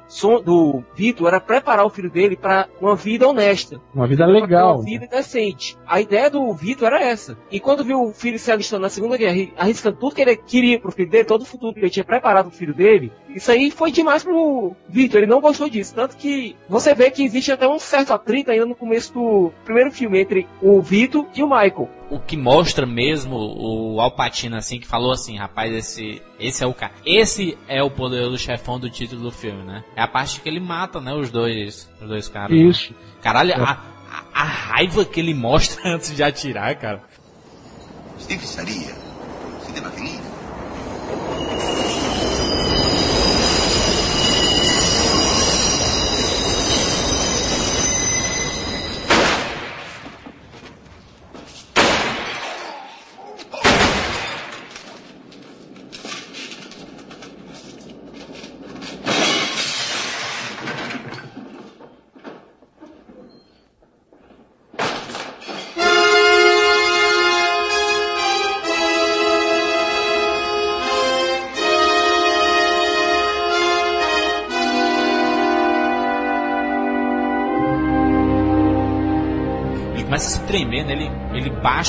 do 0.45 0.83
Vito 0.95 1.27
era 1.27 1.41
preparar 1.41 1.87
o 1.87 1.91
filho 1.91 2.11
dele 2.11 2.37
para 2.37 2.69
uma 2.81 2.97
vida 2.97 3.29
honesta. 3.29 3.81
Uma 3.95 4.09
vida 4.09 4.27
legal. 4.27 4.77
Uma 4.77 4.85
vida 4.85 5.07
decente. 5.07 5.77
A 5.87 6.01
ideia 6.01 6.29
do 6.29 6.53
Vitor 6.53 6.89
era 6.89 7.01
essa. 7.01 7.39
E 7.51 7.61
quando 7.61 7.85
viu 7.85 8.03
o 8.03 8.13
filho 8.13 8.39
se 8.39 8.51
alistando 8.51 8.83
na 8.83 8.89
Segunda 8.89 9.17
Guerra, 9.17 9.53
arriscando 9.57 9.99
tudo 9.99 10.15
que 10.15 10.23
ele 10.23 10.37
queria 10.37 10.81
pro 10.81 10.91
filho 10.91 11.11
dele, 11.11 11.25
todo 11.25 11.43
o 11.43 11.47
futuro 11.47 11.73
que 11.73 11.81
ele 11.81 11.91
tinha 11.91 12.05
preparado 12.05 12.49
pro 12.49 12.59
filho 12.59 12.75
dele, 12.75 13.13
isso 13.29 13.51
aí 13.53 13.71
foi 13.71 13.93
demais 13.93 14.25
pro 14.25 14.75
Vitor. 14.89 15.19
Ele 15.19 15.31
não 15.31 15.41
gostou 15.41 15.69
disso. 15.69 15.95
Tanto 15.95 16.17
que 16.17 16.57
você 16.69 16.95
vê 16.95 17.11
que 17.11 17.25
existe 17.25 17.53
até 17.53 17.69
um 17.69 17.79
certo 17.79 18.13
atrito 18.13 18.51
ainda 18.51 18.67
no 18.67 18.75
começo 18.75 19.15
do 19.15 19.53
primeiro 19.65 19.93
filme 19.93 20.21
entre 20.21 20.49
o 20.61 20.83
Vitor 20.83 21.27
e 21.37 21.43
o 21.43 21.47
Michael. 21.47 21.89
O 22.15 22.21
que 22.21 22.37
mostra 22.37 22.85
mesmo 22.85 23.37
o 23.37 24.01
Alpatino 24.01 24.57
assim, 24.57 24.79
que 24.79 24.87
falou 24.87 25.13
assim, 25.13 25.39
rapaz, 25.39 25.73
esse, 25.73 26.21
esse 26.39 26.63
é 26.63 26.67
o 26.67 26.75
cara. 26.75 26.93
Esse 27.07 27.57
é 27.67 27.83
o 27.83 27.91
poderoso 27.91 28.37
chefão 28.37 28.79
do 28.79 28.91
título 28.91 29.23
do 29.23 29.31
filme, 29.31 29.63
né? 29.63 29.83
É 29.97 30.03
a 30.03 30.09
parte 30.09 30.41
que 30.41 30.49
ele 30.49 30.61
mata, 30.61 31.01
né, 31.01 31.15
os 31.15 31.31
dois, 31.31 31.89
os 32.01 32.09
dois 32.09 32.29
caras. 32.29 32.55
né? 32.57 32.65
Isso. 32.65 32.95
Caralho, 33.23 33.55
a, 33.55 33.71
a- 33.71 33.81
a 34.35 34.45
raiva 34.45 35.05
que 35.07 35.21
ele 35.21 35.33
mostra 35.35 35.81
antes 35.95 36.15
de 36.15 36.23
atirar, 36.23 36.75
cara. 36.77 37.03
Se 38.19 38.27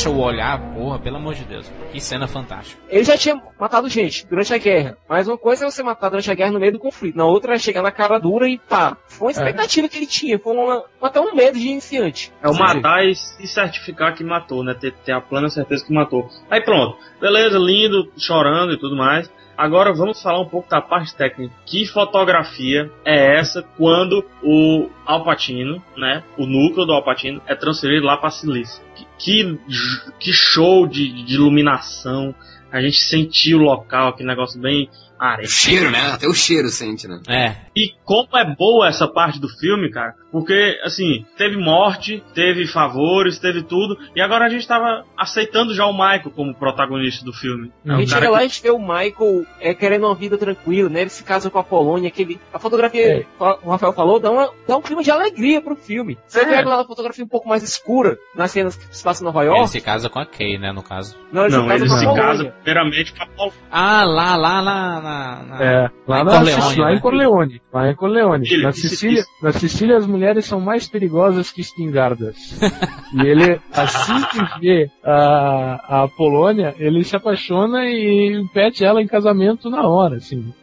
o 0.09 0.19
olhar, 0.19 0.59
porra, 0.73 0.99
pelo 0.99 1.17
amor 1.17 1.33
de 1.35 1.43
Deus. 1.45 1.71
Que 1.91 1.99
cena 1.99 2.27
fantástica. 2.27 2.81
Ele 2.89 3.03
já 3.03 3.17
tinha 3.17 3.41
matado 3.59 3.89
gente 3.89 4.25
durante 4.27 4.53
a 4.53 4.57
guerra. 4.57 4.97
Mas 5.07 5.27
uma 5.27 5.37
coisa 5.37 5.65
é 5.65 5.71
você 5.71 5.83
matar 5.83 6.09
durante 6.09 6.29
a 6.31 6.33
guerra 6.33 6.51
no 6.51 6.59
meio 6.59 6.73
do 6.73 6.79
conflito. 6.79 7.17
Na 7.17 7.25
outra 7.25 7.55
é 7.55 7.59
chegar 7.59 7.81
na 7.81 7.91
cara 7.91 8.19
dura 8.19 8.47
e 8.47 8.57
pá. 8.57 8.97
Foi 9.07 9.27
uma 9.27 9.31
expectativa 9.31 9.87
que 9.87 9.97
ele 9.97 10.07
tinha. 10.07 10.39
Foi 10.39 10.55
uma, 10.55 10.83
até 11.01 11.19
um 11.19 11.35
medo 11.35 11.57
de 11.57 11.67
iniciante. 11.67 12.31
É 12.41 12.49
o 12.49 12.53
matar 12.53 13.05
e 13.05 13.15
se 13.15 13.47
certificar 13.47 14.15
que 14.15 14.23
matou, 14.23 14.63
né? 14.63 14.73
Ter, 14.73 14.93
ter 15.05 15.11
a 15.11 15.21
plena 15.21 15.49
certeza 15.49 15.85
que 15.85 15.93
matou. 15.93 16.27
Aí 16.49 16.61
pronto. 16.61 16.97
Beleza, 17.19 17.57
lindo, 17.57 18.11
chorando 18.17 18.73
e 18.73 18.77
tudo 18.77 18.95
mais. 18.95 19.29
Agora 19.57 19.93
vamos 19.93 20.21
falar 20.21 20.41
um 20.41 20.49
pouco 20.49 20.69
da 20.69 20.81
parte 20.81 21.15
técnica. 21.15 21.53
Que 21.65 21.85
fotografia 21.85 22.91
é 23.05 23.37
essa 23.37 23.61
quando 23.77 24.25
o 24.41 24.89
Alpatino, 25.05 25.81
né? 25.95 26.23
O 26.37 26.45
núcleo 26.45 26.85
do 26.85 26.93
Alpatino 26.93 27.41
é 27.45 27.55
transferido 27.55 28.05
lá 28.05 28.17
para 28.17 28.31
Silício. 28.31 28.83
Que, 29.23 29.57
que, 29.57 30.11
que 30.19 30.33
show 30.33 30.87
de, 30.87 31.23
de 31.23 31.33
iluminação. 31.33 32.35
A 32.71 32.81
gente 32.81 32.97
sentiu 32.97 33.59
o 33.59 33.61
local, 33.61 34.09
aquele 34.09 34.27
negócio 34.27 34.59
bem 34.59 34.89
areia. 35.31 35.47
O 35.47 35.49
cheiro, 35.51 35.91
né? 35.91 36.11
Até 36.11 36.27
o 36.27 36.33
cheiro 36.33 36.69
sente, 36.69 37.07
né? 37.07 37.19
É. 37.27 37.55
E 37.75 37.91
como 38.03 38.37
é 38.37 38.55
boa 38.55 38.87
essa 38.87 39.07
parte 39.07 39.39
do 39.39 39.47
filme, 39.49 39.89
cara, 39.91 40.13
porque, 40.31 40.79
assim, 40.83 41.25
teve 41.37 41.57
morte, 41.57 42.23
teve 42.33 42.67
favores, 42.67 43.39
teve 43.39 43.63
tudo, 43.63 43.97
e 44.15 44.21
agora 44.21 44.45
a 44.45 44.49
gente 44.49 44.67
tava 44.67 45.05
aceitando 45.17 45.73
já 45.73 45.85
o 45.85 45.93
Michael 45.93 46.31
como 46.35 46.53
protagonista 46.55 47.23
do 47.25 47.33
filme. 47.33 47.71
A 47.87 47.93
É 47.93 47.95
um 47.95 47.99
gente 47.99 48.09
chega 48.11 48.29
lá 48.29 48.37
que- 48.39 48.43
e 48.43 48.45
a 48.45 48.47
gente 48.47 48.61
vê 48.63 48.69
o 48.71 48.79
Michael 48.79 49.45
é, 49.59 49.73
querendo 49.73 50.05
uma 50.07 50.15
vida 50.15 50.37
tranquila, 50.37 50.89
né? 50.89 51.01
Ele 51.01 51.09
se 51.09 51.23
casa 51.23 51.49
com 51.49 51.59
a 51.59 51.63
Polônia, 51.63 52.11
que 52.11 52.21
ele, 52.21 52.39
a 52.53 52.59
fotografia, 52.59 53.19
É. 53.21 53.25
o 53.63 53.69
Rafael 53.71 53.93
falou, 53.93 54.19
dá, 54.19 54.31
uma, 54.31 54.49
dá 54.67 54.77
um 54.77 54.81
clima 54.81 55.03
de 55.03 55.11
alegria 55.11 55.61
pro 55.61 55.75
filme. 55.75 56.17
Você 56.27 56.41
É. 56.41 56.45
vê 56.45 56.55
aquela 56.55 56.83
fotografia 56.85 57.23
um 57.23 57.27
pouco 57.27 57.47
mais 57.47 57.63
escura, 57.63 58.17
nas 58.35 58.51
cenas 58.51 58.75
que 58.75 58.95
se 58.95 59.03
passam 59.03 59.23
em 59.23 59.31
Nova 59.31 59.43
Ele 59.45 59.55
York. 59.55 59.69
se 59.69 59.81
casa 59.81 60.09
com 60.09 60.19
a 60.19 60.25
Kay, 60.25 60.57
né, 60.57 60.71
no 60.71 60.83
caso. 60.83 61.15
Não, 61.31 61.45
ele 61.45 61.55
Não, 61.55 61.63
se 61.63 61.67
casa 61.69 61.83
ele 61.83 61.89
com 61.89 61.95
a 61.95 61.99
se 61.99 62.05
Polônia. 62.05 62.23
casa 62.23 62.43
primeiramente 62.63 63.13
com 63.13 63.23
a 63.23 63.27
Paul- 63.27 63.53
Ah, 63.71 64.03
lá, 64.03 64.35
lá, 64.35 64.61
lá, 64.61 64.99
na... 65.13 65.43
na- 65.43 65.63
É, 65.63 65.89
lá, 66.07 66.21
em 66.21 66.23
na, 66.25 66.31
Corleone, 66.31 66.77
lá 66.77 66.85
né? 66.89 66.95
em 66.95 66.99
Corleone. 66.99 67.61
Lá 67.73 67.89
em 67.91 67.95
Corleone. 67.95 68.47
Ele- 68.51 68.63
na, 68.63 68.71
Sicília, 68.71 69.19
isso- 69.19 69.29
na 69.41 69.51
Sicília 69.51 69.97
as 69.97 70.07
mulheres 70.07 70.45
são 70.45 70.59
mais 70.59 70.87
perigosas 70.87 71.51
que 71.51 71.61
espingardas. 71.61 72.35
e 73.13 73.27
ele, 73.27 73.59
assim 73.73 74.21
que 74.31 74.59
vê 74.59 74.89
a, 75.03 76.03
a 76.03 76.07
Polônia, 76.07 76.73
ele 76.77 77.03
se 77.03 77.15
apaixona 77.15 77.85
e 77.85 78.43
pede 78.53 78.83
ela 78.83 79.01
em 79.01 79.07
casamento 79.07 79.69
na 79.69 79.87
hora, 79.87 80.15
assim. 80.17 80.53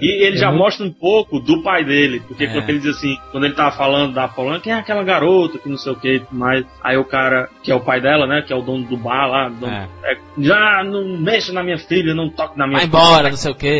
E 0.00 0.26
ele 0.26 0.36
já 0.36 0.46
É 0.46 0.50
muito- 0.50 0.62
mostra 0.62 0.86
um 0.86 0.92
pouco 0.92 1.38
do 1.40 1.62
pai 1.62 1.84
dele, 1.84 2.20
porque 2.26 2.44
É. 2.44 2.46
quando 2.52 2.68
ele 2.70 2.78
diz 2.78 2.96
assim, 2.96 3.16
quando 3.30 3.44
ele 3.44 3.54
tava 3.54 3.76
falando 3.76 4.14
da 4.14 4.28
Polônia, 4.28 4.60
quem 4.60 4.72
é 4.72 4.76
aquela 4.76 5.02
garota 5.02 5.58
que 5.58 5.68
não 5.68 5.76
sei 5.76 5.92
o 5.92 5.96
que 5.96 6.22
mais, 6.30 6.64
aí 6.82 6.96
o 6.96 7.04
cara, 7.04 7.48
que 7.62 7.70
é 7.70 7.74
o 7.74 7.80
pai 7.80 8.00
dela, 8.00 8.26
né, 8.26 8.42
que 8.42 8.52
é 8.52 8.56
o 8.56 8.62
dono 8.62 8.84
do 8.86 8.96
bar 8.96 9.26
lá, 9.26 9.48
dono- 9.48 9.72
É. 9.72 9.88
é, 10.04 10.16
já 10.38 10.82
não 10.84 11.18
mexa 11.18 11.52
na 11.52 11.62
minha 11.62 11.78
filha, 11.78 12.14
não 12.14 12.28
toque 12.30 12.58
na 12.58 12.66
minha 12.66 12.78
Vai 12.78 12.86
filha. 12.88 12.98
embora, 12.98 13.28
não 13.30 13.36
sei 13.36 13.52
o 13.52 13.54
que. 13.54 13.73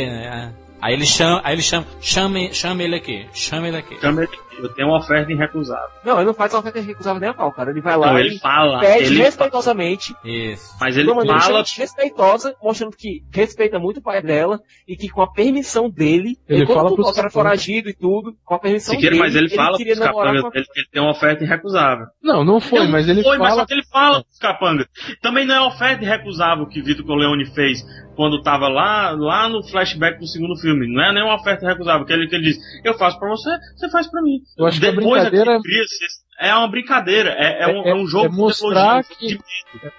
Aí 0.80 0.92
ele 0.92 1.06
chama, 1.06 1.40
aí 1.44 1.54
ele 1.54 1.62
chama, 1.62 1.86
chame, 2.00 2.52
chame 2.52 2.84
ele 2.84 2.96
aqui, 2.96 3.26
chame 3.32 3.68
ele 3.68 3.78
aqui. 3.78 3.98
Chama 4.00 4.22
ele, 4.22 4.30
Eu 4.58 4.68
tenho 4.72 4.88
uma 4.88 4.98
oferta 4.98 5.30
irrecusável. 5.32 5.90
Não, 6.04 6.16
ele 6.16 6.26
não 6.26 6.34
faz 6.34 6.52
uma 6.52 6.60
oferta 6.60 6.80
recusável 6.80 7.20
nem 7.20 7.30
a 7.30 7.34
pau, 7.34 7.52
cara. 7.52 7.70
Ele 7.70 7.80
vai 7.80 7.96
lá 7.96 8.12
Não, 8.12 8.18
e 8.18 8.22
ele 8.22 8.38
fala, 8.38 8.80
pede 8.80 9.04
ele 9.04 9.22
respeitosamente, 9.22 10.14
Isso. 10.24 10.74
Mas 10.80 10.96
ele 10.96 11.10
uma 11.10 11.26
fala 11.26 11.62
respeitosa, 11.76 12.54
mostrando 12.62 12.96
que 12.96 13.22
respeita 13.32 13.78
muito 13.78 13.98
o 13.98 14.02
pai 14.02 14.22
dela 14.22 14.60
e 14.86 14.96
que 14.96 15.08
com 15.08 15.22
a 15.22 15.30
permissão 15.30 15.88
dele, 15.90 16.36
Ele 16.48 16.60
ele 16.60 16.66
quando 16.66 16.76
fala 16.76 16.90
o 16.90 16.94
pros 16.94 17.14
cara 17.14 17.30
foragido 17.30 17.88
e 17.88 17.94
tudo, 17.94 18.34
com 18.44 18.54
a 18.54 18.58
permissão 18.58 18.94
Siqueira, 18.94 19.16
dele, 19.16 19.24
mas 19.24 19.36
ele 19.36 19.48
fala 19.48 19.76
queria 19.76 19.94
pros 19.94 20.06
capangas 20.06 20.40
com 20.42 20.48
a... 20.48 20.50
dele 20.50 20.66
que 20.72 20.80
ele 20.80 20.88
tem 20.90 21.02
uma 21.02 21.10
oferta 21.10 21.44
irrecusável. 21.44 22.06
Não, 22.22 22.44
não 22.44 22.60
foi, 22.60 22.80
Não 22.80 22.90
mas 22.90 23.08
ele 23.08 23.22
foi, 23.22 23.38
mas 23.38 23.48
fala. 23.48 23.60
só 23.60 23.66
que 23.66 23.74
ele 23.74 23.84
fala 23.90 24.22
pros 24.24 24.38
capangas. 24.38 24.86
Também 25.20 25.46
não 25.46 25.54
é 25.54 25.60
oferta 25.60 26.04
irrecusável 26.04 26.66
que 26.66 26.82
Vitor 26.82 27.04
Corleone 27.04 27.46
fez 27.54 27.84
quando 28.14 28.42
tava 28.42 28.68
lá, 28.68 29.10
lá 29.10 29.48
no 29.48 29.62
flashback 29.62 30.18
do 30.18 30.26
segundo 30.26 30.56
filme. 30.60 30.86
Não 30.92 31.02
é 31.02 31.12
nenhuma 31.12 31.34
oferta 31.34 31.64
irrecusável. 31.64 32.06
Que 32.06 32.12
ele, 32.12 32.28
que 32.28 32.34
ele 32.34 32.44
diz, 32.44 32.58
eu 32.84 32.94
faço 32.94 33.18
pra 33.18 33.28
você, 33.28 33.50
você 33.76 33.90
faz 33.90 34.10
pra 34.10 34.22
mim. 34.22 34.38
Eu 34.58 34.66
acho 34.66 34.80
que 34.80 34.86
a 34.86 34.90
Depois 34.90 35.22
brincadeira- 35.22 35.54
aqui 35.56 35.62
cria-se- 35.62 36.24
é 36.40 36.52
uma 36.54 36.68
brincadeira. 36.68 37.30
É, 37.30 37.62
é 37.62 37.66
um, 37.68 37.82
é 37.86 37.94
um 37.94 38.06
jogo 38.06 38.26
é 38.26 38.28
mostrar 38.28 39.02
de 39.02 39.08
que- 39.16 39.38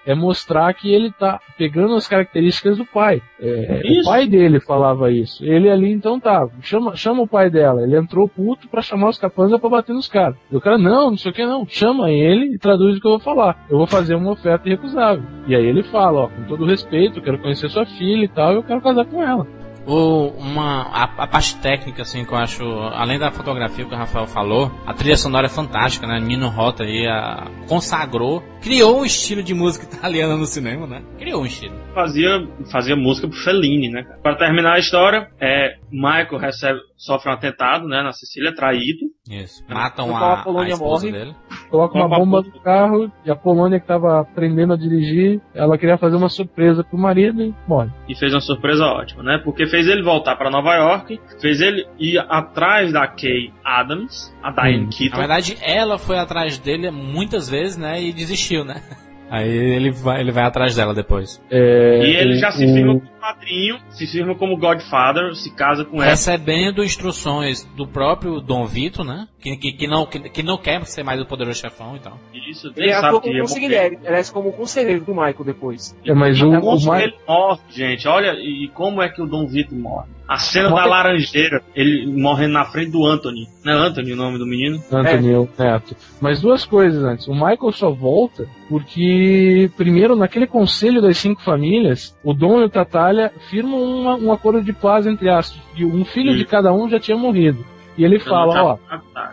é 0.06 0.14
mostrar 0.14 0.74
que 0.74 0.94
ele 0.94 1.12
tá 1.12 1.40
pegando 1.58 1.96
as 1.96 2.08
características 2.08 2.78
do 2.78 2.86
pai. 2.86 3.22
É, 3.40 3.82
o 4.02 4.04
pai 4.06 4.28
dele 4.28 4.60
falava 4.60 5.10
isso. 5.12 5.46
Ele 5.46 5.70
ali 5.70 5.92
então 5.92 6.20
tá, 6.20 6.46
chama, 6.62 6.96
chama 6.96 7.22
o 7.22 7.28
pai 7.28 7.50
dela. 7.50 7.82
Ele 7.84 7.96
entrou 7.98 8.28
puto 8.28 8.68
pra 8.68 8.82
chamar 8.82 9.10
os 9.10 9.18
capangas 9.18 9.60
pra 9.60 9.70
bater 9.70 9.94
nos 9.94 10.08
caras. 10.10 10.36
E 10.52 10.56
o 10.58 10.62
cara, 10.62 10.78
não, 10.78 11.12
não 11.12 11.18
sei 11.18 11.32
o 11.32 11.34
que 11.34 11.46
não. 11.46 11.66
Chama 11.68 12.12
ele 12.12 12.56
e 12.56 12.60
traduz 12.60 12.98
o 12.98 13.02
que 13.02 13.08
eu 13.08 13.12
vou 13.12 13.20
falar. 13.20 13.66
Eu 13.70 13.78
vou 13.78 13.88
fazer 13.88 14.16
uma 14.16 14.32
oferta 14.34 14.68
irrecusável. 14.68 15.24
E 15.48 15.56
aí 15.56 15.66
ele 15.66 15.84
fala, 15.84 16.22
ó, 16.26 16.28
com 16.28 16.44
todo 16.44 16.66
respeito, 16.66 17.20
eu 17.20 17.24
quero 17.24 17.40
conhecer 17.40 17.70
sua 17.70 17.86
filha 17.86 18.26
e 18.26 18.30
tal, 18.30 18.54
eu 18.54 18.64
quero 18.64 18.82
casar 18.82 19.06
com 19.06 19.24
ela. 19.24 19.48
O, 19.86 20.30
uma, 20.38 20.84
a, 20.84 21.04
a 21.24 21.28
parte 21.28 21.56
técnica, 21.58 22.02
assim, 22.02 22.26
que 22.26 22.34
eu 22.34 22.38
acho, 22.38 22.64
além 22.64 23.20
da 23.20 23.32
fotografia 23.32 23.86
que 23.86 23.94
o 23.94 23.98
Rafael 23.98 24.26
falou, 24.26 24.72
a 24.86 24.94
trilha 24.94 25.16
sonora 25.16 25.46
é 25.46 25.50
fantástica, 25.50 26.08
né? 26.08 26.20
Nino 26.20 26.50
Rota 26.50 26.84
aí 26.84 27.08
a, 27.08 27.48
consagrou, 27.68 28.44
criou 28.62 29.02
um 29.02 29.06
estilo 29.06 29.44
de 29.44 29.54
música 29.54 29.86
italiana 29.96 30.36
no 30.36 30.46
cinema, 30.46 30.88
né? 30.88 31.04
Criou 31.18 31.44
um 31.44 31.46
estilo. 31.46 31.76
fazia, 31.94 32.48
fazia 32.72 32.96
música 32.96 33.28
pro 33.28 33.38
Fellini, 33.38 33.90
né? 33.90 34.04
Pra 34.22 34.36
terminar 34.36 34.74
a 34.76 34.80
história, 34.80 35.30
é, 35.40 35.76
Michael 35.92 36.38
recebe, 36.40 36.80
sofre 36.98 37.30
um 37.30 37.34
atentado, 37.34 37.88
né, 37.88 38.02
na 38.02 38.12
Sicília, 38.12 38.56
traído. 38.56 39.06
Isso. 39.30 39.64
Matam 39.70 40.16
a, 40.16 40.44
a 40.44 40.68
esposa 40.68 41.08
morre. 41.08 41.12
dele. 41.12 41.36
Coloca 41.70 41.98
uma 41.98 42.08
bomba 42.08 42.42
no 42.42 42.60
carro 42.62 43.12
e 43.26 43.32
a 43.32 43.36
Polônia 43.36 43.80
que 43.80 43.88
tava 43.88 44.20
aprendendo 44.20 44.74
a 44.74 44.78
dirigir, 44.78 45.42
ela 45.54 45.78
queria 45.78 45.98
fazer 45.98 46.16
uma 46.16 46.30
surpresa 46.30 46.84
pro 46.84 46.98
marido 46.98 47.42
e 47.42 47.54
morre. 47.68 47.90
E 48.08 48.16
fez 48.16 48.34
uma 48.34 48.42
surpresa 48.42 48.86
ótima, 48.86 49.24
né? 49.24 49.42
Porque 49.44 49.66
fez 49.68 49.88
ele 49.88 50.04
voltar 50.04 50.36
pra 50.36 50.50
Nova 50.50 50.74
York, 50.76 51.20
fez 51.42 51.60
ele 51.62 51.86
ir 52.00 52.18
atrás 52.30 52.94
da 52.94 53.08
Kay 53.08 53.52
Adams, 53.64 54.34
a 54.44 54.52
Diane 54.52 54.86
Hum. 54.86 54.90
Keaton. 54.90 55.16
Na 55.16 55.20
verdade, 55.20 55.58
ela 55.62 55.98
foi 55.98 56.18
atrás 56.18 56.58
dele 56.60 56.90
muitas 56.92 57.50
vezes, 57.50 57.78
né? 57.78 58.02
E 58.02 58.14
desistiu, 58.14 58.64
né? 58.64 58.82
Aí 59.30 59.50
ele 59.50 59.90
vai, 59.90 60.22
ele 60.22 60.32
vai 60.32 60.44
atrás 60.44 60.76
dela 60.76 60.94
depois. 60.94 61.42
É, 61.50 62.00
E 62.06 62.16
ele 62.16 62.36
já 62.36 62.52
se 62.52 62.66
firma 62.72 63.02
padrinho, 63.34 63.80
se 63.90 64.06
firma 64.06 64.36
como 64.36 64.56
Godfather, 64.58 65.34
se 65.36 65.50
casa 65.56 65.84
com 65.84 65.98
ela. 65.98 66.12
Recebendo 66.12 66.84
instruções 66.84 67.64
do 67.76 67.88
próprio 67.88 68.40
Dom 68.40 68.66
Vito, 68.66 69.04
né? 69.04 69.28
Que, 69.40 69.58
que, 69.58 69.72
que 69.74 69.88
não, 69.88 70.06
que, 70.06 70.20
que 70.30 70.44
não 70.44 70.58
quer 70.58 70.84
ser 70.86 71.04
mais 71.04 71.20
o 71.22 71.26
poderoso 71.26 71.60
chefão 71.60 71.96
e 71.96 72.00
tal. 72.00 72.20
Isso, 72.50 72.68
Ele 72.76 72.86
ele 72.86 72.94
atua 72.94 73.02
sabe 73.02 73.16
que 73.18 73.22
como 73.28 73.36
ia 73.36 73.42
consigliere, 73.42 74.00
aliás, 74.06 74.30
como 74.30 74.52
conselheiro 74.52 75.04
do 75.04 75.12
Michael 75.14 75.44
depois. 75.46 75.96
É, 76.06 76.14
mas 76.14 76.40
o, 76.42 76.50
o 76.52 76.60
Como 76.62 76.86
mais. 76.86 77.04
ele 77.04 77.16
morre, 77.28 77.60
gente. 77.70 78.08
Olha, 78.08 78.34
e 78.34 78.68
como 78.74 79.02
é 79.02 79.10
que 79.10 79.22
o 79.22 79.26
Dom 79.28 79.48
Vito 79.48 79.74
morre. 79.76 80.08
A 80.28 80.40
cena 80.40 80.70
da 80.70 80.72
Morre- 80.72 80.90
laranjeira, 80.90 81.62
ele 81.76 82.08
morrendo 82.08 82.54
na 82.54 82.66
frente 82.66 82.90
do 82.90 83.06
Anthony. 83.06 83.48
Não 83.64 83.74
é 83.74 83.88
Anthony 83.88 84.14
o 84.14 84.16
nome 84.16 84.40
do 84.40 84.46
menino? 84.48 84.82
Anthony 84.92 85.48
Neto. 85.60 85.96
Mas 86.20 86.42
duas 86.42 86.66
coisas 86.66 87.04
antes. 87.04 87.28
O 87.28 87.34
Michael 87.34 87.72
só 87.72 87.92
volta 87.92 88.48
porque, 88.68 89.70
primeiro, 89.78 90.16
naquele 90.16 90.48
conselho 90.48 91.00
das 91.00 91.18
cinco 91.20 91.44
famílias, 91.44 92.18
o 92.24 92.34
Dom 92.34 92.60
e 92.62 92.64
o 92.66 92.70
Tatalha 92.70 93.15
firmam 93.50 93.82
uma- 93.82 94.16
um 94.16 94.32
acordo 94.32 94.62
de 94.62 94.74
paz 94.74 95.06
entre 95.08 95.30
aspas. 95.30 95.62
E 95.76 95.84
um 95.86 96.04
filho 96.06 96.32
Sim. 96.32 96.38
de 96.38 96.46
cada 96.46 96.74
um 96.74 96.90
já 96.90 97.00
tinha 97.00 97.18
morrido. 97.18 97.64
E 97.98 98.04
ele 98.04 98.20
fala, 98.20 98.62
ó, 98.62 98.78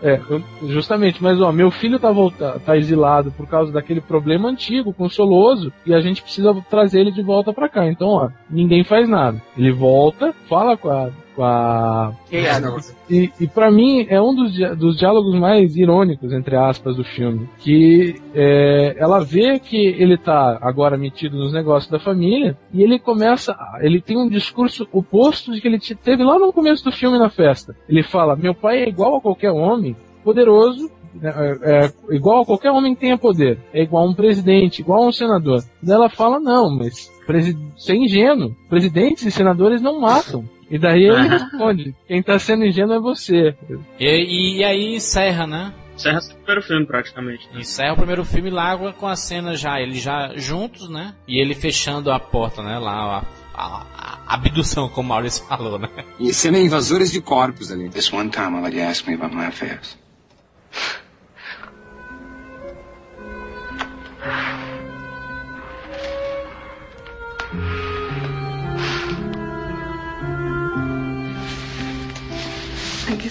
é, 0.00 0.20
justamente, 0.68 1.20
mas 1.20 1.40
ó, 1.40 1.50
meu 1.50 1.68
filho 1.68 1.98
tá, 1.98 2.12
volta, 2.12 2.60
tá 2.64 2.76
exilado 2.76 3.32
por 3.32 3.44
causa 3.48 3.72
daquele 3.72 4.00
problema 4.00 4.48
antigo 4.48 4.92
com 4.94 5.04
o 5.06 5.10
Soloso 5.10 5.72
e 5.84 5.92
a 5.92 6.00
gente 6.00 6.22
precisa 6.22 6.54
trazer 6.70 7.00
ele 7.00 7.10
de 7.10 7.22
volta 7.22 7.52
pra 7.52 7.68
cá. 7.68 7.88
Então, 7.88 8.08
ó, 8.08 8.28
ninguém 8.48 8.84
faz 8.84 9.08
nada. 9.08 9.42
Ele 9.58 9.72
volta, 9.72 10.32
fala 10.48 10.76
com 10.76 10.88
a. 10.90 11.10
Com 11.34 11.44
a 11.44 12.12
Kay 12.30 12.46
Adams. 12.46 12.94
e, 13.08 13.30
e 13.40 13.46
para 13.46 13.70
mim 13.70 14.06
é 14.10 14.20
um 14.20 14.34
dos, 14.34 14.52
dos 14.78 14.98
diálogos 14.98 15.34
mais 15.38 15.74
irônicos, 15.76 16.30
entre 16.32 16.56
aspas, 16.56 16.96
do 16.96 17.04
filme. 17.04 17.48
Que 17.58 18.16
é, 18.34 18.96
ela 18.98 19.20
vê 19.24 19.58
que 19.58 19.76
ele 19.76 20.18
tá 20.18 20.58
agora 20.60 20.96
metido 20.98 21.36
nos 21.38 21.52
negócios 21.52 21.90
da 21.90 21.98
família 21.98 22.56
e 22.72 22.82
ele 22.82 22.98
começa. 22.98 23.56
Ele 23.80 24.00
tem 24.00 24.16
um 24.18 24.28
discurso 24.28 24.86
oposto 24.92 25.52
de 25.52 25.60
que 25.60 25.68
ele 25.68 25.78
te- 25.78 25.94
teve 25.94 26.22
lá 26.22 26.38
no 26.38 26.52
começo 26.52 26.84
do 26.84 26.92
filme 26.92 27.18
na 27.18 27.30
festa. 27.30 27.74
Ele 27.88 28.02
fala: 28.02 28.36
Meu 28.36 28.54
pai 28.54 28.82
é 28.82 28.88
igual 28.88 29.16
a 29.16 29.20
qualquer 29.20 29.50
homem, 29.52 29.96
poderoso. 30.22 30.90
né, 31.14 31.32
É, 31.62 31.84
é 31.86 32.14
igual 32.14 32.42
a 32.42 32.46
qualquer 32.46 32.70
homem 32.70 32.94
que 32.94 33.00
tenha 33.00 33.16
poder. 33.18 33.58
É 33.72 33.82
igual 33.82 34.06
a 34.06 34.10
um 34.10 34.14
presidente, 34.14 34.80
igual 34.80 35.02
a 35.02 35.06
um 35.08 35.12
senador. 35.12 35.62
Daí 35.82 35.94
ela 35.96 36.08
fala: 36.10 36.38
Não, 36.38 36.68
mas 36.76 37.10
presi- 37.26 37.56
você 37.76 37.92
é 37.92 37.96
ingênuo. 37.96 38.54
Presidentes 38.68 39.24
e 39.24 39.30
senadores 39.30 39.80
não 39.80 40.00
matam. 40.00 40.44
E 40.72 40.78
daí 40.78 41.04
ele 41.04 41.28
responde: 41.28 41.94
Quem 42.08 42.22
tá 42.22 42.38
sendo 42.38 42.64
ingênuo 42.64 42.94
é 42.94 42.98
você. 42.98 43.54
E, 44.00 44.56
e 44.58 44.64
aí 44.64 44.94
encerra, 44.96 45.46
né? 45.46 45.72
Encerra 45.94 46.18
esse 46.18 46.34
primeiro 46.34 46.62
filme, 46.62 46.86
praticamente. 46.86 47.46
né? 47.52 47.60
Encerra 47.60 47.92
o 47.92 47.96
primeiro 47.96 48.24
filme 48.24 48.48
lá 48.50 48.76
com 48.94 49.06
a 49.06 49.14
cena 49.14 49.54
já, 49.54 49.78
eles 49.80 50.02
já 50.02 50.32
juntos, 50.34 50.88
né? 50.88 51.14
E 51.28 51.38
ele 51.38 51.54
fechando 51.54 52.10
a 52.10 52.18
porta, 52.18 52.62
né? 52.62 52.78
Lá, 52.78 53.18
a, 53.54 53.62
a- 53.62 53.86
a 54.26 54.34
abdução, 54.34 54.88
como 54.88 55.06
o 55.06 55.08
Maurício 55.10 55.44
falou, 55.44 55.78
né? 55.78 55.88
E 56.18 56.32
cena 56.32 56.58
invasores 56.58 57.12
de 57.12 57.20
corpos 57.20 57.70
ali. 57.70 57.90
This 57.90 58.10
one 58.10 58.30
time 58.30 58.56
I'll 58.56 58.62
let 58.62 58.74
you 58.74 58.82
ask 58.82 59.06
me 59.06 59.12
about 59.14 59.36
my 59.36 59.44
affairs. 59.44 59.98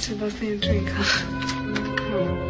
Should 0.02 0.20
buy 0.20 0.30
me 0.39 0.54
a 0.54 0.58
drink, 0.58 0.89
huh? 0.89 1.04
Come 1.95 2.14
on. 2.16 2.49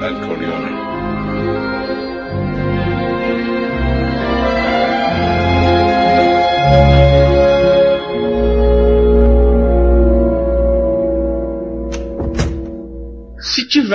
That 0.00 0.14
Corleone. 0.24 0.71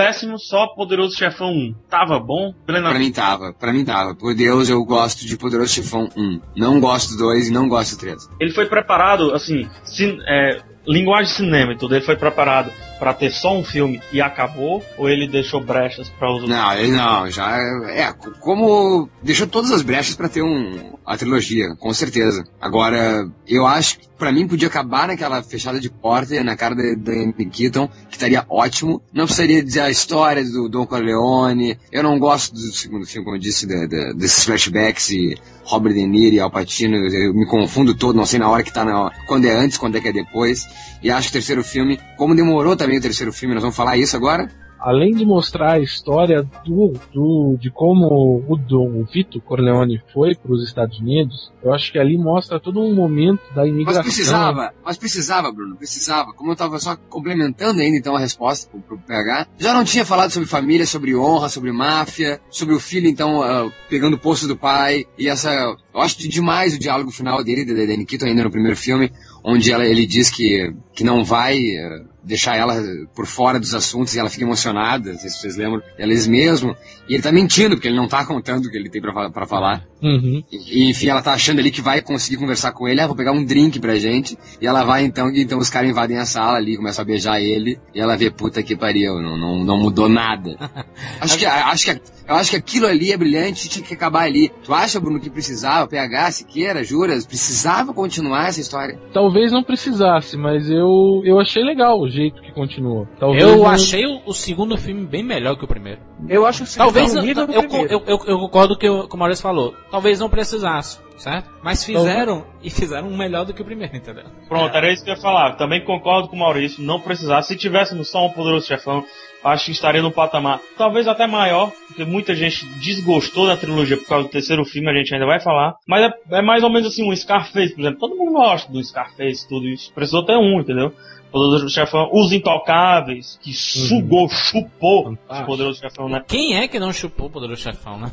Tivéssemos 0.02 0.48
só 0.48 0.68
Poderoso 0.68 1.18
Chefão 1.18 1.50
1, 1.52 1.74
tava 1.90 2.20
bom? 2.20 2.52
Pra 2.54 2.76
Plenamente. 2.76 3.00
mim 3.06 3.12
tava, 3.12 3.54
pra 3.54 3.74
mim 3.74 3.84
tava. 3.84 4.14
Por 4.16 4.36
Deus, 4.36 4.70
eu 4.70 4.84
gosto 4.86 5.26
de 5.26 5.36
Poderoso 5.38 5.74
Chefão 5.74 6.08
1. 6.16 6.40
Não 6.56 6.80
gosto 6.80 7.12
do 7.12 7.18
2 7.18 7.48
e 7.48 7.52
não 7.52 7.68
gosto 7.68 7.96
do 7.96 8.00
3. 8.00 8.30
Ele 8.40 8.52
foi 8.52 8.68
preparado, 8.68 9.34
assim, 9.34 9.68
cin- 9.84 10.20
é, 10.28 10.62
linguagem 10.88 11.34
cinema 11.34 11.74
e 11.74 11.78
tudo, 11.78 11.96
ele 11.96 12.06
foi 12.06 12.16
preparado 12.16 12.72
pra 13.00 13.14
ter 13.14 13.32
só 13.32 13.56
um 13.58 13.64
filme 13.64 14.02
e 14.12 14.22
acabou? 14.22 14.84
Ou 14.98 15.10
ele 15.10 15.28
deixou 15.28 15.64
brechas 15.64 16.10
pra 16.10 16.32
os? 16.34 16.48
Não, 16.48 16.74
ele 16.74 16.92
não, 16.92 17.30
já 17.30 17.58
é 17.90 18.12
co- 18.14 18.32
como 18.40 19.10
deixou 19.24 19.48
todas 19.48 19.72
as 19.72 19.82
brechas 19.82 20.16
pra 20.16 20.30
ter 20.30 20.42
um 20.42 20.94
a 21.06 21.16
trilogia, 21.18 21.76
com 21.80 21.94
certeza. 21.94 22.44
Agora, 22.60 23.30
eu 23.48 23.66
acho 23.66 24.00
que 24.00 24.08
pra 24.18 24.32
mim 24.32 24.48
podia 24.48 24.68
acabar 24.68 25.08
naquela 25.08 25.42
fechada 25.42 25.80
de 25.80 25.90
porta 25.90 26.44
na 26.44 26.56
cara 26.58 26.76
da 26.76 27.12
Anthony 27.12 27.50
Keaton, 27.50 27.88
que 28.10 28.16
estaria 28.16 28.46
ótimo. 28.50 29.02
Não 29.14 29.26
precisaria 29.26 29.64
dizer 29.64 29.82
a 29.82 29.90
história 29.90 30.44
do 30.44 30.68
Don 30.68 30.86
Corleone. 30.86 31.78
Eu 31.92 32.04
não 32.04 32.20
gosto 32.20 32.54
do 32.54 32.60
segundo 32.74 33.06
filme, 33.06 33.24
como 33.24 33.38
eu 33.38 33.42
disse, 33.42 33.66
da- 33.68 34.12
desses 34.14 34.44
flashbacks 34.44 35.10
e 35.12 35.38
Robert 35.68 35.94
De 35.94 36.06
Niro 36.08 36.36
e 36.36 36.40
Al 36.40 36.50
Pacino. 36.50 36.98
Eu 36.98 37.34
me 37.34 37.46
confundo 37.46 37.94
todo, 37.96 38.16
não 38.16 38.26
sei 38.26 38.40
na 38.40 38.50
hora 38.50 38.64
que 38.64 38.72
tá 38.72 38.84
na 38.84 39.12
quando 39.28 39.46
é 39.46 39.54
antes, 39.54 39.78
quando 39.78 39.98
é 39.98 40.02
que 40.02 40.08
é 40.08 40.14
depois. 40.14 40.68
E 41.04 41.12
acho 41.12 41.28
que 41.28 41.32
o 41.32 41.34
terceiro 41.34 41.64
filme, 41.64 42.00
como 42.18 42.36
demorou 42.36 42.76
também 42.76 42.98
o 42.98 43.02
terceiro 43.02 43.34
filme, 43.34 43.54
nós 43.54 43.62
vamos 43.62 43.76
falar 43.76 43.98
isso 43.98 44.16
agora? 44.16 44.50
Além 44.88 45.14
de 45.14 45.26
mostrar 45.26 45.74
a 45.74 45.80
história 45.80 46.42
do, 46.66 46.94
do 47.14 47.58
de 47.60 47.70
como 47.70 48.42
o 48.48 48.56
Dom, 48.56 49.02
o 49.02 49.04
Vito 49.06 49.42
Corleone 49.42 50.02
foi 50.14 50.34
para 50.34 50.52
os 50.54 50.64
Estados 50.64 50.98
Unidos, 51.00 51.52
eu 51.62 51.74
acho 51.74 51.92
que 51.92 52.00
ali 52.00 52.18
mostra 52.18 52.58
todo 52.60 52.80
um 52.80 52.96
momento 52.96 53.42
da 53.54 53.64
Mas 53.64 53.70
imigração. 53.70 54.02
precisava, 54.04 54.72
mas 54.86 54.98
precisava, 54.98 55.52
Bruno, 55.52 55.76
precisava. 55.76 56.32
Como 56.34 56.52
eu 56.52 56.56
tava 56.56 56.80
só 56.80 56.96
complementando 57.10 57.82
ainda 57.82 57.98
então 57.98 58.16
a 58.16 58.20
resposta 58.20 58.70
pro, 58.70 58.80
pro 58.80 58.98
PH, 59.00 59.48
já 59.58 59.74
não 59.74 59.84
tinha 59.84 60.06
falado 60.06 60.32
sobre 60.32 60.48
família, 60.48 60.86
sobre 60.86 61.14
honra, 61.16 61.50
sobre 61.50 61.72
máfia, 61.74 62.40
sobre 62.50 62.74
o 62.74 62.80
filho 62.80 63.10
então 63.10 63.42
ah, 63.44 63.70
pegando 63.90 64.14
o 64.16 64.20
posto 64.20 64.48
do 64.48 64.56
pai 64.56 65.04
e 65.20 65.28
essa, 65.28 65.52
eu 65.94 66.00
acho 66.02 66.18
de- 66.18 66.30
demais 66.30 66.74
o 66.76 66.80
diálogo 66.80 67.12
final 67.12 67.44
dele, 67.44 67.66
da 67.66 67.74
da 67.74 67.98
Nikita 67.98 68.26
ainda 68.26 68.44
no 68.44 68.52
primeiro 68.52 68.78
filme, 68.78 69.12
onde 69.44 69.72
ela, 69.72 69.86
ele 69.86 70.06
diz 70.06 70.30
que, 70.30 70.74
que 70.94 71.04
não 71.04 71.24
vai 71.26 71.58
eh, 71.58 72.06
deixar 72.28 72.56
ela 72.56 72.76
por 73.16 73.26
fora 73.26 73.60
dos 73.60 73.74
assuntos 73.74 74.14
e 74.14 74.20
ela 74.20 74.30
fica 74.30 74.44
emocionada, 74.44 75.14
não 75.14 75.20
sei 75.20 75.30
se 75.30 75.40
vocês 75.40 75.56
lembram, 75.56 75.82
ela 75.98 76.14
diz 76.14 76.28
mesmo, 76.28 76.76
e 77.08 77.14
ele 77.14 77.24
tá 77.24 77.32
mentindo, 77.32 77.76
porque 77.76 77.88
ele 77.88 77.96
não 77.96 78.08
tá 78.08 78.26
contando 78.26 78.66
o 78.66 78.70
que 78.70 78.78
ele 78.78 78.90
tem 78.90 79.02
pra 79.02 79.46
falar. 79.48 79.86
Uhum. 80.02 80.44
E, 80.52 80.90
enfim, 80.90 81.08
ela 81.08 81.22
tá 81.22 81.34
achando 81.34 81.60
ali 81.60 81.72
que 81.72 81.82
vai 81.82 82.02
conseguir 82.02 82.38
conversar 82.38 82.72
com 82.72 82.88
ele. 82.88 83.02
Ah, 83.02 83.08
vou 83.08 83.16
pegar 83.16 83.32
um 83.32 83.44
drink 83.44 83.80
pra 83.80 83.96
gente. 83.96 84.38
E 84.62 84.68
ela 84.68 84.84
vai 84.84 85.04
então, 85.04 85.30
e 85.32 85.42
então 85.42 85.58
os 85.58 85.70
caras 85.70 85.90
invadem 85.90 86.18
a 86.18 86.26
sala 86.26 86.58
ali, 86.58 86.78
começam 86.78 87.02
a 87.02 87.06
beijar 87.06 87.42
ele. 87.42 87.80
E 87.96 88.00
ela 88.00 88.16
vê, 88.16 88.30
puta 88.30 88.62
que 88.62 88.76
pariu, 88.76 89.22
não, 89.22 89.38
não, 89.38 89.64
não 89.64 89.78
mudou 89.78 90.08
nada. 90.08 90.56
acho 91.20 91.38
que, 91.38 91.46
acho 91.46 91.86
que, 91.86 92.02
eu 92.28 92.36
acho 92.36 92.52
que 92.52 92.58
aquilo 92.58 92.88
ali 92.88 93.12
é 93.12 93.18
brilhante 93.18 93.70
tinha 93.70 93.84
que 93.84 93.94
acabar 93.94 94.24
ali. 94.24 94.52
Tu 94.64 94.74
acha, 94.74 95.00
Bruno, 95.00 95.20
que 95.20 95.30
precisava? 95.30 95.88
PH, 95.88 96.32
Siqueira, 96.32 96.84
Juras, 96.84 97.26
precisava 97.26 97.94
continuar 97.94 98.50
essa 98.50 98.60
história? 98.60 99.00
Talvez 99.14 99.52
não 99.52 99.64
precisasse, 99.64 100.38
mas 100.38 100.70
eu, 100.70 101.22
eu 101.24 101.40
achei 101.40 101.64
legal 101.64 102.08
jeito 102.18 102.42
que 102.42 102.52
continuou. 102.52 103.08
Talvez 103.20 103.42
Eu 103.44 103.58
não- 103.58 103.68
achei 103.68 104.06
o, 104.06 104.22
o 104.26 104.34
segundo 104.34 104.78
filme 104.78 105.06
bem 105.06 105.24
melhor 105.24 105.56
que 105.56 105.64
o 105.64 105.68
primeiro. 105.68 106.02
Eu 106.28 106.46
acho 106.46 106.64
o 106.64 106.66
segundo 106.66 106.86
Talvez 106.88 107.14
no 107.14 107.20
eu, 107.22 107.24
nível 107.26 107.44
eu, 107.46 107.64
primeiro. 107.64 107.94
eu, 107.94 108.04
eu- 108.06 108.20
eu 108.28 108.40
concordo 108.40 108.70
com 108.74 108.76
o 108.76 108.80
que 108.80 108.90
o, 108.90 109.08
que 109.08 109.16
o 109.16 109.20
Maurício 109.20 109.42
falou. 109.44 109.74
Talvez 109.90 110.20
não 110.20 110.30
precisasse, 110.30 111.00
certo? 111.18 111.50
Mas 111.64 111.84
fizeram 111.84 112.46
e 112.62 112.70
fizeram 112.70 113.08
um 113.08 113.16
melhor 113.18 113.46
do 113.46 113.54
que 113.54 113.62
o 113.62 113.66
primeiro, 113.66 113.96
entendeu? 113.96 114.26
Pronto, 114.50 114.76
era 114.76 114.92
isso 114.92 115.04
que 115.04 115.10
eu 115.10 115.16
ia 115.16 115.22
falar. 115.22 115.56
Também 115.56 115.84
concordo 115.86 116.28
com 116.28 116.36
o 116.36 116.40
Maurício, 116.40 116.84
não 116.84 117.00
precisar. 117.00 117.42
Se 117.44 117.56
tivéssemos 117.56 118.10
só 118.10 118.26
um 118.26 118.30
poderoso 118.32 118.68
chefão, 118.68 119.04
acho 119.44 119.66
que 119.66 119.72
estaria 119.72 120.02
no 120.02 120.12
patamar 120.12 120.60
talvez 120.78 121.08
até 121.08 121.26
maior, 121.28 121.72
porque 121.88 122.04
muita 122.04 122.36
gente 122.36 122.66
desgostou 122.80 123.48
da 123.48 123.56
trilogia 123.56 123.96
por 123.96 124.08
causa 124.08 124.28
do 124.28 124.32
terceiro 124.32 124.66
filme, 124.66 124.90
a 124.90 124.94
gente 124.94 125.14
ainda 125.14 125.26
vai 125.26 125.40
falar. 125.40 125.76
Mas 125.88 126.12
é, 126.32 126.38
é 126.40 126.42
mais 126.42 126.64
ou 126.64 126.70
menos 126.70 126.88
assim, 126.90 127.08
um 127.10 127.16
Scarface, 127.16 127.74
por 127.74 127.82
exemplo. 127.82 128.00
Todo 128.00 128.16
mundo 128.18 128.34
gosta 128.34 128.70
do 128.72 128.84
Scarface, 128.84 129.48
tudo 129.48 129.68
isso. 129.68 129.94
Precisou 129.94 130.26
ter 130.26 130.36
um, 130.36 130.60
entendeu? 130.60 130.92
Poderoso 131.32 131.70
Chefão, 131.70 132.10
Os 132.14 132.32
Intocáveis, 132.32 133.38
que 133.42 133.54
sugou, 133.54 134.28
chupou 134.30 135.12
o 135.30 135.46
Poderoso 135.46 135.80
Chefão, 135.80 136.10
né? 136.10 136.24
Quem 136.28 136.56
é 136.58 136.68
que 136.68 136.80
não 136.80 136.92
chupou 136.94 137.28
o 137.28 137.30
Poderoso 137.30 137.62
Chefão, 137.62 138.00
né? 138.00 138.12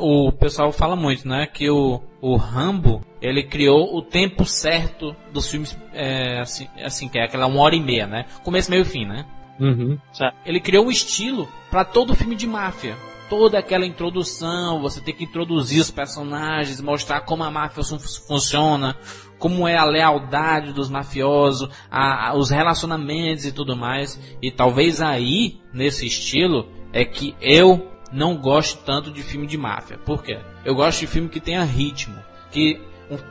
O 0.00 0.32
pessoal 0.32 0.72
fala 0.72 0.96
muito, 0.96 1.28
né? 1.28 1.46
Que 1.46 1.68
o, 1.68 2.00
o 2.22 2.36
Rambo, 2.36 3.04
ele 3.20 3.42
criou 3.42 3.94
o 3.96 4.00
tempo 4.00 4.46
certo 4.46 5.14
dos 5.30 5.50
filmes, 5.50 5.78
é, 5.92 6.40
assim, 6.40 6.66
assim, 6.82 7.06
que 7.08 7.18
é 7.18 7.24
aquela 7.24 7.46
uma 7.46 7.60
hora 7.60 7.76
e 7.76 7.80
meia, 7.80 8.06
né? 8.06 8.24
Começo, 8.42 8.70
meio 8.70 8.82
e 8.82 8.86
fim, 8.86 9.04
né? 9.04 9.26
Uhum. 9.60 9.98
Ele 10.46 10.58
criou 10.60 10.86
um 10.86 10.90
estilo 10.90 11.46
para 11.70 11.84
todo 11.84 12.14
filme 12.14 12.34
de 12.34 12.46
máfia. 12.46 12.96
Toda 13.28 13.58
aquela 13.58 13.84
introdução, 13.84 14.80
você 14.80 15.02
tem 15.02 15.14
que 15.14 15.24
introduzir 15.24 15.82
os 15.82 15.90
personagens, 15.90 16.80
mostrar 16.80 17.20
como 17.20 17.44
a 17.44 17.50
máfia 17.50 17.84
fun- 17.84 17.98
funciona, 17.98 18.96
como 19.38 19.66
é 19.68 19.76
a 19.76 19.84
lealdade 19.84 20.72
dos 20.72 20.88
mafiosos, 20.90 21.68
a- 21.90 22.28
a- 22.30 22.34
os 22.34 22.50
relacionamentos 22.50 23.44
e 23.44 23.52
tudo 23.52 23.76
mais. 23.76 24.20
E 24.42 24.50
talvez 24.50 25.00
aí, 25.00 25.60
nesse 25.72 26.06
estilo, 26.06 26.68
é 26.92 27.04
que 27.04 27.34
eu 27.40 27.90
não 28.12 28.36
gosto 28.36 28.82
tanto 28.84 29.10
de 29.10 29.22
filme 29.22 29.46
de 29.46 29.56
máfia. 29.58 29.98
Por 29.98 30.22
quê? 30.22 30.38
Eu 30.64 30.74
gosto 30.74 31.00
de 31.00 31.06
filme 31.06 31.28
que 31.28 31.40
tenha 31.40 31.62
ritmo. 31.64 32.16
Que 32.50 32.80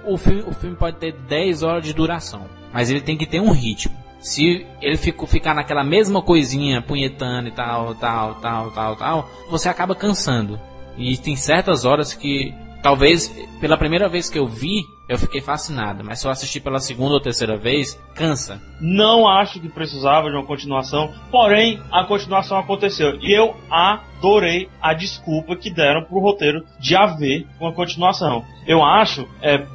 o, 0.06 0.14
o 0.14 0.18
filme, 0.18 0.44
o 0.48 0.54
filme 0.54 0.76
pode 0.76 0.98
ter 0.98 1.14
10 1.14 1.64
horas 1.64 1.84
de 1.84 1.94
duração, 1.94 2.46
mas 2.72 2.90
ele 2.90 3.02
tem 3.02 3.18
que 3.18 3.26
ter 3.26 3.40
um 3.40 3.52
ritmo. 3.52 3.96
Se 4.20 4.66
ele 4.82 4.98
fico, 4.98 5.28
ficar 5.28 5.54
naquela 5.54 5.84
mesma 5.84 6.22
coisinha, 6.22 6.82
punhetando 6.82 7.48
e 7.50 7.52
tal, 7.52 7.94
tal, 7.96 8.36
tal, 8.36 8.72
tal, 8.72 8.96
tal, 8.96 9.30
você 9.50 9.70
acaba 9.70 9.96
cansando. 9.96 10.60
E 10.98 11.16
tem 11.18 11.36
certas 11.36 11.86
horas 11.86 12.14
que, 12.14 12.54
talvez, 12.82 13.28
pela 13.62 13.78
primeira 13.78 14.10
vez 14.10 14.30
que 14.30 14.40
eu 14.40 14.48
vi, 14.48 14.84
eu 15.08 15.18
fiquei 15.18 15.42
fascinado. 15.42 16.04
Mas 16.04 16.20
se 16.20 16.28
eu 16.28 16.32
assistir 16.32 16.60
pela 16.60 16.80
segunda 16.80 17.14
ou 17.14 17.22
terceira 17.22 17.58
vez, 17.58 18.00
cansa. 18.14 18.62
Não 18.80 19.28
acho 19.28 19.60
que 19.60 19.70
precisava 19.70 20.30
de 20.30 20.36
uma 20.36 20.46
continuação, 20.46 21.14
porém 21.32 21.82
a 21.92 22.04
continuação 22.04 22.58
aconteceu. 22.58 23.18
E 23.22 23.32
eu 23.32 23.56
adorei 23.70 24.70
a 24.82 24.94
desculpa 24.94 25.56
que 25.56 25.70
deram 25.70 26.04
pro 26.04 26.20
roteiro 26.20 26.64
de 26.80 26.96
haver 26.96 27.48
uma 27.60 27.74
continuação. 27.74 28.44
Eu 28.68 28.84
acho, 28.84 29.26
é, 29.42 29.66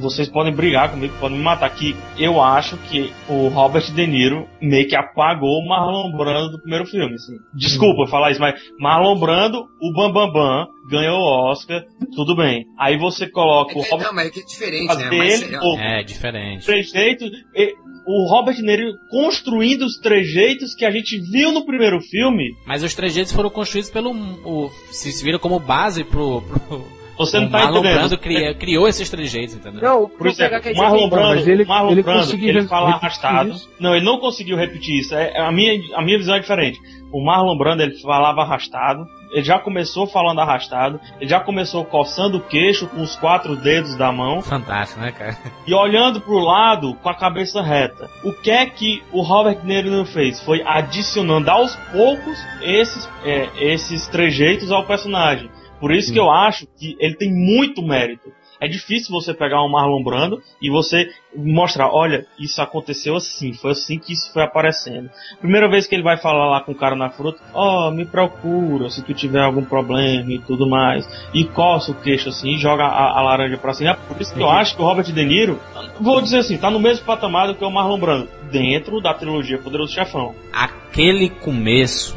vocês 0.00 0.28
podem 0.28 0.52
brigar 0.52 0.90
comigo, 0.90 1.14
podem 1.18 1.38
me 1.38 1.44
matar 1.44 1.66
aqui. 1.66 1.96
Eu 2.18 2.40
acho 2.40 2.76
que 2.76 3.10
o 3.28 3.48
Robert 3.48 3.90
De 3.92 4.06
Niro 4.06 4.46
meio 4.60 4.86
que 4.86 4.94
apagou 4.94 5.58
o 5.58 5.68
Marlon 5.68 6.12
Brando 6.16 6.52
do 6.52 6.60
primeiro 6.60 6.84
filme. 6.84 7.14
Assim. 7.14 7.32
Desculpa 7.54 8.06
falar 8.06 8.30
isso, 8.30 8.40
mas 8.40 8.60
Marlon 8.78 9.18
Brando, 9.18 9.64
o 9.80 9.92
Bam 9.94 10.12
Bam 10.12 10.30
Bam, 10.30 10.66
ganhou 10.90 11.18
o 11.18 11.50
Oscar, 11.50 11.82
tudo 12.14 12.36
bem. 12.36 12.66
Aí 12.78 12.98
você 12.98 13.28
coloca 13.28 13.78
o 13.78 13.82
Robert 13.82 14.08
Não, 14.08 14.14
mas 14.14 14.26
é 14.26 14.30
que 14.30 14.40
é 14.40 14.44
diferente, 14.44 14.81
fazer 14.86 15.10
né? 15.10 15.16
Mas, 15.18 15.42
ele, 15.42 15.54
é- 15.54 15.60
ou 15.60 15.78
É, 15.78 16.02
diferente. 16.02 16.64
trejeitos. 16.66 17.30
e 17.54 17.74
O 18.04 18.28
Robert 18.28 18.56
De 18.56 18.62
Niro 18.62 18.94
construindo 19.08 19.82
os 19.82 19.96
trejeitos 19.98 20.74
que 20.74 20.84
a 20.84 20.90
gente 20.90 21.20
viu 21.20 21.52
no 21.52 21.64
primeiro 21.64 22.00
filme. 22.00 22.52
Mas 22.66 22.82
os 22.82 22.94
trejeitos 22.94 23.32
foram 23.32 23.48
construídos 23.48 23.90
pelo. 23.90 24.10
O, 24.44 24.70
se 24.90 25.22
viram 25.24 25.38
como 25.38 25.60
base 25.60 26.02
pro. 26.02 26.42
pro 26.42 26.84
Você 27.18 27.38
não 27.38 27.46
o 27.46 27.50
tá 27.50 27.58
Marlon 27.58 27.78
entendendo. 27.78 27.94
Brando 27.98 28.18
cria- 28.18 28.54
criou 28.54 28.88
esses 28.88 29.08
trejeitos, 29.08 29.54
entendeu? 29.54 29.80
Não, 29.82 30.08
Por 30.08 30.26
exemplo, 30.26 30.58
o 30.72 30.76
Marlon 30.76 31.08
Brando, 31.08 31.28
mas 31.36 31.46
ele- 31.46 31.64
Marlon 31.64 31.92
ele 31.92 32.02
Brando, 32.02 32.20
conseguiu 32.20 32.48
ele 32.48 32.62
fala 32.66 32.90
arrastado. 32.94 33.50
isso. 33.50 33.70
Não, 33.78 33.94
ele 33.94 34.04
não 34.04 34.18
conseguiu 34.18 34.56
repetir 34.56 34.98
isso. 34.98 35.14
É, 35.14 35.38
a, 35.38 35.52
minha, 35.52 35.80
a 35.94 36.02
minha 36.02 36.18
visão 36.18 36.34
é 36.34 36.40
diferente. 36.40 36.80
O 37.12 37.22
Marlon 37.22 37.56
Brando, 37.56 37.82
ele 37.82 37.98
falava 38.00 38.40
arrastado. 38.40 39.06
Ele 39.30 39.44
já 39.44 39.58
começou 39.58 40.06
falando 40.06 40.40
arrastado. 40.40 40.98
Ele 41.20 41.28
já 41.28 41.40
começou 41.40 41.84
coçando 41.84 42.38
o 42.38 42.40
queixo 42.40 42.86
com 42.88 43.02
os 43.02 43.14
quatro 43.16 43.54
dedos 43.54 43.94
da 43.96 44.10
mão. 44.10 44.40
Fantástico, 44.40 45.00
né, 45.00 45.12
cara? 45.12 45.36
e 45.66 45.74
olhando 45.74 46.20
pro 46.20 46.38
lado 46.38 46.94
com 46.94 47.08
a 47.08 47.14
cabeça 47.14 47.62
reta. 47.62 48.08
O 48.24 48.32
que 48.32 48.50
é 48.50 48.64
que 48.66 49.02
o 49.12 49.20
Robert 49.20 49.60
De 49.60 49.66
Niro 49.66 50.04
fez? 50.06 50.40
Foi 50.40 50.62
adicionando 50.64 51.50
aos 51.50 51.76
poucos 51.92 52.38
esses, 52.62 53.08
é, 53.24 53.48
esses 53.72 54.08
trejeitos 54.08 54.70
ao 54.70 54.84
personagem. 54.84 55.50
Por 55.82 55.92
isso 55.92 56.12
que 56.12 56.20
eu 56.20 56.30
acho 56.30 56.64
que 56.78 56.96
ele 57.00 57.16
tem 57.16 57.32
muito 57.32 57.82
mérito. 57.82 58.30
É 58.62 58.68
difícil 58.68 59.10
você 59.10 59.34
pegar 59.34 59.60
um 59.64 59.68
Marlon 59.68 60.04
Brando 60.04 60.40
e 60.62 60.70
você 60.70 61.10
mostrar, 61.34 61.92
olha, 61.92 62.24
isso 62.38 62.62
aconteceu 62.62 63.16
assim, 63.16 63.52
foi 63.52 63.72
assim 63.72 63.98
que 63.98 64.12
isso 64.12 64.32
foi 64.32 64.44
aparecendo. 64.44 65.10
Primeira 65.40 65.68
vez 65.68 65.88
que 65.88 65.96
ele 65.96 66.04
vai 66.04 66.16
falar 66.16 66.48
lá 66.48 66.60
com 66.60 66.70
o 66.70 66.76
cara 66.76 66.94
na 66.94 67.10
fruta, 67.10 67.42
ó, 67.52 67.88
oh, 67.88 67.90
me 67.90 68.06
procura 68.06 68.88
se 68.88 69.02
tu 69.02 69.12
tiver 69.12 69.42
algum 69.42 69.64
problema 69.64 70.30
e 70.30 70.38
tudo 70.38 70.68
mais. 70.68 71.04
E 71.34 71.44
coça 71.44 71.90
o 71.90 72.00
queixo 72.00 72.28
assim 72.28 72.54
e 72.54 72.58
joga 72.58 72.84
a, 72.84 73.18
a 73.18 73.22
laranja 73.22 73.58
pra 73.58 73.74
cima. 73.74 73.96
Por 73.96 74.20
isso 74.20 74.32
que 74.32 74.40
eu 74.40 74.48
acho 74.48 74.76
que 74.76 74.82
o 74.82 74.84
Robert 74.84 75.06
De 75.06 75.24
Niro, 75.24 75.58
vou 76.00 76.22
dizer 76.22 76.38
assim, 76.38 76.56
tá 76.56 76.70
no 76.70 76.78
mesmo 76.78 77.04
patamar 77.04 77.48
do 77.48 77.56
que 77.56 77.64
o 77.64 77.70
Marlon 77.70 77.98
Brando, 77.98 78.28
dentro 78.52 79.00
da 79.00 79.12
trilogia 79.12 79.58
Poderoso 79.58 79.92
Chefão. 79.92 80.36
Aquele 80.52 81.30
começo 81.30 82.16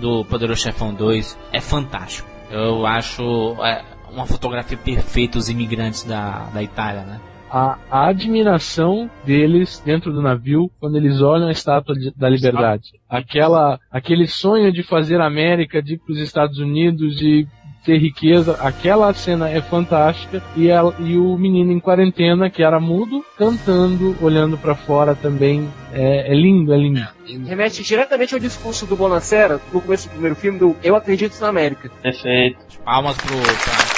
do 0.00 0.24
Poderoso 0.24 0.62
Chefão 0.62 0.94
2 0.94 1.36
é 1.52 1.60
fantástico. 1.60 2.30
Eu 2.48 2.86
acho 2.86 3.56
é, 3.64 3.82
uma 4.12 4.26
fotografia 4.26 4.76
perfeita 4.76 5.38
os 5.38 5.48
imigrantes 5.48 6.04
da, 6.04 6.48
da 6.52 6.62
Itália, 6.62 7.02
né? 7.02 7.20
A, 7.50 7.78
a, 7.90 8.06
admiração 8.08 9.10
deles 9.24 9.82
dentro 9.84 10.12
do 10.12 10.22
navio 10.22 10.70
quando 10.78 10.96
eles 10.96 11.20
olham 11.20 11.48
a 11.48 11.52
estátua 11.52 11.96
de, 11.96 12.12
da 12.16 12.28
liberdade. 12.28 12.92
Aquela, 13.08 13.80
aquele 13.90 14.28
sonho 14.28 14.72
de 14.72 14.84
fazer 14.84 15.20
a 15.20 15.26
América, 15.26 15.82
de 15.82 15.94
ir 15.94 15.98
para 15.98 16.12
os 16.12 16.20
Estados 16.20 16.58
Unidos, 16.58 17.16
de 17.16 17.48
ter 17.84 17.98
riqueza. 17.98 18.56
Aquela 18.60 19.12
cena 19.12 19.48
é 19.48 19.60
fantástica 19.60 20.42
e, 20.56 20.68
ela, 20.68 20.94
e 20.98 21.16
o 21.16 21.36
menino 21.36 21.72
em 21.72 21.80
quarentena 21.80 22.50
que 22.50 22.62
era 22.62 22.78
mudo 22.78 23.24
cantando, 23.36 24.16
olhando 24.20 24.56
para 24.56 24.74
fora 24.74 25.14
também 25.14 25.68
é, 25.92 26.32
é, 26.32 26.34
lindo, 26.34 26.72
é 26.72 26.76
lindo. 26.76 27.06
Remete 27.46 27.82
diretamente 27.82 28.34
ao 28.34 28.40
discurso 28.40 28.86
do 28.86 28.96
Bonacera 28.96 29.60
no 29.72 29.80
começo 29.80 30.08
do 30.08 30.12
primeiro 30.12 30.36
filme 30.36 30.58
do 30.58 30.76
Eu 30.82 30.94
acredito 30.94 31.38
na 31.40 31.48
América. 31.48 31.90
Perfeito. 32.02 32.58
Palmas 32.84 33.16
pro 33.16 33.36
pra, 33.36 33.89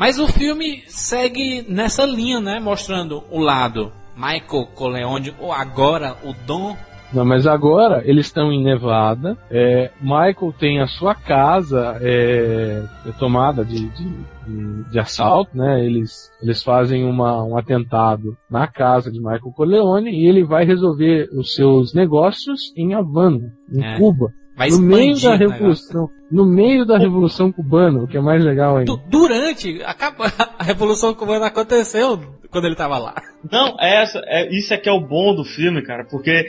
Mas 0.00 0.18
o 0.18 0.26
filme 0.26 0.82
segue 0.86 1.62
nessa 1.68 2.06
linha, 2.06 2.40
né? 2.40 2.58
Mostrando 2.58 3.22
o 3.30 3.38
lado 3.38 3.92
Michael 4.16 4.66
Corleone, 4.74 5.34
ou 5.38 5.52
agora 5.52 6.16
o 6.24 6.32
Dom 6.46 6.74
não, 7.12 7.24
mas 7.24 7.44
agora 7.44 8.02
eles 8.04 8.26
estão 8.26 8.52
em 8.52 8.62
Nevada. 8.62 9.36
É, 9.50 9.90
Michael 10.00 10.54
tem 10.56 10.80
a 10.80 10.86
sua 10.86 11.12
casa 11.12 11.98
é, 12.00 12.84
é 13.04 13.12
tomada 13.18 13.64
de, 13.64 13.88
de, 13.88 14.08
de, 14.46 14.90
de, 14.90 14.98
assalto, 15.00 15.56
né? 15.56 15.84
Eles, 15.84 16.30
eles 16.40 16.62
fazem 16.62 17.04
uma, 17.04 17.42
um 17.42 17.58
atentado 17.58 18.36
na 18.48 18.68
casa 18.68 19.10
de 19.10 19.18
Michael 19.18 19.52
Corleone 19.56 20.12
e 20.12 20.28
ele 20.28 20.44
vai 20.44 20.64
resolver 20.64 21.28
os 21.32 21.52
seus 21.52 21.92
negócios 21.92 22.72
em 22.76 22.94
Havana, 22.94 23.52
em 23.72 23.84
é. 23.84 23.98
Cuba. 23.98 24.32
Vai 24.60 24.68
no 24.68 24.78
meio 24.82 25.18
da 25.18 25.36
revolução, 25.36 26.10
no 26.30 26.44
meio 26.44 26.84
da 26.84 26.98
revolução 26.98 27.50
cubana, 27.50 28.02
o 28.02 28.06
que 28.06 28.18
é 28.18 28.20
mais 28.20 28.44
legal 28.44 28.76
ainda. 28.76 28.94
Durante, 29.08 29.82
acaba, 29.84 30.30
a 30.58 30.62
revolução 30.62 31.14
cubana 31.14 31.46
aconteceu 31.46 32.20
quando 32.50 32.66
ele 32.66 32.74
estava 32.74 32.98
lá. 32.98 33.14
Não, 33.50 33.74
essa, 33.80 34.20
é, 34.26 34.54
isso 34.54 34.74
é 34.74 34.76
que 34.76 34.86
é 34.86 34.92
o 34.92 35.00
bom 35.00 35.34
do 35.34 35.44
filme, 35.44 35.80
cara, 35.80 36.04
porque 36.10 36.46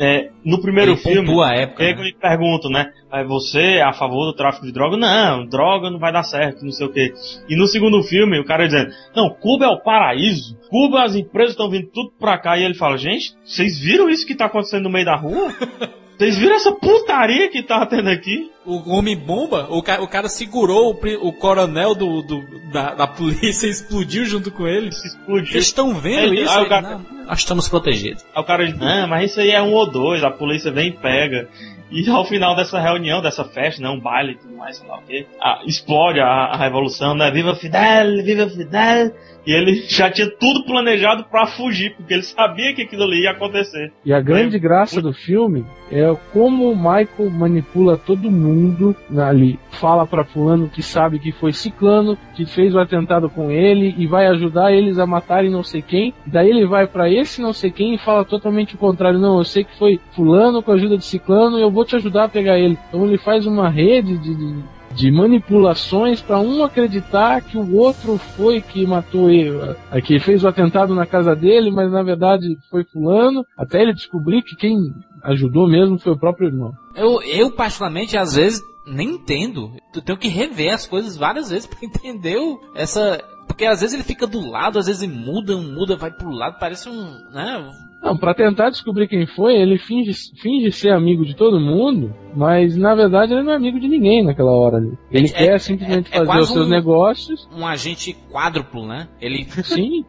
é, 0.00 0.30
no 0.44 0.60
primeiro 0.60 0.90
ele 0.90 1.00
filme, 1.00 1.40
a 1.40 1.54
época, 1.54 1.84
eu 1.84 1.96
né? 1.98 2.10
pergunto, 2.20 2.68
né? 2.68 2.90
Você 3.28 3.76
é 3.76 3.82
a 3.82 3.92
favor 3.92 4.24
do 4.26 4.34
tráfico 4.34 4.66
de 4.66 4.72
droga? 4.72 4.96
Não, 4.96 5.46
droga 5.46 5.88
não 5.88 6.00
vai 6.00 6.12
dar 6.12 6.24
certo, 6.24 6.64
não 6.64 6.72
sei 6.72 6.88
o 6.88 6.92
quê. 6.92 7.14
E 7.48 7.54
no 7.54 7.68
segundo 7.68 8.02
filme, 8.02 8.40
o 8.40 8.44
cara 8.44 8.66
dizendo, 8.66 8.90
não, 9.14 9.30
Cuba 9.30 9.66
é 9.66 9.68
o 9.68 9.78
paraíso. 9.80 10.58
Cuba, 10.68 11.04
as 11.04 11.14
empresas 11.14 11.52
estão 11.52 11.70
vindo 11.70 11.86
tudo 11.92 12.10
pra 12.18 12.38
cá. 12.38 12.58
E 12.58 12.64
ele 12.64 12.74
fala, 12.74 12.96
gente, 12.96 13.36
vocês 13.44 13.78
viram 13.78 14.10
isso 14.10 14.26
que 14.26 14.34
tá 14.34 14.46
acontecendo 14.46 14.82
no 14.82 14.90
meio 14.90 15.04
da 15.04 15.14
rua? 15.14 15.54
Vocês 16.18 16.38
viram 16.38 16.54
essa 16.54 16.72
putaria 16.72 17.48
que 17.50 17.62
tá 17.62 17.84
tendo 17.86 18.08
aqui? 18.08 18.50
O 18.64 18.90
homem-bomba, 18.90 19.66
o, 19.70 19.82
ca 19.82 20.00
o 20.00 20.06
cara 20.06 20.28
segurou 20.28 20.92
o, 20.92 21.28
o 21.28 21.32
coronel 21.32 21.94
do, 21.94 22.22
do 22.22 22.70
da, 22.70 22.94
da, 22.94 23.06
polícia 23.06 23.66
e 23.68 23.70
explodiu 23.70 24.24
junto 24.24 24.50
com 24.50 24.66
ele. 24.66 24.88
Explodiu. 24.88 25.52
Vocês 25.52 25.64
estão 25.64 25.94
vendo 25.94 26.34
isso? 26.34 26.56
Aí, 26.56 26.68
cara... 26.68 26.98
não, 26.98 27.26
nós 27.26 27.38
estamos 27.38 27.68
protegidos. 27.68 28.24
Aí 28.34 28.42
o 28.42 28.46
cara 28.46 28.64
diz, 28.66 28.78
não, 28.78 29.08
mas 29.08 29.30
isso 29.30 29.40
aí 29.40 29.50
é 29.50 29.60
um 29.60 29.72
ou 29.72 29.90
dois, 29.90 30.22
a 30.22 30.30
polícia 30.30 30.70
vem 30.70 30.88
e 30.88 30.92
pega. 30.92 31.48
E 31.90 32.08
ao 32.08 32.24
final 32.24 32.56
dessa 32.56 32.80
reunião, 32.80 33.20
dessa 33.20 33.44
festa, 33.44 33.82
né, 33.82 33.88
um 33.90 34.00
baile 34.00 34.32
e 34.32 34.36
tudo 34.36 34.56
mais, 34.56 34.78
sei 34.78 34.88
lá 34.88 34.98
o 34.98 35.02
quê, 35.02 35.26
explode 35.66 36.20
a, 36.20 36.26
a 36.26 36.56
revolução, 36.56 37.14
né? 37.14 37.30
Viva 37.30 37.54
Fidel, 37.54 38.24
viva 38.24 38.48
Fidel! 38.48 39.12
E 39.46 39.52
ele 39.52 39.74
já 39.88 40.10
tinha 40.10 40.28
tudo 40.28 40.64
planejado 40.64 41.24
para 41.24 41.46
fugir, 41.46 41.94
porque 41.96 42.14
ele 42.14 42.22
sabia 42.22 42.74
que 42.74 42.82
aquilo 42.82 43.04
ali 43.04 43.22
ia 43.22 43.32
acontecer. 43.32 43.92
E 44.04 44.12
a 44.12 44.20
grande 44.20 44.58
graça 44.58 45.00
do 45.02 45.12
filme 45.12 45.64
é 45.90 46.14
como 46.32 46.70
o 46.70 46.76
Michael 46.76 47.30
manipula 47.30 47.96
todo 47.96 48.30
mundo 48.30 48.94
ali. 49.18 49.58
Fala 49.70 50.06
para 50.06 50.24
fulano 50.24 50.68
que 50.68 50.82
sabe 50.82 51.18
que 51.18 51.32
foi 51.32 51.52
ciclano, 51.52 52.16
que 52.34 52.46
fez 52.46 52.74
o 52.74 52.78
atentado 52.78 53.28
com 53.28 53.50
ele 53.50 53.94
e 53.98 54.06
vai 54.06 54.26
ajudar 54.26 54.72
eles 54.72 54.98
a 54.98 55.06
matarem 55.06 55.50
não 55.50 55.62
sei 55.62 55.82
quem. 55.82 56.14
Daí 56.26 56.48
ele 56.48 56.66
vai 56.66 56.86
para 56.86 57.10
esse 57.10 57.42
não 57.42 57.52
sei 57.52 57.70
quem 57.70 57.94
e 57.94 57.98
fala 57.98 58.24
totalmente 58.24 58.74
o 58.74 58.78
contrário. 58.78 59.18
Não, 59.18 59.38
eu 59.38 59.44
sei 59.44 59.64
que 59.64 59.76
foi 59.78 60.00
fulano 60.12 60.62
com 60.62 60.70
a 60.70 60.74
ajuda 60.74 60.96
de 60.96 61.04
ciclano 61.04 61.58
e 61.58 61.62
eu 61.62 61.70
vou 61.70 61.84
te 61.84 61.96
ajudar 61.96 62.24
a 62.24 62.28
pegar 62.28 62.58
ele. 62.58 62.78
Então 62.88 63.04
ele 63.04 63.18
faz 63.18 63.46
uma 63.46 63.68
rede 63.68 64.16
de, 64.18 64.34
de 64.34 64.64
de 64.94 65.10
manipulações 65.10 66.20
para 66.20 66.38
um 66.40 66.62
acreditar 66.64 67.40
que 67.42 67.56
o 67.56 67.76
outro 67.76 68.18
foi 68.18 68.60
que 68.60 68.86
matou 68.86 69.30
ele, 69.30 69.58
que 70.04 70.18
fez 70.20 70.44
o 70.44 70.48
atentado 70.48 70.94
na 70.94 71.06
casa 71.06 71.34
dele, 71.34 71.70
mas 71.70 71.90
na 71.90 72.02
verdade 72.02 72.46
foi 72.70 72.84
fulano, 72.84 73.44
até 73.56 73.82
ele 73.82 73.92
descobrir 73.92 74.42
que 74.42 74.56
quem 74.56 74.76
ajudou 75.22 75.68
mesmo 75.68 75.98
foi 75.98 76.12
o 76.12 76.18
próprio 76.18 76.48
irmão. 76.48 76.72
Eu, 76.94 77.22
eu 77.22 77.50
particularmente, 77.50 78.16
às 78.16 78.34
vezes, 78.34 78.62
nem 78.86 79.10
entendo. 79.10 79.72
Eu 79.94 80.02
tenho 80.02 80.18
que 80.18 80.28
rever 80.28 80.72
as 80.72 80.86
coisas 80.86 81.16
várias 81.16 81.50
vezes 81.50 81.66
para 81.68 81.84
entender 81.84 82.38
essa. 82.74 83.22
Porque 83.46 83.64
às 83.66 83.80
vezes 83.80 83.94
ele 83.94 84.04
fica 84.04 84.26
do 84.26 84.40
lado, 84.48 84.78
às 84.78 84.86
vezes 84.86 85.08
muda, 85.08 85.56
muda, 85.56 85.96
vai 85.96 86.10
pro 86.10 86.30
lado, 86.30 86.58
parece 86.58 86.88
um. 86.88 87.04
Né? 87.32 87.72
Não, 88.02 88.16
pra 88.16 88.34
tentar 88.34 88.70
descobrir 88.70 89.06
quem 89.06 89.26
foi, 89.26 89.54
ele 89.54 89.78
finge, 89.78 90.12
finge 90.40 90.72
ser 90.72 90.90
amigo 90.90 91.24
de 91.24 91.36
todo 91.36 91.60
mundo, 91.60 92.12
mas 92.34 92.76
na 92.76 92.94
verdade 92.94 93.32
ele 93.32 93.42
não 93.42 93.52
é 93.52 93.56
amigo 93.56 93.78
de 93.78 93.88
ninguém 93.88 94.24
naquela 94.24 94.52
hora 94.52 94.78
ali. 94.78 94.92
Ele 95.10 95.28
é, 95.28 95.30
quer 95.30 95.60
simplesmente 95.60 96.12
é, 96.12 96.18
é 96.18 96.24
fazer 96.24 96.40
os 96.40 96.48
seus 96.52 96.66
um, 96.66 96.70
negócios. 96.70 97.48
Um 97.54 97.66
agente 97.66 98.16
quádruplo, 98.30 98.86
né? 98.86 99.08
Ele. 99.20 99.46
Sim. 99.62 100.04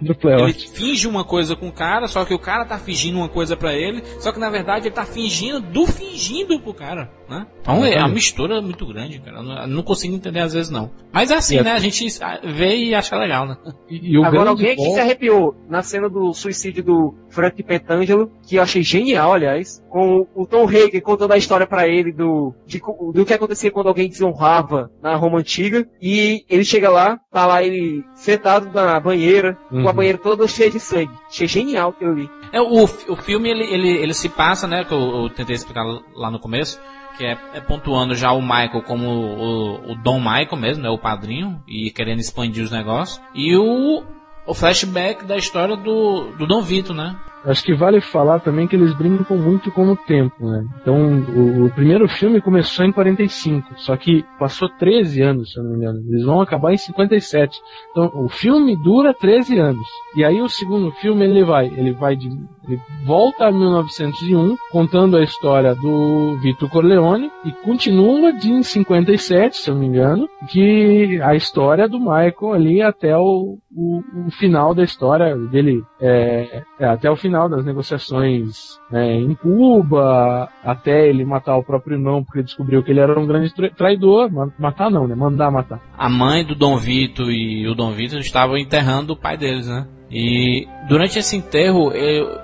ele 0.00 0.52
finge 0.52 1.06
uma 1.06 1.24
coisa 1.24 1.54
com 1.56 1.68
o 1.68 1.72
cara, 1.72 2.06
só 2.08 2.24
que 2.24 2.34
o 2.34 2.38
cara 2.38 2.64
tá 2.64 2.78
fingindo 2.78 3.18
uma 3.18 3.28
coisa 3.28 3.56
para 3.56 3.74
ele, 3.74 4.02
só 4.20 4.32
que 4.32 4.38
na 4.38 4.50
verdade 4.50 4.88
ele 4.88 4.94
tá 4.94 5.04
fingindo 5.04 5.60
do 5.60 5.86
fingindo 5.86 6.58
pro 6.60 6.74
cara, 6.74 7.10
né? 7.28 7.46
Então 7.60 7.84
é, 7.84 7.94
é 7.94 7.98
uma 7.98 8.08
mistura 8.08 8.60
muito 8.60 8.86
grande, 8.86 9.20
cara. 9.20 9.38
Eu 9.38 9.42
não, 9.42 9.66
não, 9.66 9.82
consigo 9.82 10.14
entender 10.14 10.40
às 10.40 10.52
vezes 10.52 10.70
não. 10.70 10.90
Mas 11.12 11.30
é 11.30 11.36
assim, 11.36 11.60
né? 11.60 11.72
A 11.72 11.78
gente 11.78 12.06
vê 12.44 12.76
e 12.76 12.94
acha 12.94 13.16
legal, 13.16 13.46
né? 13.46 13.56
E, 13.88 14.12
e 14.12 14.24
Agora 14.24 14.50
alguém 14.50 14.72
aqui 14.72 14.90
se 14.90 15.00
arrepiou 15.00 15.54
na 15.68 15.82
cena 15.82 16.08
do 16.08 16.32
suicídio 16.32 16.82
do 16.82 17.14
Frank 17.32 17.60
Petangelo, 17.62 18.30
que 18.46 18.56
eu 18.56 18.62
achei 18.62 18.82
genial, 18.82 19.32
aliás, 19.32 19.82
com 19.88 20.26
o 20.34 20.46
Tom 20.46 20.68
Hagen 20.68 21.00
contando 21.00 21.32
a 21.32 21.38
história 21.38 21.66
para 21.66 21.88
ele 21.88 22.12
do, 22.12 22.54
de, 22.66 22.80
do 23.12 23.24
que 23.24 23.34
acontecia 23.34 23.70
quando 23.70 23.88
alguém 23.88 24.08
desonrava 24.08 24.90
na 25.02 25.16
Roma 25.16 25.38
Antiga, 25.38 25.88
e 26.00 26.44
ele 26.48 26.64
chega 26.64 26.90
lá, 26.90 27.18
tá 27.30 27.46
lá 27.46 27.62
ele 27.62 28.04
sentado 28.14 28.70
na 28.72 29.00
banheira, 29.00 29.58
uhum. 29.70 29.82
com 29.82 29.88
a 29.88 29.90
uhum. 29.90 29.96
banheira 29.96 30.18
toda 30.18 30.46
cheia 30.46 30.70
de 30.70 30.78
sangue. 30.78 31.12
Achei 31.28 31.48
genial 31.48 31.90
aquilo 31.90 32.12
ali. 32.12 32.30
É, 32.52 32.60
o, 32.60 32.84
o 32.84 33.16
filme, 33.16 33.50
ele, 33.50 33.64
ele, 33.64 33.88
ele 33.88 34.14
se 34.14 34.28
passa, 34.28 34.66
né, 34.66 34.84
que 34.84 34.92
eu, 34.92 35.00
eu 35.00 35.30
tentei 35.30 35.56
explicar 35.56 35.84
lá 36.14 36.30
no 36.30 36.38
começo, 36.38 36.78
que 37.16 37.24
é, 37.24 37.38
é, 37.54 37.60
pontuando 37.60 38.14
já 38.14 38.32
o 38.32 38.42
Michael 38.42 38.82
como 38.82 39.06
o, 39.08 39.92
o 39.92 39.94
Dom 40.02 40.18
Michael 40.18 40.56
mesmo, 40.56 40.82
né, 40.82 40.90
o 40.90 40.98
padrinho, 40.98 41.62
e 41.66 41.90
querendo 41.90 42.20
expandir 42.20 42.62
os 42.62 42.70
negócios. 42.70 43.20
E 43.34 43.56
o, 43.56 44.02
o 44.46 44.54
flashback 44.54 45.24
da 45.24 45.36
história 45.36 45.76
do, 45.76 46.32
do 46.32 46.46
Dom 46.46 46.62
Vito, 46.62 46.92
né? 46.92 47.16
Acho 47.44 47.64
que 47.64 47.74
vale 47.74 48.00
falar 48.00 48.40
também 48.40 48.68
que 48.68 48.76
eles 48.76 48.94
brincam 48.94 49.36
muito 49.36 49.70
com 49.72 49.88
o 49.88 49.96
tempo, 49.96 50.34
né? 50.40 50.64
Então, 50.80 50.96
o, 50.96 51.66
o, 51.66 51.70
primeiro 51.70 52.08
filme 52.08 52.40
começou 52.40 52.84
em 52.84 52.92
45, 52.92 53.74
só 53.76 53.96
que 53.96 54.24
passou 54.38 54.68
13 54.68 55.22
anos, 55.22 55.52
se 55.52 55.58
eu 55.58 55.64
não 55.64 55.72
me 55.72 55.78
engano. 55.78 55.98
Eles 56.08 56.24
vão 56.24 56.40
acabar 56.40 56.72
em 56.72 56.76
57. 56.76 57.58
Então, 57.90 58.10
o 58.14 58.28
filme 58.28 58.76
dura 58.76 59.12
13 59.12 59.58
anos. 59.58 59.86
E 60.16 60.24
aí 60.24 60.40
o 60.40 60.48
segundo 60.48 60.92
filme 60.92 61.24
ele 61.24 61.44
vai, 61.44 61.66
ele 61.66 61.92
vai 61.92 62.16
de 62.16 62.28
ele 62.68 62.80
volta 63.04 63.46
a 63.46 63.52
1901, 63.52 64.56
contando 64.70 65.16
a 65.16 65.22
história 65.22 65.74
do 65.74 66.36
Vitor 66.40 66.70
Corleone, 66.70 67.30
e 67.44 67.50
continua 67.50 68.32
de 68.32 68.52
em 68.52 68.62
57, 68.62 69.56
se 69.56 69.68
eu 69.68 69.74
não 69.74 69.80
me 69.80 69.88
engano, 69.88 70.28
que 70.48 71.20
a 71.22 71.34
história 71.34 71.88
do 71.88 71.98
Michael 71.98 72.52
ali 72.52 72.80
até 72.80 73.16
o, 73.16 73.58
o, 73.74 74.02
o 74.26 74.30
final 74.30 74.74
da 74.74 74.84
história 74.84 75.36
dele, 75.36 75.82
é, 76.00 76.62
é, 76.78 76.84
até 76.84 77.10
o 77.10 77.16
final 77.16 77.31
das 77.48 77.64
negociações 77.64 78.78
né, 78.90 79.16
em 79.16 79.34
Cuba, 79.34 80.48
até 80.64 81.08
ele 81.08 81.24
matar 81.24 81.56
o 81.56 81.64
próprio 81.64 81.94
irmão, 81.94 82.22
porque 82.22 82.42
descobriu 82.42 82.82
que 82.82 82.90
ele 82.90 83.00
era 83.00 83.18
um 83.18 83.26
grande 83.26 83.52
traidor. 83.76 84.30
Matar 84.58 84.90
não, 84.90 85.06
né? 85.06 85.14
Mandar 85.14 85.50
matar. 85.50 85.80
A 85.96 86.08
mãe 86.08 86.44
do 86.44 86.54
Dom 86.54 86.76
Vito 86.76 87.30
e 87.30 87.66
o 87.68 87.74
Dom 87.74 87.92
Vito 87.92 88.16
estavam 88.18 88.56
enterrando 88.56 89.12
o 89.12 89.16
pai 89.16 89.36
deles, 89.36 89.66
né? 89.66 89.86
E 90.10 90.68
durante 90.88 91.18
esse 91.18 91.34
enterro, 91.36 91.90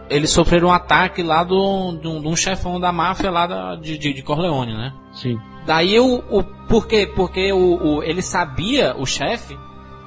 eles 0.09 0.31
sofreram 0.31 0.69
um 0.69 0.73
ataque 0.73 1.23
lá 1.23 1.44
de 1.44 1.52
um 1.52 2.35
chefão 2.35 2.81
da 2.81 2.90
máfia 2.90 3.31
lá 3.31 3.47
da, 3.47 3.77
de, 3.77 3.98
de, 3.98 4.23
Corleone, 4.23 4.73
né? 4.73 4.94
Sim. 5.12 5.39
Daí 5.66 6.01
o. 6.01 6.23
o 6.31 6.43
por 6.66 6.86
quê? 6.86 7.10
Porque 7.15 7.52
o, 7.52 7.97
o 7.97 8.02
ele 8.02 8.23
sabia, 8.23 8.94
o 8.97 9.05
chefe, 9.05 9.56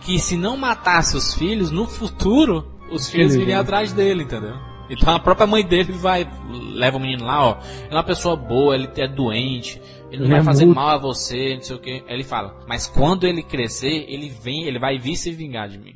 que 0.01 0.17
se 0.17 0.35
não 0.35 0.57
matasse 0.57 1.15
os 1.15 1.35
filhos, 1.35 1.69
no 1.69 1.85
futuro, 1.85 2.65
os 2.91 3.09
filhos 3.09 3.35
viriam 3.35 3.61
atrás 3.61 3.93
dele, 3.93 4.23
entendeu? 4.23 4.55
Então 4.91 5.15
a 5.15 5.19
própria 5.19 5.47
mãe 5.47 5.63
dele 5.65 5.91
vai, 5.93 6.27
leva 6.75 6.97
o 6.97 6.99
menino 6.99 7.25
lá, 7.25 7.43
ó. 7.49 7.57
Ele 7.85 7.91
é 7.91 7.95
uma 7.95 8.03
pessoa 8.03 8.35
boa, 8.35 8.75
ele 8.75 8.89
é 8.97 9.07
doente, 9.07 9.81
ele 10.11 10.17
não 10.17 10.25
Ele 10.25 10.31
vai 10.31 10.39
é 10.39 10.43
fazer 10.43 10.65
muito- 10.65 10.77
mal 10.77 10.89
a 10.89 10.97
você, 10.97 11.55
não 11.55 11.61
sei 11.61 11.75
o 11.75 11.79
que. 11.79 12.03
Ele 12.07 12.23
fala, 12.23 12.55
mas 12.67 12.87
quando 12.87 13.25
ele 13.25 13.41
crescer, 13.41 14.05
ele 14.09 14.29
vem, 14.29 14.65
ele 14.65 14.77
vai 14.79 14.97
vir 14.99 15.15
se 15.15 15.31
vingar 15.31 15.69
de 15.69 15.77
mim. 15.77 15.93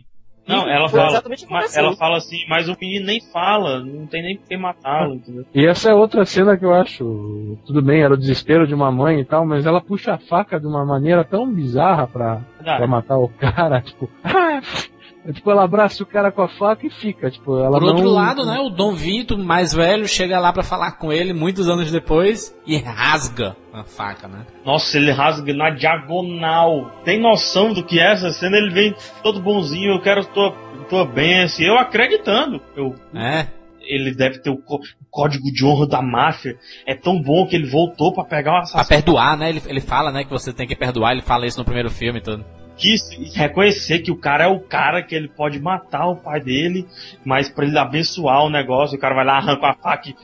Não, 0.48 0.70
ela 0.70 0.88
fala, 0.88 1.24
ela 1.76 1.96
fala 1.98 2.18
assim, 2.18 2.38
mas 2.48 2.70
o 2.70 2.78
menino 2.80 3.08
nem 3.08 3.20
fala, 3.34 3.84
não 3.84 4.06
tem 4.06 4.22
nem 4.22 4.38
por 4.38 4.48
que 4.48 4.56
matá-lo, 4.56 5.16
entendeu? 5.16 5.44
E 5.56 5.66
essa 5.66 5.90
é 5.90 5.94
outra 5.96 6.24
cena 6.24 6.56
que 6.56 6.64
eu 6.64 6.72
acho. 6.72 7.58
Tudo 7.66 7.82
bem, 7.82 8.04
era 8.04 8.14
o 8.14 8.18
desespero 8.18 8.68
de 8.68 8.76
uma 8.76 8.92
mãe 8.92 9.20
e 9.22 9.26
tal, 9.26 9.44
mas 9.44 9.66
ela 9.66 9.82
puxa 9.82 10.14
a 10.14 10.18
faca 10.20 10.60
de 10.60 10.68
uma 10.68 10.86
maneira 10.86 11.24
tão 11.24 11.52
bizarra 11.52 12.06
pra, 12.06 12.42
pra 12.78 12.86
matar 12.86 13.18
o 13.18 13.28
cara, 13.28 13.82
tipo. 13.86 14.08
"Ah!" 14.24 14.62
É, 15.28 15.34
tipo, 15.34 15.50
ela 15.50 15.64
abraça 15.64 16.04
o 16.04 16.06
cara 16.06 16.32
com 16.32 16.44
a 16.44 16.48
faca 16.48 16.86
e 16.86 16.90
fica, 16.92 17.32
tipo, 17.32 17.58
ela 17.58 17.80
Por 17.80 17.84
outro 17.84 18.04
não- 18.06 18.12
lado, 18.14 18.46
né, 18.46 18.60
o 18.60 18.70
Dom 18.70 18.94
Vito, 18.94 19.36
mais 19.38 19.74
velho, 19.74 20.08
chega 20.08 20.40
lá 20.40 20.54
pra 20.54 20.62
falar 20.62 20.92
com 21.00 21.12
ele 21.12 21.34
muitos 21.34 21.68
anos 21.68 21.92
depois 21.92 22.56
e 22.66 22.78
rasga 22.78 23.56
a 23.74 23.84
faca, 23.84 24.28
né? 24.28 24.46
Nossa, 24.64 24.98
ele 24.98 25.12
rasga 25.12 25.52
na 25.54 25.72
diagonal. 25.72 26.92
Tem 27.04 27.20
noção 27.20 27.74
do 27.74 27.84
que 27.84 28.00
é 28.00 28.14
essa 28.14 28.32
cena? 28.32 28.58
Ele 28.58 28.72
vem 28.72 28.96
todo 29.24 29.42
bonzinho, 29.42 29.94
eu 29.96 30.02
quero 30.02 30.24
tua, 30.26 30.52
tua 30.90 31.06
bênção. 31.06 31.66
Eu 31.66 31.78
acreditando. 31.78 32.62
Eu, 32.76 32.94
É. 33.16 33.48
ele 33.82 34.14
deve 34.16 34.40
ter 34.40 34.50
o, 34.50 34.58
có- 34.58 34.76
o 34.78 35.06
código 35.10 35.52
de 35.52 35.66
honra 35.66 35.88
da 35.88 36.02
máfia. 36.02 36.56
É 36.86 36.96
tão 36.96 37.20
bom 37.22 37.48
que 37.48 37.56
ele 37.56 37.68
voltou 37.70 38.14
pra 38.14 38.24
pegar 38.24 38.52
o 38.52 38.54
Pra 38.54 38.62
assassino. 38.62 38.88
perdoar, 39.02 39.38
né? 39.38 39.50
Ele, 39.50 39.62
ele 39.68 39.82
fala, 39.82 40.12
né, 40.12 40.24
que 40.24 40.30
você 40.30 40.54
tem 40.54 40.68
que 40.68 40.76
perdoar, 40.76 41.12
ele 41.14 41.22
fala 41.22 41.46
isso 41.48 41.58
no 41.60 41.66
primeiro 41.66 41.90
filme 41.90 42.20
e 42.20 42.22
tudo. 42.22 42.46
Quis 42.78 43.02
reconhecer 43.34 44.00
que 44.00 44.12
o 44.12 44.18
cara 44.18 44.46
é 44.46 44.48
o 44.48 44.60
cara 44.60 45.02
que 45.02 45.16
ele 45.16 45.30
pode 45.30 45.60
matar 45.60 46.08
o 46.08 46.16
pai 46.16 46.42
dele, 46.42 46.86
mas 47.24 47.50
pra 47.50 47.66
ele 47.66 47.78
abençoar 47.78 48.44
o 48.44 48.50
negócio, 48.50 48.98
o 48.98 49.00
cara 49.00 49.16
vai 49.16 49.26
lá, 49.26 49.38
arranca 49.38 49.68
a 49.68 49.74
faca 49.74 50.10
e 50.10 50.16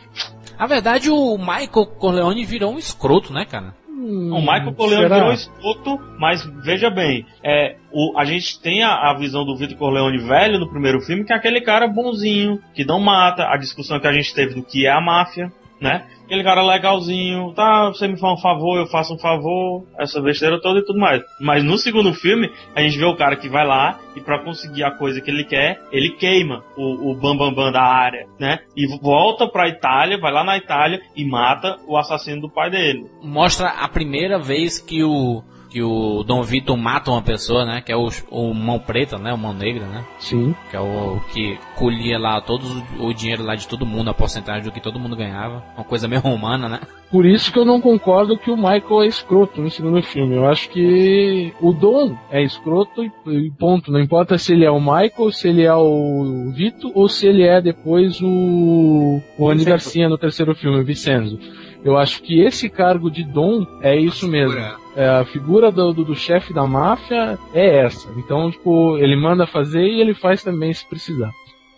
Na 0.60 0.68
verdade, 0.68 1.10
o 1.10 1.38
Michael 1.38 1.88
Corleone 1.98 2.46
virou 2.46 2.74
um 2.74 2.80
escroto, 2.80 3.32
né, 3.34 3.46
cara? 3.46 3.74
O 3.88 4.42
Michael 4.42 4.74
Corleone 4.74 5.04
será? 5.04 5.16
virou 5.16 5.32
escroto, 5.32 6.00
mas 6.18 6.44
veja 6.64 6.90
bem, 6.90 7.26
é, 7.44 7.76
o, 7.92 8.18
a 8.18 8.26
gente 8.26 8.60
tem 8.60 8.82
a, 8.84 9.12
a 9.12 9.14
visão 9.14 9.46
do 9.46 9.56
Vitor 9.56 9.78
Corleone 9.78 10.18
velho 10.18 10.60
no 10.60 10.70
primeiro 10.70 11.00
filme, 11.02 11.24
que 11.24 11.32
é 11.32 11.36
aquele 11.36 11.62
cara 11.62 11.88
bonzinho, 11.88 12.60
que 12.74 12.84
não 12.84 13.00
mata, 13.00 13.48
a 13.48 13.58
discussão 13.58 14.00
que 14.00 14.08
a 14.08 14.14
gente 14.14 14.34
teve 14.34 14.56
do 14.56 14.64
que 14.64 14.88
é 14.88 14.92
a 14.92 15.00
máfia, 15.00 15.52
né? 15.82 16.06
Aquele 16.24 16.44
cara 16.44 16.62
legalzinho, 16.62 17.54
tá, 17.54 17.88
você 17.88 18.08
me 18.08 18.18
faz 18.18 18.40
um 18.40 18.42
favor, 18.42 18.78
eu 18.78 18.86
faço 18.88 19.16
um 19.16 19.20
favor, 19.20 19.86
essa 20.00 20.22
besteira 20.22 20.62
toda 20.62 20.80
e 20.80 20.86
tudo 20.86 21.00
mais. 21.00 21.22
Mas 21.42 21.64
no 21.64 21.78
segundo 21.78 22.14
filme, 22.14 22.50
a 22.74 22.82
gente 22.82 22.98
vê 22.98 23.04
o 23.04 23.18
cara 23.18 23.36
que 23.36 23.50
vai 23.50 23.66
lá 23.66 24.00
e 24.16 24.22
pra 24.22 24.44
conseguir 24.44 24.84
a 24.84 24.92
coisa 24.92 25.20
que 25.20 25.30
ele 25.30 25.44
quer, 25.44 25.82
ele 25.92 26.12
queima 26.12 26.64
o, 26.78 27.12
o 27.12 27.16
bambambam 27.16 27.54
bam, 27.54 27.66
bam 27.66 27.72
da 27.72 27.82
área, 27.82 28.28
né? 28.40 28.60
E 28.78 28.88
volta 29.00 29.48
pra 29.48 29.68
Itália, 29.68 30.20
vai 30.20 30.32
lá 30.32 30.44
na 30.44 30.56
Itália 30.56 31.02
e 31.18 31.26
mata 31.26 31.78
o 31.88 31.98
assassino 31.98 32.42
do 32.42 32.50
pai 32.50 32.70
dele. 32.70 33.10
Mostra 33.22 33.70
a 33.70 33.90
primeira 33.90 34.38
vez 34.38 34.80
que 34.80 35.04
o 35.04 35.44
que 35.72 35.82
o 35.82 36.24
Dom 36.24 36.44
Vito 36.44 36.76
mata 36.76 37.10
uma 37.10 37.22
pessoa, 37.22 37.66
né? 37.66 37.82
Que 37.82 37.92
é 37.92 37.96
o, 37.96 38.10
o 38.30 38.54
mão 38.54 38.78
preta, 38.78 39.18
né? 39.18 39.34
O 39.34 39.38
mão 39.38 39.54
negra, 39.54 39.86
né? 39.86 40.06
Sim. 40.20 40.54
Que 40.70 40.76
é 40.76 40.80
o 40.80 41.20
que 41.34 41.58
colhia 41.76 42.20
lá 42.20 42.42
todo 42.42 42.66
o, 43.00 43.08
o 43.08 43.14
dinheiro 43.14 43.44
lá 43.44 43.56
de 43.56 43.68
todo 43.68 43.86
mundo, 43.86 44.10
a 44.10 44.14
porcentagem 44.14 44.64
do 44.64 44.72
que 44.72 44.82
todo 44.82 45.00
mundo 45.00 45.16
ganhava. 45.16 45.64
Uma 45.76 45.86
coisa 45.86 46.08
meio 46.08 46.22
romana, 46.22 46.68
né? 46.68 46.80
Por 47.10 47.26
isso 47.26 47.52
que 47.52 47.60
eu 47.60 47.66
não 47.66 47.82
concordo 47.82 48.38
que 48.38 48.50
o 48.50 48.56
Michael 48.56 49.04
é 49.04 49.08
escroto 49.08 49.62
no 49.62 49.70
segundo 49.70 50.02
filme. 50.02 50.36
Eu 50.36 50.48
acho 50.48 50.70
que 50.70 51.54
o 51.60 51.74
Dom 51.74 52.18
é 52.30 52.42
escroto 52.42 53.04
e 53.04 53.52
ponto. 53.52 53.92
Não 53.92 54.00
importa 54.00 54.38
se 54.38 54.54
ele 54.54 54.66
é 54.66 54.72
o 54.72 54.80
Michael, 54.80 55.32
se 55.32 55.50
ele 55.50 55.64
é 55.64 55.74
o 55.74 56.52
Vito 56.54 56.92
ou 56.96 57.10
se 57.10 57.28
ele 57.28 57.44
é 57.44 57.62
depois 57.62 58.22
o, 58.22 59.22
o 59.38 59.50
Andy. 59.50 59.66
Garcia 59.66 60.10
no 60.10 60.18
terceiro 60.18 60.56
filme, 60.56 60.80
o 60.80 60.86
Vicenzo. 60.86 61.38
Eu 61.84 61.98
acho 61.98 62.22
que 62.22 62.42
esse 62.42 62.70
cargo 62.70 63.10
de 63.10 63.24
Dom 63.24 63.66
é 63.82 63.96
isso 63.96 64.28
mesmo. 64.28 64.60
É, 64.96 65.08
a 65.08 65.26
figura 65.26 65.72
do, 65.72 65.94
do, 65.94 66.04
do 66.04 66.16
chefe 66.16 66.54
da 66.54 66.68
máfia 66.68 67.40
é 67.54 67.78
essa. 67.80 68.10
Então, 68.18 68.52
tipo, 68.52 68.98
ele 68.98 69.16
manda 69.16 69.48
fazer 69.48 69.84
e 69.84 70.02
ele 70.02 70.14
faz 70.14 70.44
também 70.44 70.74
se 70.74 70.88
precisar. 70.88 71.32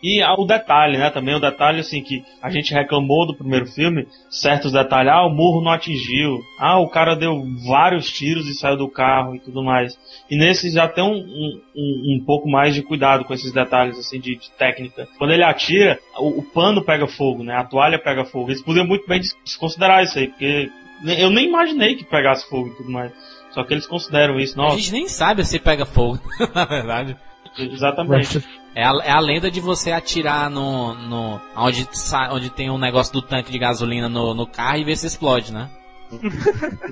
E 0.04 0.22
o 0.22 0.46
detalhe, 0.46 0.98
né? 0.98 1.10
Também 1.10 1.34
o 1.34 1.40
detalhe, 1.40 1.80
assim, 1.80 2.02
que 2.02 2.26
a 2.42 2.50
gente 2.50 2.74
reclamou 2.74 3.26
do 3.26 3.38
primeiro 3.38 3.66
filme, 3.66 4.06
certos 4.30 4.74
detalhes. 4.74 5.10
Ah, 5.10 5.26
o 5.26 5.30
murro 5.30 5.64
não 5.64 5.72
atingiu. 5.72 6.40
Ah, 6.60 6.78
o 6.78 6.90
cara 6.90 7.16
deu 7.16 7.42
vários 7.66 8.12
tiros 8.12 8.46
e 8.50 8.54
saiu 8.54 8.76
do 8.76 8.90
carro 8.90 9.34
e 9.34 9.40
tudo 9.40 9.64
mais. 9.64 9.98
E 10.30 10.38
nesse 10.38 10.70
já 10.72 10.90
tem 10.90 11.06
um, 11.06 11.16
um, 11.16 11.62
um, 11.76 12.24
pouco 12.26 12.50
mais 12.50 12.76
de 12.76 12.82
cuidado 12.84 13.24
com 13.24 13.34
esses 13.34 13.54
detalhes, 13.54 13.98
assim, 13.98 14.20
de, 14.20 14.36
de 14.36 14.52
técnica. 14.52 15.08
Quando 15.18 15.32
ele 15.32 15.44
atira, 15.44 15.98
o, 16.18 16.40
o 16.40 16.44
pano 16.44 16.84
pega 16.84 17.08
fogo, 17.08 17.42
né? 17.42 17.56
A 17.56 17.64
toalha 17.64 17.98
pega 17.98 18.26
fogo. 18.26 18.50
Eles 18.50 18.62
podiam 18.62 18.86
muito 18.86 19.08
bem 19.08 19.22
des- 19.22 19.34
desconsiderar 19.46 20.04
isso 20.04 20.20
aí, 20.20 20.28
porque 20.28 20.70
eu 21.18 21.30
nem 21.30 21.48
imaginei 21.48 21.96
que 21.96 22.04
pegasse 22.04 22.46
fogo 22.50 22.68
e 22.68 22.76
tudo 22.76 22.92
mais. 22.92 23.14
Só 23.52 23.64
que 23.64 23.74
eles 23.74 23.88
consideram 23.88 24.38
isso, 24.38 24.60
A 24.60 24.64
nossa, 24.64 24.76
gente 24.78 24.92
nem 24.92 25.08
sabe 25.08 25.46
se 25.46 25.60
pega 25.60 25.86
fogo, 25.86 26.20
na 26.54 26.66
verdade. 26.66 27.16
exatamente. 27.58 28.44
É 28.76 28.84
a, 28.84 28.92
é 29.04 29.12
a 29.12 29.20
lenda 29.20 29.52
de 29.52 29.60
você 29.60 29.92
atirar 29.92 30.50
no. 30.50 30.94
no 30.96 31.40
onde, 31.56 31.88
onde 32.32 32.50
tem 32.50 32.70
um 32.72 32.78
negócio 32.78 33.14
do 33.14 33.22
tanque 33.22 33.52
de 33.52 33.60
gasolina 33.60 34.10
no, 34.10 34.34
no 34.34 34.48
carro 34.48 34.78
e 34.78 34.84
ver 34.84 34.96
se 34.98 35.06
explode, 35.08 35.54
né? 35.54 35.70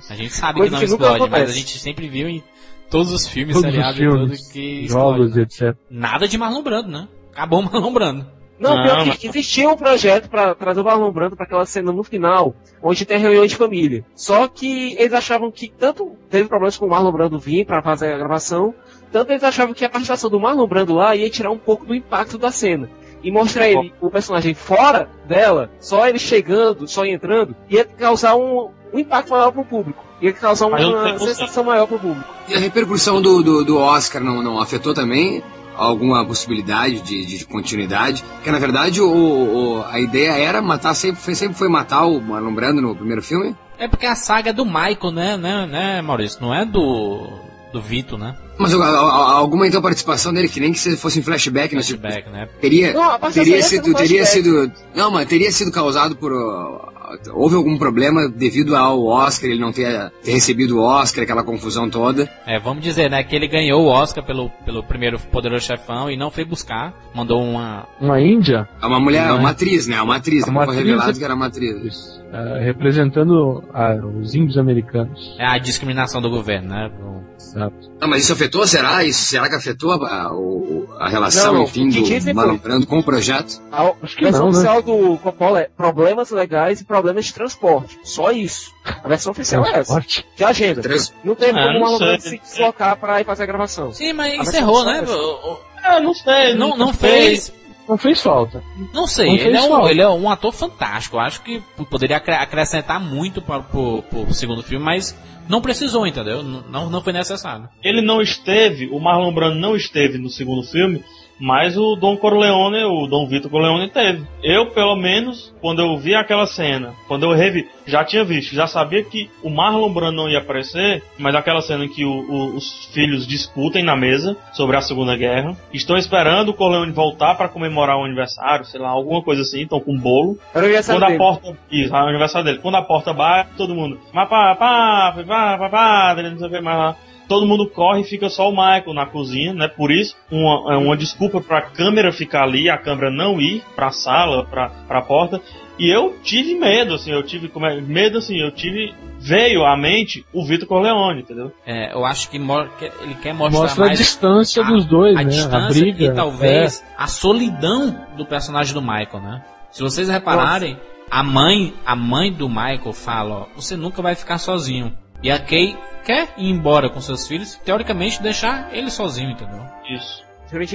A 0.09 0.15
gente 0.15 0.33
sabe 0.33 0.59
Coisa 0.59 0.69
que 0.77 0.87
não 0.87 0.97
que 0.97 1.03
explode, 1.03 1.29
mas 1.29 1.49
a 1.49 1.53
gente 1.53 1.77
sempre 1.79 2.07
viu 2.07 2.27
em 2.27 2.43
todos 2.89 3.11
os 3.11 3.27
filmes, 3.27 3.55
Todos 3.55 3.69
os 3.69 3.73
seriados 3.73 3.99
e 3.99 4.03
filmes, 4.03 4.41
tudo 4.41 4.53
que 4.53 4.87
jogos 4.87 5.35
explode. 5.35 5.35
né? 5.35 5.41
etc. 5.69 5.77
Nada 5.89 6.27
de 6.27 6.37
Marlon 6.37 6.63
Brando, 6.63 6.89
né? 6.89 7.07
Acabou 7.31 7.59
o 7.59 7.63
Marlon 7.63 7.93
Brando. 7.93 8.27
Não, 8.59 8.75
Não, 8.75 8.83
pior 8.83 9.05
mas- 9.07 9.17
que 9.17 9.27
existia 9.27 9.67
um 9.69 9.75
projeto 9.75 10.29
pra 10.29 10.53
trazer 10.53 10.81
o 10.81 10.83
Marlon 10.83 11.11
Brando 11.11 11.35
pra 11.35 11.45
aquela 11.45 11.65
cena 11.65 11.91
no 11.91 12.03
final, 12.03 12.55
onde 12.81 13.05
tem 13.05 13.17
reunião 13.17 13.45
de 13.47 13.55
família. 13.55 14.05
Só 14.15 14.47
que 14.47 14.93
eles 14.99 15.13
achavam 15.13 15.49
que 15.51 15.67
tanto 15.67 16.15
teve 16.29 16.47
problemas 16.47 16.77
com 16.77 16.85
o 16.85 16.89
Marlon 16.89 17.11
Brando 17.11 17.39
vir 17.39 17.65
pra 17.65 17.81
fazer 17.81 18.13
a 18.13 18.17
gravação, 18.19 18.73
tanto 19.11 19.31
eles 19.31 19.43
achavam 19.43 19.73
que 19.73 19.83
a 19.85 19.89
participação 19.89 20.29
do 20.29 20.39
Marlon 20.39 20.67
Brando 20.67 20.93
lá 20.93 21.15
ia 21.15 21.29
tirar 21.29 21.51
um 21.51 21.57
pouco 21.57 21.85
do 21.85 21.93
impacto 21.95 22.38
da 22.38 22.51
cena. 22.51 22.89
E 23.23 23.31
mostrar 23.31 23.69
ele, 23.69 23.93
o 24.01 24.09
personagem 24.09 24.53
fora 24.55 25.07
dela, 25.27 25.69
só 25.79 26.07
ele 26.07 26.17
chegando, 26.17 26.88
só 26.88 27.05
entrando, 27.05 27.55
ia 27.69 27.85
causar 27.85 28.35
um, 28.35 28.69
um 28.91 28.97
impacto 28.99 29.29
maior 29.29 29.51
pro 29.51 29.63
público. 29.63 30.03
Ia 30.19 30.33
causar 30.33 30.65
uma 30.67 31.19
sensação 31.19 31.63
maior 31.63 31.85
pro 31.88 31.99
público. 31.99 32.27
E 32.47 32.55
a 32.55 32.59
repercussão 32.59 33.21
do, 33.21 33.43
do, 33.43 33.63
do 33.63 33.77
Oscar 33.77 34.23
não, 34.23 34.41
não 34.41 34.59
afetou 34.59 34.93
também 34.93 35.43
alguma 35.75 36.25
possibilidade 36.25 37.01
de, 37.01 37.25
de 37.25 37.45
continuidade? 37.45 38.23
Porque 38.35 38.51
na 38.51 38.59
verdade 38.59 38.99
o, 39.01 39.07
o- 39.07 39.83
a 39.88 39.99
ideia 39.99 40.31
era 40.31 40.61
matar, 40.61 40.93
sempre 40.95 41.21
foi, 41.21 41.35
sempre 41.35 41.57
foi 41.57 41.69
matar 41.69 42.05
o 42.05 42.19
Marlon 42.19 42.53
Brando 42.53 42.81
no 42.81 42.95
primeiro 42.95 43.21
filme? 43.21 43.55
É 43.77 43.88
porque 43.88 44.05
a 44.05 44.15
saga 44.15 44.49
é 44.49 44.53
do 44.53 44.65
Michael, 44.65 45.11
né, 45.13 45.38
né, 45.38 45.65
né, 45.67 46.01
Maurício? 46.01 46.39
Não 46.41 46.53
é 46.53 46.65
do. 46.65 47.27
Do 47.72 47.81
Vito, 47.81 48.18
né? 48.18 48.35
Mas 48.57 48.73
a- 48.73 48.77
a- 48.77 49.31
alguma 49.34 49.65
então 49.68 49.81
participação 49.81 50.34
dele, 50.34 50.48
que 50.49 50.60
nem 50.60 50.72
que 50.73 50.80
se 50.80 50.95
fosse 50.98 51.19
em 51.19 51.22
flashback, 51.23 51.69
tipo, 51.81 52.02
Flashback, 52.02 52.30
né? 52.30 52.48
teria, 52.60 52.93
Não, 52.93 53.31
teria 53.31 53.61
sido, 53.64 53.88
no 53.89 53.95
teria 53.95 54.26
flashback. 54.26 54.43
sido, 54.68 54.72
não, 54.93 55.10
mas 55.10 55.27
teria 55.27 55.52
sido 55.52 55.72
causado 55.72 56.15
por, 56.15 56.31
uh, 56.34 56.90
houve 57.33 57.55
algum 57.55 57.77
problema 57.77 58.27
devido 58.29 58.75
ao 58.75 59.03
Oscar, 59.05 59.49
ele 59.49 59.59
não 59.59 59.71
ter, 59.71 60.11
ter 60.23 60.31
recebido 60.31 60.77
o 60.77 60.81
Oscar, 60.81 61.23
aquela 61.23 61.43
confusão 61.43 61.89
toda. 61.89 62.29
É, 62.45 62.59
vamos 62.59 62.83
dizer, 62.83 63.09
né, 63.09 63.23
que 63.23 63.35
ele 63.35 63.47
ganhou 63.47 63.83
o 63.83 63.88
Oscar 63.88 64.23
pelo, 64.25 64.49
pelo 64.65 64.83
primeiro 64.83 65.19
Poderoso 65.19 65.65
Chefão 65.65 66.09
e 66.09 66.17
não 66.17 66.31
foi 66.31 66.45
buscar. 66.45 66.93
Mandou 67.13 67.41
uma. 67.41 67.88
Uma 67.99 68.19
Índia, 68.21 68.67
É 68.81 68.85
uma 68.85 68.99
mulher, 68.99 69.27
é? 69.27 69.31
uma 69.31 69.49
atriz, 69.49 69.88
né? 69.88 70.01
Uma 70.01 70.15
atriz, 70.17 70.43
Uma 70.47 70.61
depois 70.61 70.65
foi 70.67 70.75
atriz, 70.77 70.88
revelado 70.88 71.11
é- 71.11 71.19
que 71.19 71.23
era 71.25 71.35
uma 71.35 71.45
atriz. 71.47 71.75
isso, 71.83 72.23
é, 72.31 72.63
representando 72.63 73.63
ah, 73.73 73.95
os 74.21 74.33
índios 74.35 74.57
americanos. 74.57 75.35
É 75.39 75.45
a 75.45 75.57
discriminação 75.57 76.21
do 76.21 76.29
governo, 76.29 76.69
né? 76.69 76.89
do- 76.97 77.21
Exato. 77.41 77.91
Não, 77.99 78.07
mas 78.07 78.23
isso 78.23 78.33
afetou, 78.33 78.65
será? 78.67 79.03
Isso, 79.03 79.23
será 79.25 79.49
que 79.49 79.55
afetou 79.55 79.91
a, 79.91 79.95
a, 80.25 80.31
o- 80.33 80.88
a 80.99 81.09
relação, 81.09 81.53
Não, 81.55 81.63
enfim, 81.63 81.88
o 81.89 82.19
do 82.23 82.35
Marlon 82.35 82.57
Brando 82.57 82.85
com 82.85 82.99
o 82.99 83.03
projeto? 83.03 83.59
A 83.71 83.91
Acho 84.03 84.15
que 84.15 84.29
não, 84.29 84.31
né? 84.31 84.39
oficial 84.49 84.81
do 84.83 85.17
Coppola 85.17 85.59
é 85.61 85.69
problemas 85.75 86.29
legais 86.29 86.79
e 86.81 86.85
problemas 86.85 87.00
de 87.25 87.33
transporte. 87.33 87.97
Só 88.03 88.31
isso. 88.31 88.73
A 89.03 89.07
versão 89.07 89.31
oficial 89.31 89.65
é 89.65 89.79
essa. 89.79 89.99
De 90.35 90.43
agenda. 90.43 90.81
Trans- 90.81 91.13
Não 91.23 91.35
tem 91.35 91.49
Ah, 91.51 91.73
como 91.73 91.85
o. 91.95 91.99
Brando 91.99 92.21
se 92.21 92.37
deslocar 92.37 92.97
pra 92.97 93.21
ir 93.21 93.25
fazer 93.25 93.43
a 93.43 93.45
gravação. 93.45 93.91
Sim, 93.93 94.13
mas 94.13 94.39
encerrou, 94.39 94.85
né? 94.85 95.01
O- 95.07 95.53
o- 95.53 95.57
Ah, 95.83 95.99
não 95.99 96.13
sei. 96.13 96.53
Não, 96.53 96.77
não 96.77 96.93
sei. 96.93 97.09
fez. 97.09 97.53
Não 97.89 97.97
fez 97.97 98.21
falta. 98.21 98.63
Não 98.93 99.05
sei, 99.07 99.25
Não 99.27 99.33
ele 99.33 99.43
fez 99.43 99.55
é, 99.55 99.61
um, 99.63 99.69
falta. 99.69 99.91
ele 99.91 100.01
é 100.01 100.07
um 100.07 100.29
ator 100.29 100.53
fantástico. 100.53 101.17
Eu 101.17 101.21
acho 101.21 101.41
que 101.41 101.61
poderia 101.89 102.17
acre- 102.17 102.35
acrescentar 102.35 102.99
muito 103.01 103.41
para 103.41 103.61
pro, 103.61 104.01
pro 104.03 104.33
segundo 104.33 104.63
filme, 104.63 104.85
mas 104.85 105.17
não 105.49 105.61
precisou, 105.61 106.05
entendeu? 106.07 106.41
Não, 106.43 106.89
não 106.89 107.01
foi 107.01 107.11
necessário. 107.11 107.67
Ele 107.83 108.01
não 108.01 108.21
esteve, 108.21 108.87
o 108.91 108.99
Marlon 108.99 109.33
Brando 109.33 109.59
não 109.59 109.75
esteve 109.75 110.17
no 110.19 110.29
segundo 110.29 110.63
filme, 110.63 111.03
Mas 111.41 111.76
o 111.76 111.95
Dom 111.95 112.15
Corleone, 112.18 112.84
o 112.84 113.07
Dom 113.07 113.26
Vitor 113.26 113.49
Corleone 113.49 113.89
teve. 113.89 114.23
Eu, 114.43 114.68
pelo 114.68 114.95
menos, 114.95 115.51
quando 115.59 115.81
eu 115.81 115.97
vi 115.97 116.13
aquela 116.13 116.45
cena, 116.45 116.93
quando 117.07 117.23
eu 117.23 117.34
revi, 117.34 117.68
já 117.88 118.05
tinha 118.05 118.23
visto, 118.23 118.53
já 118.53 118.68
sabia 118.68 119.03
que 119.03 119.27
o 119.41 119.49
Marlon 119.49 119.91
Brando 119.91 120.18
não 120.18 120.30
ia 120.30 120.38
aparecer, 120.38 121.01
mas 121.18 121.34
aquela 121.34 121.61
cena 121.61 121.85
em 121.85 121.89
que 121.89 122.05
o, 122.05 122.11
o, 122.11 122.55
os 122.55 122.85
filhos 122.93 123.26
discutem 123.26 123.84
na 123.84 123.95
mesa 123.95 124.38
sobre 124.53 124.77
a 124.77 124.81
Segunda 124.81 125.18
Guerra, 125.18 125.57
estão 125.73 125.97
esperando 125.97 126.49
o 126.49 126.53
Corleone 126.53 126.91
voltar 126.91 127.34
para 127.34 127.49
comemorar 127.49 127.97
o 127.97 128.05
aniversário, 128.05 128.63
sei 128.65 128.80
lá, 128.80 128.89
alguma 128.89 129.23
coisa 129.23 129.41
assim, 129.41 129.61
estão 129.63 129.80
com 129.80 129.93
um 129.93 129.99
bolo. 129.99 130.38
Era 130.53 130.63
o 130.63 130.65
aniversário 130.65 131.01
Quando 131.01 131.03
a 131.03 131.07
dele. 131.07 131.18
porta. 131.18 131.57
Isso, 131.72 131.95
é 131.95 131.99
o 131.99 132.07
aniversário 132.07 132.45
dele. 132.45 132.59
Quando 132.59 132.76
a 132.76 132.84
porta 132.84 133.13
bate, 133.13 133.49
todo 133.57 133.73
mundo. 133.73 133.99
Mas 134.13 134.30
pá, 134.30 134.55
pá, 134.55 135.15
pá, 135.27 135.57
pá, 135.57 135.69
pá, 135.69 136.15
não 136.22 136.38
sei 136.38 136.47
o 136.47 136.51
que 136.51 136.61
mais 136.61 136.77
lá. 136.77 136.95
Todo 137.27 137.45
mundo 137.45 137.69
corre 137.69 138.02
e 138.02 138.03
fica 138.03 138.30
só 138.30 138.49
o 138.49 138.52
Michael 138.52 138.93
na 138.93 139.06
cozinha, 139.06 139.53
né? 139.53 139.68
Por 139.68 139.91
isso, 139.91 140.15
uma, 140.30 140.73
é 140.73 140.77
uma 140.77 140.98
desculpa 140.98 141.39
pra 141.39 141.61
câmera 141.61 142.11
ficar 142.11 142.43
ali, 142.43 142.69
a 142.69 142.77
câmera 142.77 143.10
não 143.10 143.39
ir 143.39 143.64
pra 143.76 143.91
sala, 143.91 144.45
pra, 144.45 144.69
pra 144.88 145.02
porta. 145.02 145.41
E 145.80 145.89
eu 145.89 146.15
tive 146.22 146.53
medo, 146.56 146.93
assim, 146.93 147.11
eu 147.11 147.23
tive. 147.23 147.48
Como 147.48 147.65
é, 147.65 147.81
medo, 147.81 148.19
assim, 148.19 148.38
eu 148.38 148.52
tive. 148.52 148.93
Veio 149.19 149.65
à 149.65 149.77
mente 149.77 150.26
o 150.34 150.45
Vitor 150.45 150.68
Corleone, 150.68 151.22
entendeu? 151.22 151.52
É, 151.65 151.93
eu 151.93 152.06
acho 152.06 152.30
que, 152.30 152.38
ele 152.38 153.15
quer 153.22 153.34
mostrar 153.34 153.61
Mostra 153.61 153.84
a 153.84 153.88
mais 153.88 153.99
distância 153.99 154.64
dos 154.64 154.85
dois, 154.85 155.15
a 155.15 155.23
né? 155.23 155.30
distância 155.30 155.57
a 155.57 155.68
briga. 155.68 156.06
e 156.06 156.14
talvez 156.14 156.84
a 156.98 157.07
solidão 157.07 158.07
do 158.18 158.26
personagem 158.26 158.73
do 158.73 158.81
Michael, 158.81 159.22
né? 159.22 159.43
Se 159.72 159.81
vocês 159.81 160.10
repararem, 160.10 160.77
a 161.10 161.23
mãe, 161.23 161.73
a 161.85 161.95
mãe 161.95 162.31
do 162.31 162.48
Michael 162.48 162.93
fala, 162.93 163.35
ó, 163.35 163.45
você 163.56 163.76
nunca 163.76 164.02
vai 164.02 164.15
ficar 164.15 164.38
sozinho. 164.38 164.95
E 165.23 165.30
a 165.30 165.39
Kay 165.39 165.77
quer 166.03 166.34
ir 166.38 166.49
embora 166.49 166.89
com 166.89 166.99
seus 166.99 167.27
filhos, 167.27 167.60
teoricamente 167.64 168.22
deixar 168.22 168.69
ele 168.73 168.89
sozinho, 168.89 169.31
entendeu? 169.31 169.64
Isso. 169.89 170.31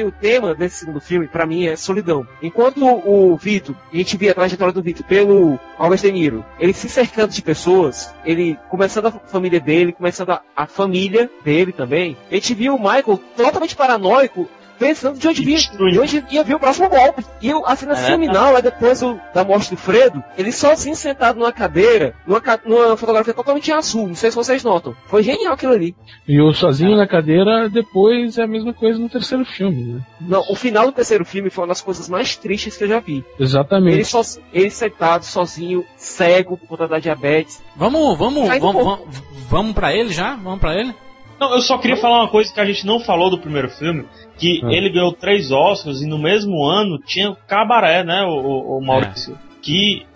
O 0.07 0.11
tema 0.11 0.55
desse 0.55 0.79
segundo 0.79 1.03
filme, 1.03 1.29
pra 1.29 1.45
mim, 1.45 1.67
é 1.67 1.77
solidão. 1.77 2.27
Enquanto 2.43 2.83
o 2.83 3.37
Vitor, 3.37 3.77
a 3.93 3.97
gente 3.97 4.17
via 4.17 4.31
a 4.31 4.35
trajetória 4.35 4.73
do 4.73 4.83
Vitor 4.83 5.05
pelo 5.05 5.61
Albert 5.77 6.01
De 6.01 6.13
Niro, 6.13 6.43
ele 6.59 6.73
se 6.73 6.89
cercando 6.89 7.31
de 7.33 7.43
pessoas, 7.43 8.15
ele 8.25 8.59
começando 8.71 9.07
a 9.07 9.13
família 9.13 9.61
dele, 9.61 9.93
começando 9.93 10.31
a, 10.31 10.41
a 10.57 10.67
família 10.67 11.31
dele 11.45 11.73
também, 11.73 12.17
a 12.31 12.35
gente 12.35 12.55
viu 12.55 12.75
o 12.75 12.79
Michael 12.79 13.21
totalmente 13.37 13.77
paranoico, 13.77 14.49
pensando 14.79 15.19
de 15.19 15.27
onde, 15.29 15.45
via, 15.45 15.59
de 15.59 15.99
onde 15.99 16.25
ia 16.31 16.45
vir 16.45 16.55
o 16.55 16.59
próximo 16.61 16.89
golpe. 16.89 17.25
E 17.41 17.53
o- 17.53 17.65
a 17.67 17.75
cena 17.77 17.93
É. 17.93 17.97
seminal 17.97 18.57
é 18.57 18.63
depois 18.63 19.03
o- 19.03 19.19
da 19.35 19.45
morte 19.45 19.71
do 19.71 19.77
Fredo, 19.77 20.23
ele 20.37 20.53
sozinho 20.53 20.95
sentado 20.97 21.39
numa 21.39 21.53
cadeira, 21.53 22.15
numa, 22.27 22.43
numa 22.65 22.97
fotografia 22.97 23.35
totalmente 23.35 23.73
azul, 23.73 24.09
não 24.09 24.15
sei 24.15 24.31
se 24.31 24.37
vocês 24.37 24.63
notam. 24.63 24.95
Foi 25.07 25.23
genial 25.23 25.55
aquilo 25.55 25.73
ali. 25.73 25.95
E 26.29 26.41
o 26.41 26.53
sozinho 26.53 26.97
na 26.97 27.07
cadeira, 27.07 27.69
depois 27.69 28.39
é 28.39 28.43
a 28.43 28.47
mesma 28.47 28.73
coisa 28.73 28.99
no 28.99 29.09
terceiro 29.09 29.45
filme, 29.45 29.95
né? 29.95 30.01
Não, 30.21 30.41
o 30.51 30.55
final 30.55 30.87
do 30.87 30.93
terceiro 30.93 31.25
filme 31.25 31.51
foi 31.51 31.63
uma 31.63 31.69
das 31.69 31.81
coisas 31.81 32.09
mais 32.09 32.37
tristes 32.37 32.77
que 32.77 32.85
eu 32.85 32.89
já 32.89 33.01
vi. 33.01 33.25
Exatamente. 33.39 33.95
Ele, 33.95 34.05
só, 34.05 34.21
ele 34.53 34.71
sentado, 34.71 35.25
sozinho, 35.25 35.85
cego, 35.97 36.57
por 36.57 36.69
conta 36.69 36.89
da 36.89 36.99
diabetes. 36.99 37.63
Vamos, 37.75 38.17
vamos, 38.19 38.47
Sai 38.47 38.61
vamos, 38.61 38.85
vamos, 38.85 39.23
vamos 39.49 39.73
pra 39.75 39.95
ele 39.95 40.11
já? 40.13 40.35
Vamos 40.37 40.61
pra 40.61 40.75
ele? 40.75 40.95
Não, 41.39 41.53
eu 41.55 41.61
só 41.61 41.77
queria 41.77 41.99
falar 41.99 42.23
uma 42.23 42.31
coisa 42.31 42.53
que 42.53 42.59
a 42.61 42.65
gente 42.65 42.87
não 42.87 42.99
falou 43.01 43.29
do 43.31 43.39
primeiro 43.39 43.69
filme, 43.69 44.07
que 44.39 44.61
Ah. 44.65 44.73
ele 44.73 44.91
ganhou 44.91 45.13
três 45.13 45.51
Oscars 45.51 46.01
e 46.01 46.07
no 46.07 46.19
mesmo 46.19 46.65
ano 46.65 46.99
tinha 46.99 47.31
o 47.31 47.37
Cabaré, 47.47 48.05
né, 48.05 48.23
o, 48.23 48.29
o- 48.31 48.79
o 48.79 48.85
Maurício, 48.85 49.39
que 49.63 50.07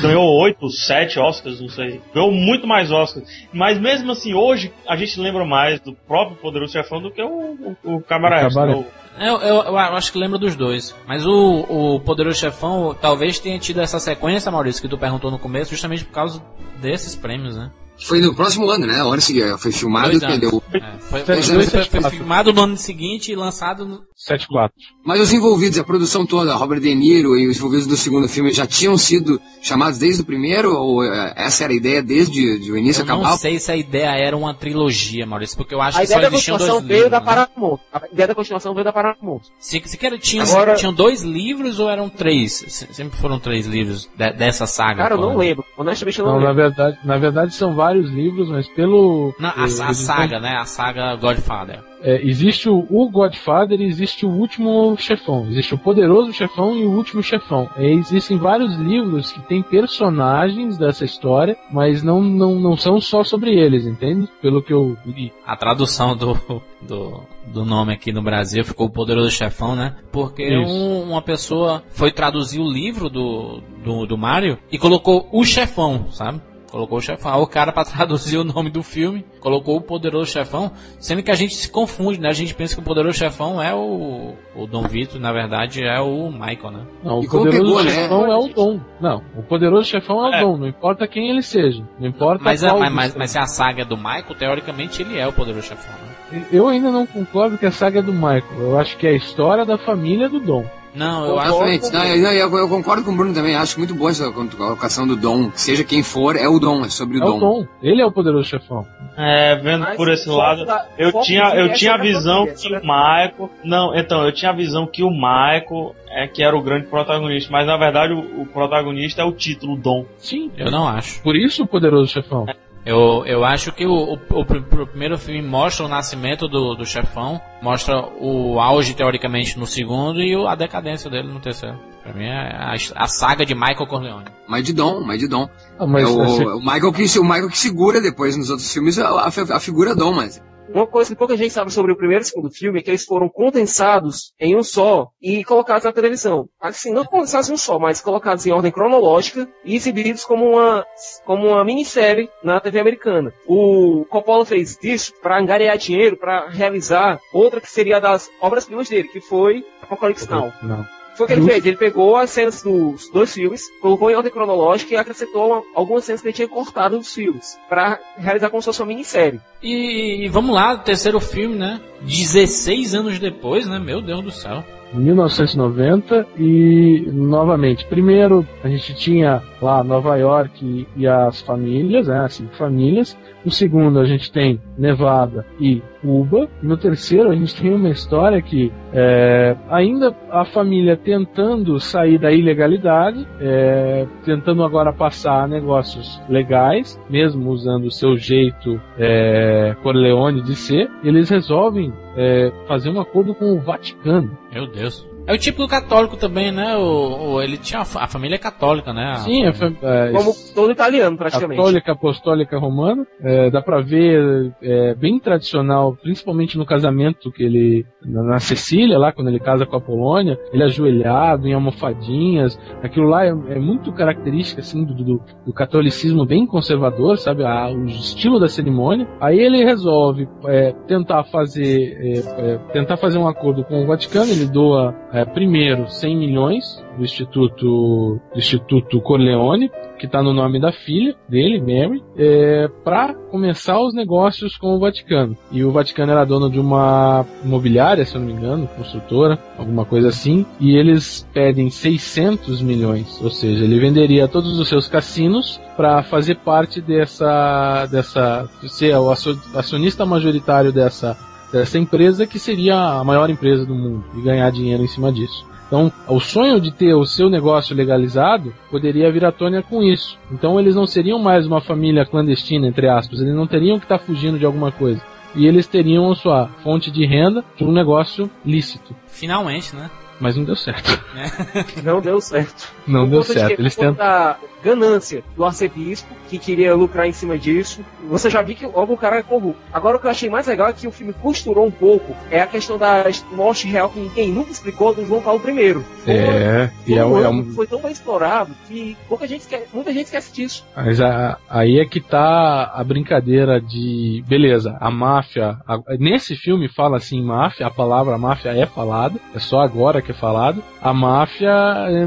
ganhou 0.00 0.24
oito, 0.42 0.68
sete 0.70 1.18
Oscars, 1.18 1.60
não 1.60 1.68
sei, 1.68 2.00
ganhou 2.14 2.30
muito 2.30 2.66
mais 2.66 2.90
Oscars. 2.92 3.26
Mas 3.52 3.78
mesmo 3.80 4.12
assim, 4.12 4.32
hoje 4.34 4.72
a 4.86 4.94
gente 4.96 5.18
lembra 5.18 5.44
mais 5.44 5.80
do 5.80 5.92
próprio 5.92 6.36
Poderoso 6.36 6.72
Chefão 6.72 7.00
do 7.02 7.10
que 7.10 7.20
o, 7.22 7.76
o, 7.84 7.96
o 7.96 8.00
Cabaré. 8.02 8.46
O 8.46 8.48
Cabaré. 8.48 8.74
né, 8.76 8.84
Eu, 9.28 9.36
eu, 9.40 9.56
eu 9.64 9.76
acho 9.78 10.12
que 10.12 10.18
lembro 10.18 10.38
dos 10.38 10.54
dois. 10.54 10.94
Mas 11.06 11.26
o, 11.26 11.66
o 11.96 12.00
Poderoso 12.00 12.38
Chefão 12.38 12.94
talvez 12.98 13.38
tenha 13.40 13.58
tido 13.58 13.80
essa 13.80 13.98
sequência, 13.98 14.50
Maurício, 14.52 14.80
que 14.80 14.88
tu 14.88 14.96
perguntou 14.96 15.30
no 15.30 15.38
começo, 15.38 15.70
justamente 15.72 16.04
por 16.04 16.12
causa 16.12 16.40
desses 16.80 17.16
prêmios, 17.16 17.56
né? 17.56 17.70
Foi 18.04 18.20
no 18.20 18.34
próximo 18.34 18.68
ano, 18.70 18.86
né? 18.86 19.02
O 19.04 19.08
ano 19.12 19.20
seguinte, 19.22 19.46
foi 19.58 19.72
filmado 19.72 20.18
que 20.18 20.38
deu. 20.38 20.62
É, 20.72 20.80
foi, 21.00 21.20
foi, 21.20 21.42
foi- 21.66 21.84
foi- 22.00 22.10
filmado 22.10 22.52
no 22.52 22.62
ano 22.62 22.76
seguinte 22.76 23.30
e 23.30 23.36
lançado 23.36 23.84
no, 23.86 24.00
7-4. 24.28 24.70
Mas 25.04 25.20
os 25.20 25.32
envolvidos, 25.32 25.78
a 25.78 25.84
produção 25.84 26.24
toda, 26.26 26.54
Robert 26.54 26.80
De 26.80 26.94
Niro 26.94 27.36
e 27.36 27.48
os 27.48 27.56
envolvidos 27.56 27.86
do 27.86 27.96
segundo 27.96 28.28
filme 28.28 28.52
já 28.52 28.66
tinham 28.66 28.96
sido 28.96 29.40
chamados 29.60 29.98
desde 29.98 30.22
o 30.22 30.24
primeiro? 30.24 30.72
Ou 30.74 31.04
eh, 31.04 31.32
essa 31.36 31.64
era 31.64 31.72
a 31.72 31.76
ideia 31.76 32.02
desde 32.02 32.58
de 32.60 32.70
o 32.72 32.76
início 32.76 33.02
Eu 33.02 33.06
não 33.06 33.20
acabar? 33.20 33.36
sei 33.38 33.58
se 33.58 33.70
a 33.70 33.76
ideia 33.76 34.10
era 34.16 34.36
uma 34.36 34.54
trilogia, 34.54 35.26
Maurício, 35.26 35.56
porque 35.56 35.74
eu 35.74 35.80
acho 35.82 35.98
A 35.98 36.00
que 36.02 36.06
só 36.06 36.14
ideia 36.14 36.30
da 36.30 36.36
existiam 36.36 36.56
dois 36.56 36.70
continuação 36.70 36.88
livros. 36.88 36.98
veio 36.98 37.10
da 37.10 37.20
né? 37.20 37.26
Paramount. 37.26 37.78
A 37.92 38.02
ideia 38.12 38.28
da 38.28 38.34
continuação 38.34 38.74
veio 38.74 38.84
da 38.84 38.92
Paramount. 38.92 39.40
Se, 39.58 39.82
se 39.84 39.96
que 39.98 40.06
era, 40.06 40.18
tinha, 40.18 40.42
Agora- 40.44 40.74
tinham 40.74 40.92
dois 40.92 41.22
livros 41.22 41.78
ou 41.78 41.88
eram 41.90 42.08
três? 42.08 42.52
Se- 42.68 42.92
Sempre 42.92 43.18
foram 43.18 43.38
três 43.38 43.66
livros 43.66 44.08
de- 44.16 44.32
dessa 44.32 44.66
saga. 44.66 45.02
Cara, 45.02 45.14
eu 45.14 45.20
não 45.20 45.36
lembro. 45.36 45.64
Honestamente, 45.76 46.18
eu 46.18 46.24
não, 46.26 46.32
Não, 46.34 46.40
na 46.40 46.48
lembro. 46.50 46.62
verdade, 46.64 46.98
na 47.04 47.18
verdade 47.18 47.54
são 47.54 47.74
vários 47.74 47.91
livros, 48.10 48.48
mas 48.48 48.68
pelo. 48.68 49.34
Não, 49.38 49.50
a, 49.50 49.64
a 49.64 49.68
saga, 49.94 50.40
né? 50.40 50.54
A 50.58 50.64
saga 50.64 51.14
Godfather. 51.16 51.80
É, 52.04 52.20
existe 52.26 52.68
o, 52.68 52.84
o 52.90 53.08
Godfather 53.08 53.80
e 53.80 53.84
existe 53.84 54.26
o 54.26 54.28
último 54.28 54.96
chefão. 54.98 55.46
Existe 55.48 55.72
o 55.74 55.78
poderoso 55.78 56.32
chefão 56.32 56.76
e 56.76 56.84
o 56.84 56.90
último 56.90 57.22
chefão. 57.22 57.70
É, 57.76 57.86
existem 57.92 58.36
vários 58.38 58.74
livros 58.76 59.30
que 59.30 59.40
têm 59.42 59.62
personagens 59.62 60.76
dessa 60.76 61.04
história, 61.04 61.56
mas 61.70 62.02
não, 62.02 62.20
não, 62.20 62.56
não 62.58 62.76
são 62.76 63.00
só 63.00 63.22
sobre 63.22 63.54
eles, 63.54 63.86
entende? 63.86 64.28
Pelo 64.40 64.60
que 64.62 64.72
eu 64.72 64.96
li. 65.06 65.32
A 65.46 65.56
tradução 65.56 66.16
do, 66.16 66.34
do, 66.80 67.20
do 67.46 67.64
nome 67.64 67.92
aqui 67.92 68.12
no 68.12 68.20
Brasil 68.22 68.64
ficou 68.64 68.86
o 68.88 68.90
Poderoso 68.92 69.30
Chefão, 69.30 69.76
né? 69.76 69.94
Porque 70.10 70.56
um- 70.58 71.02
uma 71.08 71.22
pessoa 71.22 71.84
foi 71.90 72.10
traduzir 72.10 72.58
o 72.60 72.68
livro 72.68 73.08
do, 73.08 73.62
do, 73.84 74.06
do 74.06 74.18
Mario 74.18 74.58
e 74.72 74.78
colocou 74.78 75.28
o 75.32 75.44
chefão, 75.44 76.06
sabe? 76.10 76.40
Colocou 76.72 76.96
o 76.96 77.00
chefão. 77.02 77.34
Aí 77.34 77.38
o 77.40 77.46
cara, 77.46 77.70
pra 77.70 77.84
traduzir 77.86 78.38
o 78.38 78.44
nome 78.44 78.70
do 78.70 78.82
filme, 78.82 79.24
colocou 79.40 79.76
o 79.76 79.80
Poderoso 79.82 80.32
Chefão, 80.32 80.72
sendo 80.98 81.22
que 81.22 81.30
a 81.30 81.34
gente 81.34 81.54
se 81.54 81.70
confunde, 81.70 82.18
né? 82.18 82.30
A 82.30 82.32
gente 82.32 82.54
pensa 82.54 82.74
que 82.74 82.80
o 82.80 82.84
Poderoso 82.84 83.18
Chefão 83.18 83.62
é 83.62 83.74
o, 83.74 84.32
o 84.56 84.66
Dom 84.66 84.84
Vito, 84.84 85.20
na 85.20 85.30
verdade 85.32 85.84
é 85.84 86.00
o 86.00 86.30
Michael, 86.32 86.70
né? 86.70 86.86
Não, 87.04 87.18
o 87.20 87.24
E 87.24 87.28
poderoso 87.28 87.62
pegou, 87.62 87.84
né? 87.84 87.90
chefão 87.90 88.32
é 88.32 88.36
o 88.36 88.48
dom. 88.48 88.80
Não, 88.98 89.22
o 89.36 89.42
poderoso 89.42 89.86
chefão 89.88 90.24
é 90.26 90.30
o 90.30 90.34
É. 90.34 90.40
dom, 90.40 90.56
não 90.56 90.66
importa 90.66 91.06
quem 91.06 91.28
ele 91.28 91.42
seja. 91.42 91.84
Não 92.00 92.08
importa 92.08 92.42
Mas, 92.42 92.64
a- 92.64 92.70
qual 92.70 92.80
mas, 92.80 92.88
dos 92.88 92.96
mas, 92.96 93.12
três. 93.12 93.18
mas 93.18 93.30
se 93.32 93.38
a 93.38 93.46
saga 93.46 93.82
é 93.82 93.84
do 93.84 93.96
Michael, 93.98 94.34
teoricamente 94.38 95.02
ele 95.02 95.18
é 95.18 95.28
o 95.28 95.32
Poderoso 95.32 95.66
Chefão, 95.68 95.92
né? 96.32 96.46
Eu 96.50 96.66
ainda 96.68 96.90
não 96.90 97.04
concordo 97.06 97.58
que 97.58 97.66
a 97.66 97.70
saga 97.70 97.98
é 97.98 98.02
do 98.02 98.14
Michael. 98.14 98.42
Eu 98.58 98.78
acho 98.78 98.96
que 98.96 99.06
é 99.06 99.10
a 99.10 99.14
história 99.16 99.66
da 99.66 99.76
família 99.76 100.26
do 100.30 100.40
Dom. 100.40 100.64
Não, 100.94 101.24
eu 101.26 101.38
acho. 101.38 101.90
Não, 101.92 102.04
eu, 102.04 102.32
eu- 102.32 102.56
eu 102.58 102.68
concordo 102.68 103.02
com 103.02 103.12
o 103.12 103.16
Bruno 103.16 103.32
também. 103.32 103.54
Acho 103.56 103.78
muito 103.78 103.94
boa 103.94 104.10
essa 104.10 104.30
colocação 104.30 105.06
do 105.06 105.16
Dom. 105.16 105.50
Seja 105.54 105.82
quem 105.84 106.02
for, 106.02 106.36
é 106.36 106.46
o 106.48 106.58
Dom. 106.58 106.84
É 106.84 106.88
sobre 106.88 107.18
o 107.18 107.22
É 107.22 107.24
o 107.24 107.26
Dom. 107.26 107.38
Dom. 107.38 107.66
Ele 107.82 108.02
é 108.02 108.06
o 108.06 108.12
poderoso 108.12 108.48
chefão. 108.48 108.86
É, 109.16 109.56
vendo 109.56 109.80
Mas 109.80 109.96
por 109.96 110.10
esse 110.10 110.28
lado, 110.28 110.64
da- 110.64 110.86
eu 110.98 111.10
foco 111.10 111.24
tinha, 111.24 111.44
eu 111.44 111.50
filme 111.54 111.70
é 111.70 111.74
tinha 111.74 111.94
a 111.94 111.98
visão 111.98 112.46
que 112.46 112.68
o 112.68 112.80
Michael. 112.80 113.50
Não, 113.64 113.94
então, 113.96 114.24
eu 114.24 114.32
tinha 114.32 114.50
a 114.50 114.54
visão 114.54 114.86
que 114.86 115.02
o 115.02 115.10
Michael 115.10 115.94
é 116.10 116.26
que 116.26 116.42
era 116.42 116.56
o 116.56 116.62
grande 116.62 116.86
protagonista, 116.86 117.50
mas 117.50 117.66
na 117.66 117.76
verdade 117.76 118.12
o, 118.12 118.42
o 118.42 118.46
protagonista 118.46 119.22
é 119.22 119.24
o 119.24 119.32
título 119.32 119.76
Dom. 119.76 120.04
Sim. 120.18 120.50
Eu 120.56 120.70
não 120.70 120.86
acho. 120.86 121.22
Por 121.22 121.36
isso 121.36 121.62
o 121.62 121.66
poderoso 121.66 122.10
chefão. 122.12 122.46
Eu, 122.84 123.24
eu 123.26 123.44
acho 123.44 123.70
que 123.72 123.86
o, 123.86 123.92
o, 123.92 124.14
o 124.14 124.40
o 124.40 124.86
primeiro 124.86 125.16
filme 125.16 125.40
mostra 125.40 125.86
o 125.86 125.88
nascimento 125.88 126.48
do, 126.48 126.74
do 126.74 126.84
chefão, 126.84 127.40
mostra 127.62 127.94
o 128.20 128.58
auge, 128.58 128.92
teoricamente, 128.94 129.56
no 129.58 129.66
segundo 129.66 130.20
e 130.20 130.36
o- 130.36 130.48
a 130.48 130.56
decadência 130.56 131.08
dele 131.08 131.32
no 131.32 131.38
terceiro. 131.38 131.78
Pra 132.02 132.12
mim 132.12 132.24
é 132.24 132.32
a, 132.56 132.74
a 132.96 133.06
saga 133.06 133.46
de 133.46 133.54
Michael 133.54 133.86
Corleone. 133.86 134.24
Mas 134.48 134.64
de 134.64 134.72
Dom, 134.72 135.00
mas 135.00 135.20
de 135.20 135.28
Dom. 135.28 135.48
Ah, 135.78 135.86
mas 135.86 136.02
é 136.08 136.12
o, 136.12 136.56
o 136.56 136.60
Michael 136.60 136.92
que, 136.92 137.18
o 137.20 137.22
Michael 137.22 137.48
que 137.48 137.58
segura 137.58 138.00
depois 138.00 138.36
nos 138.36 138.50
outros 138.50 138.72
filmes 138.72 138.98
a, 138.98 139.08
a, 139.08 139.28
a 139.28 139.60
figura 139.60 139.94
Dom, 139.94 140.12
mas. 140.12 140.42
Uma 140.74 140.86
coisa 140.86 141.10
que 141.10 141.18
pouca 141.18 141.36
gente 141.36 141.52
sabe 141.52 141.72
sobre 141.72 141.92
o 141.92 141.96
primeiro 141.96 142.22
e 142.22 142.24
o 142.24 142.28
segundo 142.28 142.50
filme 142.50 142.78
é 142.78 142.82
que 142.82 142.90
eles 142.90 143.04
foram 143.04 143.28
condensados 143.28 144.32
em 144.40 144.56
um 144.56 144.62
só 144.62 145.08
e 145.20 145.44
colocados 145.44 145.84
na 145.84 145.92
televisão. 145.92 146.48
Assim, 146.60 146.92
não 146.92 147.04
condensados 147.04 147.50
em 147.50 147.52
um 147.52 147.56
só, 147.58 147.78
mas 147.78 148.00
colocados 148.00 148.46
em 148.46 148.52
ordem 148.52 148.72
cronológica 148.72 149.48
e 149.64 149.76
exibidos 149.76 150.24
como 150.24 150.50
uma, 150.50 150.86
como 151.24 151.48
uma 151.48 151.64
minissérie 151.64 152.30
na 152.42 152.58
TV 152.60 152.80
americana. 152.80 153.32
O 153.46 154.06
Coppola 154.08 154.46
fez 154.46 154.78
isso 154.82 155.12
para 155.20 155.38
angariar 155.38 155.76
dinheiro 155.76 156.16
para 156.16 156.48
realizar 156.48 157.20
outra 157.32 157.60
que 157.60 157.70
seria 157.70 158.00
das 158.00 158.30
obras-primas 158.40 158.88
dele, 158.88 159.08
que 159.08 159.20
foi 159.20 159.64
Apocalipse 159.82 160.30
Now. 160.30 160.52
não. 160.62 161.01
Foi 161.16 161.24
o 161.24 161.26
que 161.26 161.32
ele 161.34 161.42
fez. 161.46 161.66
Ele 161.66 161.76
pegou 161.76 162.16
as 162.16 162.30
cenas 162.30 162.62
dos 162.62 163.10
dois 163.12 163.32
filmes, 163.34 163.62
colocou 163.80 164.10
em 164.10 164.14
ordem 164.14 164.32
cronológica 164.32 164.94
e 164.94 164.96
acrescentou 164.96 165.46
uma- 165.48 165.62
algumas 165.74 166.04
cenas 166.04 166.20
que 166.20 166.28
ele 166.28 166.34
tinha 166.34 166.48
cortado 166.48 166.96
dos 166.98 167.12
filmes, 167.12 167.58
para 167.68 167.98
realizar 168.16 168.48
como 168.50 168.62
se 168.62 168.66
fosse 168.66 168.80
uma 168.80 168.86
minissérie. 168.88 169.40
E, 169.62 170.24
e 170.24 170.28
vamos 170.28 170.54
lá, 170.54 170.76
terceiro 170.76 171.20
filme, 171.20 171.56
né? 171.56 171.80
16 172.02 172.94
anos 172.94 173.18
depois, 173.18 173.66
né? 173.66 173.78
Meu 173.78 174.00
Deus 174.00 174.22
do 174.22 174.30
céu. 174.30 174.64
1990 174.94 176.26
e 176.38 177.06
novamente, 177.12 177.86
primeiro 177.86 178.46
a 178.62 178.68
gente 178.68 178.94
tinha 178.94 179.42
lá 179.60 179.82
Nova 179.82 180.16
York 180.16 180.62
e, 180.62 180.86
e 180.96 181.06
as 181.06 181.40
famílias, 181.40 182.08
né, 182.08 182.18
as 182.26 182.34
cinco 182.34 182.54
famílias. 182.56 183.16
No 183.44 183.50
segundo 183.50 183.98
a 183.98 184.04
gente 184.04 184.30
tem 184.30 184.60
Nevada 184.78 185.44
e 185.58 185.82
Cuba. 186.00 186.48
No 186.62 186.76
terceiro 186.76 187.30
a 187.30 187.34
gente 187.34 187.60
tem 187.60 187.74
uma 187.74 187.90
história 187.90 188.40
que 188.40 188.72
é, 188.92 189.56
ainda 189.68 190.14
a 190.30 190.44
família 190.44 190.96
tentando 190.96 191.78
sair 191.80 192.18
da 192.18 192.30
ilegalidade, 192.32 193.26
é, 193.40 194.06
tentando 194.24 194.62
agora 194.64 194.92
passar 194.92 195.48
negócios 195.48 196.20
legais, 196.28 197.00
mesmo 197.08 197.50
usando 197.50 197.84
o 197.84 197.90
seu 197.90 198.16
jeito 198.16 198.80
é, 198.98 199.74
Corleone 199.82 200.42
de 200.42 200.54
ser, 200.54 200.90
eles 201.02 201.28
resolvem 201.28 201.92
é, 202.16 202.52
fazer 202.66 202.90
um 202.90 203.00
acordo 203.00 203.34
com 203.34 203.52
o 203.52 203.60
Vaticano. 203.60 204.36
Meu 204.52 204.66
Deus. 204.66 205.11
É 205.26 205.32
o 205.32 205.38
tipo 205.38 205.62
do 205.62 205.68
católico 205.68 206.16
também, 206.16 206.50
né? 206.50 206.76
O, 206.76 207.34
o 207.34 207.42
ele 207.42 207.56
tinha 207.56 207.80
a, 207.80 208.04
a, 208.04 208.08
família 208.08 208.38
católica, 208.38 208.92
né? 208.92 209.12
A 209.12 209.14
Sim, 209.16 209.46
a 209.46 209.52
fam 209.52 209.74
é, 209.82 210.10
como 210.12 210.32
todo 210.54 210.72
italiano 210.72 211.16
praticamente. 211.16 211.56
Católica, 211.56 211.92
apostólica, 211.92 212.58
romana. 212.58 213.06
É, 213.20 213.50
dá 213.50 213.62
pra 213.62 213.80
ver 213.80 214.52
é, 214.60 214.94
bem 214.94 215.18
tradicional, 215.20 215.96
principalmente 215.96 216.58
no 216.58 216.66
casamento 216.66 217.30
que 217.30 217.44
ele 217.44 217.86
na, 218.04 218.22
na 218.22 218.38
Sicília, 218.38 218.98
lá 218.98 219.12
quando 219.12 219.28
ele 219.28 219.38
casa 219.38 219.64
com 219.64 219.76
a 219.76 219.80
Polônia, 219.80 220.38
ele 220.52 220.64
ajoelhado 220.64 221.46
em 221.46 221.54
almofadinhas. 221.54 222.58
Aquilo 222.82 223.06
lá 223.06 223.24
é, 223.24 223.28
é 223.28 223.58
muito 223.58 223.92
característico 223.92 224.60
assim 224.60 224.84
do, 224.84 224.94
do, 224.94 225.20
do, 225.46 225.52
catolicismo 225.52 226.26
bem 226.26 226.46
conservador, 226.46 227.16
sabe? 227.18 227.44
A, 227.44 227.70
o 227.70 227.84
estilo 227.86 228.40
da 228.40 228.48
cerimônia. 228.48 229.06
Aí 229.20 229.38
ele 229.38 229.64
resolve 229.64 230.28
é, 230.46 230.72
tentar 230.88 231.24
fazer 231.24 231.96
é, 232.38 232.58
tentar 232.72 232.96
fazer 232.96 233.18
um 233.18 233.28
acordo 233.28 233.64
com 233.64 233.84
o 233.84 233.86
Vaticano. 233.86 234.32
Ele 234.32 234.46
doa 234.46 234.94
é, 235.12 235.24
primeiro 235.24 235.88
100 235.88 236.16
milhões 236.16 236.82
do 236.96 237.04
Instituto, 237.04 238.20
do 238.32 238.38
Instituto 238.38 239.00
Corleone, 239.00 239.70
que 239.98 240.06
está 240.06 240.22
no 240.22 240.32
nome 240.32 240.60
da 240.60 240.72
filha 240.72 241.14
dele, 241.28 241.60
Mary, 241.60 242.02
é, 242.16 242.68
para 242.82 243.14
começar 243.14 243.80
os 243.80 243.94
negócios 243.94 244.56
com 244.56 244.74
o 244.74 244.80
Vaticano. 244.80 245.36
E 245.50 245.62
o 245.62 245.70
Vaticano 245.70 246.12
era 246.12 246.24
dono 246.24 246.50
de 246.50 246.58
uma 246.58 247.24
imobiliária, 247.44 248.04
se 248.04 248.16
eu 248.16 248.20
não 248.20 248.26
me 248.26 248.32
engano, 248.32 248.68
construtora, 248.68 249.38
alguma 249.56 249.84
coisa 249.84 250.08
assim, 250.08 250.44
e 250.58 250.74
eles 250.76 251.28
pedem 251.32 251.70
600 251.70 252.62
milhões, 252.62 253.20
ou 253.22 253.30
seja, 253.30 253.64
ele 253.64 253.78
venderia 253.78 254.26
todos 254.26 254.58
os 254.58 254.68
seus 254.68 254.88
cassinos 254.88 255.60
para 255.76 256.02
fazer 256.02 256.36
parte 256.36 256.80
dessa, 256.80 257.86
dessa, 257.86 258.48
ser 258.66 258.96
o 258.96 259.10
acionista 259.10 260.04
majoritário 260.04 260.72
dessa 260.72 261.16
dessa 261.52 261.78
empresa 261.78 262.26
que 262.26 262.38
seria 262.38 262.76
a 262.76 263.04
maior 263.04 263.28
empresa 263.28 263.66
do 263.66 263.74
mundo 263.74 264.04
e 264.16 264.22
ganhar 264.22 264.50
dinheiro 264.50 264.82
em 264.82 264.88
cima 264.88 265.12
disso. 265.12 265.44
Então, 265.66 265.90
o 266.06 266.20
sonho 266.20 266.60
de 266.60 266.70
ter 266.70 266.92
o 266.94 267.06
seu 267.06 267.30
negócio 267.30 267.74
legalizado 267.74 268.52
poderia 268.70 269.10
vir 269.10 269.24
à 269.24 269.32
tona 269.32 269.62
com 269.62 269.82
isso. 269.82 270.18
Então, 270.30 270.60
eles 270.60 270.74
não 270.74 270.86
seriam 270.86 271.18
mais 271.18 271.46
uma 271.46 271.62
família 271.62 272.04
clandestina, 272.04 272.66
entre 272.66 272.88
aspas. 272.88 273.20
Eles 273.20 273.34
não 273.34 273.46
teriam 273.46 273.78
que 273.78 273.86
estar 273.86 273.98
fugindo 273.98 274.38
de 274.38 274.44
alguma 274.44 274.70
coisa. 274.70 275.00
E 275.34 275.46
eles 275.46 275.66
teriam 275.66 276.14
sua 276.14 276.48
fonte 276.62 276.90
de 276.90 277.06
renda 277.06 277.42
de 277.56 277.64
um 277.64 277.72
negócio 277.72 278.30
lícito. 278.44 278.94
Finalmente, 279.06 279.74
né? 279.74 279.90
Mas 280.22 280.36
não 280.36 280.44
deu 280.44 280.54
certo. 280.54 281.04
É. 281.16 281.82
Não 281.82 282.00
deu 282.00 282.20
certo. 282.20 282.72
Não 282.86 283.08
deu 283.08 283.24
certo. 283.24 283.58
Eles 283.58 283.74
tentam 283.74 284.36
ganância 284.62 285.22
do 285.36 285.44
arcebispo, 285.44 286.08
que 286.28 286.38
queria 286.38 286.74
lucrar 286.74 287.06
em 287.06 287.12
cima 287.12 287.36
disso. 287.36 287.84
Você 288.08 288.30
já 288.30 288.40
viu 288.40 288.54
que 288.54 288.64
logo 288.64 288.94
o 288.94 288.96
cara 288.96 289.18
é 289.18 289.22
corrupto. 289.22 289.60
Agora 289.72 289.96
o 289.96 290.00
que 290.00 290.06
eu 290.06 290.10
achei 290.10 290.30
mais 290.30 290.46
legal 290.46 290.68
é 290.68 290.72
que 290.72 290.86
o 290.86 290.92
filme 290.92 291.12
costurou 291.12 291.66
um 291.66 291.70
pouco 291.70 292.14
é 292.30 292.40
a 292.40 292.46
questão 292.46 292.78
da 292.78 293.04
morte 293.32 293.66
real 293.66 293.90
que 293.90 293.98
ninguém 293.98 294.30
nunca 294.30 294.52
explicou 294.52 294.94
do 294.94 295.04
João 295.04 295.20
Paulo 295.20 295.40
I. 295.48 295.74
Foi, 295.74 296.14
é, 296.14 296.70
e 296.86 296.94
é, 296.94 297.04
um, 297.04 297.18
é 297.18 297.28
um... 297.28 297.44
foi 297.52 297.66
tão 297.66 297.80
bem 297.80 297.90
explorado 297.90 298.52
que 298.68 298.96
pouca 299.08 299.26
gente 299.26 299.40
esquece, 299.40 299.66
muita 299.72 299.92
gente 299.92 300.06
esquece 300.06 300.32
disso. 300.32 300.64
Mas 300.76 301.00
a, 301.00 301.38
aí 301.50 301.80
é 301.80 301.84
que 301.84 302.00
tá 302.00 302.72
a 302.74 302.84
brincadeira 302.84 303.60
de. 303.60 304.22
Beleza, 304.26 304.76
a 304.80 304.90
máfia. 304.90 305.58
A, 305.66 305.78
nesse 305.98 306.36
filme 306.36 306.68
fala 306.68 306.96
assim, 306.96 307.22
máfia, 307.22 307.66
a 307.66 307.70
palavra 307.70 308.16
máfia 308.16 308.50
é 308.50 308.66
falada, 308.66 309.18
é 309.34 309.38
só 309.38 309.60
agora 309.60 310.00
que 310.00 310.11
falado. 310.12 310.62
A 310.80 310.92
máfia, 310.92 311.50
é, 311.50 312.06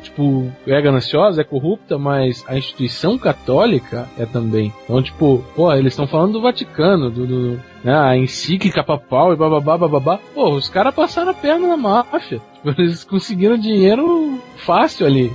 tipo, 0.00 0.50
é 0.66 0.80
gananciosa, 0.80 1.40
é 1.40 1.44
corrupta 1.44 1.98
mas 1.98 2.44
a 2.48 2.56
instituição 2.56 3.18
católica 3.18 4.08
é 4.18 4.26
também. 4.26 4.72
Então, 4.84 5.02
tipo, 5.02 5.44
pô, 5.54 5.72
eles 5.72 5.92
estão 5.92 6.06
falando 6.06 6.32
do 6.32 6.42
Vaticano, 6.42 7.10
do, 7.10 7.26
do 7.26 7.60
né, 7.84 7.94
a 7.94 8.16
encíclica 8.16 8.82
papal 8.82 9.32
e 9.32 9.36
bababá, 9.36 9.76
bababá. 9.76 10.18
Pô, 10.34 10.50
os 10.50 10.68
caras 10.68 10.94
passaram 10.94 11.30
a 11.30 11.34
perna 11.34 11.66
na 11.66 11.76
máfia. 11.76 12.40
Tipo, 12.54 12.80
eles 12.80 13.04
conseguiram 13.04 13.58
dinheiro 13.58 14.38
fácil 14.58 15.06
ali. 15.06 15.32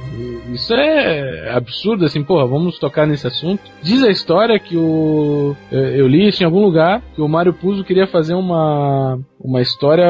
Isso 0.54 0.74
é 0.74 1.52
absurdo, 1.54 2.06
assim, 2.06 2.24
porra, 2.24 2.48
vamos 2.48 2.80
tocar 2.80 3.06
nesse 3.06 3.28
assunto. 3.28 3.62
Diz 3.82 4.02
a 4.04 4.10
história 4.10 4.60
que 4.60 4.78
o. 4.78 5.56
Eu 5.72 6.08
li 6.08 6.28
isso 6.28 6.42
em 6.42 6.46
algum 6.46 6.62
lugar, 6.62 7.02
que 7.14 7.22
o 7.22 7.28
Mário 7.28 7.54
Puzo 7.54 7.84
queria 7.84 8.08
fazer 8.08 8.34
uma, 8.34 9.20
uma 9.48 9.62
história 9.62 10.06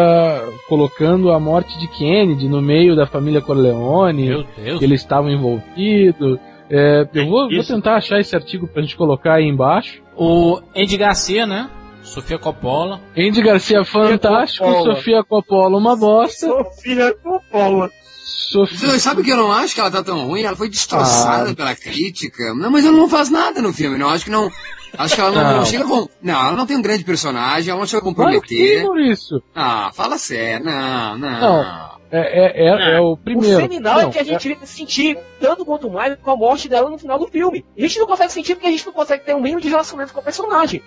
colocando 0.67 1.31
a 1.31 1.39
morte 1.39 1.77
de 1.77 1.87
Kennedy 1.87 2.49
no 2.49 2.59
meio 2.59 2.95
da 2.95 3.05
família 3.05 3.39
Corleone. 3.39 4.29
Meu 4.29 4.43
Deus. 4.43 4.79
Que 4.79 4.85
eles 4.85 5.01
estavam 5.01 5.29
envolvidos. 5.29 6.39
É, 6.71 7.07
eu 7.13 7.27
vou, 7.27 7.47
vou, 7.47 7.63
tentar 7.63 7.97
achar 7.97 8.19
esse 8.19 8.35
artigo 8.35 8.67
pra 8.67 8.81
gente 8.81 8.97
colocar 8.97 9.35
aí 9.35 9.45
embaixo. 9.45 10.01
O 10.15 10.59
Andy 10.75 10.97
Garcia, 10.97 11.45
né? 11.45 11.69
Sofia 12.01 12.39
Coppola. 12.39 12.99
Andy 13.15 13.41
Garcia 13.43 13.85
fantástico, 13.85 14.65
Coppola. 14.65 14.95
Sofia 14.95 15.23
Coppola 15.23 15.77
uma 15.77 15.95
bosta. 15.95 16.47
Sofia 16.47 17.13
Coppola. 17.21 17.91
Sofia... 18.25 18.97
Sabe 18.97 19.23
que 19.23 19.29
eu 19.29 19.37
não 19.37 19.51
acho 19.51 19.75
que 19.75 19.79
ela 19.79 19.91
tá 19.91 20.03
tão 20.03 20.27
ruim? 20.27 20.41
Ela 20.41 20.55
foi 20.55 20.67
destroçada 20.67 21.51
ah. 21.51 21.55
pela 21.55 21.75
crítica. 21.75 22.55
Não, 22.55 22.71
mas 22.71 22.85
ela 22.85 22.97
não 22.97 23.07
faz 23.07 23.29
nada 23.29 23.61
no 23.61 23.71
filme. 23.71 23.99
Não 23.99 24.09
acho 24.09 24.25
que 24.25 24.31
não. 24.31 24.49
Acho 24.97 25.15
que 25.15 25.21
ela 25.21 25.31
não, 25.31 25.43
não. 25.43 25.57
não 25.57 25.65
chega 25.65 25.83
com. 25.83 26.09
Não, 26.21 26.39
ela 26.39 26.53
não 26.53 26.65
tem 26.65 26.77
um 26.77 26.81
grande 26.81 27.03
personagem, 27.03 27.69
ela 27.69 27.79
não 27.79 27.87
chega 27.87 28.01
a 28.01 28.03
comprometer. 28.03 28.81
Claro 28.81 28.93
que 28.93 29.11
isso. 29.11 29.41
Ah, 29.55 29.91
fala 29.93 30.17
sério. 30.17 30.65
Não, 30.65 31.17
não. 31.17 31.39
Não. 31.39 31.96
É, 32.11 32.19
é, 32.19 32.67
é, 32.67 32.95
é, 32.95 33.01
o 33.01 33.17
primeiro. 33.17 33.65
O 33.65 33.69
final 33.69 34.01
não, 34.01 34.09
é 34.09 34.11
que 34.11 34.19
a 34.19 34.23
gente 34.23 34.53
é... 34.53 34.65
sentir 34.65 35.17
tanto 35.39 35.65
quanto 35.65 35.89
mais 35.89 36.15
com 36.15 36.31
a 36.31 36.35
morte 36.35 36.69
dela 36.69 36.89
no 36.89 36.97
final 36.97 37.19
do 37.19 37.27
filme. 37.27 37.65
A 37.77 37.81
gente 37.81 37.99
não 37.99 38.07
consegue 38.07 38.31
sentir 38.31 38.55
porque 38.55 38.67
a 38.67 38.71
gente 38.71 38.85
não 38.85 38.93
consegue 38.93 39.25
ter 39.25 39.35
um 39.35 39.41
mínimo 39.41 39.61
de 39.61 39.67
relacionamento 39.67 40.13
com 40.13 40.21
o 40.21 40.23
personagem. 40.23 40.81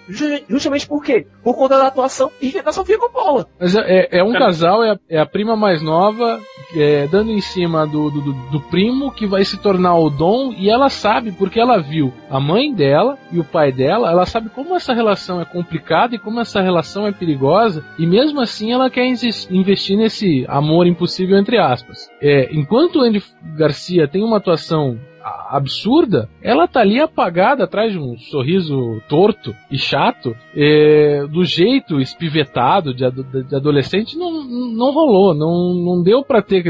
Justamente 0.49 0.87
por 0.87 1.03
quê? 1.05 1.27
Por 1.43 1.55
conta 1.55 1.79
da 1.79 1.87
atuação 1.87 2.31
e 2.41 2.51
da 2.63 2.73
Sofia 2.73 2.99
Coppola. 2.99 3.47
Mas 3.59 3.77
é, 3.77 3.81
é, 3.81 4.19
é 4.19 4.25
um 4.25 4.33
casal, 4.33 4.83
é 4.83 4.93
a, 4.93 4.99
é 5.09 5.19
a, 5.19 5.27
prima 5.27 5.57
mais 5.57 5.83
nova, 5.83 6.41
é, 6.75 7.07
dando 7.07 7.31
em 7.31 7.41
cima 7.41 7.87
do, 7.87 8.11
do, 8.11 8.33
do, 8.51 8.61
primo 8.61 9.13
que 9.13 9.27
vai 9.27 9.45
se 9.45 9.59
tornar 9.59 9.97
o 9.97 10.11
Dom 10.11 10.53
e 10.57 10.71
ela 10.71 10.89
sabe 10.89 11.33
porque 11.33 11.61
ela 11.61 11.79
viu 11.79 12.13
a 12.31 12.41
mãe 12.41 12.73
dela 12.73 13.19
e 13.31 13.39
o 13.39 13.45
pai 13.45 13.73
dela, 13.73 14.11
ela 14.11 14.27
sabe 14.27 14.49
como 14.49 14.75
essa 14.75 14.93
relação 14.93 15.41
é 15.41 15.45
complicada 15.45 16.15
e 16.15 16.19
como 16.19 16.41
essa 16.41 16.61
relação 16.61 17.07
é 17.07 17.13
perigosa 17.13 17.85
e 17.99 18.07
mesmo 18.07 18.41
assim 18.41 18.73
ela 18.73 18.91
quer 18.91 19.07
investir 19.07 19.97
nesse 19.97 20.45
amor 20.49 20.87
impossível 20.87 21.10
possível 21.11 21.37
entre 21.37 21.59
aspas. 21.59 22.09
É, 22.23 22.49
enquanto 22.55 22.97
o 22.97 23.03
Andy 23.03 23.23
Garcia 23.57 24.07
tem 24.07 24.23
uma 24.23 24.37
atuação 24.37 24.99
absurda, 25.23 26.29
ela 26.43 26.67
tá 26.67 26.81
ali 26.81 27.01
apagada 27.01 27.65
atrás 27.65 27.93
de 27.93 27.99
um 27.99 28.17
sorriso 28.19 29.01
torto 29.09 29.55
e 29.71 29.79
chato, 29.79 30.37
é, 30.55 31.27
do 31.27 31.45
jeito 31.45 32.01
espivetado 32.01 32.95
de, 32.95 33.05
de, 33.11 33.55
adolescente, 33.55 34.17
não, 34.17 34.31
não 34.43 34.93
rolou, 34.93 35.35
não, 35.35 35.75
não 35.75 36.03
deu 36.03 36.23
para 36.23 36.43
ter, 36.43 36.65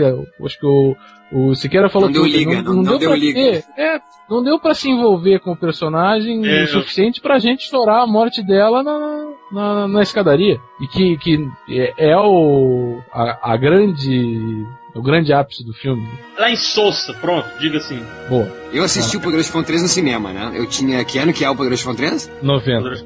acho 0.45 0.59
que 0.59 0.67
o, 0.67 0.97
o 1.33 1.55
Siqueira 1.55 1.89
falou 1.89 2.09
não 2.09 2.13
deu 2.13 2.27
liga, 2.27 2.63
não, 2.63 2.75
não, 2.75 2.83
não, 2.83 2.99
deu, 2.99 3.11
deu 3.11 3.15
liga. 3.15 3.41
Ter, 3.41 3.65
é, 3.79 4.01
não 4.29 4.43
deu 4.43 4.59
para 4.59 4.75
se 4.75 4.91
envolver 4.91 5.39
com 5.41 5.53
o 5.53 5.57
personagem 5.57 6.45
é, 6.47 6.65
o 6.65 6.69
suficiente 6.69 7.21
pra 7.21 7.39
gente 7.39 7.69
chorar 7.69 8.03
a 8.03 8.07
morte 8.07 8.43
dela 8.43 8.83
na, 8.83 9.29
na, 9.53 9.89
na 9.89 10.03
escadaria. 10.03 10.59
E 10.81 10.87
que, 10.89 11.17
que 11.19 11.49
é, 11.69 12.11
é 12.11 12.17
o, 12.17 12.99
a, 13.13 13.53
a 13.53 13.57
grande 13.57 14.67
o 14.95 15.03
grande 15.03 15.33
ápice 15.33 15.65
do 15.65 15.73
filme. 15.73 16.07
Lá 16.39 16.51
em 16.51 16.57
Sousa, 16.57 17.15
pronto, 17.15 17.49
diga 17.59 17.79
assim. 17.79 18.03
Boa. 18.29 18.49
Eu 18.73 18.85
assisti 18.85 19.17
ah. 19.17 19.19
o 19.19 19.23
Poderoso 19.23 19.47
Chefão 19.47 19.63
3 19.63 19.83
no 19.83 19.89
cinema, 19.89 20.33
né? 20.33 20.53
Eu 20.55 20.67
tinha. 20.67 21.05
Que 21.05 21.19
ano 21.19 21.33
que 21.33 21.45
é 21.45 21.51
o 21.51 21.57
Poderoso 21.57 21.83
Chefão 21.83 21.95
3? 21.95 22.31
90. 22.43 23.05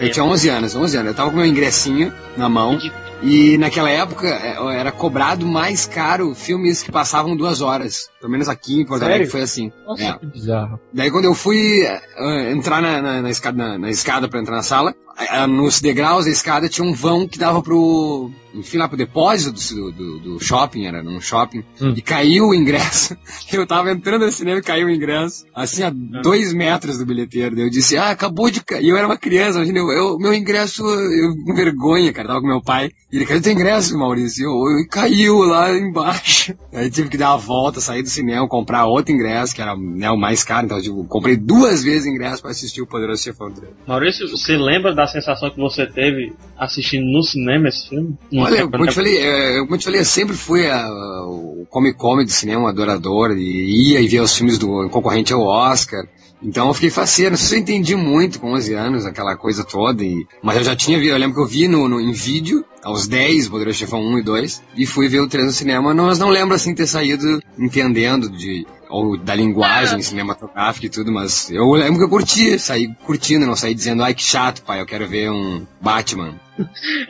Eu 0.00 0.10
tinha 0.10 0.24
11 0.24 0.48
anos, 0.48 0.76
11 0.76 0.96
anos. 0.96 1.08
Eu 1.10 1.16
tava 1.16 1.30
com 1.30 1.36
meu 1.36 1.46
ingressinho 1.46 2.12
na 2.36 2.48
mão. 2.48 2.78
E 3.22 3.56
naquela 3.56 3.88
época 3.88 4.26
é, 4.28 4.78
era 4.78 4.92
cobrado 4.92 5.46
mais 5.46 5.86
caro 5.86 6.34
filmes 6.34 6.82
que 6.82 6.92
passavam 6.92 7.34
duas 7.34 7.62
horas. 7.62 8.10
Pelo 8.20 8.30
menos 8.30 8.48
aqui 8.48 8.80
em 8.80 8.84
Porto 8.84 9.02
Alegre 9.02 9.26
foi 9.26 9.40
assim. 9.40 9.72
Nossa, 9.86 10.04
é. 10.04 10.12
que 10.18 10.26
bizarro. 10.26 10.78
Daí 10.92 11.10
quando 11.10 11.24
eu 11.24 11.34
fui 11.34 11.84
uh, 11.84 12.50
entrar 12.50 12.82
na, 12.82 13.00
na, 13.00 13.22
na, 13.22 13.30
escada, 13.30 13.56
na, 13.56 13.78
na 13.78 13.90
escada 13.90 14.28
pra 14.28 14.40
entrar 14.40 14.56
na 14.56 14.62
sala, 14.62 14.94
uh, 15.18 15.46
nos 15.46 15.80
degraus 15.80 16.26
da 16.26 16.30
escada 16.30 16.68
tinha 16.68 16.86
um 16.86 16.92
vão 16.92 17.26
que 17.26 17.38
dava 17.38 17.62
pro, 17.62 18.30
enfim, 18.54 18.78
lá 18.78 18.88
pro 18.88 18.96
depósito 18.96 19.74
do, 19.74 19.92
do, 19.92 20.18
do 20.20 20.40
shopping, 20.40 20.86
era 20.86 21.02
num 21.02 21.20
shopping, 21.20 21.64
hum. 21.80 21.94
e 21.96 22.02
caiu 22.02 22.48
o 22.48 22.54
ingresso. 22.54 23.16
Eu 23.52 23.66
tava 23.66 23.90
entrando 23.92 24.26
no 24.26 24.32
cinema 24.32 24.58
e 24.58 24.62
caiu 24.62 24.86
o 24.86 24.90
ingresso, 24.90 25.44
assim, 25.54 25.82
a 25.82 25.90
dois 25.90 26.52
metros 26.52 26.98
do 26.98 27.06
bilheteiro. 27.06 27.58
Eu 27.58 27.70
disse, 27.70 27.96
ah, 27.96 28.10
acabou 28.10 28.50
de 28.50 28.62
cair. 28.62 28.84
E 28.84 28.88
eu 28.88 28.96
era 28.96 29.06
uma 29.06 29.16
criança, 29.16 29.58
imagina, 29.58 29.78
eu, 29.78 29.90
eu, 29.90 30.18
meu 30.18 30.34
ingresso, 30.34 30.82
eu 30.84 31.34
com 31.44 31.54
vergonha, 31.54 32.12
cara, 32.12 32.28
tava 32.28 32.40
com 32.40 32.46
meu 32.46 32.62
pai. 32.62 32.90
E 33.12 33.16
ele, 33.16 33.26
cadê 33.26 33.40
teu 33.40 33.52
ingresso, 33.52 33.96
Maurício? 33.96 34.44
Eu, 34.44 34.78
eu, 34.78 34.88
caiu 34.88 35.38
lá 35.38 35.70
embaixo. 35.72 36.54
Aí 36.74 36.90
tive 36.90 37.08
que 37.08 37.16
dar 37.16 37.32
a 37.32 37.36
volta, 37.36 37.80
sair 37.80 38.02
do 38.02 38.08
cinema, 38.08 38.48
comprar 38.48 38.86
outro 38.86 39.14
ingresso, 39.14 39.54
que 39.54 39.62
era 39.62 39.76
né, 39.76 40.10
o 40.10 40.16
mais 40.16 40.42
caro. 40.42 40.66
Então, 40.66 40.80
tipo, 40.80 41.04
comprei 41.06 41.36
duas 41.36 41.84
vezes 41.84 42.06
ingresso 42.06 42.42
para 42.42 42.50
assistir 42.50 42.82
o 42.82 42.86
Poderoso 42.86 43.22
Chefão 43.22 43.52
3. 43.52 43.70
Maurício, 43.86 44.28
você 44.28 44.56
lembra 44.56 44.94
da 44.94 45.06
sensação 45.06 45.50
que 45.50 45.58
você 45.58 45.86
teve 45.86 46.32
assistindo 46.58 47.04
no 47.04 47.22
cinema 47.22 47.68
esse 47.68 47.88
filme? 47.88 48.16
Olha, 48.44 48.68
como 48.68 48.84
eu 48.84 48.88
te 48.88 48.94
falei, 48.94 49.18
é, 49.18 49.60
como 49.60 49.74
eu 49.74 49.78
te 49.78 49.84
falei, 49.84 50.00
eu 50.00 50.04
sempre 50.04 50.36
fui 50.36 50.66
a, 50.66 50.86
o 51.26 51.66
Comic 51.68 51.98
Con 51.98 52.24
de 52.24 52.32
cinema, 52.32 52.68
adorador, 52.68 53.32
e 53.32 53.90
ia 53.90 54.00
e 54.00 54.08
via 54.08 54.22
os 54.22 54.36
filmes 54.36 54.58
do 54.58 54.88
concorrente 54.90 55.32
ao 55.32 55.42
Oscar. 55.42 56.04
Então 56.42 56.68
eu 56.68 56.74
fiquei 56.74 56.90
faceiro, 56.90 57.36
se 57.38 57.54
eu 57.54 57.58
entendi 57.58 57.96
muito 57.96 58.38
com 58.38 58.52
11 58.52 58.74
anos, 58.74 59.06
aquela 59.06 59.34
coisa 59.34 59.64
toda, 59.64 60.04
e... 60.04 60.26
mas 60.42 60.58
eu 60.58 60.64
já 60.64 60.76
tinha 60.76 60.98
visto, 60.98 61.12
eu 61.12 61.18
lembro 61.18 61.34
que 61.34 61.40
eu 61.40 61.46
vi 61.46 61.66
no, 61.66 61.88
no, 61.88 61.98
em 61.98 62.12
vídeo, 62.12 62.62
aos 62.82 63.08
10, 63.08 63.48
Poderoso 63.48 63.78
Chefão 63.78 64.00
1 64.00 64.18
e 64.18 64.22
2, 64.22 64.62
e 64.76 64.84
fui 64.84 65.08
ver 65.08 65.20
o 65.20 65.28
3 65.28 65.46
no 65.46 65.52
cinema, 65.52 65.94
mas 65.94 66.18
não 66.18 66.28
lembro 66.28 66.54
assim 66.54 66.74
ter 66.74 66.86
saído 66.86 67.40
entendendo 67.58 68.28
de 68.28 68.66
ou 68.94 69.18
da 69.18 69.34
linguagem 69.34 70.00
cinematográfica 70.00 70.86
e 70.86 70.88
tudo, 70.88 71.10
mas 71.10 71.50
eu 71.50 71.68
lembro 71.72 71.98
que 71.98 72.04
eu 72.04 72.08
curti, 72.08 72.58
saí 72.60 72.94
curtindo, 73.04 73.44
não 73.44 73.56
saí 73.56 73.74
dizendo, 73.74 74.04
ai 74.04 74.14
que 74.14 74.22
chato, 74.22 74.62
pai, 74.62 74.80
eu 74.80 74.86
quero 74.86 75.08
ver 75.08 75.30
um 75.30 75.66
Batman. 75.80 76.34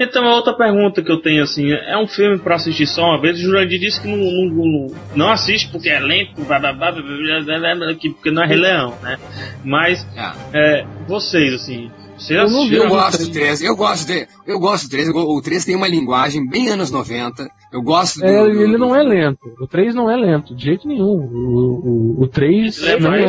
então, 0.01 0.25
a 0.25 0.35
outra 0.35 0.55
pergunta 0.55 1.03
que 1.03 1.13
eu 1.13 1.21
tenho, 1.21 1.43
assim, 1.43 1.71
é 1.71 1.99
um 1.99 2.07
filme 2.07 2.39
para 2.39 2.55
assistir 2.55 2.87
só 2.87 3.03
uma 3.11 3.21
vez? 3.21 3.39
O 3.39 3.43
Jurandir 3.43 3.79
disse 3.79 4.01
que 4.01 4.09
não, 4.09 4.17
não, 4.17 4.65
não, 4.65 4.95
não 5.15 5.31
assiste 5.31 5.69
porque 5.69 5.91
é 5.91 6.01
lento, 6.01 6.43
blá, 6.43 6.59
blá, 6.59 6.73
blá, 6.73 6.93
porque 6.93 8.31
não 8.31 8.43
é 8.43 8.47
Rei 8.47 8.57
Leão, 8.57 8.95
né? 9.03 9.19
Mas, 9.63 10.07
é, 10.55 10.87
vocês, 11.07 11.53
assim, 11.53 11.91
você 12.25 12.39
eu, 12.39 12.49
não 12.49 12.69
vi, 12.69 12.77
eu 12.77 12.89
gosto 12.89 13.25
do 13.25 13.31
13, 13.31 13.67
eu 13.67 13.77
gosto 13.77 14.07
de, 14.07 14.27
eu 14.47 14.59
gosto 14.59 14.85
do 14.85 14.91
13, 14.91 15.11
o 15.15 15.43
13 15.43 15.67
tem 15.67 15.77
uma 15.77 15.89
linguagem 15.89 16.49
bem 16.49 16.69
anos 16.69 16.91
90, 16.91 17.47
eu 17.73 17.83
gosto 17.83 18.21
do, 18.21 18.27
é, 18.27 18.43
do, 18.43 18.63
Ele 18.63 18.79
não 18.79 18.95
é 18.95 19.03
lento, 19.03 19.41
o 19.61 19.67
3 19.67 19.95
não 19.95 20.11
é 20.11 20.17
lento, 20.17 20.55
de 20.55 20.65
jeito 20.65 20.89
nenhum, 20.89 21.05
o, 21.05 22.17
o, 22.19 22.23
o 22.23 22.29
3 22.29 22.83
é, 22.83 22.99
não 22.99 23.15
é... 23.15 23.25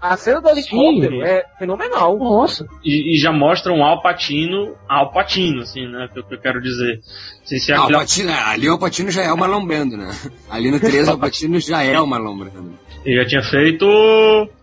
A 0.00 0.16
cena 0.16 0.40
do 0.40 0.48
helicóptero 0.48 1.16
Sim. 1.16 1.22
é 1.22 1.44
fenomenal. 1.58 2.18
Nossa. 2.18 2.66
E, 2.84 3.14
e 3.14 3.20
já 3.20 3.32
mostra 3.32 3.72
um 3.72 3.84
Alpatino, 3.84 4.74
Alpatino, 4.88 5.60
assim, 5.60 5.86
né, 5.86 6.08
que 6.12 6.18
eu, 6.18 6.24
que 6.24 6.34
eu 6.34 6.40
quero 6.40 6.60
dizer. 6.60 7.00
Sem 7.44 7.58
ser 7.58 7.74
Alpatino, 7.74 8.30
é, 8.30 8.42
ali 8.42 8.68
o 8.68 8.72
Alpatino 8.72 9.10
já 9.10 9.22
é 9.22 9.32
o 9.32 9.38
Marlon 9.38 9.64
Brando, 9.64 9.96
né? 9.96 10.10
Ali 10.50 10.70
no 10.70 10.80
13 10.80 11.10
o 11.10 11.12
Alpatino 11.12 11.60
já 11.60 11.82
é 11.82 12.00
o 12.00 12.06
Marlon 12.06 12.36
Brando. 12.36 12.87
Ele 13.08 13.22
já 13.22 13.26
tinha 13.26 13.42
feito 13.42 13.86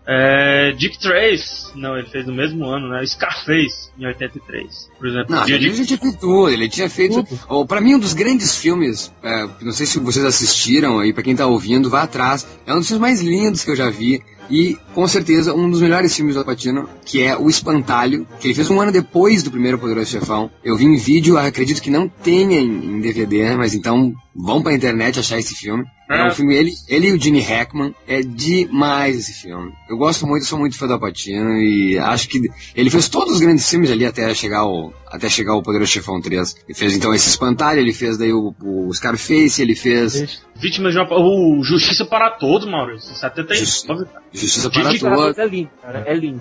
é, 0.06 0.70
Dick 0.78 1.00
Trace. 1.00 1.72
Não, 1.74 1.98
ele 1.98 2.06
fez 2.06 2.24
no 2.24 2.32
mesmo 2.32 2.64
ano, 2.66 2.88
né? 2.90 3.04
Scarface, 3.04 3.90
em 3.98 4.06
83. 4.06 4.88
Por 4.96 5.08
exemplo. 5.08 5.34
Não, 5.34 5.48
ele 5.48 5.68
de... 5.68 5.78
já 5.78 5.84
tinha 5.84 5.98
feito 5.98 6.18
tudo. 6.20 6.48
Ele 6.48 6.68
tinha 6.68 6.88
feito... 6.88 7.26
Oh, 7.48 7.66
pra 7.66 7.80
mim, 7.80 7.96
um 7.96 7.98
dos 7.98 8.12
grandes 8.12 8.56
filmes, 8.56 9.12
é, 9.20 9.48
não 9.60 9.72
sei 9.72 9.84
se 9.84 9.98
vocês 9.98 10.24
assistiram 10.24 11.00
aí, 11.00 11.12
pra 11.12 11.24
quem 11.24 11.34
tá 11.34 11.44
ouvindo, 11.44 11.90
vá 11.90 12.02
atrás. 12.02 12.46
É 12.64 12.72
um 12.72 12.78
dos 12.78 12.86
filmes 12.86 13.00
mais 13.00 13.20
lindos 13.20 13.64
que 13.64 13.70
eu 13.72 13.76
já 13.76 13.90
vi. 13.90 14.22
E, 14.48 14.78
com 14.94 15.08
certeza, 15.08 15.52
um 15.52 15.68
dos 15.68 15.80
melhores 15.80 16.14
filmes 16.14 16.36
do 16.36 16.44
Patino, 16.44 16.88
que 17.04 17.20
é 17.20 17.36
O 17.36 17.48
Espantalho, 17.48 18.28
que 18.38 18.46
ele 18.46 18.54
fez 18.54 18.70
um 18.70 18.80
ano 18.80 18.92
depois 18.92 19.42
do 19.42 19.50
primeiro 19.50 19.76
Poderoso 19.76 20.08
Chefão. 20.08 20.48
Eu 20.62 20.76
vi 20.76 20.84
em 20.84 20.96
vídeo, 20.96 21.36
acredito 21.36 21.82
que 21.82 21.90
não 21.90 22.08
tenha 22.08 22.60
em, 22.60 22.96
em 22.96 23.00
DVD, 23.00 23.56
mas 23.56 23.74
então 23.74 24.14
vão 24.36 24.62
pra 24.62 24.74
internet 24.74 25.18
achar 25.18 25.38
esse 25.38 25.54
filme. 25.54 25.84
É 26.08 26.24
um 26.24 26.30
filme, 26.30 26.54
ele, 26.54 26.72
ele 26.88 27.08
e 27.08 27.12
o 27.12 27.20
Gene 27.20 27.40
Hackman, 27.40 27.92
é 28.06 28.20
demais 28.20 29.18
esse 29.18 29.32
filme. 29.32 29.72
Eu 29.90 29.96
gosto 29.96 30.24
muito, 30.24 30.46
sou 30.46 30.56
muito 30.56 30.78
fã 30.78 30.86
do 30.86 31.00
Patino 31.00 31.60
e 31.60 31.98
acho 31.98 32.28
que 32.28 32.40
ele 32.76 32.90
fez 32.90 33.08
todos 33.08 33.34
os 33.34 33.40
grandes 33.40 33.68
filmes 33.68 33.90
ali 33.90 34.06
até 34.06 34.32
chegar 34.32 34.60
ao, 34.60 34.94
até 35.08 35.28
chegar 35.28 35.54
ao 35.54 35.62
Poderoso 35.62 35.90
Chefão 35.90 36.20
3. 36.20 36.58
Ele 36.68 36.78
fez 36.78 36.94
então 36.94 37.12
esse 37.12 37.28
Espantalho, 37.28 37.80
ele 37.80 37.92
fez 37.92 38.16
daí 38.16 38.32
o, 38.32 38.54
o 38.62 38.94
Scarface, 38.94 39.60
ele 39.60 39.74
fez... 39.74 40.40
Vítimas 40.54 40.94
de 40.94 41.00
uma... 41.00 41.08
O 41.12 41.62
Justiça 41.64 42.04
para 42.04 42.30
Todos, 42.30 42.68
Maurício, 42.68 43.12
79. 43.14 44.06
Justiça 44.32 44.70
para 44.70 44.98
Todos. 44.98 45.38
É 45.38 45.46
lindo, 45.46 45.70
cara, 45.82 46.04
é 46.06 46.14
lindo. 46.14 46.40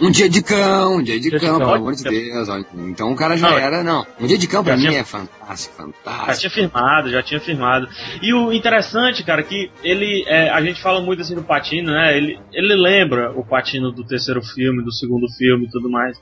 Um 0.00 0.10
dia 0.10 0.28
de 0.28 0.42
cão, 0.42 0.96
um 0.98 1.02
dia 1.02 1.18
de 1.18 1.30
dia 1.30 1.40
cão, 1.40 1.54
de 1.54 1.64
pelo 1.64 1.74
amor 1.74 1.94
de 1.94 2.02
Deus. 2.02 2.48
Então 2.74 3.12
o 3.12 3.16
cara 3.16 3.34
já 3.36 3.50
não, 3.50 3.58
era, 3.58 3.82
não. 3.82 4.06
Um 4.20 4.26
dia 4.26 4.36
de 4.36 4.46
cão 4.46 4.62
pra 4.62 4.76
mim 4.76 4.88
tinha... 4.88 5.00
é 5.00 5.04
fantástico, 5.04 5.74
fantástico. 5.74 6.26
Já 6.26 6.34
tinha 6.34 6.50
firmado, 6.50 7.10
já 7.10 7.22
tinha 7.22 7.35
firmado. 7.40 7.88
E 8.22 8.32
o 8.32 8.52
interessante, 8.52 9.24
cara, 9.24 9.42
que 9.42 9.70
ele, 9.82 10.24
é, 10.26 10.50
a 10.50 10.60
gente 10.60 10.80
fala 10.80 11.00
muito 11.00 11.22
assim 11.22 11.34
do 11.34 11.42
Patino, 11.42 11.92
né? 11.92 12.16
Ele, 12.16 12.38
ele 12.52 12.74
lembra 12.74 13.32
o 13.32 13.44
Patino 13.44 13.90
do 13.92 14.04
terceiro 14.04 14.42
filme, 14.42 14.82
do 14.82 14.92
segundo 14.92 15.26
filme 15.36 15.66
e 15.66 15.70
tudo 15.70 15.90
mais. 15.90 16.20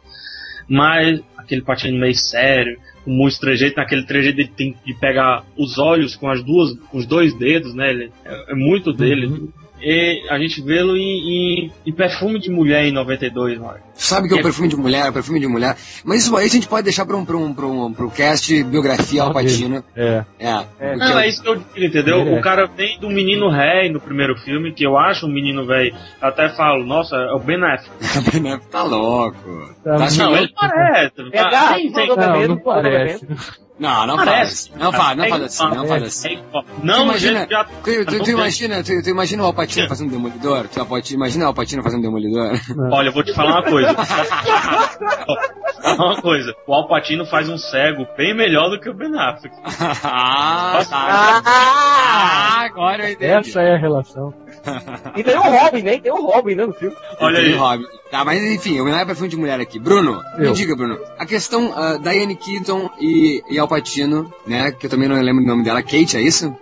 Mas 0.69 1.21
aquele 1.37 1.63
Patino 1.63 1.99
meio 1.99 2.15
sério, 2.15 2.79
com 3.05 3.11
muito 3.11 3.39
trejeito, 3.39 3.77
naquele 3.77 4.05
trejeito 4.05 4.41
ele 4.41 4.49
tem 4.49 4.77
de 4.85 4.95
pegar 4.95 5.45
os 5.57 5.79
olhos 5.79 6.17
com 6.17 6.29
as 6.29 6.43
duas, 6.43 6.73
com 6.91 6.99
os 6.99 7.07
dois 7.07 7.35
dedos, 7.35 7.75
né? 7.75 7.91
Ele, 7.91 8.13
é, 8.25 8.53
é 8.53 8.55
muito 8.55 8.93
dele. 8.93 9.27
Uhum. 9.27 9.64
E 9.81 10.27
a 10.31 10.39
gente 10.39 10.63
vê-lo 10.63 10.97
em, 10.97 11.01
em, 11.03 11.73
em, 11.85 11.93
Perfume 11.93 12.39
de 12.39 12.51
Mulher 12.51 12.85
em 12.85 12.93
92, 12.93 13.59
mano. 13.59 13.79
Sabe 13.95 14.29
que 14.29 14.35
é 14.35 14.39
o 14.39 14.43
Perfume 14.43 14.69
de 14.69 14.77
Mulher, 14.77 15.13
Perfume 15.13 15.41
de 15.41 15.47
Mulher. 15.47 15.77
Mas 16.05 16.23
isso 16.23 16.37
aí 16.37 16.47
a 16.47 16.49
gente 16.49 16.67
pode 16.67 16.85
deixar 16.85 17.05
para 17.05 17.17
um, 17.17 17.25
pra 17.25 17.37
um, 17.37 17.53
pra 17.53 17.67
um, 17.67 17.87
um 17.87 18.11
cast 18.11 18.63
biografia 18.65 19.23
Al 19.23 19.33
Pacino. 19.33 19.85
É. 19.95 20.25
É. 20.39 20.65
é. 20.81 20.97
Não, 20.97 21.19
é 21.19 21.29
isso 21.29 21.43
que 21.43 21.49
eu 21.49 21.57
digo, 21.57 21.85
entendeu? 21.85 22.21
É. 22.21 22.39
O 22.39 22.41
cara 22.41 22.67
vem 22.67 22.99
do 22.99 23.11
menino 23.11 23.51
rei 23.51 23.91
no 23.91 24.01
primeiro 24.01 24.37
filme, 24.37 24.73
que 24.73 24.87
eu 24.87 24.97
acho 24.97 25.27
um 25.27 25.33
menino 25.33 25.67
velho. 25.67 25.95
Até 26.21 26.49
falo, 26.51 26.85
nossa, 26.85 27.17
é 27.17 27.33
o 27.33 27.41
Ben 27.41 27.63
Affleck. 27.63 27.91
o 28.19 28.31
Ben 28.31 28.53
Affleck 28.53 28.71
tá 28.71 28.83
louco. 28.83 29.75
Tá 29.85 29.99
não, 29.99 30.31
não 30.31 30.37
ele 30.37 30.53
parece. 30.55 31.15
É, 31.33 31.43
tá, 31.51 31.75
tem, 31.75 31.93
tem, 31.93 32.09
não, 32.09 32.49
não 32.49 32.57
parece. 32.59 33.27
Não, 33.79 34.07
não 34.07 34.17
parece. 34.17 34.71
Não 34.77 34.93
faz, 34.93 35.17
não 35.17 35.29
faz 35.29 35.43
assim, 35.43 35.69
não 35.75 35.87
faz 35.87 36.03
assim. 36.05 36.39
Não, 36.83 37.03
imagina, 37.05 37.47
tu, 37.47 38.05
tu, 38.05 38.25
tu 38.25 38.31
imagina, 38.31 38.85
tu, 38.85 39.03
tu 39.03 39.11
imagina 39.11 39.43
o 39.43 39.47
Alpatino 39.47 39.89
fazendo 39.89 40.11
demolidor? 40.13 40.69
Tu 40.69 40.79
imagina 41.13 41.45
o 41.45 41.49
Alpatino 41.49 41.83
fazendo 41.83 42.03
demolidor? 42.03 42.53
Olha, 42.93 43.09
eu 43.09 43.13
vou 43.13 43.25
te 43.25 43.33
falar 43.35 43.61
uma 43.61 43.63
coisa. 43.65 43.97
uma 45.99 46.23
coisa. 46.23 46.55
O 46.69 46.75
Alpatino 46.75 47.27
faz 47.27 47.49
um 47.49 47.59
cego 47.59 48.07
bem 48.17 48.33
melhor 48.35 48.71
do 48.71 48.79
que 48.79 48.89
o 48.89 48.95
Ben 48.95 49.13
Affleck. 49.19 49.57
ah, 50.05 50.81
tá. 50.89 51.43
ah, 51.45 52.61
agora 52.65 53.09
eu 53.09 53.13
entendi. 53.13 53.33
Essa 53.33 53.61
é 53.61 53.75
a 53.75 53.79
relação. 53.79 54.33
E 55.17 55.23
tem 55.23 55.37
o 55.37 55.43
Robin, 55.43 55.83
né? 55.83 55.99
Tem 55.99 56.13
o 56.13 56.27
Robin, 56.27 56.55
né, 56.55 56.67
no 56.67 56.73
filme. 56.73 56.97
Olha 57.21 57.39
aí. 57.39 57.53
Robin. 57.53 57.85
Tá, 58.11 58.25
mas 58.25 58.41
enfim, 58.45 58.77
eu 58.77 58.85
me 58.85 58.93
lembro 58.93 59.07
pra 59.07 59.15
filme 59.17 59.29
de 59.29 59.37
mulher 59.37 59.59
aqui. 59.59 59.77
Bruno, 59.77 60.23
eu. 60.39 60.51
me 60.51 60.53
diga, 60.53 60.77
Bruno. 60.77 60.97
A 61.19 61.27
questão 61.27 61.71
uh, 61.71 61.99
Diane 61.99 62.37
Keaton 62.37 62.89
e, 63.01 63.43
e 63.51 63.59
Al 63.59 63.67
Pacino, 63.67 64.33
né? 64.47 64.71
Que 64.71 64.87
eu 64.87 64.91
também 64.91 65.09
não 65.09 65.21
lembro 65.21 65.43
o 65.43 65.47
nome 65.47 65.65
dela. 65.65 65.83
Kate, 65.83 66.17
é 66.17 66.21
isso? 66.21 66.57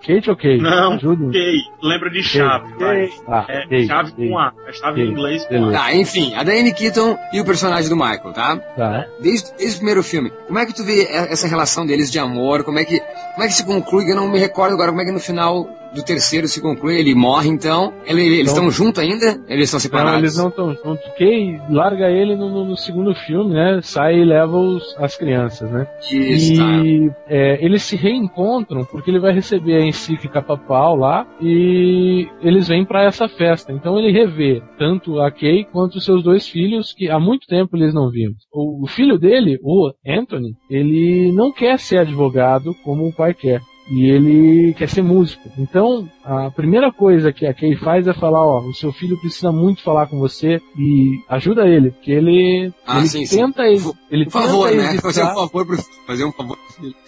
Kate 0.00 0.30
ou 0.30 0.36
Kate? 0.36 0.56
Não, 0.56 0.92
Kate. 0.98 1.70
Lembra 1.82 2.10
de 2.10 2.22
chave, 2.22 2.72
vai. 2.78 3.10
Ah, 3.28 3.44
é, 3.46 3.60
Kate, 3.62 3.86
chave 3.86 4.10
Kate, 4.12 4.28
com 4.28 4.38
A. 4.38 4.52
É 4.66 4.72
chave 4.72 5.02
em 5.02 5.10
inglês 5.10 5.44
com 5.44 5.68
A. 5.68 5.72
Tá, 5.72 5.94
enfim. 5.94 6.34
A 6.34 6.42
Diane 6.42 6.72
Keaton 6.72 7.18
e 7.30 7.40
o 7.42 7.44
personagem 7.44 7.90
do 7.90 7.96
Michael, 7.96 8.32
tá? 8.32 8.56
Tá. 8.56 9.06
Desde, 9.20 9.52
desde 9.58 9.74
o 9.74 9.78
primeiro 9.78 10.02
filme. 10.02 10.32
Como 10.46 10.58
é 10.58 10.64
que 10.64 10.74
tu 10.74 10.82
vê 10.82 11.02
essa 11.10 11.46
relação 11.46 11.84
deles 11.84 12.10
de 12.10 12.18
amor? 12.18 12.64
Como 12.64 12.78
é 12.78 12.86
que, 12.86 13.00
como 13.00 13.42
é 13.42 13.48
que 13.48 13.52
se 13.52 13.66
conclui? 13.66 14.10
Eu 14.10 14.16
não 14.16 14.30
me 14.30 14.38
recordo 14.38 14.72
agora 14.72 14.90
como 14.90 15.02
é 15.02 15.04
que 15.04 15.12
no 15.12 15.20
final 15.20 15.68
do 15.96 16.04
terceiro 16.04 16.46
se 16.46 16.60
conclui, 16.60 16.98
ele 16.98 17.14
morre 17.14 17.48
então. 17.48 17.92
Ele, 18.06 18.22
eles 18.22 18.48
estão 18.48 18.64
então, 18.64 18.70
juntos 18.70 19.02
ainda? 19.02 19.42
Eles 19.48 19.64
estão 19.64 19.80
separados? 19.80 20.12
Não, 20.12 20.18
eles 20.18 20.36
não 20.36 20.48
estão 20.48 20.74
juntos. 20.74 21.04
Quem 21.16 21.60
larga 21.70 22.08
ele 22.10 22.36
no, 22.36 22.64
no, 22.64 22.76
segundo 22.76 23.14
filme, 23.14 23.54
né? 23.54 23.80
Sai 23.82 24.18
e 24.18 24.24
leva 24.24 24.56
os, 24.56 24.94
as 24.98 25.16
crianças, 25.16 25.70
né? 25.70 25.86
Isso, 26.10 26.52
e 26.52 27.08
tá. 27.08 27.16
é, 27.28 27.64
eles 27.64 27.82
se 27.82 27.96
reencontram 27.96 28.84
porque 28.84 29.10
ele 29.10 29.18
vai 29.18 29.32
receber 29.32 29.76
a 29.76 29.86
encíclica 29.86 30.42
papal 30.42 30.96
lá 30.96 31.26
e 31.40 32.28
eles 32.42 32.68
vêm 32.68 32.84
para 32.84 33.04
essa 33.04 33.28
festa. 33.28 33.72
Então 33.72 33.98
ele 33.98 34.12
revê 34.12 34.62
tanto 34.78 35.20
a 35.20 35.30
Kay 35.30 35.64
quanto 35.72 35.96
os 35.96 36.04
seus 36.04 36.22
dois 36.22 36.46
filhos 36.46 36.92
que 36.92 37.10
há 37.10 37.18
muito 37.18 37.46
tempo 37.46 37.76
eles 37.76 37.94
não 37.94 38.10
viam. 38.10 38.32
O, 38.52 38.84
o 38.84 38.86
filho 38.86 39.18
dele, 39.18 39.58
o 39.62 39.90
Anthony, 40.06 40.54
ele 40.70 41.32
não 41.32 41.50
quer 41.52 41.78
ser 41.78 41.98
advogado 41.98 42.74
como 42.84 43.08
o 43.08 43.12
pai 43.12 43.32
quer 43.32 43.60
e 43.88 44.10
ele 44.10 44.74
quer 44.74 44.88
ser 44.88 45.02
músico. 45.02 45.50
Então, 45.58 46.08
a 46.24 46.50
primeira 46.50 46.92
coisa 46.92 47.32
que 47.32 47.46
a 47.46 47.54
Kay 47.54 47.76
faz 47.76 48.06
é 48.06 48.14
falar, 48.14 48.44
ó, 48.44 48.60
o 48.60 48.74
seu 48.74 48.92
filho 48.92 49.18
precisa 49.20 49.52
muito 49.52 49.82
falar 49.82 50.06
com 50.08 50.18
você 50.18 50.60
e 50.76 51.20
ajuda 51.28 51.66
ele, 51.66 51.90
porque 51.90 52.10
ele, 52.10 52.72
ah, 52.86 52.98
ele 52.98 53.08
sim, 53.08 53.26
tenta 53.26 53.62
sim. 53.62 53.92
ele 54.10 54.24
Por 54.24 54.32
favor, 54.32 54.70
né? 54.72 54.98
Fazer 55.00 55.22
um 55.22 55.34
favor 55.34 55.66
pro, 55.66 55.78
fazer 56.06 56.24
um 56.24 56.32
favor. 56.32 56.58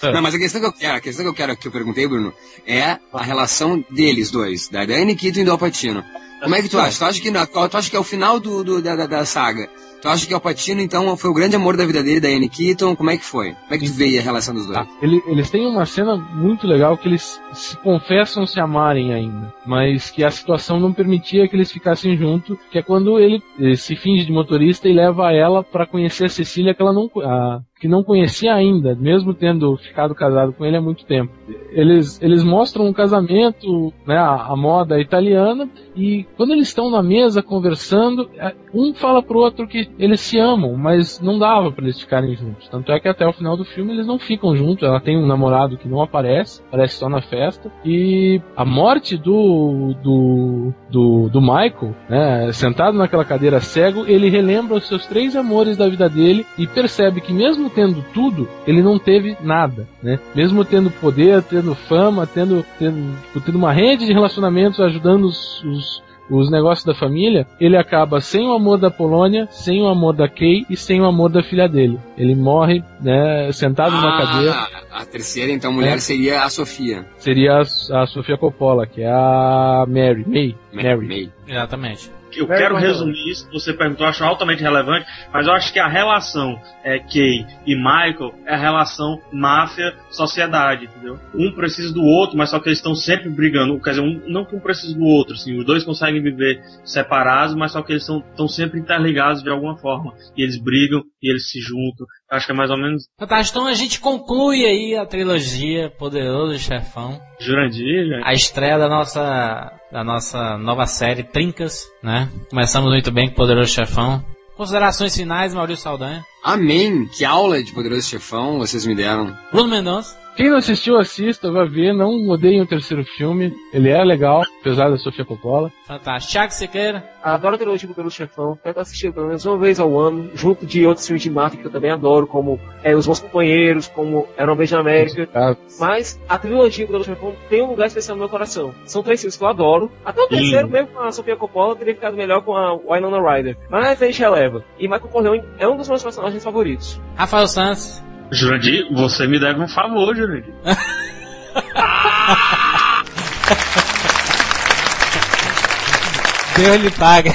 É. 0.02 0.12
Não, 0.12 0.22
mas 0.22 0.34
a 0.34 0.38
questão 0.38 0.60
que 0.60 0.66
eu 0.66 0.72
quero, 0.72 0.96
a 0.96 1.00
questão 1.00 1.24
que 1.24 1.30
eu 1.30 1.34
quero 1.34 1.56
que 1.56 1.66
eu 1.66 1.72
perguntei, 1.72 2.06
Bruno, 2.06 2.32
é 2.66 2.98
a 3.12 3.22
relação 3.22 3.84
deles 3.90 4.30
dois, 4.30 4.68
da 4.68 4.84
Dani 4.84 5.16
Keaton 5.16 5.40
e 5.40 5.44
do 5.44 5.52
Alpatino. 5.52 6.05
Como 6.40 6.55
é 6.55 6.62
que 6.62 6.68
tu 6.68 6.78
acha? 6.78 6.98
Tu 6.98 7.05
acha 7.05 7.20
que, 7.20 7.32
tu 7.32 7.76
acha 7.76 7.90
que 7.90 7.96
é 7.96 7.98
o 7.98 8.05
final 8.05 8.38
do, 8.38 8.62
do 8.62 8.80
da, 8.80 9.06
da, 9.06 9.24
saga 9.24 9.68
Tu 10.01 10.09
acha 10.09 10.27
que 10.27 10.35
o 10.35 10.41
Patino, 10.41 10.81
então, 10.81 11.16
foi 11.16 11.31
o 11.31 11.35
grande 11.35 11.57
amor 11.57 11.77
da 11.77 11.85
vida 11.85 12.03
dele, 12.03 12.20
da 12.20 12.29
Anne 12.29 12.49
Keaton? 12.49 12.95
Como 12.95 13.11
é 13.11 13.16
que 13.16 13.25
foi? 13.25 13.53
Como 13.53 13.75
é 13.75 13.79
que 13.79 13.87
tu 13.87 13.93
veio 13.93 14.20
a 14.20 14.23
relação 14.23 14.55
dos 14.55 14.66
dois? 14.66 14.79
Ah, 14.79 14.87
ele, 15.03 15.20
eles 15.27 15.51
têm 15.51 15.66
uma 15.66 15.85
cena 15.87 16.16
muito 16.16 16.66
legal 16.66 16.97
que 16.97 17.09
eles 17.09 17.41
se 17.53 17.77
confessam 17.79 18.47
se 18.47 18.61
amarem 18.61 19.12
ainda, 19.12 19.53
mas 19.66 20.11
que 20.11 20.23
a 20.23 20.31
situação 20.31 20.79
não 20.79 20.93
permitia 20.93 21.49
que 21.49 21.57
eles 21.57 21.73
ficassem 21.73 22.16
juntos, 22.16 22.57
que 22.70 22.79
é 22.79 22.83
quando 22.83 23.19
ele, 23.19 23.43
ele 23.59 23.77
se 23.77 23.97
finge 23.97 24.25
de 24.25 24.33
motorista 24.33 24.89
e 24.89 24.93
leva 24.93 25.33
ela 25.33 25.65
para 25.65 25.87
conhecer 25.87 26.27
a 26.27 26.29
Cecília 26.31 26.75
que 26.75 26.83
ela 26.83 26.93
não 26.93 27.11
a, 27.23 27.61
que 27.80 27.88
não 27.88 28.02
conhecia 28.02 28.55
ainda, 28.55 28.94
mesmo 28.94 29.34
tendo 29.34 29.76
ficado 29.76 30.14
casado 30.14 30.52
com 30.52 30.64
ele 30.64 30.76
há 30.76 30.80
muito 30.80 31.05
tempo. 31.05 31.32
Eles, 31.70 32.20
eles 32.22 32.42
mostram 32.42 32.86
um 32.86 32.92
casamento, 32.92 33.92
né, 34.06 34.16
a, 34.16 34.46
a 34.52 34.56
moda 34.56 35.00
italiana, 35.00 35.68
e 35.94 36.26
quando 36.36 36.52
eles 36.52 36.68
estão 36.68 36.90
na 36.90 37.02
mesa 37.02 37.42
conversando, 37.42 38.28
é, 38.36 38.55
um 38.74 38.94
fala 38.94 39.22
pro 39.22 39.38
outro 39.38 39.66
que 39.66 39.88
eles 39.98 40.20
se 40.20 40.38
amam, 40.38 40.76
mas 40.76 41.20
não 41.20 41.38
dava 41.38 41.70
para 41.72 41.84
eles 41.84 42.00
ficarem 42.00 42.34
juntos. 42.34 42.68
Tanto 42.68 42.92
é 42.92 43.00
que 43.00 43.09
até 43.09 43.26
o 43.26 43.32
final 43.32 43.56
do 43.56 43.64
filme 43.64 43.92
eles 43.92 44.06
não 44.06 44.18
ficam 44.18 44.56
juntos. 44.56 44.86
Ela 44.86 45.00
tem 45.00 45.16
um 45.16 45.26
namorado 45.26 45.76
que 45.76 45.88
não 45.88 46.02
aparece, 46.02 46.62
aparece 46.62 46.96
só 46.96 47.09
na 47.09 47.20
festa. 47.20 47.70
E 47.84 48.40
a 48.56 48.64
morte 48.64 49.16
do 49.16 49.94
do, 50.02 50.72
do, 50.90 51.28
do 51.28 51.40
Michael, 51.40 51.94
né, 52.09 52.52
sentado 52.52 52.96
naquela 52.96 53.24
cadeira 53.24 53.60
cego, 53.60 54.05
ele 54.06 54.28
relembra 54.28 54.76
os 54.76 54.86
seus 54.86 55.06
três 55.06 55.34
amores 55.36 55.76
da 55.76 55.88
vida 55.88 56.09
dele 56.09 56.46
e 56.56 56.66
percebe 56.66 57.20
que 57.20 57.32
mesmo 57.32 57.68
tendo 57.69 58.05
tudo, 58.12 58.49
ele 58.66 58.82
não 58.82 58.99
teve 58.99 59.36
nada, 59.40 59.86
né? 60.03 60.19
Mesmo 60.35 60.65
tendo 60.65 60.90
poder, 60.90 61.43
tendo 61.43 61.74
fama, 61.74 62.27
tendo, 62.27 62.65
tendo, 62.78 63.16
tipo, 63.24 63.40
tendo 63.40 63.59
uma 63.59 63.73
rede 63.73 64.07
de 64.07 64.12
relacionamentos 64.12 64.81
ajudando 64.81 65.24
os, 65.24 65.62
os 65.65 66.09
os 66.31 66.51
negócios 66.51 66.85
da 66.85 66.95
família, 66.95 67.47
ele 67.61 67.77
acaba 67.77 68.20
sem 68.20 68.47
o 68.47 68.53
amor 68.53 68.78
da 68.78 68.90
Polônia, 68.90 69.49
sem 69.51 69.81
o 69.82 69.89
amor 69.89 70.15
da 70.15 70.28
Kay 70.28 70.66
e 70.69 70.77
sem 70.77 71.01
o 71.01 71.07
amor 71.07 71.31
da 71.31 71.43
filha 71.43 71.69
dele. 71.69 71.99
Ele 72.16 72.35
morre, 72.35 72.82
né, 73.01 73.51
sentado 73.53 73.95
ah, 73.97 74.01
numa 74.01 74.19
cadeira. 74.19 74.69
A 74.90 75.05
terceira, 75.05 75.51
então, 75.51 75.73
mulher 75.73 75.97
é. 75.97 75.99
seria 75.99 76.43
a 76.43 76.51
Sofia. 76.51 77.07
Seria 77.16 77.62
a, 77.62 78.03
a 78.03 78.07
Sofia 78.07 78.36
Coppola, 78.36 78.86
que 78.86 79.03
é 79.03 79.11
a 79.11 79.85
Mary, 79.89 80.24
May. 80.27 80.55
Mary. 80.73 81.07
May. 81.07 81.32
Exatamente 81.47 82.18
eu 82.36 82.46
quero 82.46 82.76
resumir 82.76 83.30
isso, 83.30 83.48
você 83.52 83.72
perguntou, 83.72 84.06
eu 84.06 84.10
acho 84.10 84.24
altamente 84.24 84.62
relevante, 84.62 85.06
mas 85.32 85.46
eu 85.46 85.52
acho 85.52 85.72
que 85.72 85.78
a 85.78 85.88
relação 85.88 86.60
é, 86.84 86.98
Kay 86.98 87.46
e 87.66 87.74
Michael 87.74 88.34
é 88.46 88.55
a 88.55 88.59
relação 88.59 89.20
máfia-sociedade, 89.32 90.86
entendeu? 90.86 91.18
Um 91.34 91.52
precisa 91.52 91.92
do 91.92 92.02
outro, 92.02 92.36
mas 92.36 92.50
só 92.50 92.59
que 92.60 92.68
eles 92.68 92.78
estão 92.78 92.94
sempre 92.94 93.28
brigando, 93.28 93.80
quer 93.80 93.90
dizer, 93.90 94.02
um 94.02 94.22
não 94.26 94.44
que 94.44 94.56
um 94.56 94.60
precisa 94.60 94.94
do 94.94 95.05
outro, 95.05 95.34
assim, 95.34 95.59
os 95.59 95.64
dois 95.64 95.84
conseguem 95.84 96.22
viver 96.22 96.60
separados, 96.84 97.55
mas 97.55 97.72
só 97.72 97.82
que 97.82 97.92
eles 97.92 98.02
estão 98.09 98.48
sempre 98.48 98.80
interligados 98.80 99.42
de 99.42 99.50
alguma 99.50 99.76
forma, 99.76 100.14
e 100.36 100.42
eles 100.42 100.59
brigam, 100.59 101.02
e 101.22 101.30
eles 101.30 101.50
se 101.50 101.60
juntam, 101.60 102.06
Acho 102.30 102.44
que 102.44 102.52
é 102.52 102.55
mais 102.55 102.70
ou 102.70 102.76
menos. 102.76 103.05
Fantástico. 103.18 103.59
Então 103.59 103.68
a 103.68 103.72
gente 103.72 104.00
conclui 104.00 104.66
aí 104.66 104.94
a 104.94 105.06
trilogia 105.06 105.90
Poderoso 105.90 106.59
Chefão. 106.59 107.18
Jurandir, 107.40 108.06
gente. 108.06 108.22
A 108.22 108.34
estreia 108.34 108.78
da 108.78 108.88
nossa, 108.88 109.72
da 109.90 110.05
nossa 110.05 110.56
nova 110.59 110.86
série 110.86 111.23
Trincas, 111.23 111.85
né? 112.02 112.28
Começamos 112.51 112.90
muito 112.90 113.10
bem 113.10 113.28
com 113.28 113.35
Poderoso 113.35 113.73
Chefão. 113.73 114.24
Considerações 114.56 115.15
finais, 115.15 115.55
Maurício 115.55 115.85
Saldanha. 115.85 116.24
Amém! 116.43 117.06
Que 117.06 117.24
aula 117.24 117.62
de 117.62 117.73
Poderoso 117.73 118.09
Chefão 118.09 118.59
vocês 118.59 118.85
me 118.85 118.94
deram. 118.94 119.36
Bruno 119.52 119.69
Mendonça. 119.69 120.19
Quem 120.39 120.51
não 120.51 120.59
assistiu, 120.59 120.97
assista, 120.97 121.51
vai 121.51 121.66
ver. 121.66 121.93
Não 121.93 122.28
odeiem 122.28 122.60
o 122.60 122.66
terceiro 122.66 123.02
filme. 123.02 123.52
Ele 123.73 123.89
é 123.89 124.05
legal, 124.05 124.44
apesar 124.60 124.89
da 124.89 124.97
Sofia 124.97 125.24
Coppola. 125.24 125.73
Fantástico. 125.85 126.31
Thiago 126.31 126.52
Sequeira. 126.52 127.10
Adoro 127.20 127.56
a 127.56 127.59
trilogia 127.59 127.93
pelo 127.93 128.09
chefão. 128.09 128.56
Tento 128.62 128.78
assistir 128.78 129.12
pelo 129.12 129.27
menos 129.27 129.44
uma 129.44 129.59
vez 129.59 129.81
ao 129.81 129.98
ano, 129.98 130.31
junto 130.36 130.65
de 130.65 130.86
outros 130.86 131.05
filmes 131.05 131.24
de 131.24 131.28
máfia 131.28 131.60
que 131.60 131.66
eu 131.66 131.73
também 131.73 131.90
adoro, 131.90 132.24
como 132.24 132.60
é, 132.85 132.94
Os 132.94 133.05
Bons 133.05 133.19
Companheiros, 133.19 133.89
como 133.89 134.28
Era 134.36 134.48
uma 134.48 134.56
Vez 134.56 134.70
na 134.70 134.78
América. 134.78 135.28
Ah. 135.35 135.56
Mas 135.81 136.20
a 136.28 136.39
trilogia 136.39 136.86
pelo 136.86 137.02
chefão 137.02 137.35
tem 137.51 137.60
um 137.60 137.70
lugar 137.70 137.89
especial 137.89 138.16
no 138.16 138.20
meu 138.20 138.28
coração. 138.28 138.73
São 138.85 139.02
três 139.02 139.20
filmes 139.20 139.36
que 139.36 139.43
eu 139.43 139.48
adoro. 139.48 139.90
Até 140.05 140.23
o 140.23 140.28
terceiro, 140.28 140.69
mesmo 140.69 140.93
com 140.93 141.01
a 141.01 141.10
Sofia 141.10 141.35
Coppola, 141.35 141.74
teria 141.74 141.97
ficado 141.97 142.16
melhor 142.16 142.43
com 142.43 142.56
a 142.56 142.77
Winona 142.77 143.20
Ryder. 143.20 143.56
Mas 143.69 144.01
a 144.01 144.06
gente 144.06 144.20
releva. 144.20 144.65
E 144.78 144.86
Michael 144.86 145.10
Corleone 145.10 145.43
é 145.59 145.66
um 145.66 145.77
dos 145.77 145.89
meus 145.89 146.01
personagens 146.01 146.44
favoritos. 146.44 147.01
Rafael 147.16 147.48
Santos. 147.48 148.06
Jurandir, 148.30 148.86
você 148.92 149.26
me 149.26 149.40
deve 149.40 149.60
um 149.60 149.68
favor, 149.68 150.14
Jurandir. 150.14 150.55
Deus 156.56 156.82
lhe 156.82 156.90
paga. 156.90 157.32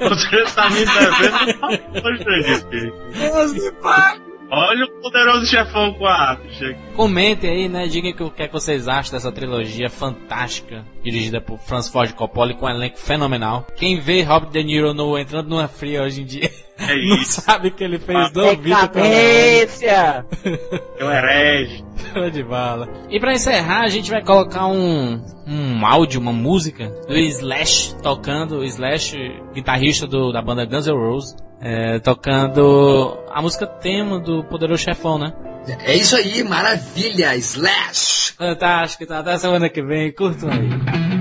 Você 0.00 0.36
está 0.42 0.68
me 0.70 0.84
devendo 0.84 1.36
um 1.36 1.52
favor, 1.60 2.16
Jurandir. 2.18 2.92
Deus 3.12 3.52
lhe 3.52 3.70
paga. 3.72 4.30
Olha 4.52 4.84
o 4.84 4.88
poderoso 5.00 5.46
chefão 5.46 5.94
4. 5.94 6.42
Comentem 6.96 7.48
aí, 7.48 7.68
né? 7.68 7.86
Digam 7.86 8.10
o 8.26 8.30
que, 8.32 8.42
é 8.42 8.48
que 8.48 8.52
vocês 8.52 8.88
acham 8.88 9.12
dessa 9.12 9.30
trilogia 9.30 9.88
fantástica, 9.88 10.84
dirigida 11.04 11.40
por 11.40 11.56
Francis 11.60 11.92
Ford 11.92 12.12
Coppola 12.14 12.52
com 12.54 12.66
um 12.66 12.70
elenco 12.70 12.98
fenomenal. 12.98 13.64
Quem 13.76 14.00
vê 14.00 14.22
Robert 14.22 14.50
De 14.50 14.64
Niro 14.64 14.92
no, 14.92 15.16
entrando 15.16 15.48
numa 15.48 15.68
fria 15.68 16.02
hoje 16.02 16.22
em 16.22 16.24
dia 16.24 16.50
é 16.80 17.06
não 17.06 17.24
sabe 17.24 17.70
que 17.70 17.84
ele 17.84 17.98
fez 17.98 18.30
do 18.32 18.56
Vitor 18.56 18.90
Eu 20.98 21.10
herege. 21.10 21.84
de 22.32 22.42
bala. 22.42 22.88
E 23.08 23.20
pra 23.20 23.32
encerrar, 23.32 23.82
a 23.82 23.88
gente 23.88 24.10
vai 24.10 24.24
colocar 24.24 24.66
um, 24.66 25.22
um 25.46 25.86
áudio, 25.86 26.20
uma 26.20 26.32
música 26.32 26.88
do 27.06 27.16
Slash 27.16 27.94
tocando, 28.02 28.58
o 28.58 28.64
Slash, 28.64 29.16
guitarrista 29.54 30.06
do, 30.06 30.32
da 30.32 30.42
banda 30.42 30.64
Guns 30.64 30.86
N' 30.86 30.92
Roses 30.96 31.36
é, 31.60 31.98
tocando 31.98 33.18
a 33.30 33.42
música 33.42 33.66
tema 33.66 34.18
do 34.18 34.42
Poderoso 34.44 34.82
Chefão, 34.82 35.18
né? 35.18 35.32
É 35.84 35.94
isso 35.94 36.16
aí, 36.16 36.42
maravilha! 36.42 37.36
Slash! 37.36 38.32
Fantástico, 38.32 39.06
tá? 39.06 39.18
Até 39.18 39.36
semana 39.36 39.68
que 39.68 39.82
vem, 39.82 40.10
curtam 40.10 40.48
aí. 40.50 41.19